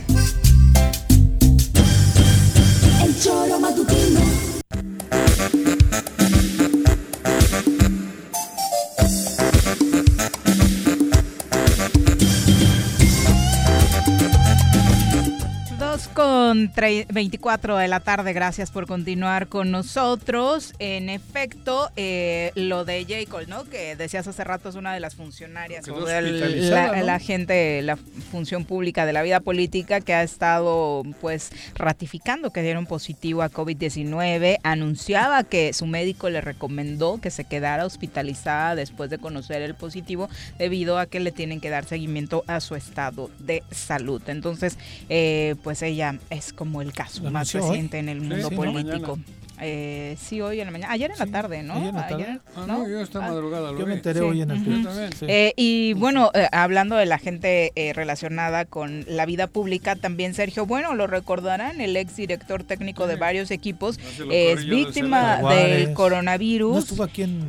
Con 16.58 16.72
tre- 16.72 17.06
24 17.08 17.76
de 17.76 17.86
la 17.88 18.00
tarde, 18.00 18.32
gracias 18.32 18.70
por 18.70 18.86
continuar 18.86 19.46
con 19.48 19.70
nosotros. 19.70 20.74
En 20.80 21.08
efecto, 21.08 21.90
eh, 21.96 22.50
lo 22.56 22.84
de 22.84 23.04
J. 23.04 23.30
Cole, 23.30 23.46
¿no? 23.46 23.64
Que 23.64 23.94
decías 23.94 24.26
hace 24.26 24.42
rato 24.42 24.68
es 24.68 24.74
una 24.74 24.92
de 24.92 24.98
las 25.00 25.14
funcionarias 25.14 25.86
o 25.88 25.94
hospitalizada, 25.94 26.92
la, 26.92 26.98
¿no? 26.98 27.04
la 27.06 27.18
gente, 27.20 27.80
la 27.82 27.96
función 27.96 28.64
pública 28.64 29.06
de 29.06 29.12
la 29.12 29.22
vida 29.22 29.38
política 29.40 30.00
que 30.00 30.14
ha 30.14 30.22
estado 30.22 31.02
pues 31.20 31.50
ratificando 31.76 32.50
que 32.52 32.62
dieron 32.62 32.86
positivo 32.86 33.42
a 33.42 33.50
COVID-19. 33.50 34.58
Anunciaba 34.64 35.44
que 35.44 35.72
su 35.72 35.86
médico 35.86 36.28
le 36.28 36.40
recomendó 36.40 37.20
que 37.20 37.30
se 37.30 37.44
quedara 37.44 37.86
hospitalizada 37.86 38.74
después 38.74 39.10
de 39.10 39.18
conocer 39.18 39.62
el 39.62 39.74
positivo 39.76 40.28
debido 40.58 40.98
a 40.98 41.06
que 41.06 41.20
le 41.20 41.30
tienen 41.30 41.60
que 41.60 41.70
dar 41.70 41.84
seguimiento 41.84 42.42
a 42.48 42.60
su 42.60 42.74
estado 42.74 43.30
de 43.38 43.62
salud. 43.70 44.20
Entonces, 44.26 44.76
eh, 45.08 45.54
pues 45.62 45.82
ella 45.82 46.16
es 46.30 46.47
como 46.52 46.82
el 46.82 46.92
caso 46.92 47.22
más 47.30 47.54
hoy. 47.54 47.60
reciente 47.60 47.98
en 47.98 48.08
el 48.08 48.20
Sí, 48.20 48.26
mundo 48.26 48.48
sí, 48.48 48.54
¿no? 48.54 48.56
político. 48.56 49.16
Mañana. 49.16 49.32
Eh, 49.60 50.16
sí, 50.20 50.40
hoy 50.40 50.60
en 50.60 50.66
la 50.66 50.70
mañana. 50.70 50.92
Ayer 50.92 51.10
en 51.10 51.18
la 51.18 51.26
tarde, 51.26 51.64
¿no? 51.64 51.74
ayer 51.74 51.88
en 51.88 51.94
la 51.96 52.06
tarde. 52.06 52.38
Ah, 52.54 52.64
no, 52.68 52.88
yo 52.88 53.00
esta 53.00 53.18
Ah. 53.18 53.28
madrugada 53.28 53.72
lo 53.72 53.78
Yo 53.80 53.86
me 53.88 53.94
enteré 53.94 54.20
hoy 54.20 54.40
en 54.42 54.52
el. 54.52 54.60
Sí. 55.18 55.26
Eh, 55.26 55.52
y 55.56 55.94
bueno, 55.94 56.30
eh, 56.32 56.46
hablando 56.52 56.94
de 56.94 57.06
la 57.06 57.18
gente 57.18 57.72
eh, 57.74 57.92
relacionada 57.92 58.66
con 58.66 59.04
la 59.08 59.26
vida 59.26 59.48
pública, 59.48 59.96
también 59.96 60.34
Sergio 60.34 60.64
Bueno, 60.64 60.94
lo 60.94 61.08
recordarán, 61.08 61.80
el 61.80 61.96
ex 61.96 62.14
director 62.14 62.62
técnico 62.62 63.08
de 63.08 63.16
varios 63.16 63.50
equipos, 63.50 63.98
es 64.30 64.64
víctima 64.64 65.38
del 65.52 65.92
coronavirus. 65.92 66.72
¿No 66.74 66.78
estuvo 66.78 67.02
aquí 67.02 67.22
en 67.22 67.40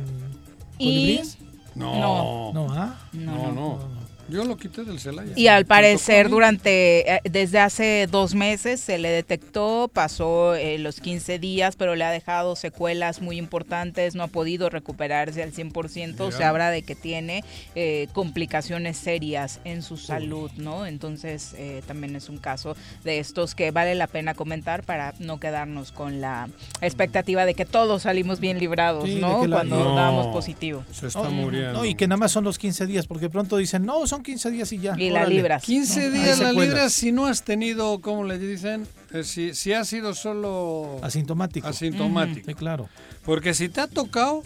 y, 0.78 0.84
Colibríes? 1.18 1.38
No. 1.76 2.50
No, 2.52 2.72
¿ah? 2.72 2.98
No, 3.12 3.52
no. 3.52 3.99
Yo 4.30 4.44
lo 4.44 4.56
quité 4.56 4.84
del 4.84 4.98
Celaya. 5.00 5.32
Y 5.36 5.48
al 5.48 5.66
parecer 5.66 6.28
durante, 6.28 7.14
eh, 7.16 7.20
desde 7.24 7.58
hace 7.58 8.06
dos 8.10 8.34
meses 8.34 8.80
se 8.80 8.98
le 8.98 9.10
detectó, 9.10 9.90
pasó 9.92 10.54
eh, 10.54 10.78
los 10.78 11.00
15 11.00 11.38
días, 11.38 11.76
pero 11.76 11.94
le 11.96 12.04
ha 12.04 12.10
dejado 12.10 12.56
secuelas 12.56 13.20
muy 13.20 13.38
importantes, 13.38 14.14
no 14.14 14.22
ha 14.22 14.28
podido 14.28 14.70
recuperarse 14.70 15.42
al 15.42 15.52
100%, 15.52 16.26
Mira. 16.26 16.36
se 16.36 16.44
habla 16.44 16.70
de 16.70 16.82
que 16.82 16.94
tiene 16.94 17.44
eh, 17.74 18.08
complicaciones 18.12 18.96
serias 18.96 19.60
en 19.64 19.82
su 19.82 19.96
salud, 19.96 20.50
¿no? 20.56 20.86
Entonces 20.86 21.54
eh, 21.58 21.82
también 21.86 22.14
es 22.16 22.28
un 22.28 22.38
caso 22.38 22.76
de 23.04 23.18
estos 23.18 23.54
que 23.54 23.70
vale 23.70 23.94
la 23.94 24.06
pena 24.06 24.34
comentar 24.34 24.82
para 24.84 25.14
no 25.18 25.40
quedarnos 25.40 25.92
con 25.92 26.20
la 26.20 26.48
expectativa 26.80 27.44
de 27.44 27.54
que 27.54 27.64
todos 27.64 28.02
salimos 28.02 28.40
bien 28.40 28.58
librados, 28.58 29.04
Sí, 29.04 29.16
¿no? 29.20 29.46
la- 29.46 29.56
Cuando 29.56 29.76
No. 29.84 29.94
damos 29.94 30.26
positivo. 30.28 30.84
Se 30.92 31.06
está 31.08 31.28
muriendo. 31.28 31.72
No, 31.72 31.84
y 31.84 31.94
que 31.94 32.06
nada 32.06 32.18
más 32.18 32.32
son 32.32 32.44
los 32.44 32.58
15 32.58 32.86
días, 32.86 33.06
porque 33.06 33.28
pronto 33.28 33.56
dicen, 33.56 33.84
no, 33.84 34.06
son 34.06 34.19
15 34.22 34.50
días 34.50 34.72
y 34.72 34.78
ya. 34.78 34.94
Y 34.98 35.10
la 35.10 35.20
órale. 35.20 35.34
libras. 35.36 35.62
15 35.62 36.06
No, 36.08 36.10
días 36.14 36.38
la 36.38 36.48
secuelas. 36.48 36.68
libra 36.74 36.90
si 36.90 37.12
no 37.12 37.26
has 37.26 37.42
tenido, 37.44 38.00
¿cómo 38.00 38.24
le 38.24 38.38
dicen? 38.38 38.86
Eh, 39.12 39.24
si, 39.24 39.54
si 39.54 39.72
ha 39.72 39.84
sido 39.84 40.14
solo 40.14 40.98
Asintomático. 41.02 41.66
asintomático. 41.66 42.46
Sí, 42.46 42.54
claro. 42.54 42.88
Porque 43.24 43.54
si 43.54 43.68
te 43.68 43.80
ha 43.80 43.86
tocado, 43.88 44.42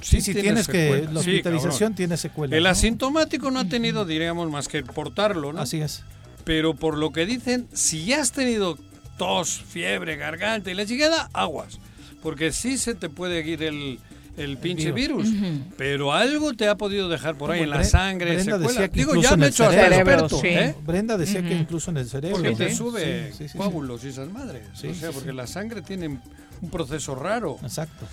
Sí, 0.00 0.20
si 0.20 0.34
tienes 0.34 0.68
que, 0.68 1.08
la 1.10 1.22
Sí, 1.22 1.30
hospitalización 1.30 1.94
tiene 1.94 2.18
secuelas. 2.18 2.56
El 2.58 2.64
¿no? 2.64 2.68
asintomático 2.70 3.50
no 3.50 3.60
ha 3.60 3.64
tenido, 3.68 4.04
diríamos, 4.04 4.50
más 4.50 4.68
que 4.68 4.82
portarlo, 4.82 5.54
¿no? 5.54 5.60
Así 5.62 5.80
es. 5.80 6.02
Pero 6.44 6.74
por 6.74 6.98
lo 6.98 7.10
que 7.10 7.24
dicen, 7.24 7.66
si 7.72 8.04
ya 8.04 8.20
has 8.20 8.32
tenido 8.32 8.76
tos, 9.16 9.62
fiebre, 9.66 10.16
garganta 10.16 10.70
y 10.70 10.74
la 10.74 10.84
chingada, 10.84 11.30
aguas. 11.32 11.78
Porque 12.22 12.52
sí 12.52 12.76
se 12.76 12.94
te 12.94 13.08
puede 13.08 13.46
ir 13.48 13.62
el, 13.62 13.98
el 14.36 14.56
pinche 14.58 14.92
virus. 14.92 15.30
virus. 15.32 15.58
Pero 15.76 16.12
algo 16.12 16.52
te 16.54 16.68
ha 16.68 16.76
podido 16.76 17.08
dejar 17.08 17.36
por 17.36 17.50
ahí 17.50 17.62
en 17.62 17.70
la 17.70 17.84
sangre, 17.84 18.34
Brenda 18.34 18.44
secuelas. 18.58 18.68
decía 18.72 18.88
que 18.88 18.96
Digo, 18.98 19.10
incluso 19.12 19.28
ya 19.28 19.34
en 19.34 19.40
me 19.40 19.46
he 19.46 19.48
el 19.48 19.54
hecho 19.54 19.64
hasta 19.64 19.80
cerebro, 19.82 20.12
experto, 20.12 20.40
sí. 20.40 20.46
¿eh? 20.48 20.74
Brenda 20.84 21.16
decía 21.16 21.42
que 21.42 21.54
incluso 21.54 21.90
en 21.90 21.96
el 21.98 22.08
cerebro. 22.08 22.36
Porque 22.38 22.56
te 22.56 22.68
¿no? 22.70 22.76
sube 22.76 23.26
Sí, 23.28 23.32
sí, 23.32 23.38
sí, 23.44 23.48
sí. 23.50 23.58
coágulos 23.58 24.04
y 24.04 24.08
esas 24.08 24.30
madres. 24.30 24.62
Sí, 24.74 24.88
o 24.88 24.94
sea, 24.94 25.08
sí, 25.10 25.14
porque 25.14 25.30
sí. 25.30 25.36
la 25.36 25.46
sangre 25.46 25.82
tiene 25.82 26.08
un 26.08 26.70
proceso 26.70 27.14
raro. 27.14 27.58
Exacto. 27.62 28.06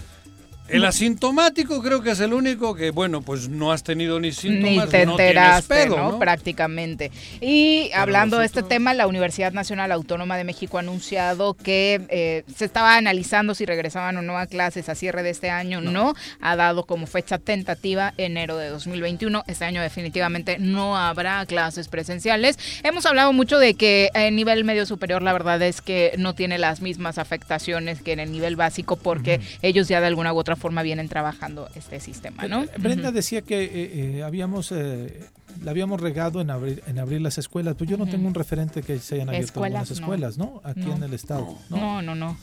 El 0.72 0.86
asintomático 0.86 1.82
creo 1.82 2.02
que 2.02 2.12
es 2.12 2.20
el 2.22 2.34
único 2.34 2.76
que, 2.76 2.92
bueno, 2.92 3.22
pues 3.22 3.50
no 3.50 3.72
has 3.72 3.84
tenido 3.84 4.20
ni 4.20 4.32
síntomas, 4.32 4.86
ni 4.86 4.92
te 4.92 5.06
no 5.06 5.12
enteraste, 5.12 5.74
tienes 5.74 5.90
pedo, 5.90 5.98
¿no? 5.98 6.12
¿no? 6.14 6.20
Prácticamente. 6.20 7.12
Y 7.42 7.92
hablando 7.94 8.40
de 8.40 8.46
este 8.46 8.64
tema, 8.64 8.94
la 8.94 9.08
Universidad 9.08 9.52
Nacional 9.52 9.92
Autónoma 9.92 10.38
de 10.38 10.44
México 10.44 10.78
ha 10.78 10.80
anunciado 10.80 11.54
que 11.56 12.02
eh, 12.10 12.44
se 12.56 12.66
estaba 12.66 12.96
analizando 12.96 13.54
si 13.54 13.66
regresaban 13.66 14.16
o 14.18 14.22
no 14.22 14.38
a 14.38 14.46
clases 14.48 14.88
a 14.88 14.96
cierre 14.96 15.24
de 15.24 15.30
este 15.32 15.50
año. 15.50 15.82
No. 15.82 16.14
Ha 16.40 16.56
dado 16.56 16.86
como 16.86 17.06
fecha 17.06 17.38
tentativa 17.38 18.14
enero 18.18 18.58
de 18.58 18.70
2021. 18.70 19.44
Este 19.48 19.66
año 19.66 19.82
definitivamente 19.82 20.58
no 20.58 20.98
habrá 20.98 21.46
clases 21.46 21.90
presenciales. 21.90 22.58
Hemos 22.84 23.06
hablado 23.06 23.34
mucho 23.34 23.60
de 23.60 23.74
que 23.74 24.10
en 24.14 24.36
nivel 24.36 24.64
medio 24.64 24.86
superior 24.86 25.22
la 25.22 25.34
verdad 25.34 25.62
es 25.62 25.82
que 25.82 26.14
no 26.18 26.34
tiene 26.34 26.58
las 26.58 26.82
mismas 26.82 27.18
afectaciones 27.18 28.02
que 28.02 28.14
en 28.14 28.20
el 28.20 28.32
nivel 28.32 28.56
básico 28.56 28.96
porque 28.96 29.42
ellos 29.62 29.88
ya 29.88 30.00
de 30.00 30.08
alguna 30.08 30.34
u 30.34 30.38
otra 30.38 30.56
forma 30.62 30.82
vienen 30.84 31.10
trabajando 31.10 31.68
este 31.76 32.00
sistema, 32.00 32.48
¿no? 32.48 32.66
Brenda 32.78 33.10
Ujú. 33.10 33.16
decía 33.16 33.42
que 33.42 33.64
eh, 33.64 33.70
eh, 34.18 34.24
habíamos 34.24 34.72
eh, 34.72 35.28
la 35.64 35.72
habíamos 35.72 36.00
regado 36.00 36.40
en 36.40 36.50
abrir 36.50 36.82
en 36.88 37.00
abrir 37.00 37.20
las 37.22 37.38
escuelas, 37.38 37.76
pues 37.78 37.90
yo 37.90 37.98
no 37.98 38.06
tengo 38.08 38.28
un 38.28 38.34
referente 38.34 38.82
que 38.84 39.00
se 39.00 39.16
hayan 39.16 39.28
abierto 39.30 39.48
Escuelas, 39.48 39.82
algunas 39.82 39.90
no. 39.90 40.06
escuelas, 40.06 40.38
¿no? 40.38 40.62
Aquí 40.64 40.80
No. 40.82 40.96
en 40.96 41.04
el 41.04 41.14
estado, 41.14 41.58
¿no? 41.70 41.78
No, 41.78 42.02
no, 42.02 42.16
no. 42.16 42.38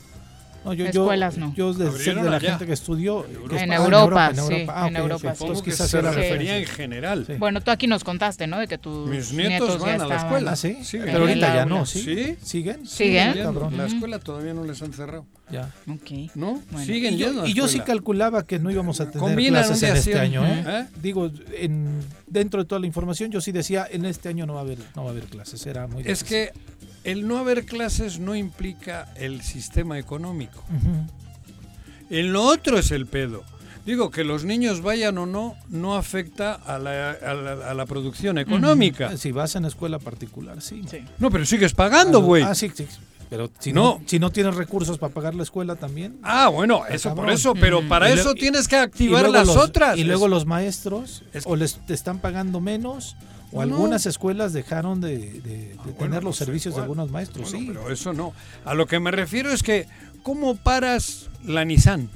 No, 0.69 0.73
yo, 0.75 0.85
Escuelas 0.85 1.35
yo, 1.35 1.41
no. 1.41 1.53
Yo 1.55 1.73
de 1.73 1.85
ser 1.85 1.89
Abrieron 1.93 2.23
de 2.25 2.29
la 2.29 2.37
allá. 2.37 2.49
gente 2.51 2.65
que 2.67 2.73
estudió 2.73 3.25
que 3.49 3.57
En 3.57 3.73
Europa, 3.73 4.31
sí, 4.35 4.65
Ah, 4.69 4.87
en 4.87 4.95
ok, 4.95 5.01
Europa, 5.01 5.35
sí. 5.35 5.43
Entonces 5.43 5.63
quizás 5.63 5.89
se 5.89 5.97
era 5.99 6.11
refería 6.11 6.57
en 6.57 6.65
general. 6.65 7.25
Bueno, 7.39 7.61
tú 7.61 7.71
aquí 7.71 7.87
nos 7.87 8.03
contaste, 8.03 8.45
¿no? 8.47 8.59
De 8.59 8.67
que 8.67 8.77
tus 8.77 9.09
Mis 9.09 9.31
nietos, 9.33 9.79
van 9.79 9.89
a 9.89 9.97
la 9.97 10.03
estaban- 10.15 10.25
escuela. 10.25 10.51
Ah, 10.51 10.55
sí, 10.55 10.77
pero 10.91 11.19
ahorita 11.19 11.55
ya 11.55 11.65
no, 11.65 11.85
¿sí? 11.85 12.01
¿Sí? 12.03 12.35
¿Siguen? 12.43 12.85
¿Siguen? 12.85 13.35
La 13.77 13.85
escuela 13.87 14.19
todavía 14.19 14.53
no 14.53 14.63
les 14.63 14.81
han 14.81 14.93
cerrado. 14.93 15.25
Ya. 15.51 15.71
Ok. 15.87 16.29
¿No? 16.35 16.61
Bueno. 16.71 16.85
Siguen 16.85 17.15
y 17.15 17.17
yo, 17.17 17.45
y 17.47 17.53
yo 17.55 17.67
sí 17.67 17.79
calculaba 17.79 18.45
que 18.45 18.59
no 18.59 18.69
íbamos 18.69 19.01
a 19.01 19.09
tener 19.09 19.35
clases 19.35 19.81
en 19.81 19.95
este 19.95 20.11
sí, 20.13 20.17
año, 20.17 20.45
¿eh? 20.45 20.63
¿eh? 20.67 20.85
Digo, 21.01 21.31
en, 21.57 22.01
dentro 22.27 22.61
de 22.61 22.67
toda 22.67 22.79
la 22.79 22.85
información, 22.85 23.31
yo 23.31 23.41
sí 23.41 23.51
decía, 23.51 23.87
en 23.89 24.05
este 24.05 24.29
año 24.29 24.45
no 24.45 24.53
va 24.53 24.59
a 24.59 24.63
haber, 24.63 24.77
no 24.95 25.03
va 25.05 25.09
a 25.09 25.11
haber 25.13 25.23
clases, 25.23 25.65
era 25.65 25.87
muy 25.87 26.03
Es 26.03 26.19
difícil. 26.19 26.27
que 26.27 26.53
el 27.03 27.27
no 27.27 27.37
haber 27.37 27.65
clases 27.65 28.19
no 28.19 28.35
implica 28.35 29.07
el 29.15 29.41
sistema 29.41 29.97
económico. 29.99 30.63
Ujú. 30.69 31.07
En 32.09 32.33
lo 32.33 32.43
otro 32.43 32.77
es 32.79 32.91
el 32.91 33.05
pedo. 33.05 33.43
Digo, 33.85 34.11
que 34.11 34.23
los 34.23 34.43
niños 34.43 34.81
vayan 34.81 35.17
o 35.17 35.25
no, 35.25 35.55
no 35.69 35.95
afecta 35.95 36.53
a 36.53 36.77
la, 36.77 37.11
a 37.11 37.33
la- 37.33 37.69
a 37.71 37.73
la 37.73 37.85
producción 37.85 38.37
económica. 38.37 39.15
Si 39.17 39.31
vas 39.31 39.55
en 39.55 39.65
escuela 39.65 39.97
particular, 39.99 40.61
sí. 40.61 40.83
No, 41.17 41.31
pero 41.31 41.45
sigues 41.45 41.73
pagando, 41.73 42.21
güey. 42.21 42.43
Ah, 42.43 42.53
sí, 42.53 42.69
sí. 42.73 42.87
Pero 43.29 43.49
si 43.59 43.71
No. 43.73 43.99
no. 43.99 44.01
si 44.07 44.17
no 44.19 44.31
tienes 44.31 44.55
recursos 44.55 44.97
para 44.97 45.13
pagar 45.13 45.35
la 45.35 45.43
escuela 45.43 45.75
también. 45.75 46.17
Ah, 46.23 46.49
bueno, 46.49 46.83
eso 46.89 47.13
por 47.15 47.29
eso, 47.29 47.53
pero 47.53 47.87
para 47.87 48.09
eso 48.11 48.33
tienes 48.33 48.67
que 48.67 48.75
activar 48.75 49.29
las 49.29 49.47
los- 49.47 49.55
otras. 49.57 49.97
Y 49.97 50.03
luego 50.03 50.27
los 50.27 50.45
maestros 50.45 51.23
o 51.45 51.55
les 51.55 51.75
te 51.85 51.93
están 51.93 52.19
pagando 52.19 52.59
menos 52.59 53.15
o 53.51 53.57
No, 53.57 53.61
algunas 53.61 54.05
escuelas 54.05 54.53
dejaron 54.53 55.01
de, 55.01 55.17
de- 55.17 55.75
de 55.85 55.93
tener 55.97 56.23
los 56.23 56.37
pues 56.37 56.45
servicios 56.45 56.75
de 56.75 56.81
algunos 56.81 57.09
maestros, 57.11 57.51
Bueno, 57.51 57.59
sí. 57.59 57.71
pero 57.73 57.91
eso 57.91 58.13
no. 58.13 58.33
A 58.65 58.73
lo 58.73 58.85
que 58.85 58.99
me 58.99 59.11
refiero 59.11 59.51
es 59.51 59.63
que, 59.63 59.87
¿cómo 60.23 60.55
paras 60.55 61.29
la 61.45 61.65
Nissan? 61.65 62.09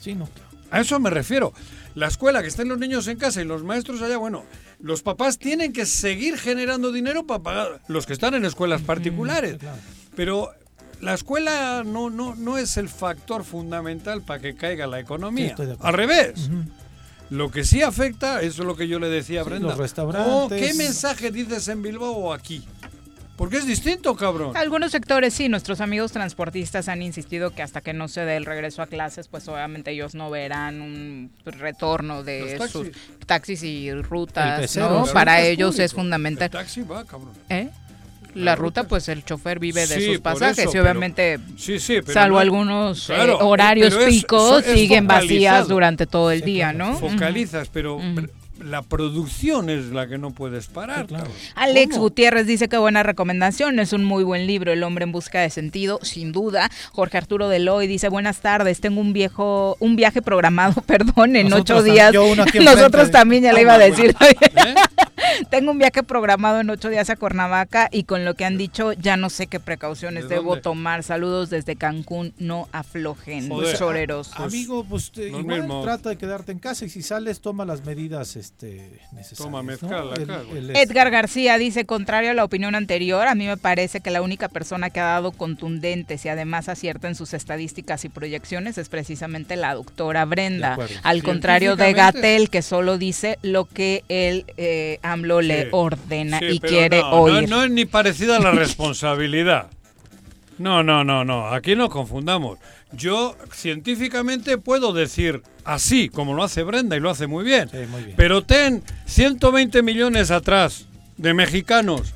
Sí, 0.00 0.14
no. 0.14 0.28
A 0.70 0.80
eso 0.80 0.98
me 1.00 1.10
refiero. 1.10 1.52
La 1.96 2.06
escuela, 2.06 2.40
que 2.40 2.48
estén 2.48 2.68
los 2.68 2.78
niños 2.78 3.08
en 3.08 3.18
casa 3.18 3.42
y 3.42 3.44
los 3.44 3.64
maestros 3.64 4.00
allá, 4.00 4.16
bueno, 4.16 4.44
los 4.80 5.02
papás 5.02 5.38
tienen 5.38 5.72
que 5.72 5.84
seguir 5.86 6.38
generando 6.38 6.92
dinero 6.92 7.26
para 7.26 7.42
pagar 7.42 7.80
los 7.88 8.06
que 8.06 8.12
están 8.12 8.34
en 8.34 8.44
escuelas 8.44 8.80
particulares. 8.82 9.56
Pero 10.14 10.50
la 11.00 11.14
escuela 11.14 11.82
no, 11.84 12.08
no, 12.08 12.36
no 12.36 12.58
es 12.58 12.76
el 12.76 12.88
factor 12.88 13.42
fundamental 13.44 14.22
para 14.22 14.40
que 14.40 14.54
caiga 14.54 14.86
la 14.86 14.98
Sí, 14.98 15.02
economía. 15.02 15.48
estoy 15.48 15.66
de 15.66 15.72
acuerdo. 15.72 15.88
Al 15.88 15.94
revés. 15.94 16.48
Ujú. 16.48 16.62
Lo 17.30 17.50
que 17.50 17.64
sí 17.64 17.82
afecta, 17.82 18.42
eso 18.42 18.62
es 18.62 18.66
lo 18.66 18.76
que 18.76 18.88
yo 18.88 18.98
le 18.98 19.08
decía 19.08 19.40
a 19.40 19.44
Sí, 19.44 19.50
Brenda. 19.50 19.68
los 19.68 19.78
restaurantes. 19.78 20.32
Oh, 20.34 20.48
¿Qué 20.48 20.74
mensaje 20.74 21.30
dices 21.30 21.68
en 21.68 21.80
Bilbao 21.82 22.10
o 22.12 22.32
aquí? 22.32 22.64
Porque 23.36 23.56
es 23.56 23.64
distinto, 23.66 24.14
cabrón. 24.16 24.54
Algunos 24.54 24.92
sectores 24.92 25.32
sí, 25.32 25.48
nuestros 25.48 25.80
amigos 25.80 26.12
transportistas 26.12 26.88
han 26.88 27.00
insistido 27.00 27.52
que 27.54 27.62
hasta 27.62 27.80
que 27.80 27.94
no 27.94 28.06
se 28.08 28.20
dé 28.26 28.36
el 28.36 28.44
regreso 28.44 28.82
a 28.82 28.86
clases, 28.86 29.28
pues 29.28 29.48
obviamente 29.48 29.92
ellos 29.92 30.14
no 30.14 30.28
verán 30.28 30.82
un 30.82 31.30
retorno 31.46 32.22
de 32.22 32.58
sus 32.68 32.90
taxis. 33.26 33.62
y 33.62 33.92
rutas, 33.94 34.56
El 34.56 34.60
pecero, 34.62 34.90
¿no? 34.90 35.06
Para 35.06 35.40
ellos 35.40 35.78
es 35.78 35.94
fundamental. 35.94 36.46
El 36.46 36.50
taxi 36.50 36.82
va, 36.82 37.04
cabrón. 37.06 37.32
¿Eh? 37.48 37.70
La 38.34 38.44
La, 38.44 38.56
ruta, 38.56 38.84
pues 38.84 39.08
el 39.08 39.24
chofer 39.24 39.58
vive 39.58 39.86
de 39.86 39.94
Sí, 39.96 40.06
sus 40.06 40.18
pasajes 40.20 40.58
eso, 40.58 40.68
y 40.68 40.72
pero- 40.72 40.82
obviamente, 40.84 41.38
Sí, 41.56 41.78
sí, 41.78 41.94
pero 42.00 42.12
salvo 42.12 42.34
no- 42.36 42.40
algunos 42.40 43.10
eh, 43.10 43.14
Claro, 43.14 43.38
horarios 43.38 43.94
es- 43.94 44.04
picos, 44.06 44.64
es 44.66 44.72
siguen 44.78 45.06
vacías 45.06 45.68
durante 45.68 46.06
todo 46.06 46.30
el 46.30 46.42
día, 46.42 46.72
¿no? 46.72 46.94
Focalizas, 46.98 47.68
pero 47.72 48.00
la 48.62 48.82
producción 48.82 49.70
es 49.70 49.86
la 49.86 50.06
que 50.06 50.18
no 50.18 50.32
puedes 50.32 50.66
parar. 50.66 51.06
cabrón. 51.06 51.28
Alex 51.54 51.92
¿Cómo? 51.94 52.02
Gutiérrez 52.02 52.46
dice 52.46 52.68
que 52.68 52.76
buena 52.76 53.02
recomendación, 53.02 53.80
es 53.80 53.94
un 53.94 54.04
muy 54.04 54.22
buen 54.22 54.46
libro, 54.46 54.70
El 54.70 54.82
hombre 54.82 55.04
en 55.04 55.12
busca 55.12 55.40
de 55.40 55.48
sentido, 55.48 55.98
sin 56.02 56.30
duda. 56.32 56.70
Jorge 56.92 57.16
Arturo 57.16 57.48
Deloy 57.48 57.86
dice, 57.86 58.10
buenas 58.10 58.40
tardes, 58.42 58.80
tengo 58.82 59.00
un 59.00 59.14
viejo, 59.14 59.78
un 59.80 59.96
viaje 59.96 60.20
programado, 60.20 60.82
perdón, 60.86 61.36
en 61.36 61.48
Nosotros 61.48 61.80
ocho 61.84 61.92
días. 61.92 62.12
yo 62.12 62.26
uno 62.26 62.42
aquí 62.42 62.58
Nosotros 62.60 63.10
también, 63.10 63.44
ya 63.44 63.54
le 63.54 63.62
iba 63.62 63.72
a 63.74 63.78
decir. 63.78 64.14
¿Eh? 64.20 64.74
tengo 65.50 65.70
un 65.72 65.78
viaje 65.78 66.02
programado 66.02 66.60
en 66.60 66.70
ocho 66.70 66.88
días 66.88 67.10
a 67.10 67.16
Cuernavaca 67.16 67.88
y 67.92 68.04
con 68.04 68.24
lo 68.24 68.34
que 68.34 68.44
han 68.44 68.56
dicho 68.58 68.92
ya 68.92 69.16
no 69.16 69.30
sé 69.30 69.46
qué 69.46 69.60
precauciones 69.60 70.24
¿De 70.28 70.36
debo 70.36 70.50
dónde? 70.50 70.62
tomar. 70.62 71.02
Saludos 71.02 71.50
desde 71.50 71.76
Cancún, 71.76 72.32
no 72.38 72.68
aflojen, 72.72 73.48
Joder. 73.48 73.76
choreros. 73.76 74.30
Amigo, 74.34 74.84
pues 74.84 75.10
te- 75.12 75.28
igual 75.28 75.44
mismo. 75.44 75.82
trata 75.82 76.08
de 76.10 76.16
quedarte 76.16 76.52
en 76.52 76.58
casa 76.58 76.84
y 76.84 76.88
si 76.90 77.02
sales 77.02 77.40
toma 77.40 77.64
las 77.64 77.84
medidas 77.84 78.36
este, 78.36 79.00
necesarias. 79.12 79.38
Toma 79.38 79.58
¿no? 79.58 79.64
mezcal 79.64 80.12
acá, 80.12 80.42
el- 80.54 80.70
Edgar 80.76 81.10
García 81.10 81.58
dice, 81.58 81.84
contrario 81.86 82.30
a 82.30 82.34
la 82.34 82.44
opinión 82.44 82.74
anterior, 82.74 83.26
a 83.26 83.34
mí 83.34 83.46
me 83.46 83.56
parece 83.56 84.00
que 84.00 84.10
la 84.10 84.22
única 84.22 84.48
persona 84.48 84.90
que 84.90 85.00
ha 85.00 85.04
dado 85.04 85.32
contundentes 85.32 86.24
y 86.24 86.28
además 86.28 86.68
acierta 86.68 87.08
en 87.08 87.14
sus 87.14 87.34
estadísticas 87.34 88.04
y 88.04 88.08
proyecciones 88.08 88.78
es 88.78 88.88
precisamente 88.88 89.56
la 89.56 89.74
doctora 89.74 90.24
Brenda. 90.24 90.76
Al 91.02 91.22
contrario 91.22 91.76
de 91.76 91.92
Gatel, 91.92 92.50
que 92.50 92.62
solo 92.62 92.98
dice 92.98 93.38
lo 93.42 93.64
que 93.66 94.04
el 94.08 94.44
eh, 94.56 94.98
AMLO 95.20 95.40
le 95.40 95.68
ordena 95.70 96.38
Sí, 96.38 96.46
y 96.46 96.60
quiere 96.60 97.00
no, 97.00 97.10
oír. 97.10 97.48
No, 97.48 97.56
no 97.58 97.64
es 97.64 97.70
ni 97.70 97.84
parecida 97.84 98.36
a 98.36 98.40
la 98.40 98.50
responsabilidad. 98.50 99.70
No, 100.58 100.82
no, 100.82 101.04
no, 101.04 101.24
no. 101.24 101.48
Aquí 101.48 101.74
no 101.74 101.88
confundamos. 101.88 102.58
Yo 102.92 103.36
científicamente 103.52 104.58
puedo 104.58 104.92
decir 104.92 105.42
así, 105.64 106.08
como 106.08 106.34
lo 106.34 106.42
hace 106.42 106.62
Brenda 106.62 106.96
y 106.96 107.00
lo 107.00 107.08
hace 107.08 107.26
muy 107.26 107.44
bien. 107.44 107.70
muy 107.90 108.02
bien. 108.02 108.14
Pero 108.16 108.42
ten 108.42 108.82
120 109.06 109.82
millones 109.82 110.30
atrás 110.30 110.86
de 111.16 111.32
mexicanos. 111.32 112.14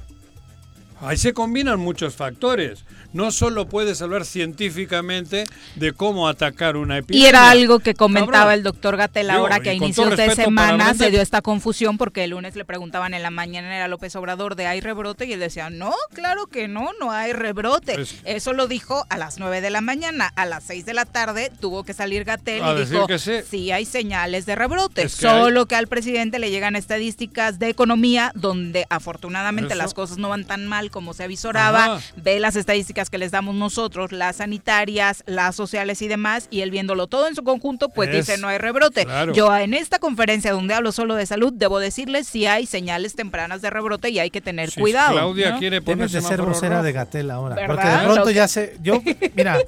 Ahí 1.01 1.17
se 1.17 1.33
combinan 1.33 1.81
muchos 1.81 2.17
factores. 2.17 2.85
No 3.15 3.31
solo 3.31 3.69
puedes 3.69 4.03
hablar 4.03 4.25
científicamente 4.25 5.45
de 5.77 5.93
cómo 5.93 6.29
atacar 6.29 6.77
una 6.77 6.99
epidemia. 6.99 7.25
Y 7.27 7.29
era 7.29 7.51
algo 7.51 7.79
que 7.79 7.95
comentaba 7.95 8.33
Cabrón. 8.33 8.55
el 8.55 8.63
doctor 8.65 8.97
Gatel 8.97 9.31
ahora 9.31 9.61
que 9.61 9.71
a 9.71 9.73
inicios 9.73 10.17
de 10.17 10.35
semana 10.35 10.95
se 10.95 11.11
dio 11.11 11.21
esta 11.21 11.41
confusión 11.41 11.97
porque 11.97 12.25
el 12.25 12.31
lunes 12.31 12.57
le 12.57 12.65
preguntaban 12.65 13.15
en 13.15 13.23
la 13.23 13.31
mañana 13.31 13.85
a 13.85 13.89
López 13.89 14.17
Obrador 14.17 14.57
de 14.57 14.67
hay 14.67 14.81
rebrote 14.81 15.27
y 15.27 15.33
él 15.33 15.41
decía, 15.41 15.71
no, 15.71 15.95
claro 16.13 16.49
que 16.49 16.67
no, 16.67 16.91
no 17.01 17.13
hay 17.13 17.33
rebrote. 17.33 17.95
Pues- 17.95 18.17
Eso 18.25 18.53
lo 18.53 18.67
dijo 18.67 19.07
a 19.09 19.17
las 19.17 19.39
9 19.39 19.61
de 19.61 19.71
la 19.71 19.81
mañana. 19.81 20.33
A 20.35 20.45
las 20.45 20.65
6 20.65 20.85
de 20.85 20.95
la 20.95 21.05
tarde 21.05 21.53
tuvo 21.61 21.85
que 21.85 21.95
salir 21.95 22.25
Gatel 22.25 22.63
y 22.67 22.85
dijo, 22.85 23.07
que 23.07 23.19
sí. 23.19 23.71
hay 23.71 23.85
señales 23.85 24.45
de 24.45 24.57
rebrote. 24.57 25.03
Es 25.03 25.15
que 25.15 25.27
Solo 25.29 25.67
que 25.67 25.77
al 25.77 25.87
presidente 25.87 26.41
le 26.41 26.51
llegan 26.51 26.75
estadísticas 26.75 27.61
de 27.61 27.69
economía 27.69 28.33
donde 28.35 28.87
afortunadamente 28.91 29.75
Eso. 29.75 29.83
las 29.83 29.95
cosas 29.95 30.19
no 30.19 30.31
van 30.31 30.45
tan 30.45 30.67
mal 30.67 30.91
como 30.91 31.15
se 31.15 31.23
avisoraba. 31.23 31.85
Ajá. 31.85 32.01
Ve 32.17 32.41
las 32.41 32.57
estadísticas 32.57 33.04
que 33.11 33.19
les 33.19 33.31
damos 33.31 33.55
nosotros, 33.55 34.13
las 34.13 34.37
sanitarias, 34.37 35.23
las 35.27 35.55
sociales 35.57 36.01
y 36.03 36.09
demás, 36.09 36.49
y 36.51 36.61
él 36.61 36.71
viéndolo 36.71 37.07
todo 37.07 37.29
en 37.29 37.35
su 37.35 37.43
conjunto, 37.45 37.89
pues 37.89 38.09
Es- 38.11 38.27
dice 38.27 38.39
no 38.41 38.49
hay 38.49 38.59
rebrote. 38.59 39.05
claro. 39.05 39.33
Yo 39.33 39.55
en 39.57 39.75
esta 39.75 39.99
conferencia 39.99 40.53
donde 40.53 40.75
hablo 40.75 40.93
solo 40.93 41.15
de 41.15 41.27
salud, 41.27 41.53
debo 41.53 41.79
decirles 41.79 42.27
si 42.27 42.47
hay 42.47 42.67
señales 42.67 43.15
tempranas 43.15 43.63
de 43.63 43.71
rebrote 43.71 44.11
y 44.11 44.19
hay 44.19 44.31
que 44.31 44.41
tener 44.41 44.71
Si 44.71 44.81
cuidado. 44.81 45.13
Claudia 45.13 45.51
¿no? 45.53 45.59
quiere 45.59 45.77
Debes 45.81 45.85
ponerse 45.95 46.17
de 46.21 46.23
ser 46.23 46.43
vocera 46.43 46.83
de 46.83 46.93
Gatel 46.93 47.31
ahora. 47.31 47.55
¿Verdad? 47.55 47.75
Porque 47.75 47.89
de 47.89 48.05
pronto 48.05 48.25
que- 48.27 48.35
ya 48.35 48.49
sé. 48.49 48.77
Yo, 48.83 49.03
mira, 49.37 49.59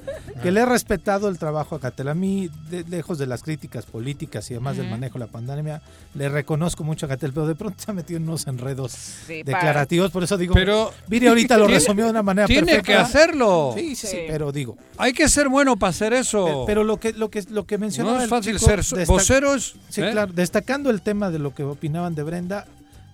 que 0.41 0.51
le 0.51 0.61
he 0.61 0.65
respetado 0.65 1.29
el 1.29 1.37
trabajo 1.37 1.75
a 1.75 1.79
Gatel. 1.79 2.07
A 2.09 2.13
mí, 2.13 2.49
de- 2.69 2.83
lejos 2.83 3.17
de 3.17 3.25
las 3.27 3.43
críticas 3.43 3.85
políticas 3.85 4.49
y 4.51 4.53
además 4.53 4.77
del 4.77 4.85
Ujú. 4.85 4.91
manejo 4.95 5.13
de 5.19 5.25
la 5.25 5.31
pandemia, 5.31 5.81
le 6.15 6.29
reconozco 6.29 6.83
mucho 6.83 7.05
a 7.05 7.09
Gatel, 7.09 7.33
pero 7.33 7.47
de 7.47 7.55
pronto 7.55 7.81
se 7.83 7.91
ha 7.91 7.93
metido 7.93 8.17
en 8.17 8.23
unos 8.23 8.47
enredos 8.47 8.91
Sí, 8.91 9.43
declarativos. 9.43 10.11
Por 10.11 10.23
eso 10.23 10.37
digo, 10.37 10.53
Pero 10.53 10.91
Viri 11.07 11.27
ahorita 11.27 11.57
lo 11.57 11.65
tiene- 11.65 11.79
resumió 11.79 12.05
de 12.05 12.11
una 12.11 12.23
manera 12.23 12.47
tiene 12.47 12.61
perfecta. 12.65 12.85
que 12.85 12.97
hacerlo. 13.29 13.73
Sí, 13.77 13.95
sí, 13.95 14.17
pero 14.27 14.51
digo. 14.51 14.77
Hay 14.97 15.13
que 15.13 15.27
ser 15.29 15.49
bueno 15.49 15.77
para 15.77 15.89
hacer 15.91 16.13
eso. 16.13 16.63
pero 16.65 16.83
lo 16.83 16.99
que 16.99 17.13
lo 17.13 17.29
que 17.29 17.43
lo 17.49 17.65
que 17.65 17.77
mencionaba 17.77 18.17
no 18.17 18.19
es 18.19 18.23
el 18.25 18.29
fácil 18.29 18.57
chico, 18.59 18.81
ser 18.83 19.05
voceros. 19.05 19.75
Sí, 19.89 20.01
¿eh? 20.01 20.11
claro, 20.11 20.31
destacando 20.33 20.89
el 20.89 21.01
tema 21.01 21.29
de 21.31 21.39
lo 21.39 21.53
que 21.53 21.63
opinaban 21.63 22.15
de 22.15 22.23
Brenda, 22.23 22.65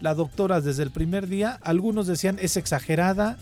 la 0.02 0.14
doctora 0.14 0.62
desde 0.62 0.84
el 0.84 0.92
primer 0.92 1.28
día, 1.28 1.60
algunos 1.62 2.08
decían 2.08 2.38
es 2.42 2.58
exagerada 2.58 3.38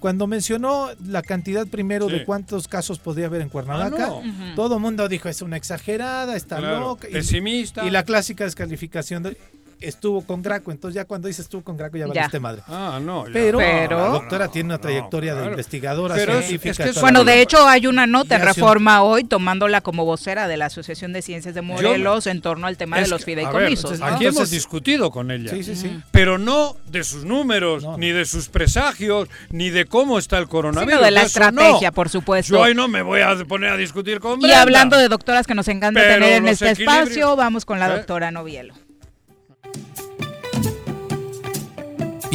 cuando 0.00 0.26
mencionó 0.26 0.90
la 1.06 1.22
cantidad 1.22 1.66
primero 1.66 2.06
de 2.06 2.24
cuántos 2.24 2.68
casos 2.68 2.98
podría 2.98 3.26
haber 3.26 3.40
en 3.40 3.48
Cuernavaca, 3.48 4.10
Ah, 4.12 4.52
todo 4.54 4.74
el 4.76 4.80
mundo 4.80 5.08
dijo 5.08 5.28
es 5.28 5.40
una 5.42 5.56
exagerada, 5.56 6.36
está 6.36 6.58
Claro, 6.58 6.80
loca. 6.80 7.08
y- 7.08 7.12
pesimista. 7.12 7.84
Y, 7.84 7.90
la 7.90 8.04
clásica 8.04 8.44
descalificación 8.44 9.22
de 9.22 9.36
estuvo 9.80 10.22
con 10.22 10.42
Graco, 10.42 10.70
entonces 10.72 10.94
ya 10.94 11.04
cuando 11.04 11.28
dice 11.28 11.42
estuvo 11.42 11.62
con 11.62 11.76
Graco 11.76 11.96
ya 11.96 12.06
Ya. 12.06 12.12
valiste 12.14 12.40
madre. 12.40 12.62
Ah, 12.68 12.98
no. 13.02 13.26
ya. 13.26 13.32
Pero, 13.32 13.58
Pero- 13.58 13.98
la 13.98 14.06
doctora 14.08 14.48
tiene 14.48 14.68
una 14.70 14.78
trayectoria 14.78 15.34
de 15.34 15.46
investigadora 15.46 16.14
Pero 16.14 16.32
científica. 16.40 16.70
es 16.70 16.76
que 16.78 16.82
es- 16.84 16.90
toda 16.94 17.02
Bueno, 17.02 17.24
de 17.24 17.40
hecho 17.42 17.66
hay 17.68 17.86
una 17.86 18.06
nota 18.06 18.36
en 18.36 18.42
un- 18.42 18.46
Reforma 18.48 19.02
hoy 19.02 19.24
tomándola 19.24 19.80
como 19.80 20.04
vocera 20.04 20.48
de 20.48 20.56
la 20.56 20.66
Asociación 20.66 21.12
de 21.12 21.22
Ciencias 21.22 21.54
de 21.54 21.62
Morelos 21.62 22.26
en 22.26 22.40
torno 22.40 22.66
al 22.66 22.76
tema 22.76 23.00
de 23.00 23.08
los 23.08 23.24
que, 23.24 23.32
a 23.32 23.36
ver, 23.36 23.44
fideicomisos. 23.46 24.00
¿no? 24.00 24.06
aquí 24.06 24.26
hemos 24.26 24.50
discutido 24.50 25.10
con 25.10 25.30
ella. 25.30 25.50
Sí, 25.50 25.62
sí, 25.62 25.76
sí. 25.76 26.00
Pero 26.10 26.38
no 26.38 26.76
de 26.88 27.04
sus 27.04 27.24
números, 27.24 27.84
ni 27.98 28.10
de 28.12 28.24
sus 28.24 28.48
presagios, 28.48 29.28
ni 29.50 29.70
de 29.70 29.84
cómo 29.84 30.18
está 30.18 30.38
el 30.38 30.48
coronavirus. 30.48 30.92
Sino 30.94 31.04
de 31.04 31.10
la 31.10 31.22
Eso 31.22 31.40
no. 31.40 31.46
estrategia, 31.48 31.92
por 31.92 32.08
supuesto. 32.08 32.54
Yo 32.54 32.62
ahí 32.62 32.74
no 32.74 32.88
me 32.88 33.02
voy 33.02 33.20
a 33.20 33.34
poner 33.46 33.70
a 33.70 33.76
discutir 33.76 34.20
con 34.20 34.40
Y 34.42 34.52
hablando 34.52 34.96
de 34.96 35.08
doctoras 35.08 35.46
que 35.46 35.54
nos 35.54 35.68
encanta 35.68 36.00
Pero 36.00 36.14
tener 36.14 36.32
en 36.38 36.48
este 36.48 36.70
equilibrios- 36.70 37.02
espacio, 37.02 37.36
vamos 37.36 37.64
con 37.64 37.78
la 37.78 37.88
doctora 37.94 38.30
Novielo. 38.30 38.74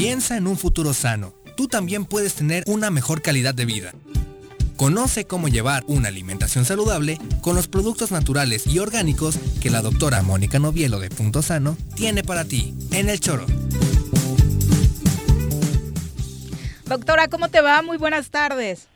Piensa 0.02 0.36
en 0.36 0.48
un 0.48 0.57
futuro 0.57 0.94
sano. 0.94 1.32
Tú 1.56 1.68
también 1.68 2.06
puedes 2.06 2.34
tener 2.34 2.64
una 2.65 2.90
mejor 2.90 3.22
calidad 3.22 3.53
de 3.53 3.65
vida. 3.65 3.91
Conoce 4.76 5.28
cómo 5.28 5.48
llevar 5.48 5.84
una 5.86 6.07
alimentación 6.07 6.65
saludable 6.65 7.19
con 7.44 7.56
los 7.56 7.68
productos 7.68 8.11
naturales 8.11 8.65
y 8.65 8.80
orgánicos 8.80 9.38
que 9.61 9.69
la 9.69 9.84
doctora 9.84 10.23
Mónica 10.23 10.57
Novielo 10.57 10.98
de 10.99 11.11
Punto 11.11 11.44
Sano 11.44 11.78
tiene 11.95 12.23
para 12.23 12.45
ti 12.45 12.73
en 12.91 13.10
el 13.10 13.19
choro. 13.19 13.45
Doctora, 16.88 17.28
¿cómo 17.28 17.49
te 17.49 17.61
va? 17.61 17.84
Muy 17.84 17.98
buenas 17.98 18.32
tardes. 18.32 18.90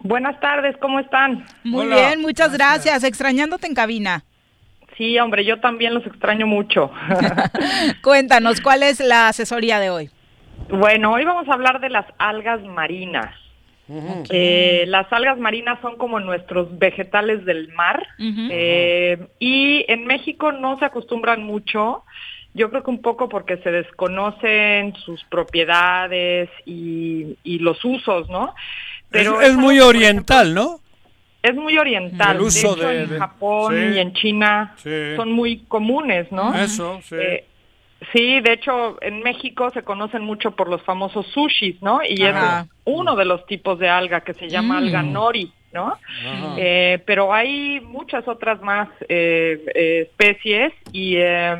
Buenas 0.00 0.38
tardes, 0.40 0.76
¿cómo 0.76 1.00
están? 1.00 1.46
Muy 1.64 1.86
Hola. 1.86 1.96
bien, 1.96 2.20
muchas 2.20 2.52
gracias. 2.52 3.02
Extrañándote 3.02 3.66
en 3.66 3.72
cabina. 3.72 4.24
Sí, 4.98 5.18
hombre, 5.18 5.42
yo 5.46 5.58
también 5.58 5.94
los 5.94 6.04
extraño 6.04 6.46
mucho. 6.46 6.90
Cuéntanos, 8.02 8.60
¿cuál 8.60 8.82
es 8.82 9.00
la 9.00 9.28
asesoría 9.28 9.80
de 9.80 9.88
hoy? 9.88 10.10
Bueno, 10.68 11.12
hoy 11.12 11.24
vamos 11.24 11.48
a 11.48 11.54
hablar 11.54 11.80
de 11.80 11.90
las 11.90 12.06
algas 12.18 12.62
marinas. 12.62 13.34
Eh, 14.28 14.84
las 14.86 15.12
algas 15.12 15.36
marinas 15.36 15.80
son 15.82 15.96
como 15.96 16.20
nuestros 16.20 16.78
vegetales 16.78 17.44
del 17.44 17.72
mar 17.72 18.06
eh, 18.20 19.18
y 19.40 19.84
en 19.88 20.04
México 20.06 20.52
no 20.52 20.78
se 20.78 20.84
acostumbran 20.84 21.42
mucho. 21.42 22.04
Yo 22.54 22.70
creo 22.70 22.84
que 22.84 22.90
un 22.90 23.02
poco 23.02 23.28
porque 23.28 23.56
se 23.58 23.70
desconocen 23.72 24.94
sus 25.04 25.24
propiedades 25.24 26.48
y, 26.66 27.36
y 27.42 27.58
los 27.58 27.84
usos, 27.84 28.28
¿no? 28.30 28.46
es, 28.46 28.54
Pero 29.10 29.40
es 29.40 29.56
muy 29.56 29.80
oriental, 29.80 30.54
¿no? 30.54 30.78
Es 31.42 31.54
muy 31.56 31.76
oriental. 31.78 32.36
El 32.36 32.42
uso 32.42 32.76
de 32.76 32.82
hecho, 32.82 32.88
de- 32.88 33.02
en 33.04 33.10
de- 33.10 33.18
Japón 33.18 33.74
sí. 33.74 33.96
y 33.96 33.98
en 33.98 34.12
China 34.12 34.74
Sí. 34.76 35.16
son 35.16 35.32
muy 35.32 35.64
comunes, 35.66 36.30
¿no? 36.30 36.54
Eso, 36.54 37.00
sí. 37.02 37.16
Eh, 37.18 37.44
sí, 38.12 38.40
de 38.40 38.52
hecho, 38.52 38.96
en 39.02 39.22
México 39.22 39.70
se 39.72 39.82
conocen 39.82 40.22
mucho 40.22 40.52
por 40.52 40.68
los 40.68 40.82
famosos 40.82 41.26
sushis, 41.28 41.80
¿no? 41.82 42.00
Y 42.06 42.24
Ajá. 42.24 42.62
es 42.62 42.70
uno 42.84 43.16
de 43.16 43.24
los 43.24 43.44
tipos 43.46 43.78
de 43.78 43.88
alga 43.88 44.22
que 44.22 44.34
se 44.34 44.48
llama 44.48 44.74
Mm. 44.80 44.84
alga 44.84 45.02
nori, 45.02 45.52
¿no? 45.72 45.98
Eh, 46.56 47.02
pero 47.06 47.32
hay 47.32 47.80
muchas 47.80 48.26
otras 48.26 48.60
más 48.62 48.88
eh, 49.08 49.64
eh, 49.74 50.08
especies 50.10 50.72
y... 50.92 51.16
eh, 51.16 51.56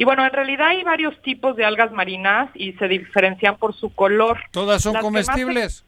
y 0.00 0.04
bueno, 0.04 0.24
en 0.24 0.30
realidad 0.32 0.68
hay 0.68 0.84
varios 0.84 1.20
tipos 1.22 1.56
de 1.56 1.64
algas 1.64 1.90
marinas 1.90 2.48
y 2.54 2.72
se 2.74 2.86
diferencian 2.86 3.56
por 3.56 3.74
su 3.74 3.92
color. 3.92 4.38
¿Todas 4.52 4.80
son 4.80 4.92
Las 4.94 5.02
comestibles? 5.02 5.84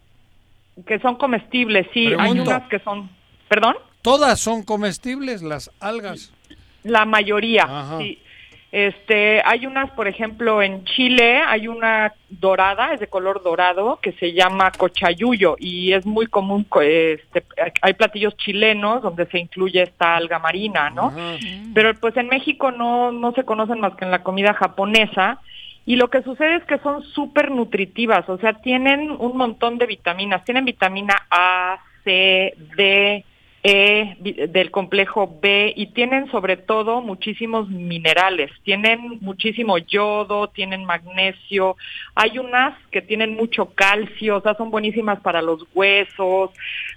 Que 0.85 0.99
son 0.99 1.15
comestibles, 1.15 1.87
sí. 1.95 2.09
Hay 2.09 2.17
Pregunto. 2.17 2.43
unas 2.51 2.69
que 2.69 2.81
son... 2.81 3.09
¿Perdón? 3.49 3.77
¿Todas 4.03 4.41
son 4.41 4.65
comestibles 4.65 5.43
las 5.43 5.71
algas? 5.81 6.33
La 6.83 7.05
mayoría, 7.05 7.63
Ajá. 7.65 7.99
sí. 7.99 8.21
Este, 8.73 9.43
hay 9.45 9.67
unas, 9.67 9.91
por 9.91 10.07
ejemplo, 10.07 10.63
en 10.63 10.85
Chile 10.85 11.39
hay 11.45 11.67
una 11.67 12.13
dorada, 12.29 12.95
es 12.95 13.01
de 13.01 13.09
color 13.09 13.43
dorado, 13.43 13.99
que 14.01 14.13
se 14.13 14.33
llama 14.33 14.71
cochayuyo 14.71 15.57
y 15.59 15.93
es 15.93 16.07
muy 16.07 16.27
común, 16.29 16.63
co- 16.65 16.81
este, 16.81 17.43
hay 17.83 17.95
platillos 17.95 18.37
chilenos 18.37 19.03
donde 19.03 19.27
se 19.27 19.41
incluye 19.41 19.83
esta 19.83 20.15
alga 20.17 20.39
marina, 20.39 20.89
¿no? 20.91 21.13
Pero 21.75 21.95
pues 21.99 22.17
en 22.17 22.29
México 22.29 22.71
no, 22.71 23.11
no 23.11 23.33
se 23.33 23.43
conocen 23.45 23.81
más 23.81 23.95
que 23.97 24.05
en 24.05 24.13
la 24.13 24.23
comida 24.23 24.55
japonesa. 24.55 25.41
Y 25.87 25.97
lo 25.97 26.09
que 26.09 26.23
sucede 26.23 26.57
es 26.57 26.65
que 26.65 26.79
son 26.79 27.03
súper 27.03 27.51
nutritivas, 27.51 28.29
o 28.29 28.39
sea, 28.39 28.53
tienen 28.53 29.11
un 29.11 29.37
montón 29.37 29.79
de 29.79 29.87
vitaminas. 29.87 30.45
Tienen 30.45 30.65
vitamina 30.65 31.17
A, 31.31 31.79
C, 32.05 32.55
D, 32.77 33.25
E, 33.63 34.17
del 34.49 34.71
complejo 34.71 35.39
B 35.43 35.75
y 35.77 35.89
tienen 35.89 36.31
sobre 36.31 36.57
todo 36.57 37.03
muchísimos 37.03 37.69
minerales. 37.69 38.51
Tienen 38.63 39.19
muchísimo 39.21 39.77
yodo, 39.77 40.49
tienen 40.49 40.87
magnesio. 40.87 41.77
Hay 42.15 42.39
unas 42.39 42.75
que 42.91 43.03
tienen 43.03 43.35
mucho 43.35 43.67
calcio, 43.75 44.39
o 44.39 44.41
sea, 44.41 44.55
son 44.55 44.71
buenísimas 44.71 45.21
para 45.21 45.43
los 45.43 45.67
huesos, 45.75 46.51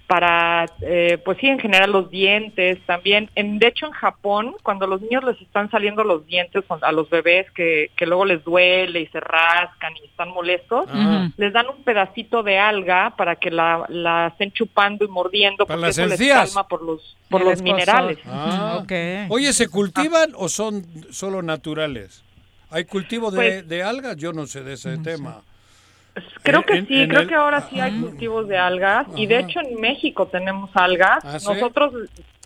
para, 0.06 0.66
eh, 0.82 1.18
pues 1.24 1.38
sí, 1.38 1.46
en 1.46 1.58
general 1.58 1.90
los 1.92 2.10
dientes 2.10 2.78
también. 2.86 3.30
En, 3.34 3.58
de 3.58 3.68
hecho, 3.68 3.86
en 3.86 3.92
Japón, 3.92 4.54
cuando 4.62 4.86
los 4.86 5.00
niños 5.00 5.24
les 5.24 5.40
están 5.40 5.70
saliendo 5.70 6.04
los 6.04 6.26
dientes 6.26 6.62
a 6.82 6.92
los 6.92 7.08
bebés 7.08 7.50
que, 7.52 7.90
que 7.96 8.04
luego 8.06 8.26
les 8.26 8.44
duele 8.44 9.00
y 9.00 9.06
se 9.06 9.20
rascan 9.20 9.96
y 9.96 10.04
están 10.06 10.28
molestos, 10.28 10.86
Ajá. 10.88 11.30
les 11.38 11.52
dan 11.54 11.66
un 11.68 11.82
pedacito 11.84 12.42
de 12.42 12.58
alga 12.58 13.14
para 13.16 13.36
que 13.36 13.50
la, 13.50 13.86
la 13.88 14.26
estén 14.28 14.52
chupando 14.52 15.04
y 15.04 15.08
mordiendo 15.08 15.64
Para 15.66 15.78
porque 15.78 15.90
eso 15.90 16.06
les 16.06 16.20
calma 16.28 16.68
por 16.68 16.82
los, 16.82 17.16
por 17.30 17.42
los 17.42 17.62
minerales. 17.62 18.18
Ah. 18.26 18.80
Ok. 18.82 18.92
Oye, 19.30 19.52
¿se 19.54 19.68
cultivan 19.68 20.32
o 20.36 20.48
son 20.50 20.84
solo 21.10 21.40
naturales? 21.42 22.22
¿Hay 22.70 22.84
cultivo 22.84 23.30
de, 23.30 23.36
Pues- 23.36 23.68
de 23.68 23.82
algas? 23.82 24.16
Yo 24.16 24.32
no 24.34 24.46
sé 24.46 24.62
de 24.62 24.74
ese 24.74 24.98
tema. 24.98 25.40
Creo 26.42 26.62
que 26.62 26.74
en- 26.76 26.86
sí, 26.86 27.02
en 27.02 27.08
creo 27.08 27.22
el- 27.22 27.28
que 27.28 27.34
ahora 27.34 27.62
sí 27.62 27.80
hay 27.80 27.98
cultivos 28.00 28.46
de 28.46 28.56
algas 28.56 29.06
y 29.16 29.26
de 29.26 29.40
hecho 29.40 29.60
en 29.60 29.80
México 29.80 30.26
tenemos 30.26 30.70
algas. 30.74 31.24
¿Ah, 31.24 31.38
sí? 31.40 31.48
Nosotros, 31.48 31.92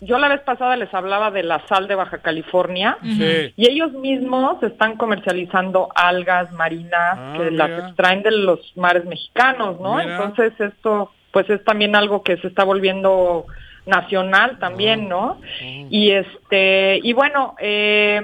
yo 0.01 0.17
la 0.17 0.27
vez 0.27 0.41
pasada 0.41 0.75
les 0.75 0.91
hablaba 0.93 1.29
de 1.29 1.43
la 1.43 1.61
sal 1.67 1.87
de 1.87 1.93
Baja 1.95 2.17
California 2.19 2.97
Sí. 3.03 3.53
y 3.55 3.69
ellos 3.69 3.91
mismos 3.91 4.61
están 4.63 4.95
comercializando 4.97 5.89
algas 5.93 6.51
marinas 6.53 7.15
Ah, 7.17 7.33
que 7.37 7.51
las 7.51 7.69
extraen 7.87 8.23
de 8.23 8.31
los 8.31 8.59
mares 8.75 9.05
mexicanos, 9.05 9.79
¿no? 9.79 9.95
Mira. 9.97 10.13
Entonces 10.15 10.53
esto 10.59 11.11
pues 11.31 11.47
es 11.51 11.63
también 11.63 11.95
algo 11.95 12.23
que 12.23 12.37
se 12.37 12.47
está 12.47 12.63
volviendo 12.63 13.45
nacional 13.85 14.57
también. 14.59 15.07
¿no? 15.09 15.39
Y 15.61 16.11
este 16.11 16.99
y 17.03 17.13
bueno, 17.13 17.55
eh, 17.59 18.21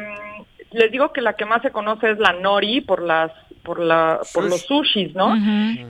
les 0.71 0.91
digo 0.91 1.13
que 1.13 1.21
la 1.21 1.33
que 1.33 1.45
más 1.45 1.61
se 1.61 1.71
conoce 1.71 2.09
es 2.11 2.17
la 2.19 2.33
nori 2.33 2.81
por 2.81 3.01
las 3.01 3.31
por 3.65 3.79
la 3.81 4.19
por 4.33 4.43
los 4.45 4.61
sushis, 4.61 5.13
¿no? 5.15 5.35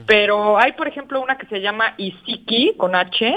Pero 0.06 0.58
hay, 0.58 0.72
por 0.72 0.88
ejemplo, 0.88 1.20
una 1.22 1.36
que 1.38 1.46
se 1.46 1.60
llama 1.60 1.94
Isiki 1.98 2.74
con 2.76 2.96
H, 2.96 3.36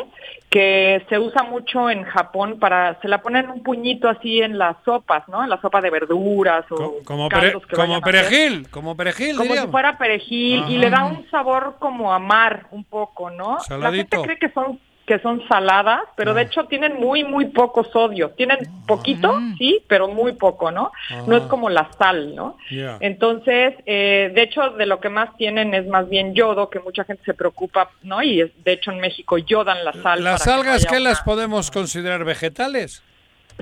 que 0.49 1.06
se 1.10 1.20
usa 1.20 1.44
mucho 1.44 1.90
en 1.91 2.03
Japón 2.06 2.57
para, 2.60 2.99
se 3.02 3.07
la 3.07 3.22
ponen 3.22 3.45
en 3.45 3.52
un 3.52 3.61
puñito 3.64 4.10
así 4.10 4.41
en 4.41 4.57
las 4.57 4.78
sopas, 4.84 5.28
¿no? 5.30 5.44
En 5.44 5.49
la 5.49 5.61
sopa 5.61 5.80
de 5.82 5.91
verduras 5.91 6.66
o 6.72 6.76
Como, 7.03 7.30
pere- 7.30 7.52
que 7.61 7.76
perejil, 8.02 8.70
como 8.72 8.95
perejil, 8.98 9.36
Como 9.38 9.53
si 9.53 9.68
fuera 9.68 9.98
perejil 9.99 10.66
y 10.70 10.78
le 10.80 10.90
da 10.90 11.03
un 11.06 11.30
sabor 11.30 11.76
como 11.80 12.11
a 12.11 12.18
mar 12.18 12.66
un 12.72 12.84
poco, 12.84 13.30
¿no? 13.30 13.60
Saladito. 13.60 13.82
La 13.84 13.91
gente 13.91 14.18
cree 14.24 14.40
que 14.40 14.49
son 14.53 14.80
que 15.10 15.18
son 15.19 15.41
saladas, 15.48 16.02
pero 16.15 16.31
Ah. 16.31 16.34
de 16.36 16.44
hecho 16.44 16.65
tienen 16.65 16.94
muy 16.99 17.23
muy 17.23 17.45
poco 17.48 17.84
sodio. 17.84 18.30
Tienen 18.38 18.60
poquito, 18.86 19.40
sí, 19.57 19.84
pero 19.88 20.07
muy 20.07 20.34
poco, 20.34 20.69
¿no? 20.69 20.91
No 21.26 21.36
es 21.36 21.41
Ajá. 21.41 21.49
como 21.49 21.68
la 21.72 21.90
sal, 21.98 22.36
¿no? 22.36 22.57
Entonces, 22.99 23.73
eh, 23.88 24.31
de 24.36 24.41
hecho, 24.44 24.69
de 24.72 24.86
lo 24.86 24.99
que 24.99 25.10
más 25.10 25.36
tienen 25.36 25.73
es 25.73 25.88
más 25.88 26.07
bien 26.07 26.36
yodo, 26.36 26.69
que 26.69 26.80
mucha 26.80 27.03
gente 27.06 27.23
se 27.26 27.34
preocupa, 27.34 27.90
¿no? 28.03 28.22
Y 28.22 28.41
es- 28.41 28.52
de 28.64 28.73
hecho 28.73 28.91
en 28.91 28.99
México 28.99 29.40
yodan 29.40 29.84
la 29.84 29.94
sal. 29.94 30.23
¿Las 30.23 30.44
para 30.44 30.57
que 30.57 30.64
no 30.64 30.69
algas 30.69 30.86
una- 30.91 30.99
las 30.99 31.22
podemos 31.23 31.72
considerar 31.72 32.23
vegetales? 32.23 33.02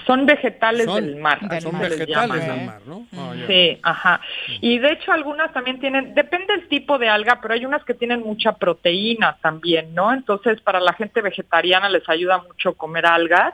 Son 0.05 0.25
vegetales 0.25 0.85
Son- 0.85 1.03
del 1.03 1.15
mar. 1.15 1.39
Así 1.49 1.61
son 1.61 1.79
vegetales 1.79 2.07
llama, 2.07 2.35
del 2.35 2.59
¿eh? 2.59 2.65
mar, 2.65 2.81
¿no? 2.85 3.07
Ah. 3.17 3.33
Sí, 3.47 3.79
ajá. 3.81 4.21
Y 4.61 4.77
de 4.79 4.91
hecho 4.91 5.11
algunas 5.11 5.51
también 5.53 5.79
tienen, 5.79 6.13
depende 6.13 6.53
del 6.53 6.67
tipo 6.67 6.97
de 6.99 7.09
alga, 7.09 7.39
pero 7.41 7.53
hay 7.55 7.65
unas 7.65 7.83
que 7.83 7.93
tienen 7.93 8.21
mucha 8.21 8.53
proteína 8.53 9.37
también, 9.41 9.95
¿no? 9.95 10.13
Entonces 10.13 10.61
para 10.61 10.79
la 10.79 10.93
gente 10.93 11.21
vegetariana 11.21 11.89
les 11.89 12.07
ayuda 12.07 12.37
mucho 12.39 12.73
comer 12.73 13.05
algas. 13.05 13.53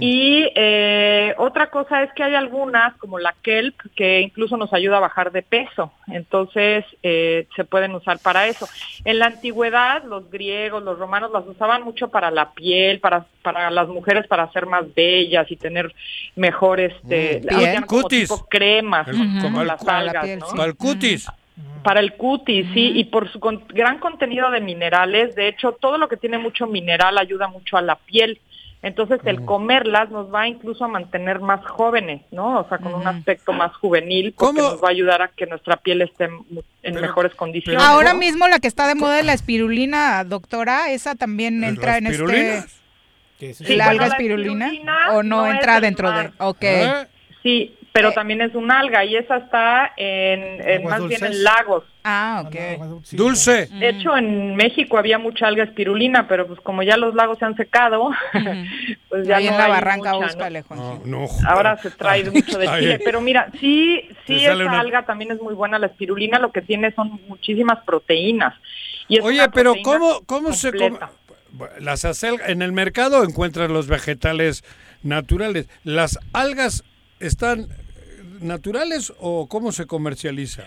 Y 0.00 0.48
eh, 0.54 1.34
otra 1.38 1.68
cosa 1.70 2.02
es 2.02 2.12
que 2.14 2.22
hay 2.22 2.34
algunas, 2.34 2.94
como 2.98 3.18
la 3.18 3.34
kelp, 3.42 3.74
que 3.96 4.20
incluso 4.20 4.56
nos 4.56 4.72
ayuda 4.72 4.98
a 4.98 5.00
bajar 5.00 5.32
de 5.32 5.42
peso. 5.42 5.92
Entonces 6.08 6.84
eh, 7.02 7.46
se 7.56 7.64
pueden 7.64 7.94
usar 7.94 8.18
para 8.18 8.46
eso. 8.48 8.68
En 9.04 9.18
la 9.18 9.26
antigüedad, 9.26 10.04
los 10.04 10.30
griegos, 10.30 10.82
los 10.82 10.98
romanos 10.98 11.30
las 11.32 11.46
usaban 11.46 11.82
mucho 11.82 12.08
para 12.08 12.30
la 12.30 12.52
piel, 12.52 13.00
para, 13.00 13.26
para 13.42 13.70
las 13.70 13.88
mujeres 13.88 14.26
para 14.26 14.50
ser 14.52 14.66
más 14.66 14.84
bellas 14.94 15.50
y 15.50 15.56
tener 15.56 15.92
mejor 16.36 16.80
este 16.80 17.40
Mm. 17.42 17.84
como 17.86 18.08
tipo 18.08 18.46
cremas, 18.48 19.08
El- 19.08 19.16
como 19.16 19.42
como 19.42 19.60
el- 19.62 19.66
las 19.68 19.82
la 19.84 19.98
algas. 19.98 20.28
Para 20.56 20.64
el 20.66 20.76
cutis. 20.76 21.28
Para 21.82 22.00
el 22.00 22.12
cutis, 22.14 22.66
sí, 22.72 22.92
y 22.94 23.04
por 23.04 23.30
su 23.32 23.40
con- 23.40 23.64
gran 23.68 23.98
contenido 23.98 24.50
de 24.50 24.60
minerales. 24.60 25.34
De 25.34 25.48
hecho, 25.48 25.72
todo 25.72 25.98
lo 25.98 26.08
que 26.08 26.16
tiene 26.16 26.38
mucho 26.38 26.66
mineral 26.66 27.18
ayuda 27.18 27.48
mucho 27.48 27.76
a 27.76 27.82
la 27.82 27.96
piel. 27.96 28.38
Entonces, 28.82 29.20
el 29.24 29.44
comerlas 29.44 30.10
nos 30.10 30.34
va 30.34 30.48
incluso 30.48 30.84
a 30.84 30.88
mantener 30.88 31.38
más 31.38 31.64
jóvenes, 31.64 32.22
¿no? 32.32 32.60
O 32.60 32.68
sea, 32.68 32.78
con 32.78 32.92
un 32.92 33.06
aspecto 33.06 33.52
más 33.52 33.74
juvenil, 33.76 34.34
porque 34.36 34.60
nos 34.60 34.82
va 34.82 34.88
a 34.88 34.90
ayudar 34.90 35.22
a 35.22 35.28
que 35.28 35.46
nuestra 35.46 35.76
piel 35.76 36.02
esté 36.02 36.28
en, 36.82 36.94
mejores 36.94 37.32
condiciones. 37.36 37.80
Ahora 37.80 38.12
mismo 38.12 38.48
la 38.48 38.58
que 38.58 38.66
está 38.66 38.88
de 38.88 38.96
moda 38.96 39.20
es 39.20 39.24
la 39.24 39.34
espirulina, 39.34 40.24
doctora, 40.24 40.90
esa 40.90 41.14
también 41.14 41.62
entra 41.62 41.98
en 41.98 42.08
este... 42.08 42.64
Sí, 43.38 43.76
¿La 43.76 43.86
bueno, 43.86 43.90
alga 43.90 44.06
la 44.06 44.14
espirulina? 44.14 44.66
espirulina 44.66 45.12
¿O 45.12 45.22
no, 45.22 45.46
entra 45.46 45.80
dentro 45.80 46.10
de...? 46.12 46.32
Ok. 46.38 46.62
¿Eh? 46.62 47.06
Sí, 47.42 47.76
pero 47.92 48.12
también 48.12 48.40
es 48.40 48.54
un 48.54 48.70
alga 48.70 49.04
y 49.04 49.16
esa 49.16 49.36
está 49.36 49.92
en, 49.96 50.66
en 50.66 50.84
más 50.84 51.06
bien 51.06 51.24
en 51.24 51.44
lagos. 51.44 51.84
Ah, 52.04 52.42
ok. 52.46 53.02
Dulce. 53.12 53.66
De 53.66 53.90
hecho, 53.90 54.16
en 54.16 54.56
México 54.56 54.98
había 54.98 55.18
mucha 55.18 55.46
alga 55.46 55.64
espirulina, 55.64 56.26
pero 56.26 56.46
pues 56.46 56.58
como 56.60 56.82
ya 56.82 56.96
los 56.96 57.14
lagos 57.14 57.38
se 57.38 57.44
han 57.44 57.54
secado, 57.56 58.10
pues 59.08 59.26
ya 59.28 59.36
Ahí 59.36 59.44
no 59.46 59.52
en 59.52 59.58
la 59.58 59.64
hay 59.66 59.70
barranca 59.70 60.12
mucha, 60.14 60.26
búscale, 60.26 60.64
¿no? 60.70 61.02
No, 61.04 61.26
Ahora 61.46 61.76
se 61.78 61.90
trae 61.90 62.24
mucho 62.30 62.58
de. 62.58 62.66
Chile, 62.66 63.00
pero 63.04 63.20
mira, 63.20 63.48
sí, 63.60 64.08
sí, 64.26 64.44
esa 64.44 64.56
una- 64.56 64.80
alga 64.80 65.04
también 65.04 65.30
es 65.32 65.40
muy 65.40 65.54
buena, 65.54 65.78
la 65.78 65.86
espirulina 65.86 66.38
lo 66.38 66.50
que 66.50 66.62
tiene 66.62 66.92
son 66.92 67.20
muchísimas 67.28 67.78
proteínas. 67.84 68.54
Y 69.08 69.18
es 69.18 69.24
Oye, 69.24 69.46
pero 69.52 69.74
¿cómo, 69.84 70.22
cómo 70.26 70.52
se 70.54 70.72
come? 70.72 70.98
Las 71.78 72.04
acelgas, 72.06 72.48
en 72.48 72.62
el 72.62 72.72
mercado 72.72 73.22
encuentras 73.24 73.70
los 73.70 73.86
vegetales 73.86 74.64
naturales. 75.02 75.68
¿Las 75.84 76.18
algas 76.32 76.82
están 77.20 77.60
eh, 77.60 77.66
naturales 78.42 79.12
o 79.20 79.48
cómo 79.48 79.72
se 79.72 79.86
comercializa? 79.86 80.64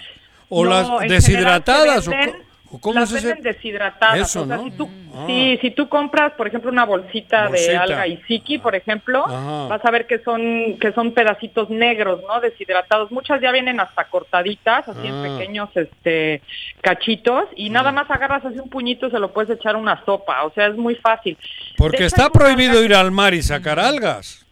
¿O 0.50 0.64
No, 0.64 0.70
las 0.72 1.10
deshidratadas? 1.10 2.08
o, 2.08 2.12
venden- 2.12 2.32
co- 2.70 2.76
o 2.78 2.80
cómo 2.80 3.00
las 3.00 3.12
venden 3.12 3.42
deshidratadas. 3.42 4.20
Eso, 4.30 4.42
o 4.44 4.46
sea, 4.48 4.58
¿no? 4.58 4.64
si 4.66 4.72
tú, 4.72 4.90
Ah. 5.14 5.24
sí, 5.28 5.58
si 5.62 5.72
tú 5.72 5.88
compras, 5.88 6.34
por 6.34 6.48
ejemplo, 6.48 6.70
una 6.72 6.84
bolsita, 6.86 7.50
de 7.50 7.78
alga 7.78 8.06
Isiki, 8.06 8.58
por 8.58 8.76
ejemplo, 8.76 9.26
Ajá. 9.26 9.68
vas 9.68 9.86
a 9.86 9.92
ver 9.92 10.06
que 10.08 10.20
son 10.20 10.78
que 10.80 10.92
son 10.94 11.14
pedacitos 11.14 11.70
negros, 11.70 12.22
¿no? 12.28 12.40
Deshidratados. 12.42 13.12
Muchas 13.12 13.40
ya 13.42 13.52
vienen 13.52 13.80
hasta 13.80 14.04
cortaditas, 14.06 14.88
así 14.88 15.08
en 15.08 15.14
Ah. 15.16 15.24
pequeños 15.38 15.70
este 15.76 16.42
cachitos 16.82 17.46
y 17.56 17.70
nada 17.70 17.92
más 17.92 18.10
agarras 18.12 18.46
así 18.46 18.60
un 18.60 18.70
puñito 18.70 19.08
y 19.08 19.12
se 19.12 19.20
lo 19.20 19.32
puedes 19.34 19.58
echar 19.58 19.76
a 19.76 19.78
una 19.78 20.04
sopa, 20.06 20.44
o 20.44 20.52
sea, 20.54 20.68
es 20.68 20.76
muy 20.76 20.96
fácil. 20.96 21.38
Porque 21.78 22.00
De 22.04 22.06
está 22.06 22.30
prohibido 22.30 22.84
ir 22.84 22.94
al 22.94 23.10
mar 23.12 23.34
y 23.34 23.42
sacar 23.42 23.80
algas. 23.80 24.45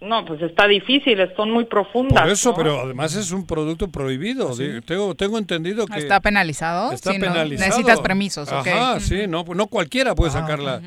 No, 0.00 0.24
pues 0.24 0.40
está 0.42 0.68
difícil, 0.68 1.18
son 1.36 1.50
muy 1.50 1.64
profundas. 1.64 2.22
Por 2.22 2.30
eso, 2.30 2.50
¿no? 2.50 2.56
pero 2.56 2.80
además 2.82 3.16
es 3.16 3.32
un 3.32 3.46
producto 3.46 3.88
prohibido. 3.88 4.54
Digo, 4.54 4.80
Tengo, 4.82 5.14
tengo 5.16 5.38
entendido 5.38 5.86
que 5.86 5.98
¿Está 5.98 6.20
penalizado? 6.20 6.92
está 6.92 7.12
Sí, 7.12 7.18
no, 7.18 7.26
penalizado. 7.26 7.68
necesitas 7.68 8.00
permisos, 8.00 8.52
ok. 8.52 8.66
Ajá, 8.68 9.00
sí, 9.00 9.26
no, 9.26 9.44
pues 9.44 9.56
no 9.56 9.66
cualquiera 9.66 10.14
puede 10.14 10.30
sacarla. 10.30 10.80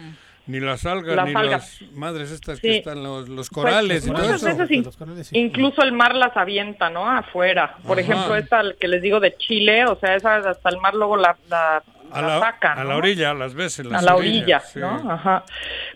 Ni 0.48 0.60
las 0.60 0.86
algas, 0.86 1.16
Las 1.16 1.28
ni 1.28 1.36
algas. 1.36 1.82
las 1.82 1.92
madres 1.92 2.32
estas 2.32 2.58
Sí. 2.60 2.62
que 2.64 2.78
están, 2.78 3.04
los, 3.04 3.30
los 3.30 3.50
corales 3.50 4.02
Pues, 4.02 4.08
y 4.08 4.08
todo 4.12 4.24
muchas 4.34 4.44
eso. 4.44 5.06
veces 5.06 5.32
in- 5.34 5.46
incluso 5.46 5.84
el 5.84 5.92
mar 5.92 6.16
las 6.16 6.36
avienta, 6.36 6.90
¿no? 6.90 7.08
Afuera. 7.08 7.76
Por 7.86 8.00
Ajá. 8.00 8.02
ejemplo, 8.12 8.36
esta 8.36 8.62
que 8.80 8.88
les 8.88 9.02
digo 9.04 9.20
de 9.20 9.36
Chile, 9.38 9.86
o 9.86 9.98
sea, 10.00 10.16
esa 10.16 10.38
hasta 10.38 10.70
el 10.70 10.78
mar 10.80 10.96
luego 10.96 11.16
la, 11.16 11.38
la, 11.48 11.84
a 12.14 12.22
la 12.22 12.28
la, 12.28 12.40
saca, 12.40 12.74
a 12.74 12.84
¿no? 12.84 12.90
la 12.90 12.96
orilla, 12.98 13.34
las 13.34 13.54
ves 13.54 13.80
en 13.80 13.90
las 13.90 14.02
a 14.02 14.06
la 14.06 14.16
orillas, 14.16 14.64
orilla, 14.76 14.96
sí. 14.98 15.04
¿no? 15.04 15.12
Ajá. 15.12 15.44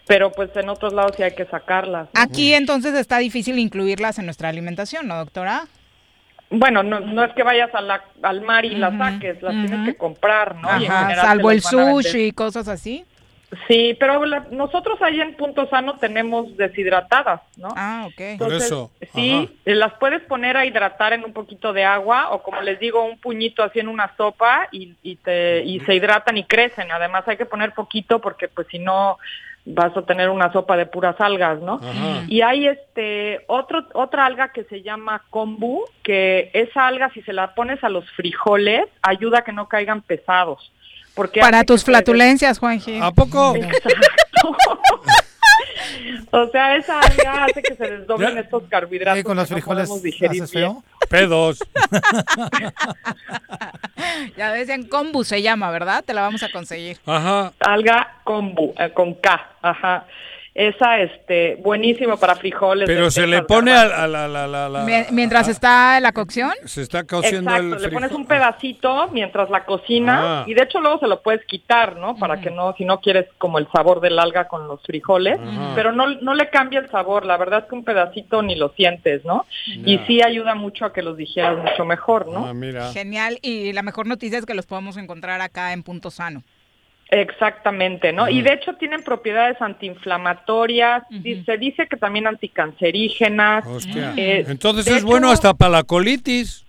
Pero 0.07 0.31
pues 0.31 0.49
en 0.55 0.69
otros 0.69 0.93
lados 0.93 1.13
sí 1.17 1.23
hay 1.23 1.35
que 1.35 1.45
sacarlas. 1.45 2.09
¿no? 2.13 2.21
Aquí 2.21 2.53
entonces 2.53 2.93
está 2.95 3.17
difícil 3.19 3.57
incluirlas 3.59 4.17
en 4.19 4.25
nuestra 4.25 4.49
alimentación, 4.49 5.07
¿no, 5.07 5.15
doctora? 5.17 5.65
Bueno, 6.51 6.83
no, 6.83 6.99
no 6.99 7.23
es 7.23 7.33
que 7.33 7.41
vayas 7.43 7.73
a 7.73 7.81
la- 7.81 8.03
al 8.21 8.41
mar 8.41 8.65
y 8.65 8.75
las 8.75 8.95
saques, 8.97 9.41
las 9.41 9.53
tienes 9.53 9.85
que 9.89 9.95
comprar, 9.97 10.55
¿no? 10.55 10.79
Y 10.79 10.85
en 10.85 10.91
Ajá, 10.91 11.15
salvo 11.15 11.49
el 11.51 11.61
sushi 11.61 12.25
y 12.27 12.31
cosas 12.33 12.67
así. 12.67 13.03
Sí, 13.67 13.95
pero 13.99 14.25
la- 14.25 14.45
nosotros 14.51 15.01
ahí 15.01 15.19
en 15.21 15.35
Punto 15.35 15.67
Sano 15.69 15.97
tenemos 15.97 16.55
deshidratadas, 16.57 17.41
¿no? 17.57 17.69
Ah, 17.75 18.05
ok. 18.07 18.37
Por 18.39 18.53
eso, 18.53 18.91
Sí, 19.13 19.59
las 19.65 19.93
puedes 19.93 20.21
poner 20.23 20.57
a 20.57 20.65
hidratar 20.65 21.13
en 21.13 21.23
un 21.23 21.33
poquito 21.33 21.73
de 21.73 21.83
agua 21.83 22.29
o 22.31 22.41
como 22.43 22.61
les 22.61 22.79
digo, 22.79 23.03
un 23.03 23.17
puñito 23.19 23.63
así 23.63 23.79
en 23.79 23.87
una 23.87 24.15
sopa 24.17 24.67
y, 24.71 24.95
y, 25.03 25.15
te, 25.17 25.63
y 25.63 25.79
se 25.81 25.95
hidratan 25.95 26.37
y 26.37 26.43
crecen. 26.43 26.91
Además 26.91 27.23
hay 27.27 27.37
que 27.37 27.45
poner 27.45 27.73
poquito 27.73 28.19
porque 28.19 28.47
pues 28.47 28.67
si 28.69 28.79
no 28.79 29.17
vas 29.67 29.95
a 29.97 30.03
tener 30.03 30.29
una 30.29 30.51
sopa 30.53 30.77
de 30.77 30.85
puras 30.85 31.15
algas, 31.19 31.59
¿no? 31.59 31.75
Ajá. 31.81 32.23
Y 32.27 32.41
hay 32.41 32.67
este 32.67 33.43
otro 33.47 33.87
otra 33.93 34.25
alga 34.25 34.49
que 34.51 34.63
se 34.65 34.81
llama 34.83 35.23
kombu, 35.31 35.85
que 36.03 36.51
esa 36.53 36.85
alga 36.87 37.09
si 37.13 37.21
se 37.23 37.33
la 37.33 37.55
pones 37.55 37.83
a 37.83 37.89
los 37.89 38.07
frijoles 38.11 38.85
ayuda 39.01 39.39
a 39.39 39.43
que 39.43 39.51
no 39.53 39.67
caigan 39.67 40.01
pesados. 40.01 40.71
Porque 41.15 41.39
Para 41.39 41.63
tus 41.63 41.83
flatulencias, 41.83 42.59
Juanji. 42.59 42.99
¿A 43.01 43.11
poco? 43.11 43.55
O 46.31 46.49
sea, 46.49 46.75
esa 46.75 46.99
alga 46.99 47.45
hace 47.45 47.61
que 47.63 47.75
se 47.75 47.89
desdoblen 47.89 48.33
Ya. 48.35 48.41
estos 48.41 48.63
carbohidratos. 48.67 49.19
¿Y 49.19 49.23
con 49.23 49.37
los 49.37 49.49
no 49.49 49.55
frijoles 49.55 50.01
digerir 50.03 50.41
haces 50.43 50.51
feo? 50.51 50.83
Pedos. 51.09 51.59
Ya 54.37 54.51
decían 54.51 54.83
kombu 54.83 55.23
se 55.23 55.41
llama, 55.41 55.71
¿verdad? 55.71 56.03
Te 56.03 56.13
la 56.13 56.21
vamos 56.21 56.43
a 56.43 56.51
conseguir. 56.51 56.97
Ajá. 57.05 57.53
Alga 57.59 58.15
kombu, 58.23 58.73
eh, 58.77 58.91
con 58.93 59.13
K, 59.15 59.49
ajá. 59.61 60.05
Esa, 60.55 60.99
este, 61.01 61.57
buenísimo 61.57 62.15
para 62.15 62.33
frijoles. 62.35 62.87
Pero 62.87 63.11
se 63.11 63.27
le 63.27 63.41
pone 63.43 63.73
a, 63.73 64.07
la, 64.07 64.25
la, 64.25 64.47
la, 64.47 64.69
la- 64.69 64.85
Mie- 64.85 65.07
Mientras 65.11 65.49
está 65.49 65.99
la 65.99 66.13
cocción. 66.13 66.53
Se 66.63 66.81
está 66.81 67.03
cociendo 67.03 67.51
Exacto, 67.51 67.75
el 67.75 67.81
le 67.81 67.89
pones 67.89 68.11
un 68.13 68.25
pedacito 68.25 69.09
mientras 69.11 69.49
la 69.49 69.65
cocinas 69.65 70.15
Ah. 70.17 70.43
y 70.47 70.53
de 70.53 70.63
hecho 70.63 70.79
luego 70.79 70.97
se 70.99 71.07
lo 71.07 71.21
puedes 71.21 71.45
quitar, 71.45 71.97
¿no? 71.97 72.15
Para 72.15 72.39
que 72.39 72.51
no, 72.51 72.73
si 72.77 72.85
no 72.85 73.01
quieres 73.01 73.25
como 73.37 73.59
el 73.59 73.67
sabor 73.69 73.99
del 73.99 74.17
alga 74.17 74.47
con 74.47 74.65
los 74.69 74.81
frijoles, 74.83 75.37
pero 75.75 75.91
no, 75.91 76.07
no 76.21 76.33
le 76.33 76.49
cambia 76.49 76.79
el 76.79 76.89
sabor, 76.89 77.25
la 77.25 77.35
verdad 77.35 77.63
es 77.63 77.65
que 77.69 77.75
un 77.75 77.83
pedacito 77.83 78.41
ni 78.41 78.55
lo 78.55 78.69
sientes, 78.69 79.25
¿no? 79.25 79.45
Y 79.67 79.97
sí 80.07 80.21
ayuda 80.21 80.55
mucho 80.55 80.85
a 80.85 80.93
que 80.93 81.01
los 81.01 81.17
digieras 81.17 81.57
mucho 81.57 81.83
mejor, 81.83 82.27
¿no? 82.29 82.45
Ah, 82.47 82.53
mira. 82.53 82.93
Genial. 82.93 83.39
Y 83.41 83.73
la 83.73 83.81
mejor 83.83 84.07
noticia 84.07 84.39
es 84.39 84.45
que 84.45 84.53
los 84.53 84.65
podemos 84.65 84.95
encontrar 84.95 85.41
acá 85.41 85.73
en 85.73 85.83
Punto 85.83 86.09
Sano. 86.11 86.43
Exactamente, 87.09 88.11
¿no? 88.13 88.27
Y 88.29 88.41
de 88.41 88.53
hecho 88.53 88.73
tienen 88.73 89.03
propiedades 89.03 89.61
antiinflamatorias, 89.61 91.03
di- 91.09 91.43
se 91.43 91.57
dice 91.57 91.87
que 91.87 91.97
también 91.97 92.25
anticancerígenas. 92.27 93.65
Hostia. 93.65 94.13
Eh, 94.17 94.45
Entonces 94.47 94.87
es 94.87 94.97
hecho, 94.97 95.05
bueno 95.07 95.29
hasta 95.31 95.53
para 95.53 95.71
la 95.71 95.83
colitis. 95.83 96.63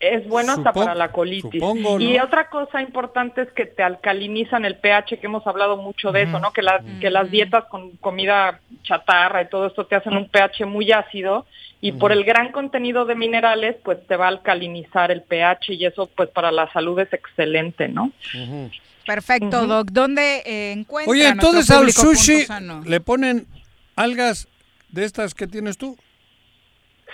Es 0.00 0.26
bueno 0.26 0.54
hasta 0.54 0.72
para 0.72 0.94
la 0.96 1.12
colitis. 1.12 1.60
supongo, 1.60 1.98
¿no? 1.98 2.04
Y 2.04 2.18
otra 2.18 2.48
cosa 2.48 2.82
importante 2.82 3.42
es 3.42 3.52
que 3.52 3.66
te 3.66 3.84
alcalinizan 3.84 4.64
el 4.64 4.74
pH, 4.76 5.18
que 5.20 5.26
hemos 5.26 5.46
hablado 5.46 5.76
mucho 5.76 6.10
de 6.10 6.22
eso, 6.22 6.40
¿no? 6.40 6.52
Que, 6.52 6.62
la- 6.62 6.82
que 7.00 7.08
las 7.10 7.30
dietas 7.30 7.64
con 7.66 7.90
comida 7.98 8.58
chatarra 8.82 9.42
y 9.42 9.48
todo 9.48 9.66
esto 9.68 9.86
te 9.86 9.94
hacen 9.94 10.16
un 10.16 10.26
pH 10.28 10.64
muy 10.66 10.90
ácido 10.90 11.46
y 11.80 11.92
por 11.92 12.10
el 12.12 12.24
gran 12.24 12.50
contenido 12.50 13.04
de 13.04 13.14
minerales, 13.14 13.76
pues 13.84 14.04
te 14.08 14.16
va 14.16 14.24
a 14.24 14.28
alcalinizar 14.28 15.12
el 15.12 15.22
pH 15.22 15.74
y 15.74 15.84
eso 15.84 16.08
pues 16.16 16.30
para 16.30 16.50
la 16.50 16.72
salud 16.72 16.98
es 16.98 17.12
excelente, 17.12 17.86
¿no? 17.88 18.10
Perfecto, 19.06 19.58
Ujú. 19.58 19.66
Doc. 19.66 19.88
¿Dónde 19.90 20.42
eh, 20.44 20.72
encuentra 20.72 21.10
Oye, 21.10 21.28
entonces 21.28 21.70
al 21.70 21.90
sushi 21.92 22.46
le 22.84 23.00
ponen 23.00 23.46
algas 23.96 24.48
de 24.90 25.04
estas 25.04 25.34
que 25.34 25.46
tienes 25.46 25.78
tú. 25.78 25.96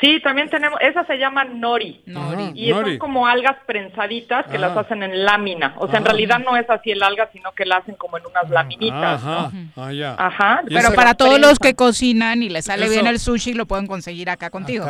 Sí, 0.00 0.20
también 0.22 0.48
tenemos, 0.48 0.78
esas 0.80 1.06
se 1.08 1.16
llaman 1.16 1.58
nori. 1.58 2.02
Nori. 2.06 2.52
Y 2.54 2.70
Nori. 2.70 2.90
son 2.92 2.98
como 2.98 3.26
algas 3.26 3.56
prensaditas 3.66 4.46
que 4.46 4.56
las 4.56 4.76
hacen 4.76 5.02
en 5.02 5.24
lámina. 5.24 5.74
O 5.78 5.88
sea, 5.88 5.98
en 5.98 6.04
Ajá. 6.04 6.12
realidad 6.12 6.38
no 6.38 6.56
es 6.56 6.70
así 6.70 6.92
el 6.92 7.02
alga, 7.02 7.28
sino 7.32 7.50
que 7.50 7.64
la 7.64 7.78
hacen 7.78 7.96
como 7.96 8.16
en 8.16 8.24
unas 8.26 8.48
laminitas. 8.48 9.20
Ajá. 9.20 9.50
¿no? 9.52 9.82
Ah, 9.82 9.92
ya. 9.92 10.14
Ajá. 10.16 10.62
Pero 10.68 10.94
para 10.94 11.14
todos 11.14 11.40
los 11.40 11.58
que 11.58 11.74
cocinan 11.74 12.44
y 12.44 12.48
les 12.48 12.66
sale 12.66 12.84
Eso. 12.84 12.92
bien 12.92 13.08
el 13.08 13.18
sushi, 13.18 13.54
lo 13.54 13.66
pueden 13.66 13.88
conseguir 13.88 14.30
acá 14.30 14.50
contigo. 14.50 14.86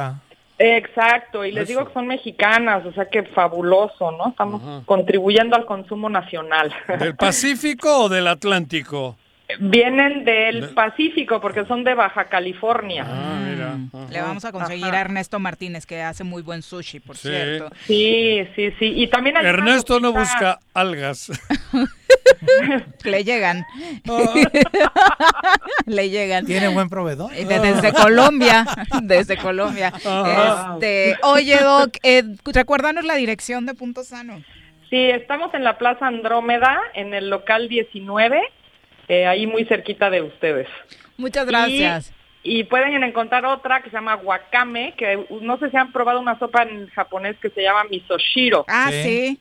Exacto, 0.59 1.44
y 1.44 1.52
les 1.52 1.64
Eso. 1.64 1.72
digo 1.72 1.86
que 1.86 1.93
son 1.94 2.06
mexicanas, 2.09 2.85
o 2.85 2.93
sea 2.93 3.09
que 3.09 3.22
fabuloso, 3.22 4.10
¿no? 4.12 4.28
Estamos 4.28 4.60
Ajá. 4.60 4.82
contribuyendo 4.86 5.55
al 5.55 5.64
consumo 5.66 6.10
nacional. 6.10 6.74
¿Del 6.98 7.14
Pacífico 7.14 8.05
o 8.05 8.09
del 8.09 8.26
Atlántico? 8.26 9.16
Vienen 9.61 10.25
del 10.27 10.69
Pacífico 10.75 11.41
porque 11.41 11.65
son 11.65 11.83
de 11.83 11.95
Baja 11.95 12.25
California. 12.29 13.07
Ah, 13.09 13.41
mira. 13.49 13.69
Mm. 13.77 14.11
Le 14.12 14.20
vamos 14.20 14.45
a 14.45 14.53
conseguir 14.53 14.85
Ajá. 14.85 14.99
a 14.99 15.01
Ernesto 15.01 15.39
Martínez, 15.39 15.87
que 15.87 16.03
hace 16.03 16.23
muy 16.23 16.43
buen 16.43 16.61
sushi, 16.61 17.01
por 17.01 17.16
Sí. 17.16 17.29
cierto. 17.29 17.70
Sí, 17.87 18.47
sí, 18.55 18.70
sí. 18.79 18.93
Y 18.95 19.07
también 19.07 19.39
hay 19.39 19.47
Ernesto 19.47 20.01
no 20.01 20.12
busca 20.12 20.59
algas. 20.75 21.31
Le 23.05 23.25
llegan. 23.25 23.65
Le 25.87 26.11
llegan. 26.11 26.45
¿Tiene 26.47 26.69
buen 26.69 26.89
proveedor? 26.89 27.31
De- 27.33 27.45
Desde 27.59 27.93
Colombia, 27.93 28.66
desde 29.03 29.37
Colombia. 29.39 29.93
Ajá. 30.05 30.75
Este, 30.75 31.16
oye, 31.23 31.57
Doc, 31.59 31.97
eh, 32.03 32.23
recuérdanos 32.53 33.05
la 33.05 33.15
dirección 33.15 33.66
de 33.66 33.75
Punto 33.75 34.05
Sano. 34.05 34.43
Sí, 34.91 34.97
estamos 35.11 35.53
en 35.55 35.65
la 35.65 35.77
Plaza 35.79 36.07
Andrómeda, 36.07 36.79
en 36.95 37.12
el 37.15 37.29
local 37.31 37.69
19, 37.69 38.41
eh, 39.09 39.26
ahí 39.26 39.47
muy 39.47 39.64
cerquita 39.64 40.10
de 40.10 40.22
ustedes. 40.22 40.68
Muchas 41.16 41.47
gracias. 41.47 42.12
Y, 42.43 42.60
y 42.60 42.64
pueden 42.64 43.02
encontrar 43.02 43.44
otra 43.47 43.82
que 43.82 43.90
se 43.90 43.97
llama 43.97 44.16
wakame, 44.16 44.94
que 44.97 45.26
no 45.40 45.59
sé 45.59 45.70
si 45.70 45.76
han 45.76 45.93
probado 45.93 46.20
una 46.20 46.39
sopa 46.39 46.62
en 46.62 46.89
japonés 46.89 47.36
que 47.40 47.51
se 47.51 47.62
llama 47.62 47.85
misoshiro. 47.85 48.64
Ah, 48.68 48.90
sí. 48.90 49.40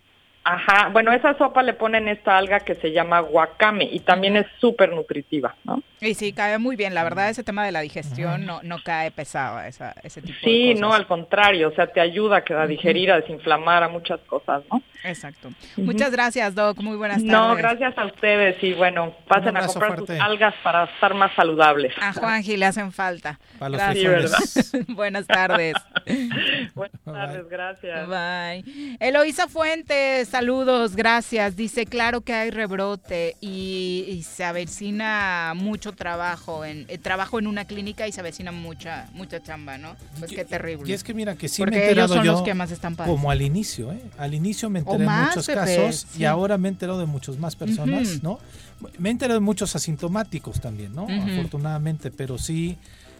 Ajá, 0.49 0.87
bueno, 0.93 1.11
esa 1.11 1.37
sopa 1.37 1.61
le 1.61 1.73
ponen 1.73 2.07
esta 2.07 2.37
alga 2.37 2.61
que 2.61 2.75
se 2.75 2.93
llama 2.93 3.21
wakame 3.21 3.83
y 3.83 3.99
también 3.99 4.37
es 4.37 4.45
súper 4.61 4.93
nutritiva, 4.93 5.53
¿no? 5.65 5.83
Y 5.99 6.13
sí, 6.13 6.31
cae 6.31 6.57
muy 6.57 6.77
bien. 6.77 6.93
La 6.93 7.03
verdad, 7.03 7.29
ese 7.29 7.43
tema 7.43 7.65
de 7.65 7.73
la 7.73 7.81
digestión 7.81 8.45
no, 8.45 8.61
no 8.63 8.77
cae 8.81 9.11
pesado, 9.11 9.59
esa, 9.59 9.93
ese 10.03 10.21
tipo 10.21 10.37
sí, 10.43 10.69
de 10.69 10.73
cosas. 10.75 10.81
no, 10.81 10.93
al 10.93 11.07
contrario, 11.07 11.67
o 11.67 11.71
sea, 11.71 11.87
te 11.87 11.99
ayuda 11.99 12.45
a 12.47 12.67
digerir, 12.67 13.11
a 13.11 13.17
desinflamar, 13.17 13.83
a 13.83 13.89
muchas 13.89 14.21
cosas, 14.21 14.63
¿no? 14.71 14.81
Exacto. 15.03 15.49
Muchas 15.75 16.11
gracias, 16.11 16.55
Doc. 16.55 16.77
Muy 16.79 16.97
buenas 16.97 17.17
tardes. 17.17 17.31
No, 17.31 17.55
gracias 17.55 17.97
a 17.97 18.05
ustedes 18.05 18.61
y 18.63 18.73
bueno, 18.73 19.15
pasen 19.27 19.57
a 19.57 19.65
comprar 19.65 19.97
sus 19.97 20.09
algas 20.11 20.53
para 20.63 20.85
estar 20.85 21.13
más 21.13 21.33
saludables. 21.35 21.93
A 21.99 22.13
Juanji 22.13 22.57
le 22.57 22.67
hacen 22.67 22.91
falta. 22.91 23.39
Para 23.57 23.69
los 23.69 23.79
gracias. 23.79 24.71
buenas 24.87 25.27
tardes. 25.27 25.75
buenas 26.75 27.01
tardes, 27.03 27.49
gracias. 27.49 28.07
Bye. 28.07 28.97
Eloísa 28.99 29.47
Fuentes, 29.47 30.33
saludos, 30.37 30.95
gracias. 30.95 31.55
Dice, 31.55 31.85
claro 31.87 32.21
que 32.21 32.31
hay 32.31 32.51
rebrote 32.51 33.35
y, 33.41 34.05
y 34.07 34.21
se 34.21 34.43
avecina 34.43 35.53
mucho 35.55 35.93
trabajo, 35.93 36.63
en 36.63 36.85
eh, 36.89 36.99
trabajo 36.99 37.39
en 37.39 37.47
una 37.47 37.65
clínica 37.65 38.07
y 38.07 38.11
se 38.11 38.19
avecina 38.19 38.51
mucha 38.51 39.09
mucha 39.13 39.41
chamba, 39.41 39.79
¿no? 39.79 39.95
Pues 40.19 40.31
qué 40.31 40.45
terrible. 40.45 40.89
Y 40.89 40.93
es 40.93 41.03
que 41.03 41.15
mira 41.15 41.35
que 41.35 41.47
sí 41.47 41.61
Porque 41.63 41.75
me 41.77 41.81
he 41.81 41.89
enterado 41.89 42.13
ellos 42.13 42.17
son 42.17 42.25
yo 42.25 42.31
los 42.33 42.41
que 42.43 42.53
más 42.53 42.71
están 42.71 42.95
padeciendo. 42.95 43.19
como 43.19 43.31
al 43.31 43.41
inicio, 43.41 43.91
¿eh? 43.91 44.01
Al 44.19 44.35
inicio 44.35 44.69
me 44.69 44.79
enteré 44.79 44.99
de 44.99 45.09
muchos 45.09 45.47
Pepe, 45.47 45.59
casos 45.59 46.05
sí. 46.11 46.21
y 46.21 46.25
ahora 46.25 46.57
me 46.59 46.67
he 46.67 46.71
enterado 46.71 46.99
de 46.99 47.07
muchas 47.07 47.37
más 47.37 47.55
personas. 47.55 48.21
¿no? 48.21 48.39
Me 48.99 49.09
he 49.09 49.11
enterado 49.11 49.39
de 49.39 49.43
muchos 49.43 49.75
asintomáticos 49.75 50.61
también, 50.61 50.93
¿no? 50.93 51.07
Afortunadamente, 51.09 52.11
pero 52.11 52.37
sí 52.37 52.77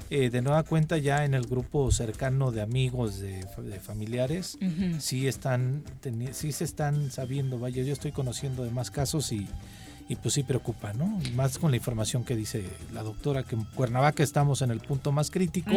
eh, 0.09 0.29
de 0.29 0.41
nueva 0.41 0.63
cuenta 0.63 0.97
ya 0.97 1.25
en 1.25 1.33
el 1.33 1.45
grupo 1.45 1.91
cercano 1.91 2.51
de 2.51 2.61
amigos, 2.61 3.19
de, 3.19 3.45
de 3.57 3.79
familiares, 3.79 4.57
sí 4.99 5.27
están, 5.27 5.83
sí 6.31 6.51
se 6.51 6.63
están 6.63 7.11
sabiendo, 7.11 7.59
vaya, 7.59 7.83
yo 7.83 7.93
estoy 7.93 8.11
conociendo 8.11 8.63
de 8.63 8.71
más 8.71 8.91
casos 8.91 9.31
y, 9.31 9.47
y 10.09 10.15
pues 10.15 10.33
sí 10.35 10.43
preocupa, 10.43 10.93
¿no? 10.93 11.19
Y 11.25 11.31
Más 11.31 11.57
con 11.57 11.71
la 11.71 11.77
información 11.77 12.23
que 12.23 12.35
dice 12.35 12.63
la 12.93 13.03
doctora, 13.03 13.43
que 13.43 13.55
en 13.55 13.63
Cuernavaca 13.63 14.23
estamos 14.23 14.61
en 14.61 14.71
el 14.71 14.79
punto 14.79 15.11
más 15.11 15.31
crítico 15.31 15.71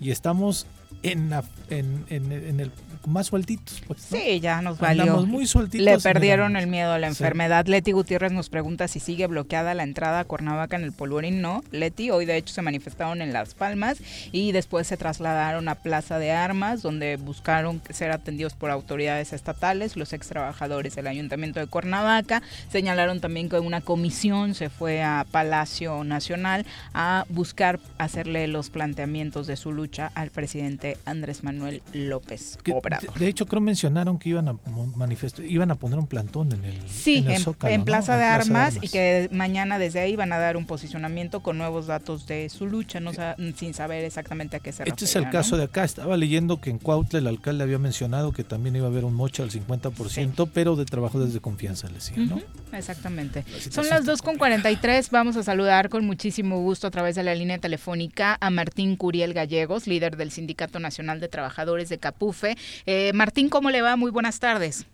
y 0.00 0.10
estamos 0.10 0.66
en, 1.02 1.30
la- 1.30 1.44
en, 1.70 2.04
en- 2.08 2.32
en 2.32 2.60
el 2.60 2.70
más 3.06 3.26
sueltitos. 3.26 3.82
Pues, 3.86 4.10
¿no? 4.10 4.16
Sí, 4.16 4.40
ya 4.40 4.62
nos 4.62 4.78
valió. 4.78 5.02
Andamos 5.02 5.26
muy 5.26 5.46
sueltitos. 5.46 5.84
Le 5.84 5.98
perdieron 5.98 6.56
el 6.56 6.66
miedo 6.66 6.92
a 6.92 6.98
la 6.98 7.08
Sí. 7.08 7.22
enfermedad. 7.22 7.66
Leti 7.66 7.92
Gutiérrez 7.92 8.32
nos 8.32 8.48
pregunta 8.48 8.88
si 8.88 8.98
sigue 8.98 9.26
bloqueada 9.26 9.74
la 9.74 9.82
entrada 9.82 10.20
a 10.20 10.24
Cuernavaca 10.24 10.76
en 10.76 10.84
el 10.84 10.92
Polvorín. 10.92 11.42
No, 11.42 11.62
Leti, 11.70 12.10
hoy 12.10 12.24
de 12.24 12.38
hecho 12.38 12.54
se 12.54 12.62
manifestaron 12.62 13.20
en 13.20 13.34
Las 13.34 13.52
Palmas 13.52 13.98
y 14.32 14.52
después 14.52 14.86
se 14.86 14.96
trasladaron 14.96 15.68
a 15.68 15.74
Plaza 15.74 16.18
de 16.18 16.32
Armas, 16.32 16.80
donde 16.80 17.16
buscaron 17.18 17.82
ser 17.90 18.10
atendidos 18.10 18.54
por 18.54 18.70
autoridades 18.70 19.34
estatales, 19.34 19.96
los 19.96 20.14
ex 20.14 20.28
trabajadores 20.28 20.94
del 20.96 21.06
Ayuntamiento 21.06 21.60
de 21.60 21.66
Cuernavaca. 21.66 22.40
Señalaron 22.70 23.20
también 23.20 23.50
que 23.50 23.53
una 23.60 23.80
comisión 23.80 24.54
se 24.54 24.70
fue 24.70 25.02
a 25.02 25.26
Palacio 25.30 26.04
Nacional 26.04 26.66
a 26.92 27.26
buscar 27.28 27.80
hacerle 27.98 28.46
los 28.46 28.70
planteamientos 28.70 29.46
de 29.46 29.56
su 29.56 29.72
lucha 29.72 30.10
al 30.14 30.30
presidente 30.30 30.96
Andrés 31.04 31.42
Manuel 31.42 31.82
López 31.92 32.58
Obrador. 32.72 33.12
de, 33.14 33.20
de 33.20 33.28
hecho, 33.28 33.46
creo 33.46 33.60
mencionaron 33.60 34.18
que 34.18 34.28
iban 34.28 34.48
a 34.48 34.56
manifestar, 34.94 35.44
iban 35.44 35.70
a 35.70 35.74
poner 35.74 35.98
un 35.98 36.06
plantón 36.06 36.52
en 36.52 36.64
el, 36.64 36.88
Sí, 36.88 37.18
en 37.18 37.26
el 37.26 37.32
en, 37.32 37.40
Zócalo, 37.40 37.74
en 37.74 37.80
¿no? 37.80 37.84
Plaza, 37.84 38.16
de, 38.16 38.24
Armas, 38.24 38.78
y 38.80 38.88
que 38.88 39.28
mañana 39.32 39.78
desde 39.78 40.00
ahí 40.00 40.14
van 40.14 40.32
a 40.32 40.38
dar 40.38 40.56
un 40.56 40.66
posicionamiento 40.66 41.40
con 41.40 41.58
nuevos 41.58 41.86
datos 41.86 42.26
de 42.26 42.48
su 42.48 42.66
lucha, 42.66 43.00
no 43.00 43.12
sin 43.56 43.74
saber 43.74 44.04
exactamente 44.04 44.56
a 44.56 44.60
qué 44.60 44.72
se 44.72 44.84
Este 44.84 45.06
es 45.06 45.16
el 45.16 45.30
caso 45.30 45.52
¿no? 45.52 45.58
de 45.58 45.64
acá. 45.64 45.84
Estaba 45.84 46.16
leyendo 46.16 46.60
que 46.60 46.70
en 46.70 46.78
Cuautla 46.78 47.18
el 47.18 47.26
alcalde 47.26 47.64
había 47.64 47.78
mencionado 47.78 48.32
que 48.32 48.44
también 48.44 48.76
iba 48.76 48.86
a 48.86 48.90
haber 48.90 49.04
un 49.04 49.14
mocha 49.14 49.42
al 49.42 49.50
50%, 49.50 50.48
pero 50.52 50.76
de 50.76 50.84
trabajadores 50.84 51.34
de 51.34 51.40
confianza, 51.40 51.88
le 51.88 51.94
decía, 51.94 52.18
¿no? 52.18 52.40
Exactamente. 52.72 53.43
Son 53.70 53.84
situación 53.84 53.88
las 53.88 54.06
2.43. 54.06 55.10
Vamos 55.10 55.36
a 55.36 55.42
saludar 55.42 55.88
con 55.88 56.04
muchísimo 56.04 56.60
gusto 56.60 56.86
a 56.86 56.90
través 56.90 57.14
de 57.14 57.22
la 57.22 57.34
línea 57.34 57.58
telefónica 57.58 58.36
a 58.40 58.50
Martín 58.50 58.96
Curiel 58.96 59.34
Gallegos, 59.34 59.86
líder 59.86 60.16
del 60.16 60.30
Sindicato 60.30 60.78
Nacional 60.78 61.20
de 61.20 61.28
Trabajadores 61.28 61.88
de 61.88 61.98
Capufe. 61.98 62.56
Eh, 62.86 63.12
Martín, 63.14 63.48
¿cómo 63.48 63.70
le 63.70 63.82
va? 63.82 63.96
Muy 63.96 64.10
buenas 64.10 64.40
tardes. 64.40 64.86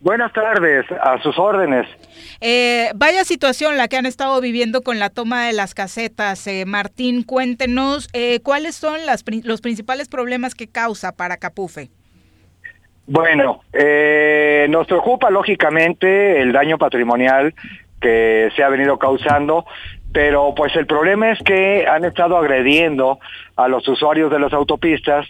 Buenas 0.00 0.32
tardes, 0.32 0.86
a 0.92 1.20
sus 1.22 1.36
órdenes. 1.40 1.84
Eh, 2.40 2.90
vaya 2.94 3.24
situación 3.24 3.76
la 3.76 3.88
que 3.88 3.96
han 3.96 4.06
estado 4.06 4.40
viviendo 4.40 4.82
con 4.82 5.00
la 5.00 5.10
toma 5.10 5.46
de 5.46 5.52
las 5.52 5.74
casetas. 5.74 6.46
Eh, 6.46 6.64
Martín, 6.66 7.24
cuéntenos 7.24 8.08
eh, 8.12 8.38
cuáles 8.44 8.76
son 8.76 9.06
las, 9.06 9.24
los 9.42 9.60
principales 9.60 10.08
problemas 10.08 10.54
que 10.54 10.68
causa 10.68 11.10
para 11.16 11.36
Capufe. 11.36 11.90
Bueno, 13.08 13.62
eh, 13.72 14.66
nos 14.68 14.86
preocupa 14.86 15.30
lógicamente 15.30 16.42
el 16.42 16.52
daño 16.52 16.78
patrimonial 16.78 17.54
que 18.00 18.50
se 18.54 18.62
ha 18.62 18.68
venido 18.68 18.98
causando, 18.98 19.64
pero 20.12 20.54
pues 20.54 20.74
el 20.76 20.86
problema 20.86 21.30
es 21.30 21.38
que 21.40 21.86
han 21.86 22.04
estado 22.04 22.36
agrediendo 22.36 23.18
a 23.56 23.68
los 23.68 23.86
usuarios 23.88 24.30
de 24.30 24.38
las 24.38 24.52
autopistas, 24.52 25.26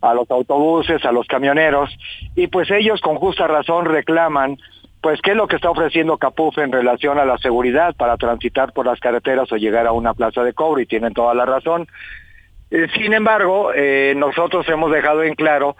a 0.00 0.14
los 0.14 0.30
autobuses, 0.30 1.04
a 1.04 1.12
los 1.12 1.26
camioneros, 1.26 1.90
y 2.34 2.46
pues 2.46 2.70
ellos 2.70 3.00
con 3.00 3.16
justa 3.16 3.46
razón 3.46 3.84
reclaman 3.84 4.58
pues 5.02 5.20
qué 5.20 5.32
es 5.32 5.36
lo 5.36 5.48
que 5.48 5.56
está 5.56 5.68
ofreciendo 5.68 6.16
Capufe 6.16 6.62
en 6.62 6.70
relación 6.70 7.18
a 7.18 7.24
la 7.24 7.36
seguridad 7.38 7.94
para 7.96 8.16
transitar 8.16 8.72
por 8.72 8.86
las 8.86 9.00
carreteras 9.00 9.50
o 9.50 9.56
llegar 9.56 9.86
a 9.88 9.92
una 9.92 10.14
plaza 10.14 10.44
de 10.44 10.52
cobro 10.52 10.80
y 10.80 10.86
tienen 10.86 11.12
toda 11.12 11.34
la 11.34 11.44
razón. 11.44 11.88
Eh, 12.70 12.86
Sin 12.96 13.12
embargo, 13.12 13.72
eh, 13.74 14.14
nosotros 14.16 14.66
hemos 14.68 14.92
dejado 14.92 15.24
en 15.24 15.34
claro 15.34 15.76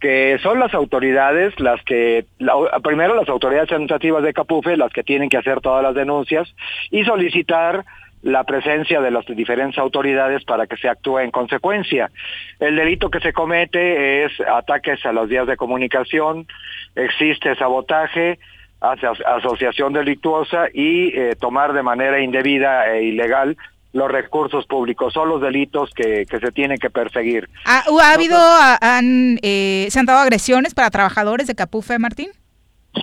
que 0.00 0.38
son 0.42 0.58
las 0.60 0.74
autoridades 0.74 1.58
las 1.58 1.82
que, 1.84 2.26
la- 2.38 2.54
primero 2.82 3.14
las 3.14 3.28
autoridades 3.28 3.70
administrativas 3.72 4.22
de 4.22 4.34
Capufe, 4.34 4.76
las 4.76 4.92
que 4.92 5.02
tienen 5.02 5.28
que 5.28 5.38
hacer 5.38 5.60
todas 5.60 5.82
las 5.82 5.94
denuncias 5.94 6.54
y 6.90 7.04
solicitar 7.04 7.84
la 8.22 8.44
presencia 8.44 9.00
de 9.00 9.10
las 9.10 9.24
diferentes 9.26 9.78
autoridades 9.78 10.42
para 10.44 10.66
que 10.66 10.76
se 10.76 10.88
actúe 10.88 11.20
en 11.20 11.30
consecuencia. 11.30 12.10
El 12.58 12.74
delito 12.76 13.08
que 13.10 13.20
se 13.20 13.32
comete 13.32 14.24
es 14.24 14.32
ataques 14.40 15.04
a 15.06 15.12
las 15.12 15.28
vías 15.28 15.46
de 15.46 15.56
comunicación, 15.56 16.46
existe 16.96 17.54
sabotaje, 17.54 18.38
aso- 18.80 19.24
asociación 19.26 19.92
delictuosa 19.92 20.66
y 20.72 21.16
eh, 21.16 21.36
tomar 21.40 21.72
de 21.72 21.82
manera 21.82 22.20
indebida 22.20 22.92
e 22.94 23.04
ilegal 23.04 23.56
los 23.96 24.10
recursos 24.10 24.66
públicos. 24.66 25.12
Son 25.12 25.28
los 25.28 25.40
delitos 25.40 25.90
que, 25.94 26.26
que 26.26 26.38
se 26.38 26.52
tienen 26.52 26.78
que 26.78 26.90
perseguir. 26.90 27.48
¿Ha, 27.64 27.84
ha 28.02 28.12
habido, 28.12 28.38
han, 28.80 29.38
eh, 29.42 29.86
se 29.90 29.98
han 29.98 30.06
dado 30.06 30.20
agresiones 30.20 30.74
para 30.74 30.90
trabajadores 30.90 31.46
de 31.46 31.54
Capufe, 31.54 31.98
Martín? 31.98 32.28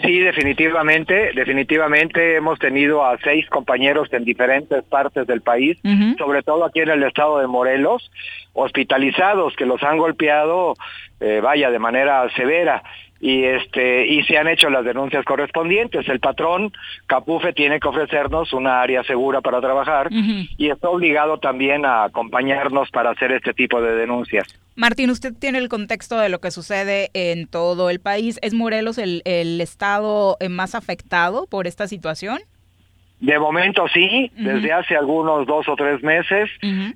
Sí, 0.02 0.20
definitivamente, 0.20 1.32
definitivamente 1.36 2.36
hemos 2.36 2.57
tenido 2.57 3.06
a 3.06 3.18
seis 3.24 3.48
compañeros 3.49 4.11
en 4.11 4.26
diferentes 4.26 4.84
partes 4.86 5.28
del 5.28 5.41
país, 5.41 5.78
sobre 6.18 6.41
todo 6.41 6.65
aquí 6.65 6.80
en 6.80 6.90
el 6.90 7.03
estado 7.03 7.38
de 7.38 7.45
Morelos, 7.45 8.10
hospitalizados 8.53 9.56
que 9.56 9.68
los 9.68 9.84
han 9.84 9.99
golpeado, 9.99 10.74
eh, 11.20 11.41
vaya, 11.44 11.70
de 11.70 11.78
manera 11.78 12.28
severa 12.36 12.82
y 13.24 13.45
este 13.45 14.06
y 14.06 14.22
se 14.24 14.38
han 14.38 14.50
hecho 14.50 14.70
las 14.70 14.84
denuncias 14.84 15.24
correspondientes. 15.24 16.10
El 16.10 16.20
patrón 16.20 16.74
Capufe 17.08 17.54
tiene 17.54 17.80
que 17.80 17.88
ofrecernos 17.88 18.52
una 18.52 18.82
área 18.82 19.02
segura 19.06 19.40
para 19.40 19.62
trabajar 19.62 20.10
y 20.12 20.70
está 20.70 20.90
obligado 20.90 21.38
también 21.38 21.86
a 21.86 22.04
acompañarnos 22.04 22.91
para 22.91 23.12
hacer 23.12 23.32
este 23.32 23.54
tipo 23.54 23.82
de 23.82 23.95
denuncias. 23.95 24.45
Martín, 24.76 25.10
usted 25.10 25.34
tiene 25.34 25.60
el 25.60 25.70
contexto 25.70 26.20
de 26.20 26.28
lo 26.28 26.41
que 26.41 26.52
sucede 26.52 27.12
en 27.14 27.48
todo 27.48 27.90
el 27.90 28.02
país. 28.02 28.40
¿Es 28.41 28.54
Morelos 28.54 28.98
el, 28.98 29.22
el 29.24 29.62
estado 29.62 30.36
eh, 30.41 30.50
más 30.50 30.76
afectado 30.76 31.48
por 31.48 31.66
esta 31.66 31.88
situación? 31.88 32.40
De 33.24 33.40
momento 33.40 33.88
sí, 33.88 34.30
desde 34.36 34.74
hace 34.74 34.98
algunos 34.98 35.48
dos 35.48 35.70
o 35.70 35.78
tres 35.78 36.04
meses, 36.04 36.50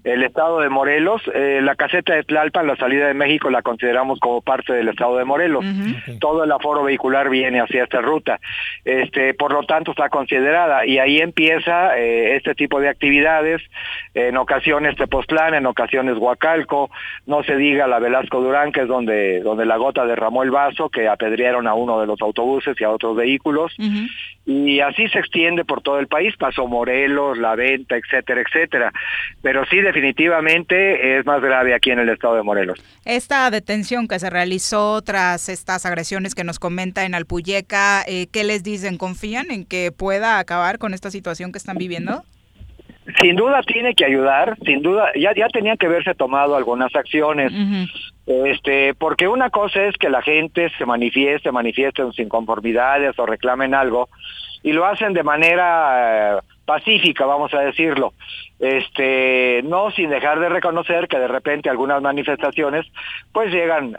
el 0.04 0.24
estado 0.24 0.60
de 0.60 0.68
Morelos, 0.68 1.22
eh, 1.34 1.62
la 1.64 1.76
caseta 1.76 2.16
de 2.16 2.24
Tlalpan, 2.24 2.68
la 2.68 2.76
salida 2.76 3.08
de 3.08 3.14
México 3.14 3.50
la 3.50 3.62
consideramos 3.62 4.20
como 4.20 4.42
parte 4.42 4.74
del 4.74 4.90
estado 4.90 5.16
de 5.16 5.24
Morelos. 5.24 5.64
Todo 6.20 6.44
el 6.44 6.52
aforo 6.52 6.84
vehicular 6.84 7.30
viene 7.30 7.62
hacia 7.62 7.86
esta 7.86 8.02
ruta. 8.02 8.42
Este, 8.84 9.36
por 9.36 9.54
lo 9.54 9.64
tanto 9.64 9.92
está 9.92 10.10
considerada. 10.10 10.86
Y 10.86 11.00
ahí 11.00 11.20
empieza 11.20 11.98
eh, 11.98 12.36
este 12.36 12.56
tipo 12.56 12.82
de 12.82 12.90
actividades, 12.90 13.62
en 14.14 14.36
ocasiones 14.36 14.98
Tepoztlán, 14.98 15.54
en 15.54 15.66
ocasiones 15.66 16.18
Huacalco, 16.18 16.92
no 17.26 17.42
se 17.44 17.56
diga 17.56 17.88
la 17.88 18.00
Velasco 18.00 18.42
Durán, 18.42 18.74
que 18.74 18.82
es 18.82 18.88
donde, 18.90 19.40
donde 19.40 19.66
la 19.66 19.78
gota 19.78 20.06
derramó 20.06 20.44
el 20.44 20.52
vaso, 20.52 20.90
que 20.90 21.08
apedrearon 21.08 21.68
a 21.68 21.74
uno 21.74 22.02
de 22.02 22.08
los 22.08 22.22
autobuses 22.22 22.76
y 22.82 22.84
a 22.84 22.90
otros 22.90 23.16
vehículos. 23.16 23.74
Y 24.46 24.80
así 24.80 25.10
se 25.10 25.20
extiende 25.20 25.66
por 25.66 25.82
todo 25.82 26.00
el 26.00 26.08
país, 26.08 26.17
pasó 26.38 26.68
Morelos, 26.68 27.38
La 27.38 27.56
Venta, 27.56 27.96
etcétera, 27.96 28.42
etcétera. 28.42 28.92
Pero 29.42 29.66
sí, 29.66 29.80
definitivamente 29.82 31.18
es 31.18 31.26
más 31.26 31.42
grave 31.42 31.74
aquí 31.74 31.92
en 31.92 32.00
el 32.00 32.10
estado 32.10 32.36
de 32.36 32.44
Morelos. 32.44 32.84
Esta 33.06 33.50
detención 33.52 34.08
que 34.08 34.20
se 34.20 34.30
realizó 34.30 35.02
tras 35.02 35.50
estas 35.50 35.86
agresiones 35.86 36.36
que 36.36 36.44
nos 36.44 36.60
comenta 36.60 37.06
en 37.06 37.16
Alpuyeca, 37.16 38.04
eh, 38.08 38.28
¿qué 38.32 38.44
les 38.44 38.64
dicen? 38.64 38.98
¿Confían 38.98 39.52
en 39.52 39.66
que 39.66 39.92
pueda 39.92 40.40
acabar 40.40 40.78
con 40.78 40.94
esta 40.94 41.12
situación 41.12 41.52
que 41.52 41.58
están 41.58 41.78
viviendo? 41.78 42.24
Sin 43.22 43.38
duda 43.38 43.62
tiene 43.64 43.94
que 43.96 44.04
ayudar, 44.04 44.58
sin 44.66 44.82
duda, 44.82 45.12
ya, 45.16 45.34
ya 45.34 45.48
tenían 45.48 45.78
que 45.78 45.86
haberse 45.86 46.14
tomado 46.14 46.58
algunas 46.58 46.94
acciones. 46.94 47.54
Este, 48.26 48.94
porque 48.96 49.30
una 49.30 49.50
cosa 49.50 49.86
es 49.86 49.96
que 49.96 50.10
la 50.10 50.22
gente 50.22 50.70
se 50.78 50.86
manifieste, 50.86 51.52
manifieste 51.54 52.04
sus 52.04 52.20
inconformidades 52.20 53.18
o 53.18 53.26
reclamen 53.26 53.74
algo, 53.74 54.10
y 54.64 54.74
lo 54.74 54.86
hacen 54.86 55.14
de 55.14 55.24
manera 55.24 56.38
eh, 56.38 56.42
pacífica, 56.66 57.26
vamos 57.26 57.54
a 57.54 57.62
decirlo. 57.62 58.14
Este, 58.60 59.62
no 59.64 59.92
sin 59.92 60.10
dejar 60.10 60.40
de 60.40 60.50
reconocer 60.50 61.08
que 61.08 61.20
de 61.20 61.28
repente 61.28 61.70
algunas 61.70 62.02
manifestaciones 62.02 62.88
pues 63.32 63.54
llegan 63.54 63.96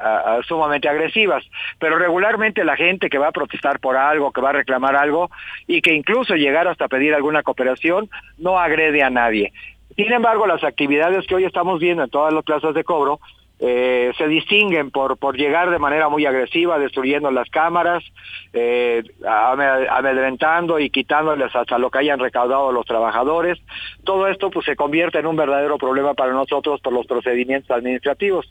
sumamente 0.47 0.89
agresivas, 0.89 1.45
pero 1.79 1.97
regularmente 1.97 2.65
la 2.65 2.77
gente 2.77 3.09
que 3.09 3.19
va 3.19 3.29
a 3.29 3.33
protestar 3.33 3.79
por 3.79 3.97
algo, 3.97 4.33
que 4.33 4.41
va 4.41 4.51
a 4.51 4.55
reclamar 4.55 4.97
algo 4.97 5.31
y 5.69 5.81
que 5.81 5.95
incluso 5.95 6.35
llegar 6.35 6.67
hasta 6.67 6.89
pedir 6.89 7.15
alguna 7.15 7.45
cooperación 7.45 8.11
no 8.37 8.59
agrede 8.59 9.03
a 9.03 9.11
nadie. 9.11 9.53
Sin 9.97 10.13
embargo, 10.13 10.47
las 10.47 10.63
actividades 10.63 11.27
que 11.27 11.35
hoy 11.35 11.45
estamos 11.45 11.81
viendo 11.81 12.05
en 12.05 12.11
todas 12.11 12.33
las 12.33 12.45
plazas 12.45 12.75
de 12.75 12.85
cobro 12.85 13.21
eh, 13.61 14.13
se 14.17 14.29
distinguen 14.29 14.91
por, 14.91 15.17
por 15.17 15.37
llegar 15.37 15.71
de 15.71 15.79
manera 15.79 16.09
muy 16.09 16.27
agresiva, 16.27 16.79
destruyendo 16.79 17.31
las 17.31 17.49
cámaras, 17.51 18.05
eh, 18.53 19.03
amedrentando 19.27 20.79
y 20.79 20.91
quitándoles 20.91 21.55
hasta 21.55 21.79
lo 21.79 21.91
que 21.91 21.99
hayan 21.99 22.21
recaudado 22.21 22.71
los 22.71 22.87
trabajadores. 22.87 23.59
Todo 24.05 24.29
esto 24.29 24.51
pues 24.51 24.65
se 24.65 24.77
convierte 24.77 25.19
en 25.19 25.27
un 25.27 25.37
verdadero 25.37 25.77
problema 25.79 26.15
para 26.15 26.33
nosotros 26.33 26.81
por 26.81 26.93
los 26.93 27.07
procedimientos 27.07 27.71
administrativos. 27.71 28.47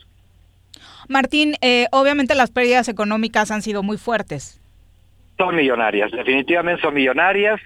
Martín, 1.08 1.54
eh, 1.62 1.86
obviamente 1.90 2.34
las 2.34 2.50
pérdidas 2.50 2.88
económicas 2.88 3.50
han 3.50 3.62
sido 3.62 3.82
muy 3.82 3.96
fuertes. 3.96 4.60
Son 5.38 5.54
millonarias, 5.54 6.10
definitivamente 6.10 6.82
son 6.82 6.94
millonarias. 6.94 7.60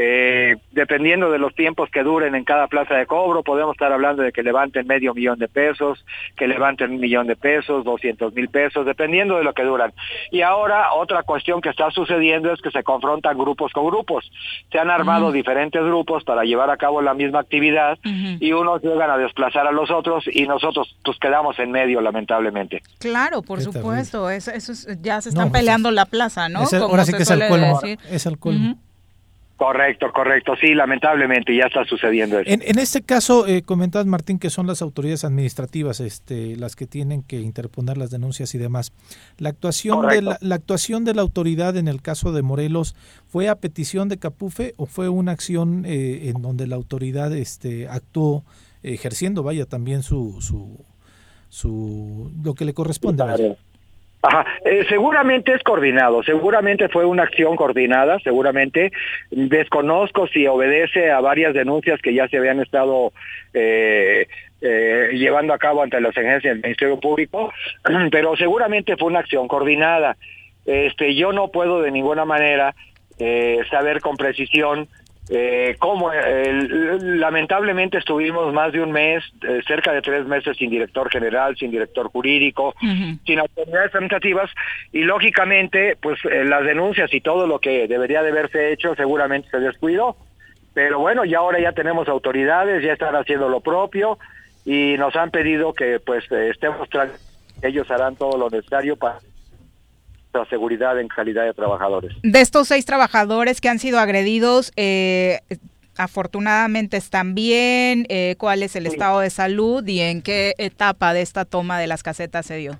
Eh, 0.00 0.54
dependiendo 0.70 1.28
de 1.28 1.40
los 1.40 1.52
tiempos 1.56 1.90
que 1.90 2.04
duren 2.04 2.36
en 2.36 2.44
cada 2.44 2.68
plaza 2.68 2.94
de 2.94 3.06
cobro, 3.06 3.42
podemos 3.42 3.74
estar 3.74 3.92
hablando 3.92 4.22
de 4.22 4.30
que 4.30 4.44
levanten 4.44 4.86
medio 4.86 5.12
millón 5.12 5.40
de 5.40 5.48
pesos, 5.48 6.06
que 6.36 6.46
levanten 6.46 6.92
un 6.92 7.00
millón 7.00 7.26
de 7.26 7.34
pesos, 7.34 7.84
doscientos 7.84 8.32
mil 8.32 8.48
pesos, 8.48 8.86
dependiendo 8.86 9.38
de 9.38 9.42
lo 9.42 9.52
que 9.54 9.64
duran. 9.64 9.92
Y 10.30 10.42
ahora 10.42 10.92
otra 10.92 11.24
cuestión 11.24 11.60
que 11.60 11.70
está 11.70 11.90
sucediendo 11.90 12.52
es 12.52 12.62
que 12.62 12.70
se 12.70 12.84
confrontan 12.84 13.36
grupos 13.36 13.72
con 13.72 13.86
grupos. 13.86 14.30
Se 14.70 14.78
han 14.78 14.88
armado 14.88 15.32
diferentes 15.32 15.82
grupos 15.82 16.22
para 16.22 16.44
llevar 16.44 16.70
a 16.70 16.76
cabo 16.76 17.02
la 17.02 17.14
misma 17.14 17.40
actividad 17.40 17.98
y 18.04 18.52
unos 18.52 18.80
llegan 18.82 19.10
a 19.10 19.18
desplazar 19.18 19.66
a 19.66 19.72
los 19.72 19.90
otros 19.90 20.26
y 20.32 20.46
nosotros 20.46 20.96
pues 21.04 21.18
quedamos 21.18 21.58
en 21.58 21.72
medio, 21.72 22.00
lamentablemente. 22.00 22.82
Claro, 23.00 23.42
por 23.42 23.60
supuesto, 23.60 24.30
eso, 24.30 24.52
ya 25.02 25.20
se 25.20 25.30
están 25.30 25.50
peleando 25.50 25.90
la 25.90 26.06
plaza, 26.06 26.48
¿no? 26.48 26.60
ahora 26.60 27.04
sí 27.04 27.12
que 27.14 27.24
es 27.24 27.30
el 27.32 27.48
colmo. 27.48 27.80
Es 28.08 28.26
el 28.26 28.38
colmo. 28.38 28.76
Correcto, 29.58 30.12
correcto. 30.14 30.54
Sí, 30.60 30.72
lamentablemente 30.72 31.54
ya 31.54 31.64
está 31.64 31.84
sucediendo 31.84 32.38
eso. 32.38 32.48
En, 32.48 32.78
este 32.78 33.02
caso, 33.02 33.44
eh, 33.48 33.62
comentas, 33.62 34.06
Martín, 34.06 34.38
que 34.38 34.50
son 34.50 34.68
las 34.68 34.82
autoridades 34.82 35.24
administrativas 35.24 35.98
este, 35.98 36.56
las 36.56 36.76
que 36.76 36.86
tienen 36.86 37.24
que 37.24 37.40
interponer 37.40 37.98
las 37.98 38.10
denuncias 38.10 38.54
y 38.54 38.58
demás. 38.58 38.92
La 39.36 39.48
actuación, 39.48 40.06
de 40.06 40.22
la, 40.22 40.38
actuación 40.54 41.04
de 41.04 41.12
la 41.12 41.22
autoridad 41.22 41.76
en 41.76 41.88
el 41.88 42.02
caso 42.02 42.30
de 42.30 42.42
Morelos 42.42 42.94
fue 43.26 43.48
a 43.48 43.56
petición 43.56 44.08
de 44.08 44.18
Capufe 44.18 44.74
o 44.76 44.86
fue 44.86 45.08
una 45.08 45.32
acción 45.32 45.84
eh, 45.84 46.28
en 46.28 46.40
donde 46.40 46.68
la 46.68 46.76
autoridad 46.76 47.34
este, 47.34 47.88
actuó 47.88 48.44
ejerciendo, 48.84 49.42
vaya, 49.42 49.66
también 49.66 50.04
su, 50.04 50.40
su, 50.40 50.84
su 51.48 52.30
lo 52.44 52.54
que 52.54 52.64
le 52.64 52.74
corresponde. 52.74 53.56
Ajá, 54.20 54.44
eh, 54.64 54.84
seguramente 54.88 55.52
es 55.54 55.62
coordinado, 55.62 56.24
seguramente 56.24 56.88
fue 56.88 57.04
una 57.04 57.22
acción 57.22 57.54
coordinada, 57.54 58.18
seguramente 58.20 58.90
desconozco 59.30 60.26
si 60.26 60.44
obedece 60.48 61.12
a 61.12 61.20
varias 61.20 61.54
denuncias 61.54 62.00
que 62.02 62.12
ya 62.12 62.26
se 62.28 62.38
habían 62.38 62.60
estado 62.60 63.12
eh, 63.54 64.26
eh, 64.60 65.10
llevando 65.12 65.54
a 65.54 65.58
cabo 65.58 65.84
ante 65.84 66.00
las 66.00 66.16
agencias 66.18 66.54
del 66.54 66.62
Ministerio 66.62 66.98
Público, 66.98 67.52
pero 68.10 68.36
seguramente 68.36 68.96
fue 68.96 69.08
una 69.08 69.20
acción 69.20 69.46
coordinada. 69.46 70.16
Este, 70.66 71.14
yo 71.14 71.32
no 71.32 71.48
puedo 71.48 71.80
de 71.80 71.92
ninguna 71.92 72.24
manera 72.24 72.74
saber 73.68 74.00
con 74.00 74.16
precisión 74.16 74.88
eh, 75.30 75.76
como 75.78 76.10
lamentablemente 76.10 77.98
estuvimos 77.98 78.52
más 78.54 78.72
de 78.72 78.80
un 78.80 78.92
mes, 78.92 79.22
eh, 79.42 79.60
cerca 79.66 79.92
de 79.92 80.00
tres 80.00 80.26
meses 80.26 80.56
sin 80.56 80.70
director 80.70 81.10
general, 81.10 81.54
sin 81.56 81.70
director 81.70 82.08
jurídico, 82.08 82.74
sin 82.80 83.38
autoridades 83.38 83.94
administrativas 83.94 84.50
y 84.90 85.02
lógicamente 85.02 85.96
pues 86.00 86.18
eh, 86.24 86.44
las 86.44 86.64
denuncias 86.64 87.12
y 87.12 87.20
todo 87.20 87.46
lo 87.46 87.58
que 87.58 87.86
debería 87.86 88.22
de 88.22 88.30
haberse 88.30 88.72
hecho 88.72 88.94
seguramente 88.94 89.50
se 89.50 89.60
descuidó. 89.60 90.16
Pero 90.72 90.98
bueno, 90.98 91.24
ya 91.24 91.38
ahora 91.38 91.60
ya 91.60 91.72
tenemos 91.72 92.08
autoridades, 92.08 92.82
ya 92.82 92.94
están 92.94 93.14
haciendo 93.14 93.50
lo 93.50 93.60
propio 93.60 94.18
y 94.64 94.96
nos 94.96 95.14
han 95.16 95.30
pedido 95.30 95.74
que 95.74 96.00
pues 96.00 96.30
estemos 96.30 96.88
ellos 97.62 97.90
harán 97.90 98.16
todo 98.16 98.38
lo 98.38 98.48
necesario 98.48 98.96
para 98.96 99.18
la 100.32 100.44
seguridad 100.46 100.98
en 101.00 101.08
calidad 101.08 101.44
de 101.44 101.54
trabajadores. 101.54 102.12
De 102.22 102.40
estos 102.40 102.68
seis 102.68 102.84
trabajadores 102.84 103.60
que 103.60 103.68
han 103.68 103.78
sido 103.78 103.98
agredidos, 103.98 104.72
eh, 104.76 105.40
afortunadamente 105.96 106.96
están 106.96 107.34
bien, 107.34 108.06
eh, 108.08 108.36
¿cuál 108.38 108.62
es 108.62 108.76
el 108.76 108.86
estado 108.86 109.20
de 109.20 109.30
salud 109.30 109.86
y 109.86 110.00
en 110.00 110.22
qué 110.22 110.54
etapa 110.58 111.12
de 111.12 111.22
esta 111.22 111.44
toma 111.44 111.78
de 111.78 111.86
las 111.86 112.02
casetas 112.02 112.46
se 112.46 112.56
dio? 112.56 112.78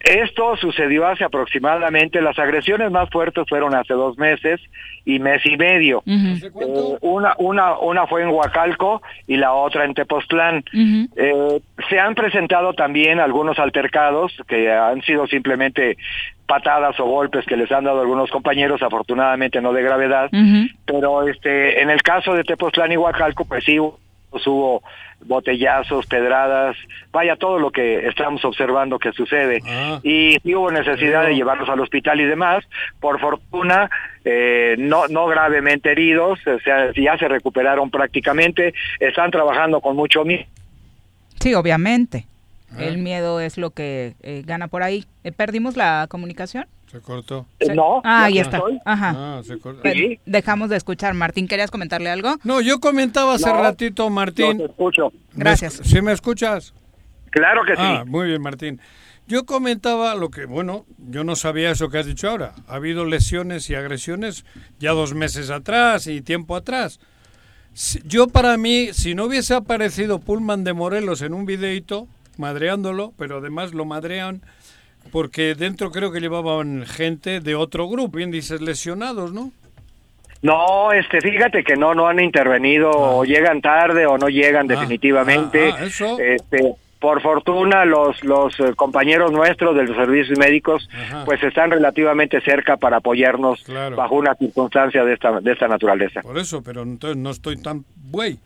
Esto 0.00 0.56
sucedió 0.56 1.06
hace 1.06 1.24
aproximadamente, 1.24 2.20
las 2.20 2.38
agresiones 2.38 2.90
más 2.90 3.08
fuertes 3.10 3.44
fueron 3.48 3.74
hace 3.74 3.94
dos 3.94 4.18
meses 4.18 4.60
y 5.04 5.18
mes 5.18 5.44
y 5.44 5.56
medio. 5.56 6.02
Eh, 6.06 6.98
una, 7.00 7.34
una, 7.38 7.78
una 7.78 8.06
fue 8.06 8.22
en 8.22 8.28
Huacalco 8.28 9.02
y 9.26 9.36
la 9.36 9.52
otra 9.52 9.84
en 9.84 9.94
Tepoztlán. 9.94 10.64
Eh, 11.16 11.60
se 11.88 11.98
han 11.98 12.14
presentado 12.14 12.72
también 12.74 13.20
algunos 13.20 13.58
altercados 13.58 14.32
que 14.46 14.70
han 14.70 15.02
sido 15.02 15.26
simplemente 15.26 15.96
patadas 16.46 16.98
o 17.00 17.04
golpes 17.04 17.46
que 17.46 17.56
les 17.56 17.70
han 17.72 17.84
dado 17.84 18.00
algunos 18.00 18.30
compañeros, 18.30 18.82
afortunadamente 18.82 19.60
no 19.60 19.72
de 19.72 19.82
gravedad, 19.82 20.30
pero 20.84 21.26
este 21.26 21.80
en 21.80 21.88
el 21.88 22.02
caso 22.02 22.34
de 22.34 22.44
Tepoztlán 22.44 22.92
y 22.92 22.96
Huacalco, 22.96 23.44
pues 23.44 23.64
sí 23.64 23.78
hubo 24.46 24.82
botellazos, 25.24 26.06
pedradas, 26.06 26.76
vaya 27.12 27.36
todo 27.36 27.58
lo 27.58 27.70
que 27.70 28.08
estamos 28.08 28.44
observando 28.44 28.98
que 28.98 29.12
sucede. 29.12 29.60
Ah. 29.66 30.00
y 30.02 30.36
Y 30.42 30.54
hubo 30.54 30.70
necesidad 30.70 31.24
de 31.26 31.34
llevarlos 31.34 31.68
al 31.68 31.80
hospital 31.80 32.20
y 32.20 32.24
demás. 32.24 32.64
Por 33.00 33.20
fortuna, 33.20 33.90
eh, 34.24 34.76
no, 34.78 35.08
no 35.08 35.26
gravemente 35.26 35.92
heridos, 35.92 36.38
o 36.46 36.58
sea, 36.60 36.92
ya 36.94 37.16
se 37.18 37.28
recuperaron 37.28 37.90
prácticamente, 37.90 38.74
están 39.00 39.30
trabajando 39.30 39.80
con 39.80 39.96
mucho 39.96 40.24
miedo. 40.24 40.44
Sí, 41.40 41.54
obviamente. 41.54 42.26
Ah. 42.72 42.84
El 42.84 42.98
miedo 42.98 43.40
es 43.40 43.58
lo 43.58 43.70
que 43.70 44.14
eh, 44.22 44.42
gana 44.46 44.68
por 44.68 44.82
ahí. 44.82 45.04
Eh, 45.24 45.32
¿Perdimos 45.32 45.76
la 45.76 46.06
comunicación? 46.08 46.66
Se 46.92 47.00
cortó. 47.00 47.46
No. 47.74 48.02
Ah, 48.04 48.24
ahí 48.24 48.38
está. 48.38 48.60
Ajá. 48.84 49.14
Ah, 49.16 49.40
se 49.42 49.58
cortó. 49.58 49.80
Dejamos 50.26 50.68
de 50.68 50.76
escuchar. 50.76 51.14
Martín, 51.14 51.48
¿querías 51.48 51.70
comentarle 51.70 52.10
algo? 52.10 52.36
No, 52.44 52.60
yo 52.60 52.80
comentaba 52.80 53.34
hace 53.34 53.50
ratito, 53.50 54.10
Martín. 54.10 54.58
No 54.58 54.64
te 54.64 54.70
escucho. 54.70 55.12
Gracias. 55.32 55.80
¿Sí 55.84 56.02
me 56.02 56.12
escuchas? 56.12 56.74
Claro 57.30 57.62
que 57.64 57.76
sí. 57.76 57.82
Ah, 57.82 58.04
muy 58.06 58.28
bien, 58.28 58.42
Martín. 58.42 58.78
Yo 59.26 59.46
comentaba 59.46 60.14
lo 60.16 60.30
que, 60.30 60.44
bueno, 60.44 60.84
yo 60.98 61.24
no 61.24 61.34
sabía 61.34 61.70
eso 61.70 61.88
que 61.88 61.96
has 61.96 62.04
dicho 62.04 62.28
ahora. 62.28 62.52
Ha 62.66 62.74
habido 62.74 63.06
lesiones 63.06 63.70
y 63.70 63.74
agresiones 63.74 64.44
ya 64.78 64.90
dos 64.90 65.14
meses 65.14 65.48
atrás 65.48 66.06
y 66.06 66.20
tiempo 66.20 66.56
atrás. 66.56 67.00
Yo 68.04 68.28
para 68.28 68.58
mí, 68.58 68.90
si 68.92 69.14
no 69.14 69.24
hubiese 69.24 69.54
aparecido 69.54 70.18
Pullman 70.18 70.62
de 70.64 70.74
Morelos 70.74 71.22
en 71.22 71.32
un 71.32 71.46
videito, 71.46 72.06
madreándolo, 72.36 73.14
pero 73.16 73.38
además 73.38 73.72
lo 73.72 73.86
madrean 73.86 74.42
porque 75.12 75.54
dentro 75.54 75.92
creo 75.92 76.10
que 76.10 76.20
llevaban 76.20 76.84
gente 76.86 77.40
de 77.40 77.54
otro 77.54 77.88
grupo, 77.88 78.16
bien 78.16 78.30
dices 78.30 78.60
lesionados, 78.60 79.32
¿no? 79.32 79.52
No, 80.40 80.90
este, 80.92 81.20
fíjate 81.20 81.62
que 81.62 81.76
no, 81.76 81.94
no 81.94 82.08
han 82.08 82.18
intervenido, 82.18 82.90
o 82.90 83.22
ah. 83.22 83.26
llegan 83.26 83.60
tarde 83.60 84.06
o 84.06 84.18
no 84.18 84.28
llegan 84.28 84.66
ah, 84.70 84.74
definitivamente. 84.74 85.72
Ah, 85.72 85.84
eso. 85.84 86.18
Este, 86.18 86.74
por 86.98 87.20
fortuna 87.20 87.84
los 87.84 88.22
los 88.22 88.58
eh, 88.60 88.74
compañeros 88.76 89.32
nuestros 89.32 89.74
de 89.76 89.82
los 89.84 89.96
servicios 89.96 90.38
médicos 90.38 90.88
pues 91.24 91.42
están 91.42 91.72
relativamente 91.72 92.40
cerca 92.42 92.76
para 92.76 92.98
apoyarnos 92.98 93.64
bajo 93.96 94.14
una 94.14 94.36
circunstancia 94.36 95.04
de 95.04 95.14
esta 95.14 95.40
de 95.40 95.52
esta 95.52 95.66
naturaleza. 95.66 96.22
Por 96.22 96.38
eso, 96.38 96.62
pero 96.62 96.82
entonces 96.82 97.16
no 97.16 97.30
estoy 97.30 97.60
tan 97.60 97.84
güey. 98.08 98.38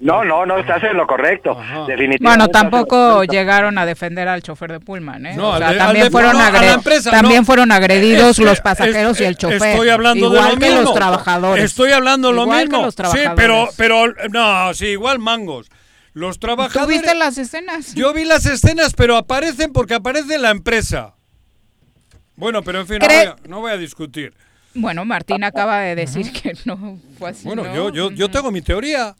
No, 0.00 0.24
no, 0.24 0.46
no 0.46 0.56
estás 0.56 0.82
en 0.84 0.96
lo 0.96 1.06
correcto. 1.06 1.54
Definitivamente. 1.86 2.24
Bueno, 2.24 2.48
tampoco 2.48 3.22
llegaron 3.24 3.76
a 3.76 3.84
defender 3.84 4.28
al 4.28 4.42
chofer 4.42 4.72
de 4.72 4.80
Pullman, 4.80 5.26
¿eh? 5.26 5.36
No, 5.36 5.58
también, 5.58 6.10
fueron, 6.10 6.36
también 7.10 7.44
fueron 7.44 7.70
agredidos 7.70 8.38
los 8.38 8.60
pasajeros 8.62 9.20
y 9.20 9.24
el 9.24 9.36
chofer. 9.36 9.72
Estoy 9.72 9.90
hablando 9.90 10.26
igual 10.26 10.58
de 10.58 10.70
lo 10.70 10.76
que 10.76 10.82
los 10.82 10.94
trabajadores. 10.94 11.64
Estoy 11.64 11.92
hablando 11.92 12.32
lo 12.32 12.46
mismo. 12.46 12.90
sí, 12.90 13.20
pero, 13.36 13.68
pero, 13.76 14.06
no, 14.30 14.72
sí, 14.72 14.86
igual 14.86 15.18
mangos. 15.18 15.70
Los 16.14 16.40
trabajadores. 16.40 16.82
¿Tú 16.82 16.88
viste 16.88 17.14
las 17.14 17.38
escenas? 17.38 17.94
Yo 17.94 18.12
vi 18.12 18.24
las 18.24 18.46
escenas, 18.46 18.94
pero 18.94 19.16
aparecen 19.16 19.72
porque 19.72 19.94
aparece 19.94 20.38
la 20.38 20.50
empresa. 20.50 21.14
Bueno, 22.36 22.62
pero 22.62 22.80
en 22.80 22.86
fin, 22.86 22.98
no 23.46 23.60
voy, 23.60 23.70
a, 23.70 23.76
discutir. 23.76 24.32
Bueno, 24.74 25.04
Martín 25.04 25.44
acaba 25.44 25.80
de 25.80 25.94
decir 25.94 26.32
que 26.32 26.54
no 26.64 26.98
fue 27.18 27.30
así. 27.30 27.44
Bueno, 27.46 27.72
yo, 27.74 27.90
yo, 27.90 28.10
yo 28.10 28.30
tengo 28.30 28.50
mi 28.50 28.62
teoría. 28.62 29.14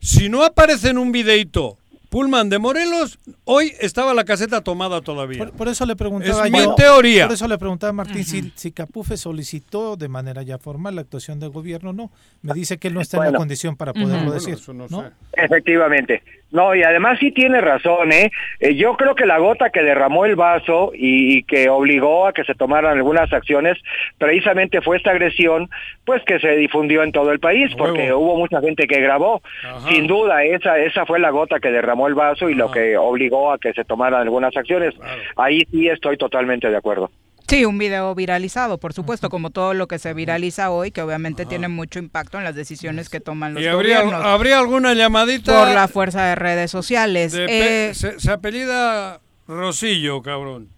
Si 0.00 0.28
no 0.28 0.44
aparece 0.44 0.90
en 0.90 0.98
un 0.98 1.12
videito 1.12 1.76
Pullman 2.08 2.48
de 2.48 2.58
Morelos, 2.58 3.20
hoy 3.44 3.72
estaba 3.80 4.14
la 4.14 4.24
caseta 4.24 4.62
tomada 4.62 5.00
todavía. 5.00 5.46
Por, 5.46 5.68
eso 5.68 5.86
le 5.86 5.94
preguntaba 5.94 6.46
es 6.46 6.52
yo. 6.52 6.68
mi 6.68 6.74
teoría. 6.74 7.26
Por 7.26 7.34
eso 7.34 7.46
le 7.46 7.56
preguntaba 7.56 7.90
a 7.90 7.92
Martín 7.92 8.24
si, 8.24 8.52
si, 8.56 8.72
Capufe 8.72 9.16
solicitó 9.16 9.96
de 9.96 10.08
manera 10.08 10.42
ya 10.42 10.58
formal 10.58 10.96
la 10.96 11.02
actuación 11.02 11.38
del 11.38 11.50
gobierno 11.50 11.90
o 11.90 11.92
no. 11.92 12.10
Me 12.42 12.52
dice 12.52 12.78
que 12.78 12.88
él 12.88 12.94
no 12.94 13.00
está 13.00 13.18
en 13.18 13.32
la 13.32 13.38
condición 13.38 13.76
para 13.76 13.92
poderlo 13.92 14.32
decir. 14.32 14.58
no 14.74 15.10
Efectivamente. 15.34 16.22
No, 16.50 16.74
y 16.74 16.82
además 16.82 17.18
sí 17.20 17.30
tiene 17.30 17.60
razón, 17.60 18.12
¿eh? 18.12 18.30
¿eh? 18.58 18.74
Yo 18.74 18.96
creo 18.96 19.14
que 19.14 19.26
la 19.26 19.38
gota 19.38 19.70
que 19.70 19.82
derramó 19.82 20.24
el 20.24 20.36
vaso 20.36 20.92
y, 20.94 21.44
que 21.44 21.68
obligó 21.68 22.26
a 22.26 22.32
que 22.32 22.44
se 22.44 22.54
tomaran 22.54 22.96
algunas 22.96 23.32
acciones, 23.32 23.78
precisamente 24.18 24.80
fue 24.80 24.96
esta 24.96 25.10
agresión, 25.10 25.70
pues 26.04 26.22
que 26.24 26.40
se 26.40 26.56
difundió 26.56 27.02
en 27.02 27.12
todo 27.12 27.32
el 27.32 27.38
país, 27.38 27.72
porque 27.76 28.12
hubo 28.12 28.36
mucha 28.36 28.60
gente 28.60 28.86
que 28.86 29.00
grabó. 29.00 29.42
Sin 29.88 30.06
duda, 30.06 30.44
esa, 30.44 30.78
esa 30.78 31.06
fue 31.06 31.20
la 31.20 31.30
gota 31.30 31.60
que 31.60 31.70
derramó 31.70 32.08
el 32.08 32.14
vaso 32.14 32.48
y 32.48 32.54
lo 32.54 32.70
que 32.70 32.96
obligó 32.96 33.52
a 33.52 33.58
que 33.58 33.72
se 33.72 33.84
tomaran 33.84 34.22
algunas 34.22 34.56
acciones. 34.56 34.94
Ahí 35.36 35.62
sí 35.70 35.88
estoy 35.88 36.16
totalmente 36.16 36.68
de 36.68 36.76
acuerdo. 36.76 37.10
Sí, 37.50 37.64
un 37.64 37.78
video 37.78 38.14
viralizado, 38.14 38.78
por 38.78 38.92
supuesto, 38.92 39.28
como 39.28 39.50
todo 39.50 39.74
lo 39.74 39.88
que 39.88 39.98
se 39.98 40.14
viraliza 40.14 40.70
hoy, 40.70 40.92
que 40.92 41.02
obviamente 41.02 41.46
tiene 41.46 41.66
mucho 41.66 41.98
impacto 41.98 42.38
en 42.38 42.44
las 42.44 42.54
decisiones 42.54 43.08
que 43.08 43.18
toman 43.18 43.54
los 43.54 43.62
¿Y 43.64 43.66
habría, 43.66 44.02
gobiernos. 44.02 44.24
¿Habría 44.24 44.60
alguna 44.60 44.94
llamadita? 44.94 45.64
Por 45.64 45.74
la 45.74 45.88
fuerza 45.88 46.26
de 46.26 46.36
redes 46.36 46.70
sociales. 46.70 47.34
Eh, 47.36 47.90
se, 47.92 48.30
apellida 48.30 49.18
Rosillo, 49.48 50.22
cabrón. 50.22 50.68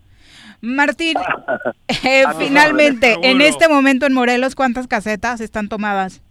Martín, 0.62 1.18
eh, 2.04 2.24
finalmente, 2.38 3.18
en 3.20 3.42
este 3.42 3.68
momento 3.68 4.06
en 4.06 4.14
Morelos, 4.14 4.54
¿cuántas 4.54 4.86
casetas 4.86 5.42
están 5.42 5.68
tomadas? 5.68 6.22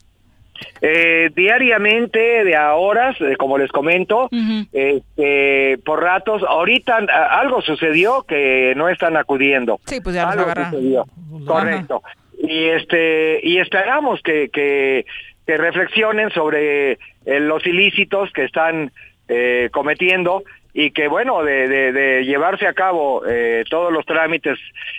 Eh, 0.81 1.29
diariamente, 1.35 2.43
de 2.43 2.55
a 2.55 2.73
horas, 2.73 3.15
eh, 3.21 3.35
como 3.37 3.57
les 3.57 3.71
comento, 3.71 4.29
este, 4.71 5.77
por 5.85 6.01
ratos, 6.01 6.43
ahorita 6.47 6.97
algo 7.31 7.61
sucedió 7.61 8.23
que 8.23 8.73
no 8.75 8.89
están 8.89 9.15
acudiendo. 9.17 9.79
Sí, 9.85 10.01
pues 10.01 10.15
ya 10.15 10.29
algo 10.29 10.45
sucedió. 10.53 11.05
Correcto. 11.45 12.01
Y 12.43 12.65
este 12.69 13.39
y 13.43 13.59
esperamos 13.59 14.21
que, 14.23 14.49
que, 14.49 15.05
que 15.45 15.57
reflexionen 15.57 16.31
sobre 16.31 16.93
eh, 16.93 17.39
los 17.39 17.65
ilícitos 17.65 18.31
que 18.33 18.45
están 18.45 18.91
eh, 19.27 19.69
cometiendo 19.71 20.43
y 20.73 20.91
que 20.91 21.07
bueno, 21.07 21.43
de, 21.43 21.67
de, 21.67 22.23
llevarse 22.23 22.65
a 22.65 22.73
cabo 22.73 23.23
eh, 23.27 23.63
todos 23.69 23.91
los 23.91 24.05
trámites 24.05 24.57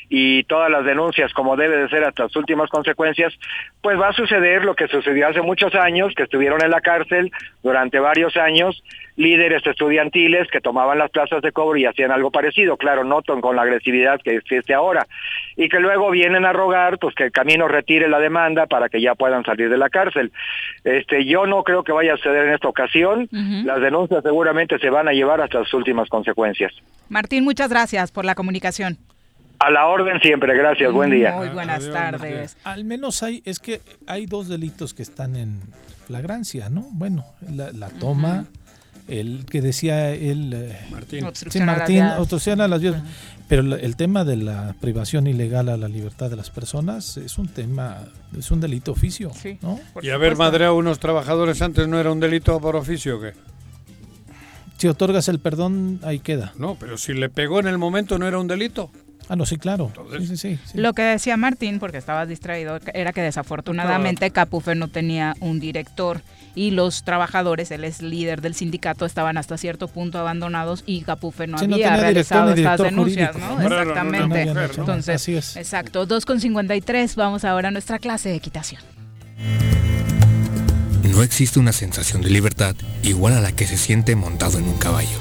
y 0.08 0.44
todas 0.44 0.70
las 0.70 0.84
denuncias 0.84 1.32
como 1.32 1.56
debe 1.56 1.78
de 1.78 1.88
ser 1.88 2.04
hasta 2.04 2.24
las 2.24 2.36
últimas 2.36 2.68
consecuencias, 2.68 3.32
pues 3.80 3.98
va 3.98 4.08
a 4.08 4.12
suceder 4.12 4.64
lo 4.64 4.74
que 4.74 4.88
sucedió 4.88 5.28
hace 5.28 5.40
muchos 5.40 5.74
años, 5.74 6.14
que 6.14 6.24
estuvieron 6.24 6.62
en 6.62 6.70
la 6.70 6.80
cárcel 6.80 7.32
durante 7.62 7.98
varios 8.00 8.36
años 8.36 8.82
líderes 9.16 9.66
estudiantiles 9.66 10.48
que 10.48 10.60
tomaban 10.60 10.98
las 10.98 11.10
plazas 11.10 11.42
de 11.42 11.52
cobro 11.52 11.78
y 11.78 11.86
hacían 11.86 12.10
algo 12.10 12.30
parecido, 12.30 12.76
claro, 12.76 13.04
no 13.04 13.22
con 13.22 13.56
la 13.56 13.62
agresividad 13.62 14.20
que 14.20 14.36
existe 14.36 14.74
ahora, 14.74 15.06
y 15.56 15.68
que 15.68 15.80
luego 15.80 16.10
vienen 16.10 16.44
a 16.44 16.52
rogar 16.52 16.98
pues 16.98 17.14
que 17.14 17.24
el 17.24 17.32
camino 17.32 17.68
retire 17.68 18.08
la 18.08 18.18
demanda 18.18 18.66
para 18.66 18.88
que 18.88 19.00
ya 19.00 19.14
puedan 19.14 19.44
salir 19.44 19.70
de 19.70 19.78
la 19.78 19.90
cárcel. 19.90 20.32
Este, 20.84 21.24
yo 21.24 21.46
no 21.46 21.62
creo 21.62 21.84
que 21.84 21.92
vaya 21.92 22.14
a 22.14 22.16
suceder 22.16 22.48
en 22.48 22.54
esta 22.54 22.68
ocasión, 22.68 23.28
las 23.30 23.80
denuncias 23.80 24.22
seguramente 24.22 24.78
se 24.78 24.90
van 24.90 25.08
a 25.08 25.12
llevar 25.12 25.40
hasta 25.40 25.60
las 25.60 25.72
últimas 25.74 26.08
consecuencias. 26.08 26.72
Martín, 27.08 27.44
muchas 27.44 27.70
gracias 27.70 28.10
por 28.10 28.24
la 28.24 28.34
comunicación. 28.34 28.98
A 29.58 29.70
la 29.70 29.86
orden 29.86 30.20
siempre, 30.20 30.56
gracias, 30.56 30.92
buen 30.92 31.10
día. 31.10 31.32
Muy 31.36 31.48
buenas 31.50 31.88
tardes. 31.90 32.56
Al 32.64 32.84
menos 32.84 33.22
hay, 33.22 33.42
es 33.44 33.60
que 33.60 33.80
hay 34.08 34.26
dos 34.26 34.48
delitos 34.48 34.92
que 34.92 35.02
están 35.02 35.36
en 35.36 35.60
flagrancia, 36.06 36.68
¿no? 36.68 36.86
Bueno, 36.90 37.24
la, 37.48 37.88
toma 37.90 38.46
el 39.08 39.44
que 39.46 39.60
decía 39.60 40.10
él 40.10 40.52
eh, 40.54 40.78
Martín, 40.90 41.26
sí, 41.34 41.60
Martín 41.60 42.02
a 42.02 42.68
las 42.68 42.80
vías. 42.80 43.02
Pero 43.48 43.74
el 43.76 43.96
tema 43.96 44.24
de 44.24 44.36
la 44.36 44.74
privación 44.80 45.26
ilegal 45.26 45.68
a 45.68 45.76
la 45.76 45.88
libertad 45.88 46.30
de 46.30 46.36
las 46.36 46.48
personas 46.48 47.18
es 47.18 47.36
un 47.36 47.48
tema, 47.48 47.98
es 48.38 48.50
un 48.50 48.60
delito 48.60 48.92
oficio. 48.92 49.30
¿no? 49.60 49.78
Y 50.00 50.08
haber 50.08 50.36
madreado 50.36 50.72
a 50.72 50.76
unos 50.76 50.98
trabajadores 50.98 51.60
antes 51.60 51.86
no 51.86 52.00
era 52.00 52.10
un 52.10 52.18
delito 52.18 52.58
por 52.60 52.76
oficio, 52.76 53.20
¿qué? 53.20 53.34
Si 54.78 54.88
otorgas 54.88 55.28
el 55.28 55.38
perdón, 55.38 56.00
ahí 56.02 56.18
queda. 56.18 56.54
No, 56.56 56.76
pero 56.80 56.96
si 56.96 57.12
le 57.12 57.28
pegó 57.28 57.60
en 57.60 57.66
el 57.66 57.78
momento 57.78 58.18
no 58.18 58.26
era 58.26 58.38
un 58.38 58.48
delito. 58.48 58.90
Ah, 59.28 59.36
no, 59.36 59.46
sí, 59.46 59.56
claro. 59.56 59.92
Sí, 60.26 60.36
sí, 60.36 60.58
Lo 60.74 60.92
que 60.92 61.02
decía 61.02 61.36
Martín, 61.36 61.78
porque 61.78 61.98
estabas 61.98 62.28
distraído, 62.28 62.78
era 62.92 63.12
que 63.12 63.20
desafortunadamente 63.20 64.30
Capufe 64.30 64.74
no 64.74 64.88
tenía 64.88 65.36
un 65.40 65.60
director 65.60 66.22
y 66.54 66.70
los 66.70 67.04
trabajadores, 67.04 67.70
él 67.70 67.84
es 67.84 68.02
líder 68.02 68.40
del 68.40 68.54
sindicato, 68.54 69.06
estaban 69.06 69.38
hasta 69.38 69.56
cierto 69.56 69.88
punto 69.88 70.18
abandonados 70.18 70.84
y 70.86 71.02
Capufe 71.02 71.46
no 71.46 71.58
había 71.58 71.96
realizado 71.96 72.52
estas 72.52 72.80
denuncias, 72.80 73.36
¿no? 73.36 73.60
Exactamente. 73.60 74.42
Entonces, 74.42 75.56
exacto. 75.56 76.06
2.53, 76.06 77.14
vamos 77.16 77.44
ahora 77.44 77.68
a 77.68 77.70
nuestra 77.70 77.98
clase 77.98 78.28
de 78.30 78.36
equitación. 78.36 78.82
No 81.02 81.22
existe 81.22 81.58
una 81.58 81.72
sensación 81.72 82.22
de 82.22 82.30
libertad 82.30 82.74
igual 83.02 83.34
a 83.34 83.40
la 83.40 83.52
que 83.52 83.66
se 83.66 83.76
siente 83.76 84.16
montado 84.16 84.58
en 84.58 84.64
un 84.64 84.78
caballo. 84.78 85.18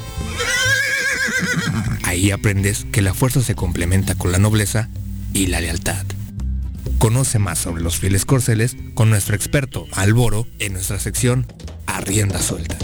Ahí 2.03 2.31
aprendes 2.31 2.85
que 2.91 3.01
la 3.01 3.13
fuerza 3.13 3.41
se 3.41 3.55
complementa 3.55 4.15
con 4.15 4.31
la 4.31 4.37
nobleza 4.37 4.89
y 5.33 5.47
la 5.47 5.59
lealtad. 5.61 6.05
Conoce 6.97 7.39
más 7.39 7.59
sobre 7.59 7.81
los 7.81 7.97
fieles 7.97 8.25
corceles 8.25 8.75
con 8.93 9.09
nuestro 9.09 9.35
experto 9.35 9.87
Alboro 9.93 10.47
en 10.59 10.73
nuestra 10.73 10.99
sección 10.99 11.45
Arrienda 11.85 12.39
Suelta. 12.39 12.77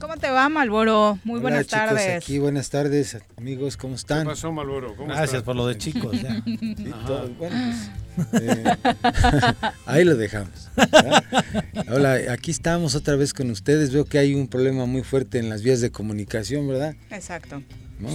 ¿Cómo 0.00 0.16
te 0.16 0.30
va, 0.30 0.48
Malboro? 0.48 1.18
Muy 1.24 1.40
buenas 1.40 1.66
tardes. 1.66 2.22
Aquí, 2.22 2.38
buenas 2.38 2.70
tardes, 2.70 3.18
amigos, 3.36 3.76
¿cómo 3.76 3.94
están? 3.94 4.24
¿Qué 4.24 4.30
pasó, 4.30 4.52
Malboro? 4.52 4.96
Gracias 4.96 5.42
por 5.42 5.54
lo 5.56 5.66
de 5.66 5.78
chicos. 5.78 6.16
bueno, 6.22 7.34
pues, 7.38 7.52
eh, 8.42 8.64
ahí 9.86 10.04
lo 10.04 10.16
dejamos. 10.16 10.68
Hola, 11.90 12.18
aquí 12.32 12.50
estamos 12.50 12.94
otra 12.94 13.16
vez 13.16 13.32
con 13.32 13.50
ustedes. 13.50 13.92
Veo 13.92 14.04
que 14.04 14.18
hay 14.18 14.34
un 14.34 14.48
problema 14.48 14.86
muy 14.86 15.02
fuerte 15.02 15.38
en 15.38 15.48
las 15.48 15.62
vías 15.62 15.80
de 15.80 15.90
comunicación, 15.90 16.66
¿verdad? 16.66 16.96
Exacto. 17.10 17.62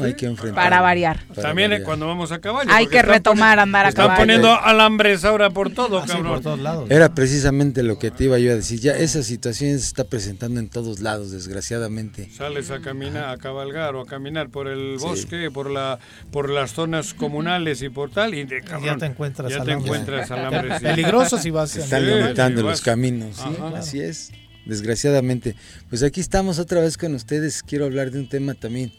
Hay 0.02 0.14
que 0.14 0.26
enfrentar. 0.26 0.64
Para 0.64 0.82
variar. 0.82 1.20
También 1.36 1.84
cuando 1.84 2.08
vamos 2.08 2.32
a 2.32 2.40
caballo. 2.40 2.70
Hay 2.72 2.88
que 2.88 3.02
retomar 3.02 3.60
andar 3.60 3.86
a 3.86 3.92
caballo. 3.92 4.14
Están 4.14 4.28
poniendo 4.28 4.62
alambres 4.62 5.26
ahora 5.26 5.50
por 5.50 5.72
todo, 5.72 6.00
ah, 6.00 6.06
por 6.24 6.42
todos 6.42 6.60
lados. 6.60 6.90
Era 6.90 7.14
precisamente 7.14 7.84
lo 7.84 8.00
que 8.00 8.12
te 8.12 8.26
iba 8.26 8.40
yo 8.40 8.52
a 8.52 8.56
decir. 8.56 8.80
Ya 8.80 8.94
esa 8.94 9.24
situación 9.24 9.72
se 9.72 9.86
está 9.86 10.06
presentando 10.06 10.60
en 10.60 10.70
todos 10.70 11.02
lados, 11.02 11.32
desgraciadamente. 11.32 12.30
Sales 12.32 12.72
a 12.72 12.80
caminar, 12.80 13.30
a 13.30 13.38
cabalgar 13.38 13.96
o 13.96 14.02
a 14.02 14.06
caminar 14.06 14.50
por 14.50 14.68
el 14.68 14.98
bosque, 15.00 15.52
por 15.52 15.70
la 15.70 16.00
por 16.32 16.50
las 16.50 16.72
zonas 16.72 17.14
comunales 17.14 17.82
y 17.82 17.90
por 17.90 18.10
tal 18.10 18.34
y 18.34 18.48
ya 18.84 18.98
te 18.98 19.06
encuentras 19.06 19.52
ya 19.52 19.62
alambres. 19.62 19.66
Te 19.66 19.84
encuentras 19.84 20.32
alambres 20.32 20.82
Peligroso 20.82 21.38
si 21.38 21.52
vas. 21.52 21.72
Se 21.72 21.82
están 21.82 22.06
limitando 22.06 22.62
los 22.62 22.82
caminos, 22.82 23.38
¿sí? 23.38 23.58
Así 23.76 24.00
es. 24.00 24.32
Desgraciadamente. 24.66 25.56
Pues 25.90 26.04
aquí 26.04 26.22
estamos 26.22 26.58
otra 26.58 26.80
vez 26.80 26.98
con 26.98 27.14
ustedes. 27.16 27.64
Quiero 27.64 27.86
hablar 27.86 28.12
de 28.12 28.20
un 28.20 28.30
tema 28.30 28.54
también 28.54 28.94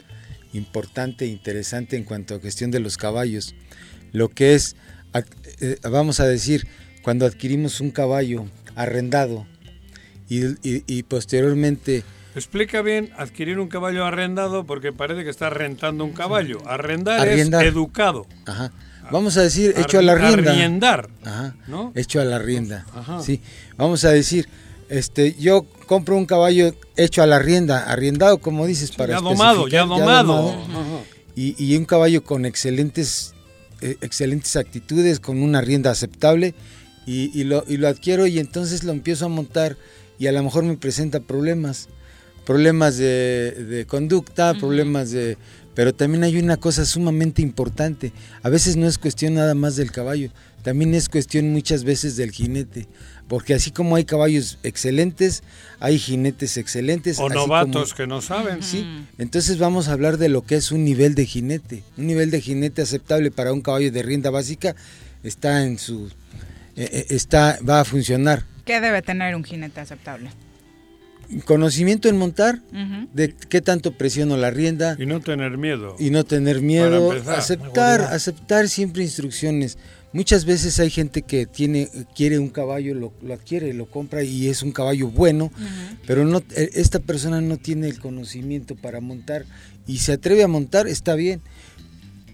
importante 0.54 1.26
e 1.26 1.28
interesante 1.28 1.96
en 1.96 2.04
cuanto 2.04 2.34
a 2.34 2.40
cuestión 2.40 2.70
de 2.70 2.80
los 2.80 2.96
caballos. 2.96 3.54
Lo 4.12 4.28
que 4.28 4.54
es, 4.54 4.76
eh, 5.60 5.76
vamos 5.82 6.20
a 6.20 6.26
decir, 6.26 6.66
cuando 7.02 7.26
adquirimos 7.26 7.80
un 7.80 7.90
caballo 7.90 8.46
arrendado 8.74 9.46
y, 10.28 11.02
posteriormente... 11.04 12.02
Explica 12.34 12.82
bien 12.82 13.10
adquirir 13.16 13.58
un 13.60 13.68
caballo 13.68 14.04
arrendado 14.04 14.64
porque 14.64 14.92
parece 14.92 15.22
que 15.22 15.30
está 15.30 15.50
rentando 15.50 16.04
un 16.04 16.12
caballo. 16.12 16.66
Arrendar, 16.66 17.28
es 17.28 17.52
educado. 17.52 18.26
Ajá. 18.46 18.72
Vamos 19.12 19.36
a 19.36 19.42
decir, 19.42 19.74
hecho 19.76 19.98
a 19.98 20.02
la 20.02 20.14
rienda. 20.14 20.52
Arriendar. 20.52 21.10
Ajá. 21.24 21.54
Hecho 21.94 22.20
a 22.20 22.24
la 22.24 22.38
rienda. 22.38 22.86
Sí. 23.22 23.40
Vamos 23.76 24.04
a 24.04 24.10
decir, 24.10 24.48
este, 24.88 25.34
yo 25.38 25.66
compro 25.86 26.16
un 26.16 26.26
caballo 26.26 26.74
hecho 26.96 27.22
a 27.22 27.26
la 27.26 27.38
rienda, 27.38 27.90
arriendado, 27.90 28.38
como 28.38 28.66
dices, 28.66 28.92
para 28.92 29.14
ya 29.14 29.20
domado, 29.20 29.68
ya 29.68 29.84
domado. 29.84 30.54
Y, 31.36 31.76
un 31.76 31.84
caballo 31.84 32.22
con 32.22 32.46
excelentes, 32.46 33.34
eh, 33.80 33.96
excelentes 34.00 34.54
actitudes, 34.56 35.18
con 35.18 35.42
una 35.42 35.60
rienda 35.60 35.90
aceptable, 35.90 36.54
y, 37.06 37.44
lo, 37.44 37.64
y 37.68 37.76
lo 37.76 37.88
adquiero 37.88 38.26
y 38.26 38.38
entonces 38.38 38.82
lo 38.84 38.92
empiezo 38.92 39.26
a 39.26 39.28
montar 39.28 39.76
y 40.18 40.26
a 40.26 40.32
lo 40.32 40.42
mejor 40.42 40.64
me 40.64 40.76
presenta 40.76 41.20
problemas, 41.20 41.88
problemas 42.44 42.96
de, 42.96 43.84
conducta, 43.88 44.54
problemas 44.54 45.10
de... 45.10 45.36
Pero 45.74 45.92
también 45.92 46.22
hay 46.22 46.36
una 46.36 46.56
cosa 46.56 46.84
sumamente 46.84 47.42
importante, 47.42 48.12
a 48.42 48.48
veces 48.48 48.76
no 48.76 48.86
es 48.86 48.96
cuestión 48.96 49.34
nada 49.34 49.54
más 49.54 49.74
del 49.74 49.90
caballo, 49.90 50.30
también 50.62 50.94
es 50.94 51.08
cuestión 51.08 51.52
muchas 51.52 51.82
veces 51.82 52.16
del 52.16 52.30
jinete 52.30 52.86
porque 53.28 53.54
así 53.54 53.70
como 53.70 53.96
hay 53.96 54.04
caballos 54.04 54.58
excelentes, 54.62 55.42
hay 55.80 55.98
jinetes 55.98 56.56
excelentes. 56.58 57.18
O 57.18 57.28
novatos 57.28 57.94
que 57.94 58.06
no 58.06 58.20
saben. 58.20 58.62
Sí, 58.62 58.86
entonces 59.18 59.58
vamos 59.58 59.88
a 59.88 59.92
hablar 59.92 60.18
de 60.18 60.28
lo 60.28 60.42
que 60.42 60.56
es 60.56 60.70
un 60.72 60.84
nivel 60.84 61.14
de 61.14 61.24
jinete. 61.24 61.82
Un 61.96 62.06
nivel 62.06 62.30
de 62.30 62.40
jinete 62.40 62.82
aceptable 62.82 63.30
para 63.30 63.52
un 63.52 63.62
caballo 63.62 63.90
de 63.90 64.02
rienda 64.02 64.30
básica 64.30 64.76
está 65.22 65.64
en 65.64 65.78
su... 65.78 66.10
Eh, 66.76 66.88
eh, 66.92 67.06
está, 67.10 67.58
va 67.66 67.80
a 67.80 67.84
funcionar 67.84 68.44
¿Qué 68.64 68.80
debe 68.80 69.02
tener 69.02 69.36
un 69.36 69.44
jinete 69.44 69.80
aceptable? 69.80 70.30
Conocimiento 71.44 72.08
en 72.08 72.16
montar, 72.16 72.60
de 73.12 73.34
qué 73.48 73.60
tanto 73.60 73.92
presiono 73.92 74.36
la 74.36 74.50
rienda. 74.50 74.96
Y 74.98 75.06
no 75.06 75.20
tener 75.20 75.58
miedo. 75.58 75.96
Y 75.98 76.10
no 76.10 76.24
tener 76.24 76.60
miedo. 76.60 77.12
Aceptar, 77.28 78.00
aceptar 78.00 78.68
siempre 78.68 79.02
instrucciones. 79.02 79.78
Muchas 80.14 80.44
veces 80.44 80.78
hay 80.78 80.90
gente 80.90 81.22
que 81.22 81.44
tiene, 81.44 81.88
quiere 82.14 82.38
un 82.38 82.48
caballo, 82.48 82.94
lo, 82.94 83.12
adquiere, 83.34 83.74
lo 83.74 83.86
compra 83.86 84.22
y 84.22 84.48
es 84.48 84.62
un 84.62 84.70
caballo 84.70 85.08
bueno, 85.08 85.50
pero 86.06 86.24
no, 86.24 86.38
e, 86.54 86.70
esta 86.74 87.00
persona 87.00 87.40
no 87.40 87.56
tiene 87.56 87.88
el 87.88 87.98
conocimiento 87.98 88.76
para 88.76 89.00
montar 89.00 89.44
y 89.88 89.98
se 89.98 90.12
atreve 90.12 90.44
a 90.44 90.46
montar, 90.46 90.86
está 90.86 91.16
bien. 91.16 91.40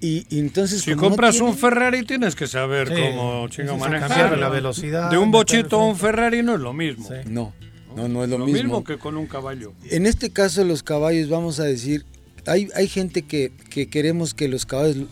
Y, 0.02 0.26
entonces 0.30 0.82
si 0.82 0.94
compras 0.94 1.40
un 1.40 1.56
Ferrari 1.56 2.04
tienes 2.04 2.34
que 2.34 2.46
saber 2.46 2.88
cómo 2.88 3.48
chingo 3.48 3.78
manejar 3.78 4.36
la 4.36 4.50
velocidad 4.50 5.10
de 5.10 5.16
un 5.16 5.30
bochito 5.30 5.80
a 5.80 5.86
un 5.86 5.96
Ferrari 5.96 6.42
no 6.42 6.54
es 6.54 6.60
lo 6.60 6.72
mismo 6.72 7.06
no 7.26 7.52
no 7.96 8.08
no 8.08 8.24
es 8.24 8.30
lo, 8.30 8.38
lo 8.38 8.46
mismo. 8.46 8.84
que 8.84 8.98
con 8.98 9.16
un 9.16 9.26
caballo 9.26 9.72
en 9.90 10.06
este 10.06 10.30
caso 10.30 10.64
los 10.64 10.82
caballos 10.82 11.28
vamos 11.28 11.60
a 11.60 11.64
decir 11.64 12.04
hay, 12.46 12.68
hay 12.74 12.88
gente 12.88 13.22
que, 13.22 13.52
queremos 13.90 14.34
que 14.34 14.48
los 14.48 14.66
caballos, 14.66 15.08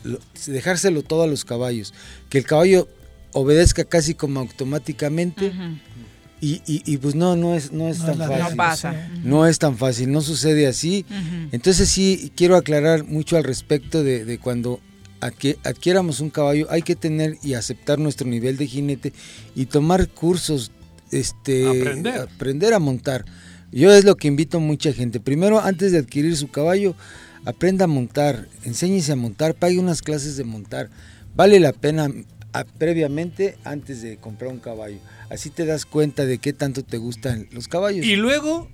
dejárselo 0.47 1.03
todo 1.03 1.23
a 1.23 1.27
los 1.27 1.45
caballos, 1.45 1.95
que 2.29 2.39
el 2.39 2.45
caballo 2.45 2.89
obedezca 3.33 3.85
casi 3.85 4.15
como 4.15 4.41
automáticamente. 4.41 5.53
y, 6.41 6.63
y, 6.67 6.97
pues 6.99 7.15
no, 7.15 7.37
no 7.37 7.55
es, 7.55 7.73
no 7.73 7.89
es 7.89 7.99
tan 7.99 8.19
fácil. 8.19 8.51
No 8.51 8.57
pasa. 8.57 9.11
No 9.25 9.47
es 9.47 9.59
tan 9.59 9.77
fácil, 9.77 10.11
no 10.11 10.21
sucede 10.21 10.67
así. 10.67 11.05
Entonces 11.53 11.89
sí, 11.89 12.33
quiero 12.37 12.57
aclarar 12.57 13.05
mucho 13.05 13.37
al 13.37 13.45
respecto 13.45 14.03
de, 14.03 14.25
de 14.25 14.39
cuando 14.39 14.81
adquiéramos 15.21 16.21
un 16.21 16.31
caballo, 16.31 16.69
hay 16.71 16.83
que 16.83 16.95
tener 16.95 17.39
y 17.43 17.55
aceptar 17.55 17.99
nuestro 17.99 18.29
nivel 18.29 18.57
de 18.57 18.69
jinete 18.69 19.13
y 19.57 19.67
tomar 19.67 20.09
cursos, 20.09 20.71
este, 21.13 21.67
aprender, 21.67 22.21
aprender 22.21 22.75
a 22.75 22.79
montar. 22.79 23.25
Yo 23.71 23.93
es 23.93 24.05
lo 24.05 24.17
que 24.17 24.29
invito 24.29 24.59
a 24.59 24.61
mucha 24.61 24.93
gente. 24.93 25.21
Primero, 25.21 25.61
antes 25.61 25.93
de 25.93 25.99
adquirir 25.99 26.37
su 26.37 26.49
caballo, 26.49 26.95
aprenda 27.45 27.85
a 27.85 27.89
montar, 27.89 28.49
enséñese 28.65 29.13
a 29.13 29.17
montar, 29.17 29.55
pague 29.55 29.79
unas 29.79 30.03
clases 30.03 30.37
de 30.37 30.45
montar. 30.45 30.91
Vale 31.35 31.61
la 31.61 31.73
pena 31.73 32.11
previamente 32.79 33.57
antes 33.65 34.03
de 34.03 34.17
comprar 34.17 34.51
un 34.51 34.59
caballo. 34.59 34.99
Así 35.31 35.51
te 35.51 35.67
das 35.67 35.85
cuenta 35.85 36.25
de 36.25 36.39
qué 36.39 36.53
tanto 36.53 36.83
te 36.83 36.97
gustan 36.97 37.47
los 37.53 37.69
caballos. 37.69 38.05
Y 38.07 38.17
luego, 38.17 38.69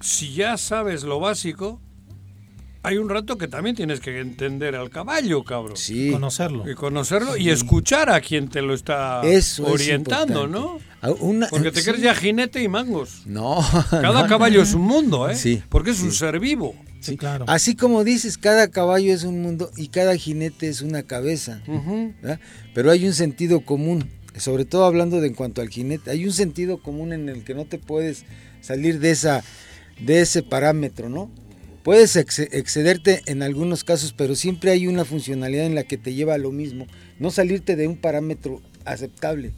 si 0.00 0.34
ya 0.34 0.56
sabes 0.58 1.02
lo 1.02 1.18
básico, 1.18 1.80
hay 2.86 2.98
un 2.98 3.08
rato 3.08 3.36
que 3.36 3.48
también 3.48 3.74
tienes 3.74 3.98
que 3.98 4.20
entender 4.20 4.76
al 4.76 4.90
caballo, 4.90 5.42
cabrón. 5.42 5.76
Sí. 5.76 6.12
Conocerlo. 6.12 6.70
Y 6.70 6.76
conocerlo 6.76 7.36
y 7.36 7.50
escuchar 7.50 8.10
a 8.10 8.20
quien 8.20 8.48
te 8.48 8.62
lo 8.62 8.74
está 8.74 9.22
orientando, 9.64 10.46
¿no? 10.46 10.78
Porque 11.50 11.72
te 11.72 11.82
crees 11.82 12.00
ya 12.00 12.14
jinete 12.14 12.62
y 12.62 12.68
mangos. 12.68 13.22
No. 13.26 13.58
Cada 13.90 14.26
caballo 14.28 14.62
es 14.62 14.72
un 14.72 14.82
mundo, 14.82 15.28
¿eh? 15.28 15.34
Sí. 15.34 15.64
Porque 15.68 15.90
es 15.90 16.00
un 16.00 16.12
ser 16.12 16.38
vivo. 16.38 16.76
Sí, 17.00 17.16
claro. 17.16 17.44
Así 17.48 17.74
como 17.74 18.04
dices, 18.04 18.38
cada 18.38 18.68
caballo 18.68 19.12
es 19.12 19.24
un 19.24 19.42
mundo 19.42 19.72
y 19.76 19.88
cada 19.88 20.16
jinete 20.16 20.68
es 20.68 20.80
una 20.80 21.02
cabeza. 21.02 21.62
Pero 22.72 22.92
hay 22.92 23.04
un 23.04 23.14
sentido 23.14 23.62
común, 23.62 24.08
sobre 24.36 24.64
todo 24.64 24.84
hablando 24.84 25.20
de 25.20 25.26
en 25.26 25.34
cuanto 25.34 25.60
al 25.60 25.70
jinete, 25.70 26.12
hay 26.12 26.24
un 26.24 26.32
sentido 26.32 26.80
común 26.80 27.12
en 27.12 27.28
el 27.28 27.42
que 27.42 27.54
no 27.54 27.64
te 27.64 27.78
puedes 27.78 28.24
salir 28.60 29.00
de 29.00 29.10
esa 29.10 29.42
de 29.98 30.20
ese 30.20 30.44
parámetro, 30.44 31.08
¿no? 31.08 31.32
Puedes 31.86 32.16
excederte 32.16 33.22
en 33.26 33.44
algunos 33.44 33.84
casos, 33.84 34.12
pero 34.12 34.34
siempre 34.34 34.72
hay 34.72 34.88
una 34.88 35.04
funcionalidad 35.04 35.66
en 35.66 35.76
la 35.76 35.84
que 35.84 35.96
te 35.96 36.14
lleva 36.14 36.34
a 36.34 36.38
lo 36.38 36.50
mismo. 36.50 36.88
No 37.20 37.30
salirte 37.30 37.76
de 37.76 37.86
un 37.86 37.96
parámetro 37.96 38.60
aceptable, 38.84 39.52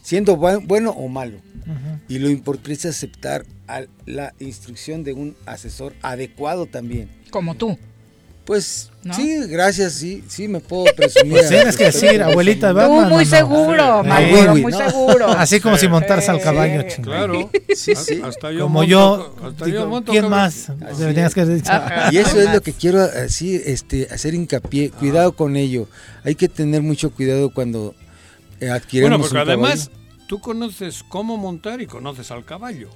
siendo 0.00 0.36
bueno 0.36 0.92
o 0.92 1.08
malo. 1.08 1.38
Y 2.08 2.20
lo 2.20 2.30
importante 2.30 2.74
es 2.74 2.86
aceptar 2.86 3.46
la 4.06 4.32
instrucción 4.38 5.02
de 5.02 5.14
un 5.14 5.34
asesor 5.44 5.92
adecuado 6.02 6.66
también. 6.66 7.10
Como 7.30 7.56
tú. 7.56 7.76
Pues 8.44 8.90
sí, 9.14 9.38
gracias, 9.46 9.92
sí, 9.92 10.24
sí 10.26 10.48
me 10.48 10.58
puedo 10.58 10.84
presumir. 10.96 11.32
Pues 11.32 11.48
tienes 11.48 11.76
que 11.76 11.84
decir, 11.84 12.22
abuelita 12.22 12.72
Tú 12.72 12.90
muy 12.90 13.24
seguro, 13.24 14.02
muy 14.02 14.72
seguro. 14.72 15.28
Así 15.38 15.60
como 15.60 15.76
si 15.76 15.86
montarse 15.86 16.30
al 16.30 16.40
caballo. 16.40 16.84
Claro. 17.02 17.50
Sí, 17.74 17.94
sí. 17.94 18.20
Hasta 18.22 18.50
yo 18.50 18.64
como 18.64 18.82
yo, 18.82 19.34
¿quién 20.06 20.28
más? 20.28 20.72
Que 20.98 21.62
y 22.10 22.18
eso 22.18 22.40
es 22.40 22.52
lo 22.52 22.60
que 22.60 22.72
quiero 22.72 23.02
así, 23.02 23.60
este, 23.64 24.08
hacer 24.10 24.34
hincapié. 24.34 24.90
Cuidado 24.90 25.32
con 25.32 25.56
ello. 25.56 25.88
Hay 26.24 26.34
que 26.34 26.48
tener 26.48 26.82
mucho 26.82 27.10
cuidado 27.10 27.50
cuando 27.50 27.94
eh, 28.60 28.70
adquirimos 28.70 29.18
bueno, 29.18 29.22
porque 29.22 29.38
además 29.38 29.90
tú 30.26 30.40
conoces 30.40 31.02
cómo 31.08 31.36
montar 31.36 31.80
y 31.80 31.86
conoces 31.86 32.30
al 32.30 32.44
caballo. 32.44 32.88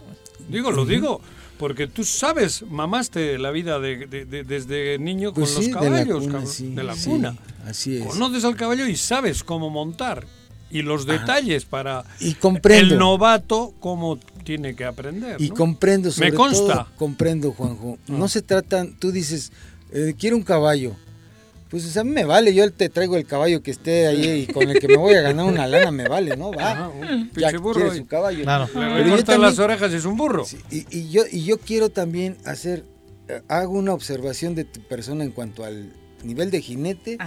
Digo, 0.48 0.70
lo 0.70 0.84
digo 0.84 1.20
porque 1.58 1.86
tú 1.86 2.04
sabes, 2.04 2.62
mamaste 2.62 3.38
la 3.38 3.50
vida 3.50 3.78
de, 3.80 4.06
desde 4.46 4.98
niño 4.98 5.32
con 5.32 5.44
pues 5.44 5.54
los 5.56 5.68
caballos, 5.68 6.26
de 6.60 6.84
la 6.84 6.94
cuna. 6.94 7.36
así 7.66 7.96
es. 7.96 8.06
Conoces 8.06 8.44
al 8.44 8.56
caballo 8.56 8.86
y 8.86 8.96
sabes 8.96 9.42
cómo 9.42 9.70
montar 9.70 10.26
y 10.70 10.82
los 10.82 11.06
detalles 11.06 11.64
para 11.64 12.04
y 12.20 12.34
comprendo. 12.34 12.94
el 12.94 12.98
novato 12.98 13.74
cómo 13.80 14.18
tiene 14.44 14.74
que 14.74 14.84
aprender. 14.84 15.40
Y 15.40 15.50
comprendo, 15.50 16.10
sobre 16.10 16.30
Me 16.30 16.36
consta. 16.36 16.88
comprendo, 16.96 17.52
Juanjo. 17.52 17.98
No 18.06 18.24
ah. 18.24 18.28
se 18.28 18.42
trata, 18.42 18.86
tú 18.98 19.12
dices, 19.12 19.52
eh, 19.92 20.14
quiero 20.18 20.36
un 20.36 20.42
caballo. 20.42 20.94
Pues 21.70 21.96
a 21.96 22.04
mí 22.04 22.10
me 22.10 22.24
vale, 22.24 22.54
yo 22.54 22.70
te 22.72 22.88
traigo 22.88 23.16
el 23.16 23.26
caballo 23.26 23.62
que 23.62 23.72
esté 23.72 24.06
ahí 24.06 24.46
y 24.48 24.52
con 24.52 24.70
el 24.70 24.78
que 24.78 24.88
me 24.88 24.96
voy 24.96 25.14
a 25.14 25.22
ganar 25.22 25.46
una 25.46 25.66
lana 25.66 25.90
me 25.90 26.08
vale, 26.08 26.36
¿no? 26.36 26.52
Va. 26.52 26.92
ya 27.36 27.58
burro 27.58 27.92
su 27.92 28.06
caballo. 28.06 28.44
Claro. 28.44 28.68
Pero 28.72 29.16
yo 29.16 29.38
las 29.38 29.58
orejas 29.58 29.92
es 29.92 30.04
un 30.04 30.16
burro. 30.16 30.44
y, 30.70 31.10
yo 31.10 31.24
y 31.30 31.44
yo 31.44 31.58
quiero 31.58 31.90
también 31.90 32.36
hacer 32.44 32.84
eh, 33.28 33.42
hago 33.48 33.72
una 33.72 33.92
observación 33.92 34.54
de 34.54 34.64
tu 34.64 34.80
persona 34.80 35.24
en 35.24 35.32
cuanto 35.32 35.64
al 35.64 35.92
nivel 36.22 36.50
de 36.50 36.60
jinete. 36.60 37.18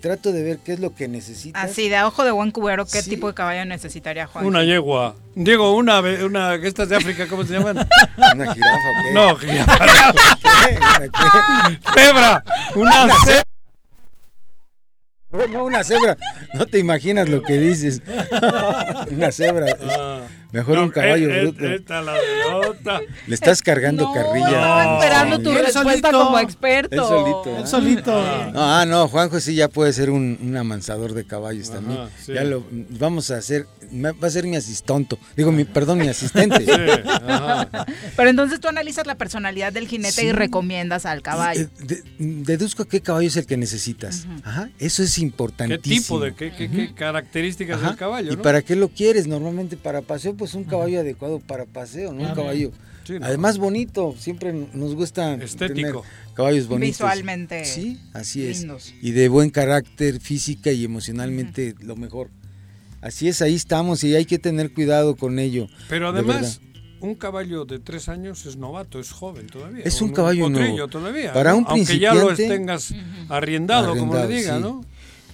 Trato 0.00 0.32
de 0.32 0.42
ver 0.42 0.58
qué 0.58 0.74
es 0.74 0.80
lo 0.80 0.94
que 0.94 1.08
necesitas. 1.08 1.64
Así, 1.64 1.88
de 1.88 2.02
ojo 2.02 2.24
de 2.24 2.30
buen 2.30 2.50
cubero, 2.50 2.84
¿qué 2.84 3.02
tipo 3.02 3.26
de 3.26 3.32
caballo 3.32 3.64
necesitaría 3.64 4.26
Juan? 4.26 4.44
Una 4.44 4.62
yegua. 4.62 5.16
Diego, 5.34 5.74
una, 5.74 6.00
una, 6.00 6.54
estas 6.56 6.90
de 6.90 6.96
África, 6.96 7.26
¿cómo 7.26 7.42
se 7.44 7.54
llaman? 7.54 7.78
una 8.34 8.52
jirafa, 8.52 8.88
¿qué? 9.02 9.14
No, 9.14 9.34
jirafa. 9.36 10.14
Cebra. 11.94 12.44
Una 12.74 13.08
cebra. 13.24 13.53
No, 15.50 15.64
una 15.64 15.82
cebra. 15.82 16.16
No 16.54 16.66
te 16.66 16.78
imaginas 16.78 17.28
lo 17.28 17.42
que 17.42 17.58
dices. 17.58 18.02
una 19.10 19.32
cebra. 19.32 20.23
Mejor 20.54 20.78
un 20.78 20.90
caballo 20.90 21.30
eh, 21.30 21.42
bruto. 21.42 21.66
Esta 21.66 22.00
la. 22.00 22.14
Le 23.26 23.34
estás 23.34 23.60
cargando 23.60 24.12
carrilla. 24.12 24.50
No, 24.50 25.02
esperando 25.02 25.38
tu 25.40 25.52
respuesta 25.52 26.12
como 26.12 26.38
experto. 26.38 26.94
Él 26.94 27.00
solito. 27.00 27.58
Él 27.58 27.66
solito. 27.66 28.24
Ah, 28.54 28.84
no, 28.86 29.08
Juanjo 29.08 29.40
sí 29.40 29.56
ya 29.56 29.66
puede 29.66 29.92
ser 29.92 30.10
un, 30.10 30.38
un 30.40 30.56
amansador 30.56 31.12
de 31.12 31.26
caballos 31.26 31.70
también. 31.70 32.02
Ya 32.28 32.44
lo 32.44 32.62
vamos 32.70 33.32
a 33.32 33.38
hacer 33.38 33.66
va 34.02 34.26
a 34.26 34.30
ser 34.30 34.44
mi 34.46 34.56
asistonto. 34.56 35.18
Digo, 35.36 35.52
mi, 35.52 35.64
perdón, 35.64 35.98
mi 35.98 36.08
asistente. 36.08 36.64
Pero 38.16 38.30
entonces 38.30 38.60
tú 38.60 38.68
analizas 38.68 39.06
la 39.06 39.16
personalidad 39.16 39.72
del 39.72 39.88
jinete 39.88 40.24
y 40.24 40.32
recomiendas 40.32 41.06
al 41.06 41.22
caballo. 41.22 41.68
Eh, 41.88 42.02
deduzco 42.18 42.84
qué 42.86 43.00
caballo 43.00 43.28
es 43.28 43.36
el 43.36 43.46
que 43.46 43.56
necesitas. 43.56 44.26
Ajá. 44.42 44.70
Eso 44.78 45.02
es 45.02 45.18
importantísimo. 45.18 46.20
¿Qué 46.20 46.30
tipo 46.32 46.50
de, 46.50 46.56
qué, 46.56 46.70
qué, 46.70 46.94
características 46.94 47.80
del 47.80 47.96
caballo? 47.96 48.32
¿Y 48.32 48.36
para 48.36 48.62
qué 48.62 48.76
lo 48.76 48.88
quieres? 48.88 49.26
Normalmente 49.26 49.76
para 49.76 50.02
paseo, 50.02 50.34
pues 50.44 50.54
un 50.54 50.64
caballo 50.64 51.00
adecuado 51.00 51.40
para 51.40 51.64
paseo, 51.64 52.12
¿no? 52.12 52.28
Un 52.28 52.34
caballo. 52.34 52.70
Además 53.22 53.56
bonito, 53.56 54.14
siempre 54.18 54.52
nos 54.52 54.94
gusta 54.94 55.34
estético, 55.36 56.04
caballos 56.34 56.68
bonitos. 56.68 56.98
Visualmente. 56.98 57.64
Sí, 57.64 57.98
así 58.12 58.46
es. 58.46 58.66
Y 59.00 59.12
de 59.12 59.28
buen 59.28 59.48
carácter 59.48 60.20
física 60.20 60.70
y 60.70 60.84
emocionalmente 60.84 61.74
lo 61.80 61.96
mejor. 61.96 62.28
Así 63.00 63.26
es, 63.26 63.40
ahí 63.40 63.54
estamos 63.54 64.04
y 64.04 64.14
hay 64.14 64.26
que 64.26 64.38
tener 64.38 64.74
cuidado 64.74 65.16
con 65.16 65.38
ello. 65.38 65.66
Pero 65.88 66.08
además, 66.08 66.60
un 67.00 67.14
caballo 67.14 67.64
de 67.64 67.78
tres 67.78 68.10
años 68.10 68.44
es 68.44 68.58
novato, 68.58 69.00
es 69.00 69.12
joven 69.12 69.46
todavía. 69.46 69.82
Es 69.84 70.02
un, 70.02 70.12
caballo 70.12 70.50
nuevo. 70.50 70.88
todavía. 70.88 71.32
Para 71.32 71.54
un 71.54 71.64
Aunque 71.68 71.98
ya 71.98 72.12
lo 72.12 72.34
tengas 72.34 72.94
arriendado, 73.30 73.96
como 73.96 74.14
le 74.14 74.28
diga, 74.28 74.58
¿no? 74.58 74.84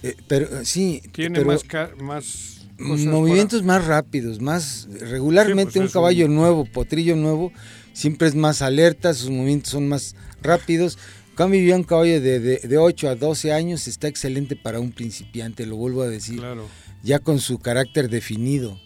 Eh, 0.03 0.15
pero 0.27 0.63
sí. 0.63 1.01
Tiene 1.11 1.43
más, 1.43 1.63
más 1.99 2.50
movimientos 2.81 3.63
más 3.63 3.85
rápidos, 3.85 4.41
más 4.41 4.87
regularmente 4.99 5.73
pues 5.73 5.85
un 5.85 5.91
caballo 5.91 6.27
nuevo, 6.27 6.65
potrillo 6.65 7.15
nuevo, 7.15 7.51
siempre 7.93 8.27
es 8.27 8.35
más 8.35 8.61
alerta, 8.61 9.13
sus 9.13 9.29
movimientos 9.29 9.71
son 9.71 9.87
más 9.87 10.15
rápidos. 10.41 10.97
Cuando 11.35 11.53
vivía 11.53 11.75
un 11.75 11.83
caballo 11.83 12.21
de, 12.21 12.39
de, 12.39 12.57
de, 12.57 12.77
8 12.77 13.09
a 13.09 13.15
12 13.15 13.53
años, 13.53 13.87
está 13.87 14.07
excelente 14.07 14.55
para 14.55 14.79
un 14.79 14.91
principiante, 14.91 15.65
lo 15.65 15.77
vuelvo 15.77 16.01
a 16.01 16.07
decir. 16.07 16.39
Claro 16.39 16.65
ya 17.03 17.19
con 17.19 17.39
su 17.39 17.59
carácter 17.59 18.09
definido. 18.09 18.79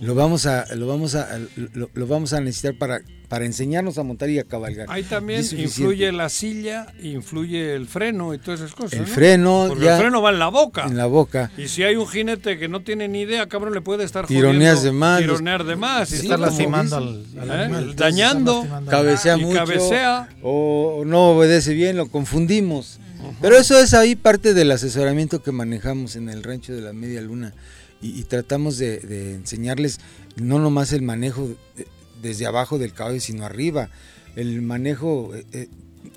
lo 0.00 0.14
vamos 0.14 0.46
a 0.46 0.74
lo 0.74 0.86
vamos 0.86 1.14
a 1.14 1.38
lo, 1.56 1.90
lo 1.92 2.06
vamos 2.06 2.32
a 2.32 2.40
necesitar 2.40 2.78
para 2.78 3.02
para 3.30 3.46
enseñarnos 3.46 3.96
a 3.96 4.02
montar 4.02 4.28
y 4.28 4.40
a 4.40 4.44
cabalgar. 4.44 4.86
Ahí 4.90 5.04
también 5.04 5.42
influye 5.56 6.10
la 6.10 6.28
silla, 6.28 6.88
influye 7.00 7.76
el 7.76 7.86
freno 7.86 8.34
y 8.34 8.38
todas 8.38 8.58
esas 8.58 8.74
cosas. 8.74 8.98
El 8.98 9.06
freno, 9.06 9.66
Porque 9.68 9.88
el 9.88 9.98
freno 9.98 10.20
va 10.20 10.30
en 10.30 10.40
la 10.40 10.48
boca. 10.48 10.84
En 10.86 10.96
la 10.96 11.06
boca. 11.06 11.52
Y 11.56 11.68
si 11.68 11.84
hay 11.84 11.94
un 11.94 12.08
jinete 12.08 12.58
que 12.58 12.66
no 12.68 12.80
tiene 12.82 13.06
ni 13.06 13.20
idea, 13.20 13.46
cabrón, 13.48 13.72
le 13.72 13.82
puede 13.82 14.02
estar 14.02 14.26
Tironeas 14.26 14.82
de 14.82 14.90
más. 14.90 15.20
Tironear 15.20 15.62
de 15.62 15.76
más. 15.76 16.10
y 16.10 16.16
estar 16.16 16.40
lastimando 16.40 16.96
al, 16.96 17.24
al 17.40 17.48
¿Eh? 17.48 17.52
animal. 17.52 17.94
Dañando. 17.94 18.66
Cabecea 18.90 19.36
mucho. 19.36 19.58
cabecea. 19.58 20.28
O 20.42 21.04
no 21.06 21.30
obedece 21.30 21.72
bien, 21.72 21.96
lo 21.96 22.08
confundimos. 22.08 22.98
Pero 23.40 23.56
eso 23.56 23.78
es 23.78 23.94
ahí 23.94 24.16
parte 24.16 24.54
del 24.54 24.72
asesoramiento 24.72 25.40
que 25.40 25.52
manejamos 25.52 26.16
en 26.16 26.28
el 26.30 26.42
rancho 26.42 26.74
de 26.74 26.80
la 26.80 26.92
Media 26.92 27.20
Luna. 27.20 27.54
Y, 28.02 28.18
y 28.18 28.24
tratamos 28.24 28.76
de, 28.78 28.98
de 28.98 29.34
enseñarles 29.34 30.00
no 30.34 30.58
nomás 30.58 30.92
el 30.92 31.02
manejo 31.02 31.48
de- 31.76 31.86
desde 32.22 32.46
abajo 32.46 32.78
del 32.78 32.92
caballo, 32.92 33.20
sino 33.20 33.44
arriba, 33.44 33.88
el 34.36 34.62
manejo 34.62 35.34
eh, 35.34 35.44
eh, 35.52 35.68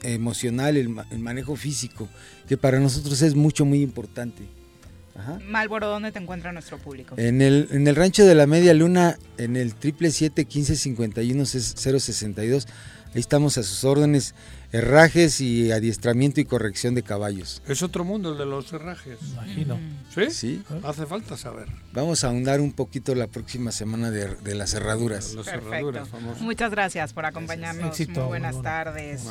emocional, 0.03 0.77
el, 0.77 0.89
ma- 0.89 1.05
el 1.11 1.19
manejo 1.19 1.55
físico, 1.55 2.07
que 2.47 2.57
para 2.57 2.79
nosotros 2.79 3.21
es 3.21 3.35
mucho, 3.35 3.65
muy 3.65 3.81
importante. 3.81 4.43
Ajá. 5.15 5.39
Malboro, 5.47 5.87
¿dónde 5.87 6.11
te 6.11 6.17
encuentra 6.19 6.51
nuestro 6.51 6.77
público? 6.79 7.13
En 7.17 7.41
el, 7.41 7.67
en 7.71 7.87
el 7.87 7.95
rancho 7.95 8.25
de 8.25 8.33
la 8.33 8.47
Media 8.47 8.73
Luna, 8.73 9.17
en 9.37 9.55
el 9.57 9.75
777-1551-062, 9.79 12.65
ahí 13.13 13.19
estamos 13.19 13.57
a 13.57 13.63
sus 13.63 13.83
órdenes, 13.83 14.33
herrajes 14.73 15.39
y 15.39 15.71
adiestramiento 15.71 16.41
y 16.41 16.45
corrección 16.45 16.95
de 16.95 17.03
caballos. 17.03 17.61
Es 17.67 17.81
otro 17.83 18.03
mundo 18.03 18.31
el 18.33 18.37
de 18.39 18.45
los 18.45 18.73
herrajes. 18.73 19.19
Imagino. 19.33 19.79
¿Sí? 20.13 20.29
Sí. 20.31 20.63
Hace 20.83 21.05
falta 21.05 21.37
saber. 21.37 21.67
Vamos 21.93 22.23
a 22.23 22.27
ahondar 22.27 22.59
un 22.59 22.71
poquito 22.73 23.13
la 23.15 23.27
próxima 23.27 23.71
semana 23.71 24.09
de, 24.11 24.33
de 24.35 24.55
las 24.55 24.71
cerraduras. 24.71 25.33
Las 25.35 25.45
Perfecto. 25.45 25.69
cerraduras 25.69 26.09
famosas. 26.09 26.41
Muchas 26.41 26.71
gracias 26.71 27.13
por 27.13 27.25
acompañarnos. 27.25 27.87
Éxito, 27.87 28.21
Muy 28.21 28.29
buenas 28.29 28.61
tardes. 28.63 29.23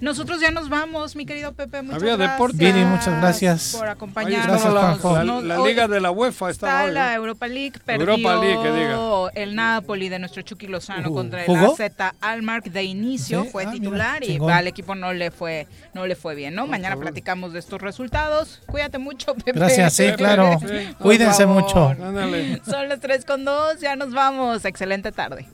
Nosotros 0.00 0.40
ya 0.40 0.50
nos 0.50 0.68
vamos, 0.68 1.16
mi 1.16 1.24
querido 1.26 1.52
Pepe. 1.54 1.82
Muchas 1.82 2.02
Había 2.02 2.16
gracias. 2.16 2.32
deporte. 2.36 2.56
Viri, 2.58 2.84
muchas 2.84 3.20
gracias. 3.20 3.76
Por 3.78 3.88
acompañarnos. 3.88 4.56
estaba 4.58 4.74
la, 4.74 4.80
Juanjo. 4.98 5.16
la- 5.16 5.24
No, 5.24 5.40
la 5.40 5.60
hoy 5.60 5.70
liga 5.70 5.88
de 5.88 6.00
la 6.00 6.10
UEFA. 6.10 6.50
Está 6.50 6.84
hoy, 6.84 6.92
la. 6.92 7.14
Europa 7.14 7.46
League, 7.48 7.80
perdió 7.84 8.02
Europa 8.10 8.36
League, 8.36 8.62
que 8.62 8.70
diga. 8.72 8.98
el 9.34 9.54
Napoli 9.54 10.10
de 10.10 10.18
nuestro 10.18 10.42
Chucky 10.42 10.66
Lozano 10.66 11.08
Uh, 11.10 11.14
contra 11.14 11.44
el. 11.44 11.56
AZ 11.56 11.80
Almark 12.20 12.66
de 12.66 12.82
inicio, 12.84 13.44
Sí, 13.44 13.48
fue 13.50 13.62
ah, 13.64 13.70
mira, 13.70 13.80
titular 13.82 14.22
y 14.22 14.26
chingón. 14.26 14.50
al 14.52 14.66
equipo 14.74 14.94
no 14.94 15.12
le 15.12 15.30
fue, 15.30 15.66
no 15.94 16.06
le 16.06 16.16
fue 16.16 16.34
bien, 16.34 16.54
¿no? 16.54 16.66
Mañana 16.66 16.96
platicamos 16.96 17.52
de 17.52 17.60
estos 17.60 17.80
resultados. 17.80 18.60
Cuídate 18.66 18.98
mucho, 18.98 19.34
Gracias, 19.46 19.94
sí, 19.94 20.12
claro. 20.16 20.58
Cuídense 20.98 21.46
mucho. 21.46 21.94
Son 22.68 22.88
las 22.88 23.00
3 23.00 23.24
con 23.24 23.44
2, 23.44 23.80
ya 23.80 23.96
nos 23.96 24.12
vamos. 24.12 24.64
Excelente 24.64 25.12
tarde. 25.12 25.46